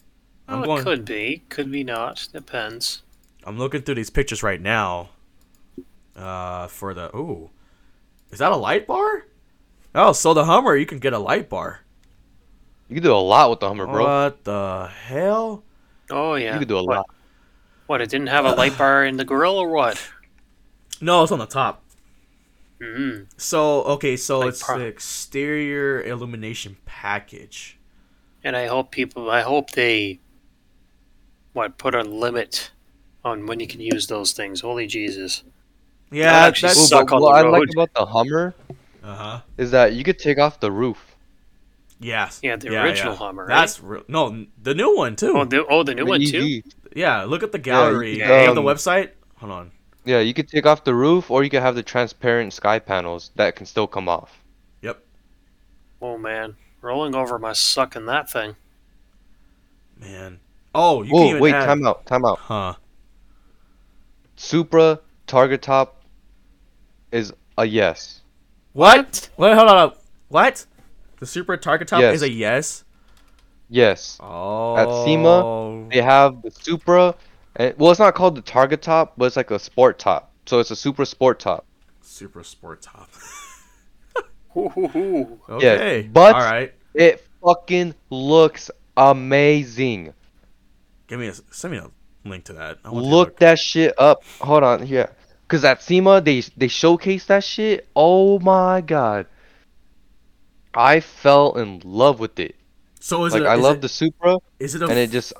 I'm 0.49 0.61
Well, 0.61 0.67
going. 0.67 0.81
it 0.81 0.85
could 0.85 1.05
be, 1.05 1.43
could 1.49 1.71
be 1.73 1.85
not. 1.85 2.29
Depends. 2.33 3.03
I'm 3.45 3.59
looking 3.59 3.83
through 3.83 3.95
these 3.97 4.11
pictures 4.11 4.43
right 4.43 4.61
now. 4.61 5.11
Uh, 6.15 6.67
for 6.67 6.93
the 6.93 7.15
ooh, 7.17 7.51
is 8.31 8.39
that 8.41 8.53
a 8.53 8.57
light 8.57 8.87
bar? 8.87 9.25
Oh, 9.95 10.13
so 10.13 10.35
the 10.35 10.45
Hummer 10.45 10.77
you 10.77 10.85
can 10.87 10.99
get 10.99 11.15
a 11.15 11.19
light 11.19 11.49
bar. 11.49 11.81
You 12.93 12.97
can 12.97 13.05
do 13.05 13.15
a 13.15 13.17
lot 13.17 13.49
with 13.49 13.61
the 13.61 13.69
Hummer, 13.69 13.87
bro. 13.87 14.05
What 14.05 14.45
the 14.45 14.91
hell? 15.07 15.65
Oh 16.11 16.35
yeah. 16.35 16.53
You 16.53 16.59
can 16.59 16.69
do 16.69 16.77
a 16.77 16.85
what, 16.85 16.97
lot. 16.99 17.11
What? 17.87 18.03
It 18.03 18.11
didn't 18.11 18.27
have 18.27 18.45
a 18.45 18.53
light 18.53 18.77
bar 18.77 19.07
in 19.07 19.17
the 19.17 19.25
grill 19.25 19.57
or 19.57 19.69
what? 19.69 19.99
No, 21.01 21.23
it's 21.23 21.33
on 21.33 21.39
the 21.39 21.47
top. 21.47 21.83
hmm 22.81 23.23
So 23.39 23.83
okay, 23.85 24.15
so 24.17 24.41
Like 24.41 24.51
it's 24.51 24.63
pro- 24.63 24.79
the 24.79 24.85
exterior 24.85 26.03
illumination 26.03 26.77
package. 26.85 27.79
And 28.45 28.55
I 28.55 28.67
hope 28.67 28.91
people. 28.91 29.31
I 29.31 29.41
hope 29.41 29.71
they. 29.71 30.21
What? 31.55 31.79
Put 31.79 31.95
a 31.95 32.03
limit 32.03 32.73
on 33.25 33.47
when 33.47 33.59
you 33.59 33.67
can 33.67 33.81
use 33.81 34.07
those 34.07 34.33
things. 34.33 34.61
Holy 34.61 34.87
Jesus! 34.87 35.45
Yeah, 36.11 36.31
actually 36.31 36.69
that's 36.69 36.81
Ooh, 36.81 36.87
suck 36.87 37.09
but 37.09 37.17
on 37.17 37.23
what 37.23 37.41
the 37.41 37.49
I 37.49 37.51
like 37.51 37.69
about 37.73 37.95
the 37.95 38.05
Hummer 38.05 38.55
uh 39.03 39.17
huh. 39.17 39.41
is 39.57 39.71
that 39.71 39.95
you 39.95 40.05
could 40.05 40.19
take 40.19 40.39
off 40.39 40.61
the 40.61 40.71
roof. 40.71 41.12
Yes. 42.03 42.41
Yeah, 42.43 42.57
the 42.57 42.77
original 42.83 43.15
Hummer, 43.15 43.47
right? 43.47 43.61
That's 43.61 43.81
re- 43.81 44.03
no, 44.09 44.47
the 44.63 44.75
new 44.75 44.97
one 44.97 45.17
too. 45.17 45.35
Oh, 45.37 45.45
the, 45.45 45.65
oh, 45.67 45.83
the 45.83 45.95
new 45.95 46.05
The 46.05 46.11
one 46.11 46.21
too. 46.25 46.63
Yeah, 46.95 47.25
look 47.25 47.43
at 47.43 47.53
the 47.53 47.59
gallery. 47.59 48.11
you 48.11 48.17
Do 48.17 48.21
you 48.25 48.27
have 48.27 48.55
the 48.55 48.61
um, 48.61 48.67
website? 48.67 49.11
Hold 49.37 49.53
on. 49.53 49.71
Yeah, 50.05 50.19
you 50.19 50.35
could 50.35 50.49
take 50.49 50.67
off 50.67 50.85
the 50.85 50.95
roof, 50.95 51.31
or 51.31 51.45
you 51.45 51.51
could 51.51 51.63
have 51.63 51.77
the 51.77 51.83
transparent 51.83 52.53
sky 52.53 52.81
panels 52.81 53.31
that 53.37 53.55
can 53.55 53.67
still 53.67 53.87
come 53.87 54.09
off. 54.09 54.43
Yep. 54.83 55.03
Oh 56.01 56.19
man, 56.19 56.57
rolling 56.81 57.15
over 57.15 57.39
my 57.39 57.53
suck 57.53 57.95
in 57.95 58.07
that 58.07 58.29
thing. 58.31 58.57
Man. 59.97 60.41
Oh, 60.75 61.03
you 61.03 61.11
can 61.11 61.27
even 61.29 61.41
wait, 61.41 61.55
add- 61.55 61.67
time 61.67 61.87
out, 61.87 62.05
time 62.07 62.25
out. 62.25 62.39
Huh. 62.39 62.75
Supra 64.37 64.99
target 65.27 65.63
top 65.63 66.03
is 67.13 67.33
a 67.57 67.65
yes. 67.65 68.23
What? 68.73 69.29
Wait, 69.37 69.55
hold 69.55 69.69
on. 69.69 69.93
What? 70.29 70.67
The 71.23 71.27
Supra 71.29 71.57
Target 71.57 71.87
Top 71.87 72.01
Yes. 72.01 72.17
is 72.17 72.23
a 72.23 72.31
yes. 72.31 72.83
Yes. 73.69 74.19
Oh. 74.19 74.77
At 74.77 74.89
SEMA, 75.05 75.87
They 75.89 76.01
oh. 76.01 76.05
have 76.05 76.43
the 76.43 76.51
Supra. 76.51 77.15
And, 77.55 77.79
well, 77.79 77.93
it's 77.93 78.01
not 78.01 78.17
called 78.17 78.35
the 78.35 78.41
target 78.43 78.83
top, 78.83 79.13
but 79.17 79.27
it's 79.27 79.37
like 79.37 79.53
a 79.53 79.61
sport 79.61 80.01
top. 80.01 80.33
So 80.47 80.59
it's 80.59 80.73
a 80.73 80.75
Supra 80.75 81.07
sport 81.07 81.39
top. 81.39 81.65
Super 82.01 82.43
Sport 82.43 82.83
Top. 82.83 83.09
Okay. 85.49 86.11
but- 86.13 86.35
all 86.35 86.41
right. 86.41 86.75
It 86.93 87.25
fucking 87.41 87.95
looks 88.11 88.73
amazing. 88.97 90.15
Give 91.07 91.21
me 91.21 91.29
a 91.29 91.35
send 91.53 91.71
me 91.71 91.79
a 91.79 91.89
link 92.25 92.47
to 92.47 92.53
that. 92.55 92.79
I 92.85 92.91
want 92.91 93.05
to 93.05 93.09
Look 93.09 93.39
that 93.39 93.61
shit 93.61 93.95
up. 93.97 94.25
Hold 94.41 94.65
on 94.65 94.85
here. 94.85 95.13
Cause 95.47 95.65
at 95.65 95.83
SEMA 95.83 96.21
they 96.21 96.41
they 96.57 96.67
showcase 96.67 97.27
that 97.27 97.45
shit. 97.45 97.87
Oh 97.95 98.41
my 98.41 98.81
god. 98.81 99.27
I 100.75 101.01
fell 101.01 101.57
in 101.59 101.81
love 101.85 102.21
with 102.21 102.39
it. 102.39 102.57
So 103.01 103.25
is 103.25 103.33
like 103.33 103.43
it? 103.43 103.47
I 103.47 103.57
love 103.57 103.81
the 103.81 103.89
Supra 103.89 104.39
Is 104.59 104.75
it 104.75 104.83
a? 104.83 104.87
and 104.87 104.99
it 104.99 105.11
just 105.11 105.33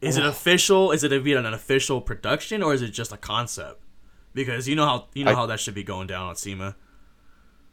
is 0.00 0.16
it 0.16 0.24
official? 0.24 0.90
Is 0.92 1.04
it 1.04 1.12
a, 1.12 1.36
an 1.38 1.46
official 1.52 2.00
production 2.00 2.62
or 2.62 2.72
is 2.72 2.80
it 2.82 2.88
just 2.88 3.12
a 3.12 3.16
concept? 3.18 3.82
Because 4.32 4.68
you 4.68 4.74
know 4.74 4.86
how 4.86 5.08
you 5.14 5.24
know 5.24 5.32
I- 5.32 5.34
how 5.34 5.46
that 5.46 5.60
should 5.60 5.74
be 5.74 5.82
going 5.82 6.06
down 6.06 6.28
on 6.28 6.36
SEMA. 6.36 6.76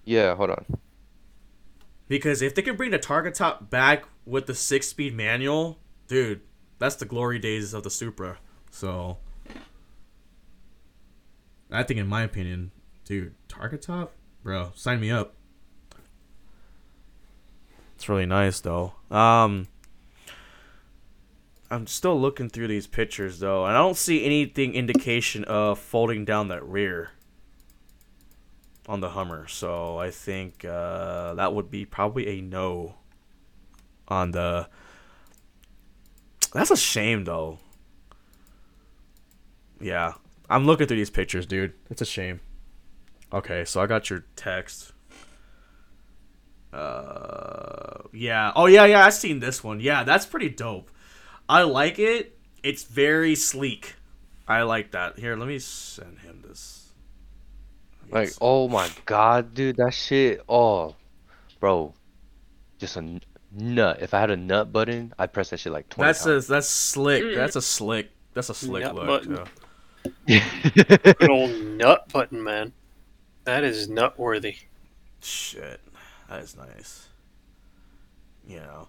yeah, 0.03 0.35
hold 0.35 0.49
on. 0.49 0.65
Because 2.09 2.41
if 2.41 2.55
they 2.55 2.61
can 2.61 2.77
bring 2.77 2.91
the 2.91 2.97
Target 2.99 3.35
Top 3.35 3.69
back 3.69 4.05
with 4.25 4.45
the 4.47 4.55
six-speed 4.55 5.13
manual, 5.13 5.77
dude, 6.07 6.39
that's 6.79 6.95
the 6.95 7.05
glory 7.05 7.37
days 7.37 7.73
of 7.73 7.83
the 7.83 7.89
Supra. 7.89 8.37
So, 8.71 9.17
I 11.69 11.83
think, 11.83 11.99
in 11.99 12.07
my 12.07 12.23
opinion, 12.23 12.71
dude, 13.03 13.35
Target 13.49 13.81
Top, 13.81 14.13
bro, 14.41 14.71
sign 14.73 15.01
me 15.01 15.11
up. 15.11 15.33
It's 17.97 18.07
really 18.07 18.27
nice, 18.27 18.59
though. 18.59 18.93
Um, 19.09 19.69
I'm 21.71 21.87
still 21.87 22.21
looking 22.21 22.47
through 22.47 22.67
these 22.67 22.85
pictures, 22.85 23.39
though, 23.39 23.65
and 23.65 23.75
I 23.75 23.79
don't 23.79 23.97
see 23.97 24.23
anything 24.23 24.75
indication 24.75 25.43
of 25.45 25.79
folding 25.79 26.23
down 26.23 26.49
that 26.49 26.63
rear 26.63 27.09
on 28.87 28.99
the 28.99 29.09
Hummer. 29.09 29.47
So 29.47 29.97
I 29.97 30.11
think 30.11 30.63
uh, 30.63 31.33
that 31.33 31.55
would 31.55 31.71
be 31.71 31.85
probably 31.85 32.37
a 32.37 32.41
no 32.41 32.97
on 34.07 34.29
the. 34.29 34.69
That's 36.53 36.69
a 36.69 36.77
shame, 36.77 37.23
though. 37.23 37.57
Yeah, 39.81 40.13
I'm 40.51 40.67
looking 40.67 40.85
through 40.85 40.97
these 40.97 41.09
pictures, 41.09 41.47
dude. 41.47 41.73
It's 41.89 42.03
a 42.03 42.05
shame. 42.05 42.41
Okay, 43.33 43.65
so 43.65 43.81
I 43.81 43.87
got 43.87 44.11
your 44.11 44.23
text. 44.35 44.93
Uh, 46.77 48.03
yeah. 48.13 48.51
Oh 48.55 48.65
yeah, 48.67 48.85
yeah. 48.85 49.05
I've 49.05 49.13
seen 49.13 49.39
this 49.39 49.63
one. 49.63 49.79
Yeah, 49.79 50.03
that's 50.03 50.25
pretty 50.25 50.49
dope. 50.49 50.89
I 51.49 51.63
like 51.63 51.97
it. 51.99 52.37
It's 52.63 52.83
very 52.83 53.35
sleek. 53.35 53.95
I 54.47 54.61
like 54.63 54.91
that. 54.91 55.17
Here, 55.19 55.35
let 55.35 55.47
me 55.47 55.59
send 55.59 56.19
him 56.19 56.43
this. 56.47 56.91
Like, 58.09 58.27
Yes. 58.29 58.37
oh 58.39 58.67
my 58.69 58.89
god, 59.05 59.53
dude, 59.53 59.77
that 59.77 59.93
shit. 59.93 60.41
Oh, 60.47 60.95
bro, 61.59 61.93
just 62.79 62.95
a 62.95 63.19
nut. 63.51 63.97
If 64.01 64.13
I 64.13 64.19
had 64.21 64.31
a 64.31 64.37
nut 64.37 64.71
button, 64.71 65.13
I'd 65.19 65.33
press 65.33 65.49
that 65.49 65.59
shit 65.59 65.73
like 65.73 65.89
20 65.89 66.07
That's 66.07 66.25
a 66.25 66.29
times. 66.33 66.47
that's 66.47 66.69
slick. 66.69 67.35
That's 67.35 67.55
a 67.57 67.61
slick. 67.61 68.11
That's 68.33 68.49
a 68.49 68.53
slick 68.53 68.83
Nut 68.83 68.95
look. 68.95 69.07
button. 69.07 69.45
yeah. 70.25 70.47
Good 71.13 71.29
old 71.29 71.51
nut 71.77 72.07
button, 72.13 72.41
man. 72.43 72.71
That 73.45 73.63
is 73.63 73.89
nut 73.89 74.17
worthy. 74.19 74.55
Shit, 75.21 75.81
that 76.29 76.41
is 76.43 76.55
nice. 76.55 77.07
You 78.47 78.59
know. 78.59 78.87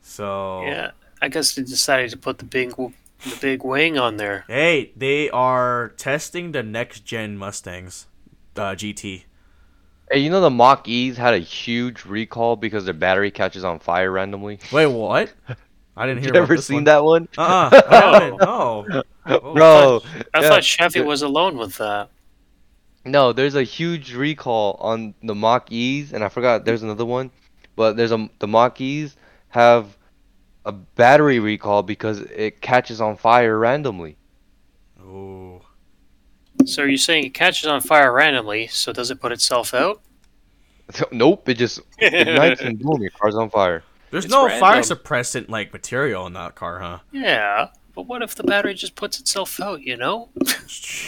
So 0.00 0.62
Yeah, 0.66 0.92
I 1.20 1.28
guess 1.28 1.54
they 1.54 1.62
decided 1.62 2.10
to 2.10 2.16
put 2.16 2.38
the 2.38 2.44
big, 2.44 2.74
the 2.76 3.36
big 3.40 3.64
wing 3.64 3.98
on 3.98 4.16
there. 4.16 4.44
Hey, 4.46 4.92
they 4.96 5.30
are 5.30 5.90
testing 5.96 6.52
the 6.52 6.62
next 6.62 7.00
gen 7.04 7.36
Mustangs, 7.36 8.06
uh, 8.56 8.74
GT. 8.74 9.24
Hey, 10.10 10.20
you 10.20 10.30
know 10.30 10.40
the 10.40 10.50
Mach 10.50 10.86
E's 10.88 11.16
had 11.16 11.34
a 11.34 11.38
huge 11.38 12.04
recall 12.04 12.54
because 12.56 12.84
their 12.84 12.94
battery 12.94 13.30
catches 13.30 13.64
on 13.64 13.80
fire 13.80 14.10
randomly. 14.12 14.60
Wait, 14.70 14.86
what? 14.86 15.32
I 15.96 16.06
didn't 16.06 16.22
hear. 16.24 16.34
You 16.34 16.40
ever 16.40 16.56
seen 16.56 16.84
one. 16.84 16.84
that 16.84 17.04
one? 17.04 17.28
Uh, 17.36 17.70
uh 17.72 17.82
I 17.88 17.96
haven't. 17.96 18.38
No. 18.38 18.88
Oh, 19.28 19.54
Bro, 19.54 20.04
I 20.34 20.40
yeah. 20.40 20.42
thought 20.42 20.64
Chevy 20.64 21.00
was 21.00 21.22
alone 21.22 21.56
with 21.58 21.78
that. 21.78 22.10
No, 23.06 23.32
there's 23.32 23.54
a 23.54 23.62
huge 23.62 24.14
recall 24.14 24.76
on 24.80 25.14
the 25.22 25.34
Mach 25.34 25.70
E's, 25.70 26.12
and 26.12 26.24
I 26.24 26.28
forgot 26.28 26.64
there's 26.64 26.82
another 26.82 27.04
one, 27.04 27.30
but 27.76 27.96
there's 27.96 28.12
a 28.12 28.28
the 28.40 28.48
Mach 28.48 28.80
E's 28.80 29.16
have 29.48 29.96
a 30.64 30.72
battery 30.72 31.38
recall 31.38 31.84
because 31.84 32.20
it 32.20 32.60
catches 32.60 33.00
on 33.00 33.16
fire 33.16 33.56
randomly. 33.56 34.16
Ooh. 35.00 35.60
So 36.64 36.82
are 36.82 36.88
you 36.88 36.96
saying 36.96 37.24
it 37.24 37.34
catches 37.34 37.66
on 37.66 37.80
fire 37.80 38.12
randomly? 38.12 38.66
So 38.66 38.92
does 38.92 39.12
it 39.12 39.20
put 39.20 39.30
itself 39.30 39.72
out? 39.72 40.02
nope, 41.12 41.48
it 41.48 41.54
just 41.54 41.80
ignites 41.98 42.60
and 42.60 42.78
boom, 42.78 43.00
your 43.00 43.10
car's 43.10 43.36
on 43.36 43.50
fire. 43.50 43.84
There's 44.10 44.24
It's 44.24 44.32
no 44.32 44.48
fire 44.48 44.82
suppressant 44.82 45.48
like 45.48 45.72
material 45.72 46.26
in 46.26 46.32
that 46.32 46.56
car, 46.56 46.80
huh? 46.80 46.98
Yeah, 47.12 47.68
but 47.94 48.06
what 48.06 48.22
if 48.22 48.34
the 48.34 48.44
battery 48.44 48.74
just 48.74 48.96
puts 48.96 49.20
itself 49.20 49.60
out? 49.60 49.82
You 49.82 49.96
know? 49.96 50.30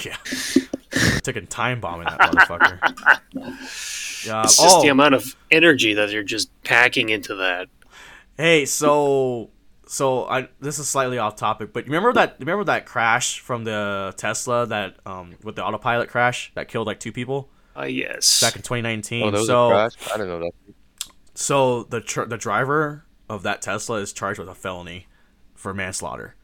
Yeah. 0.05 0.16
Taking 1.23 1.47
time 1.47 1.81
bombing 1.81 2.06
that 2.06 2.20
motherfucker. 2.20 3.55
Yeah. 4.27 4.43
It's 4.43 4.56
just 4.60 4.78
oh, 4.78 4.82
the 4.82 4.89
amount 4.89 5.15
of 5.15 5.36
energy 5.48 5.94
that 5.94 6.10
you're 6.10 6.24
just 6.24 6.51
packing 6.65 7.09
into 7.09 7.36
that. 7.36 7.69
Hey, 8.36 8.65
so 8.65 9.51
so 9.86 10.24
I 10.27 10.48
this 10.59 10.81
is 10.81 10.89
slightly 10.89 11.19
off 11.19 11.36
topic, 11.36 11.73
but 11.73 11.85
remember 11.85 12.12
that 12.15 12.35
remember 12.40 12.65
that 12.65 12.85
crash 12.85 13.39
from 13.39 13.62
the 13.62 14.12
Tesla 14.16 14.66
that 14.66 14.97
um 15.06 15.36
with 15.44 15.55
the 15.55 15.65
autopilot 15.65 16.09
crash 16.09 16.51
that 16.56 16.66
killed 16.66 16.89
like 16.89 16.98
two 16.98 17.12
people 17.12 17.48
Ah, 17.77 17.85
yes. 17.85 18.40
back 18.40 18.56
in 18.56 18.62
2019. 18.62 19.23
Oh, 19.23 19.31
there 19.31 19.39
was 19.39 19.47
so 19.47 19.66
a 19.69 19.70
crash? 19.70 19.93
I 20.12 20.16
didn't 20.16 20.28
know 20.31 20.40
that. 20.40 20.52
so 21.35 21.85
the 21.85 22.01
tr- 22.01 22.24
the 22.24 22.36
driver 22.36 23.05
of 23.31 23.44
that 23.44 23.62
Tesla 23.62 23.98
is 24.01 24.12
charged 24.12 24.40
with 24.40 24.48
a 24.48 24.55
felony 24.55 25.06
for 25.55 25.73
manslaughter. 25.73 26.35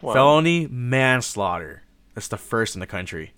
Wow, 0.00 0.12
Felony 0.12 0.68
manslaughter. 0.68 1.81
That's 2.14 2.28
the 2.28 2.36
first 2.36 2.74
in 2.74 2.80
the 2.80 2.86
country. 2.86 3.32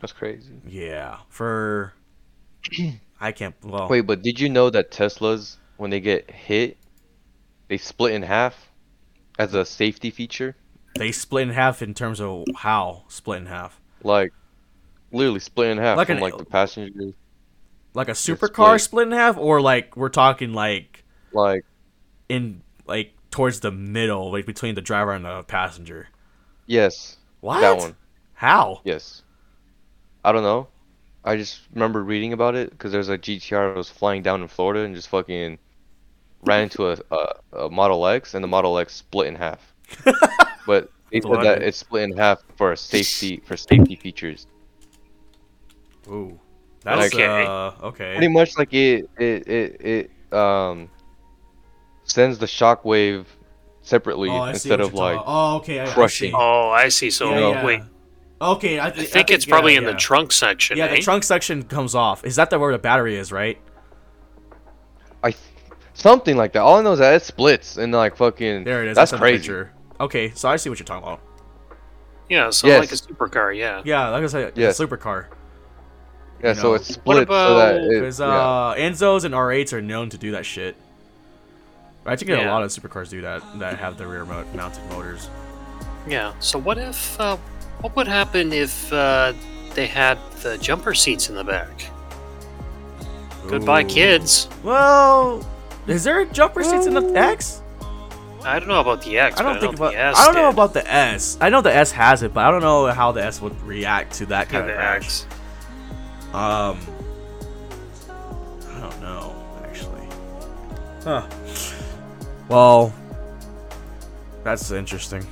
That's 0.00 0.12
crazy. 0.12 0.60
Yeah, 0.66 1.18
for 1.28 1.92
I 3.20 3.32
can't. 3.32 3.54
Well, 3.62 3.88
Wait, 3.88 4.02
but 4.02 4.22
did 4.22 4.38
you 4.40 4.48
know 4.48 4.70
that 4.70 4.90
Teslas, 4.90 5.56
when 5.76 5.90
they 5.90 6.00
get 6.00 6.30
hit, 6.30 6.76
they 7.68 7.78
split 7.78 8.14
in 8.14 8.22
half 8.22 8.70
as 9.38 9.54
a 9.54 9.64
safety 9.64 10.10
feature? 10.10 10.56
they 10.96 11.12
split 11.12 11.44
in 11.44 11.50
half 11.54 11.80
in 11.80 11.94
terms 11.94 12.20
of 12.20 12.44
how 12.56 13.04
split 13.08 13.40
in 13.40 13.46
half. 13.46 13.80
Like, 14.02 14.32
literally 15.12 15.38
split 15.38 15.68
in 15.70 15.78
half 15.78 15.96
Like 15.96 16.08
from 16.08 16.16
an- 16.16 16.22
like 16.22 16.36
the 16.36 16.44
passengers. 16.44 17.14
Like 17.94 18.08
a 18.08 18.12
supercar 18.12 18.78
split. 18.78 18.80
split 18.80 19.06
in 19.08 19.12
half, 19.12 19.36
or 19.36 19.60
like 19.60 19.96
we're 19.96 20.08
talking 20.08 20.52
like 20.52 21.04
Like, 21.32 21.64
in 22.28 22.62
like 22.86 23.14
towards 23.30 23.60
the 23.60 23.70
middle, 23.70 24.32
like 24.32 24.44
between 24.46 24.74
the 24.74 24.80
driver 24.80 25.12
and 25.12 25.24
the 25.24 25.42
passenger. 25.44 26.08
yes, 26.66 27.16
What? 27.40 27.60
that 27.60 27.76
one. 27.76 27.96
How? 28.34 28.80
Yes. 28.84 29.22
I 30.24 30.32
don't 30.32 30.42
know. 30.42 30.68
I 31.24 31.36
just 31.36 31.60
remember 31.74 32.02
reading 32.02 32.32
about 32.32 32.54
it 32.54 32.70
because 32.70 32.92
there's 32.92 33.08
a 33.08 33.18
GTR 33.18 33.72
that 33.74 33.76
was 33.76 33.90
flying 33.90 34.22
down 34.22 34.42
in 34.42 34.48
Florida 34.48 34.84
and 34.84 34.94
just 34.94 35.08
fucking 35.08 35.58
ran 36.42 36.62
into 36.62 36.90
a, 36.90 36.98
a, 37.10 37.64
a 37.64 37.70
Model 37.70 38.06
X 38.06 38.34
and 38.34 38.42
the 38.42 38.48
Model 38.48 38.78
X 38.78 38.94
split 38.94 39.26
in 39.28 39.34
half. 39.34 39.74
but 40.66 40.90
they 41.10 41.20
said 41.20 41.42
that 41.42 41.62
it's 41.62 41.78
split 41.78 42.04
in 42.04 42.16
half 42.16 42.42
for 42.56 42.72
a 42.72 42.76
safety 42.76 43.42
for 43.44 43.56
safety 43.56 43.96
features. 43.96 44.46
Ooh, 46.08 46.38
that's 46.82 47.12
Okay. 47.14 47.44
uh 47.46 47.72
okay. 47.82 48.14
Pretty 48.14 48.32
much 48.32 48.56
like 48.56 48.72
it 48.72 49.10
it 49.18 49.48
it, 49.48 50.10
it 50.32 50.34
um 50.36 50.88
sends 52.04 52.38
the 52.38 52.46
shockwave 52.46 53.26
separately 53.88 54.28
Oh, 54.28 54.44
instead 54.44 54.80
of 54.80 54.92
like 54.94 55.18
Oh, 55.26 55.56
okay. 55.56 55.80
I, 55.80 55.84
I 55.84 55.88
crushing. 55.88 56.30
see. 56.30 56.36
Oh, 56.36 56.68
I 56.70 56.88
see. 56.88 57.10
So 57.10 57.30
Yeah, 57.30 57.38
yeah. 57.50 57.64
wait, 57.64 57.80
Okay, 58.40 58.78
I, 58.78 58.86
I 58.88 58.90
th- 58.90 59.08
think 59.08 59.30
it's 59.30 59.46
yeah, 59.46 59.50
probably 59.52 59.74
in 59.74 59.82
the 59.84 59.94
trunk 59.94 60.30
section. 60.30 60.76
Yeah, 60.76 60.84
eh? 60.84 60.96
the 60.96 61.00
trunk 61.02 61.24
section 61.24 61.64
comes 61.64 61.94
off. 61.96 62.24
Is 62.24 62.36
that 62.36 62.50
the 62.50 62.58
where 62.58 62.70
the 62.70 62.78
battery 62.78 63.16
is, 63.16 63.32
right? 63.32 63.58
I 65.24 65.30
th- 65.32 65.42
something 65.94 66.36
like 66.36 66.52
that. 66.52 66.60
All 66.60 66.76
I 66.78 66.82
know 66.82 66.92
is 66.92 67.00
that 67.00 67.14
it 67.14 67.22
splits 67.24 67.76
and 67.78 67.92
like 67.92 68.16
fucking 68.16 68.62
There 68.64 68.84
it 68.84 68.90
is. 68.90 68.96
That's 68.96 69.12
in 69.12 69.16
the 69.16 69.20
crazy. 69.22 69.52
Okay, 70.00 70.30
so 70.34 70.48
I 70.48 70.56
see 70.56 70.68
what 70.70 70.78
you're 70.78 70.86
talking 70.86 71.02
about. 71.08 71.20
Yeah, 72.28 72.50
so 72.50 72.68
Yes. 72.68 72.80
like 72.80 72.92
a 72.92 72.94
supercar. 72.94 73.56
Yeah. 73.56 73.82
Yeah, 73.84 74.08
like 74.10 74.22
I 74.22 74.26
said, 74.28 74.52
Yes. 74.54 74.78
a 74.78 74.86
supercar. 74.86 75.26
Yeah, 76.42 76.50
you 76.50 76.54
so 76.54 76.62
know. 76.68 76.74
it's 76.74 76.86
split 76.94 77.16
so 77.16 77.56
that 77.56 77.74
about- 77.74 77.74
it, 77.80 77.88
Because 78.00 78.20
yeah. 78.20 78.26
uh, 78.26 78.74
Enzos 78.76 79.24
and 79.24 79.34
R8s 79.34 79.72
are 79.72 79.82
known 79.82 80.10
to 80.10 80.18
do 80.18 80.30
that 80.32 80.46
shit. 80.46 80.76
I 82.08 82.16
think 82.16 82.30
a 82.30 82.46
lot 82.46 82.62
of 82.62 82.70
supercars 82.70 83.08
do 83.10 83.20
that 83.22 83.42
that 83.58 83.78
have 83.78 83.96
the 83.98 84.06
rear 84.06 84.24
mo- 84.24 84.44
mounted 84.54 84.84
motors. 84.90 85.28
Yeah. 86.06 86.32
So 86.40 86.58
what 86.58 86.78
if? 86.78 87.18
Uh, 87.20 87.36
what 87.80 87.94
would 87.96 88.08
happen 88.08 88.52
if 88.52 88.92
uh, 88.92 89.32
they 89.74 89.86
had 89.86 90.18
the 90.42 90.58
jumper 90.58 90.94
seats 90.94 91.28
in 91.28 91.34
the 91.36 91.44
back? 91.44 91.68
Goodbye, 93.46 93.84
kids. 93.84 94.48
Well, 94.62 95.46
is 95.86 96.04
there 96.04 96.24
jumper 96.26 96.62
seats 96.64 96.86
in 96.86 96.94
the 96.94 97.12
X? 97.18 97.62
I 98.44 98.58
don't 98.58 98.68
know 98.68 98.80
about 98.80 99.02
the 99.02 99.18
X. 99.18 99.38
I 99.40 99.42
don't 99.42 99.54
but 99.54 99.60
think 99.60 99.74
I 99.74 99.76
know 99.78 99.86
about. 99.86 99.92
the 99.92 99.98
S 99.98 100.16
I 100.18 100.24
don't 100.26 100.34
know 100.34 100.48
about 100.48 100.72
the 100.74 100.92
S. 100.92 101.38
I 101.40 101.48
know 101.48 101.60
the 101.60 101.74
S 101.74 101.90
has 101.92 102.22
it, 102.22 102.32
but 102.34 102.44
I 102.44 102.50
don't 102.50 102.60
know 102.62 102.86
how 102.86 103.12
the 103.12 103.24
S 103.24 103.40
would 103.40 103.60
react 103.62 104.14
to 104.14 104.26
that 104.26 104.46
Yeah, 104.46 104.52
kind 104.52 104.62
of 104.62 104.66
the 104.68 104.74
crash. 104.74 104.96
X. 105.04 105.26
Um, 106.34 106.78
I 108.74 108.80
don't 108.80 109.00
know 109.00 109.34
actually. 109.64 110.08
Huh. 111.04 111.26
Well, 112.48 112.92
that's 114.44 114.70
interesting. 114.70 115.26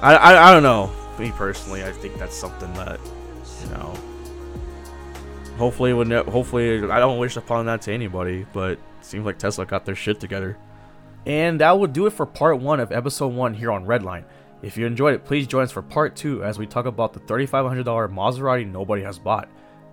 I, 0.00 0.16
I 0.16 0.48
I 0.48 0.52
don't 0.52 0.62
know. 0.62 0.90
Me 1.18 1.30
personally, 1.32 1.84
I 1.84 1.92
think 1.92 2.18
that's 2.18 2.36
something 2.36 2.72
that 2.74 2.98
you 3.62 3.70
know. 3.70 3.94
Hopefully, 5.58 5.92
ne- 6.04 6.24
hopefully 6.24 6.90
I 6.90 6.98
don't 6.98 7.18
wish 7.18 7.36
upon 7.36 7.66
that 7.66 7.82
to 7.82 7.92
anybody, 7.92 8.46
but 8.52 8.78
seems 9.02 9.26
like 9.26 9.38
Tesla 9.38 9.66
got 9.66 9.84
their 9.84 9.94
shit 9.94 10.18
together. 10.18 10.56
And 11.26 11.60
that 11.60 11.78
will 11.78 11.86
do 11.86 12.06
it 12.06 12.12
for 12.12 12.26
part 12.26 12.58
one 12.58 12.80
of 12.80 12.90
episode 12.90 13.28
one 13.34 13.54
here 13.54 13.70
on 13.70 13.84
Redline. 13.84 14.24
If 14.62 14.76
you 14.76 14.86
enjoyed 14.86 15.14
it, 15.14 15.24
please 15.24 15.46
join 15.46 15.64
us 15.64 15.70
for 15.72 15.82
part 15.82 16.16
two 16.16 16.42
as 16.42 16.58
we 16.58 16.66
talk 16.66 16.86
about 16.86 17.12
the 17.12 17.20
$3,500 17.20 17.84
Maserati 18.12 18.70
nobody 18.70 19.02
has 19.02 19.18
bought. 19.18 19.48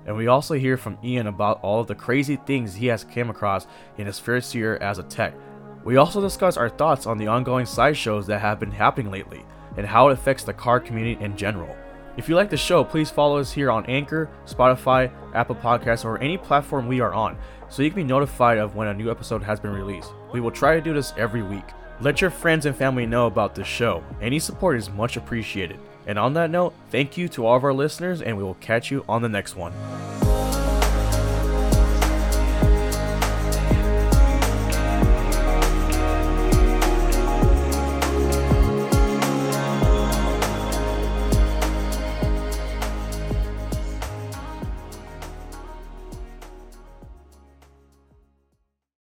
And 0.05 0.15
we 0.15 0.27
also 0.27 0.55
hear 0.55 0.77
from 0.77 0.97
Ian 1.03 1.27
about 1.27 1.59
all 1.61 1.81
of 1.81 1.87
the 1.87 1.95
crazy 1.95 2.35
things 2.35 2.73
he 2.73 2.87
has 2.87 3.03
came 3.03 3.29
across 3.29 3.67
in 3.97 4.05
his 4.07 4.17
first 4.17 4.55
year 4.55 4.77
as 4.77 4.97
a 4.97 5.03
tech. 5.03 5.33
We 5.83 5.97
also 5.97 6.21
discuss 6.21 6.57
our 6.57 6.69
thoughts 6.69 7.05
on 7.05 7.17
the 7.17 7.27
ongoing 7.27 7.65
sideshows 7.65 8.27
that 8.27 8.41
have 8.41 8.59
been 8.59 8.71
happening 8.71 9.11
lately 9.11 9.45
and 9.77 9.87
how 9.87 10.09
it 10.09 10.13
affects 10.13 10.43
the 10.43 10.53
car 10.53 10.79
community 10.79 11.23
in 11.23 11.37
general. 11.37 11.75
If 12.17 12.27
you 12.27 12.35
like 12.35 12.49
the 12.49 12.57
show, 12.57 12.83
please 12.83 13.09
follow 13.09 13.37
us 13.37 13.51
here 13.51 13.71
on 13.71 13.85
Anchor, 13.85 14.29
Spotify, 14.45 15.09
Apple 15.33 15.55
Podcasts, 15.55 16.03
or 16.03 16.17
any 16.17 16.37
platform 16.37 16.87
we 16.87 16.99
are 16.99 17.13
on 17.13 17.37
so 17.69 17.81
you 17.81 17.89
can 17.89 18.01
be 18.01 18.03
notified 18.03 18.57
of 18.57 18.75
when 18.75 18.87
a 18.87 18.93
new 18.93 19.09
episode 19.09 19.43
has 19.43 19.59
been 19.59 19.71
released. 19.71 20.11
We 20.33 20.41
will 20.41 20.51
try 20.51 20.75
to 20.75 20.81
do 20.81 20.93
this 20.93 21.13
every 21.17 21.43
week. 21.43 21.65
Let 22.01 22.19
your 22.19 22.29
friends 22.29 22.65
and 22.65 22.75
family 22.75 23.05
know 23.05 23.27
about 23.27 23.55
this 23.55 23.67
show. 23.67 24.03
Any 24.21 24.39
support 24.39 24.77
is 24.77 24.89
much 24.89 25.17
appreciated. 25.17 25.79
And 26.07 26.17
on 26.17 26.33
that 26.33 26.49
note, 26.49 26.73
thank 26.89 27.17
you 27.17 27.27
to 27.29 27.45
all 27.45 27.55
of 27.55 27.63
our 27.63 27.73
listeners, 27.73 28.21
and 28.21 28.35
we 28.35 28.43
will 28.43 28.55
catch 28.55 28.89
you 28.89 29.05
on 29.07 29.21
the 29.21 29.29
next 29.29 29.55
one. 29.55 29.73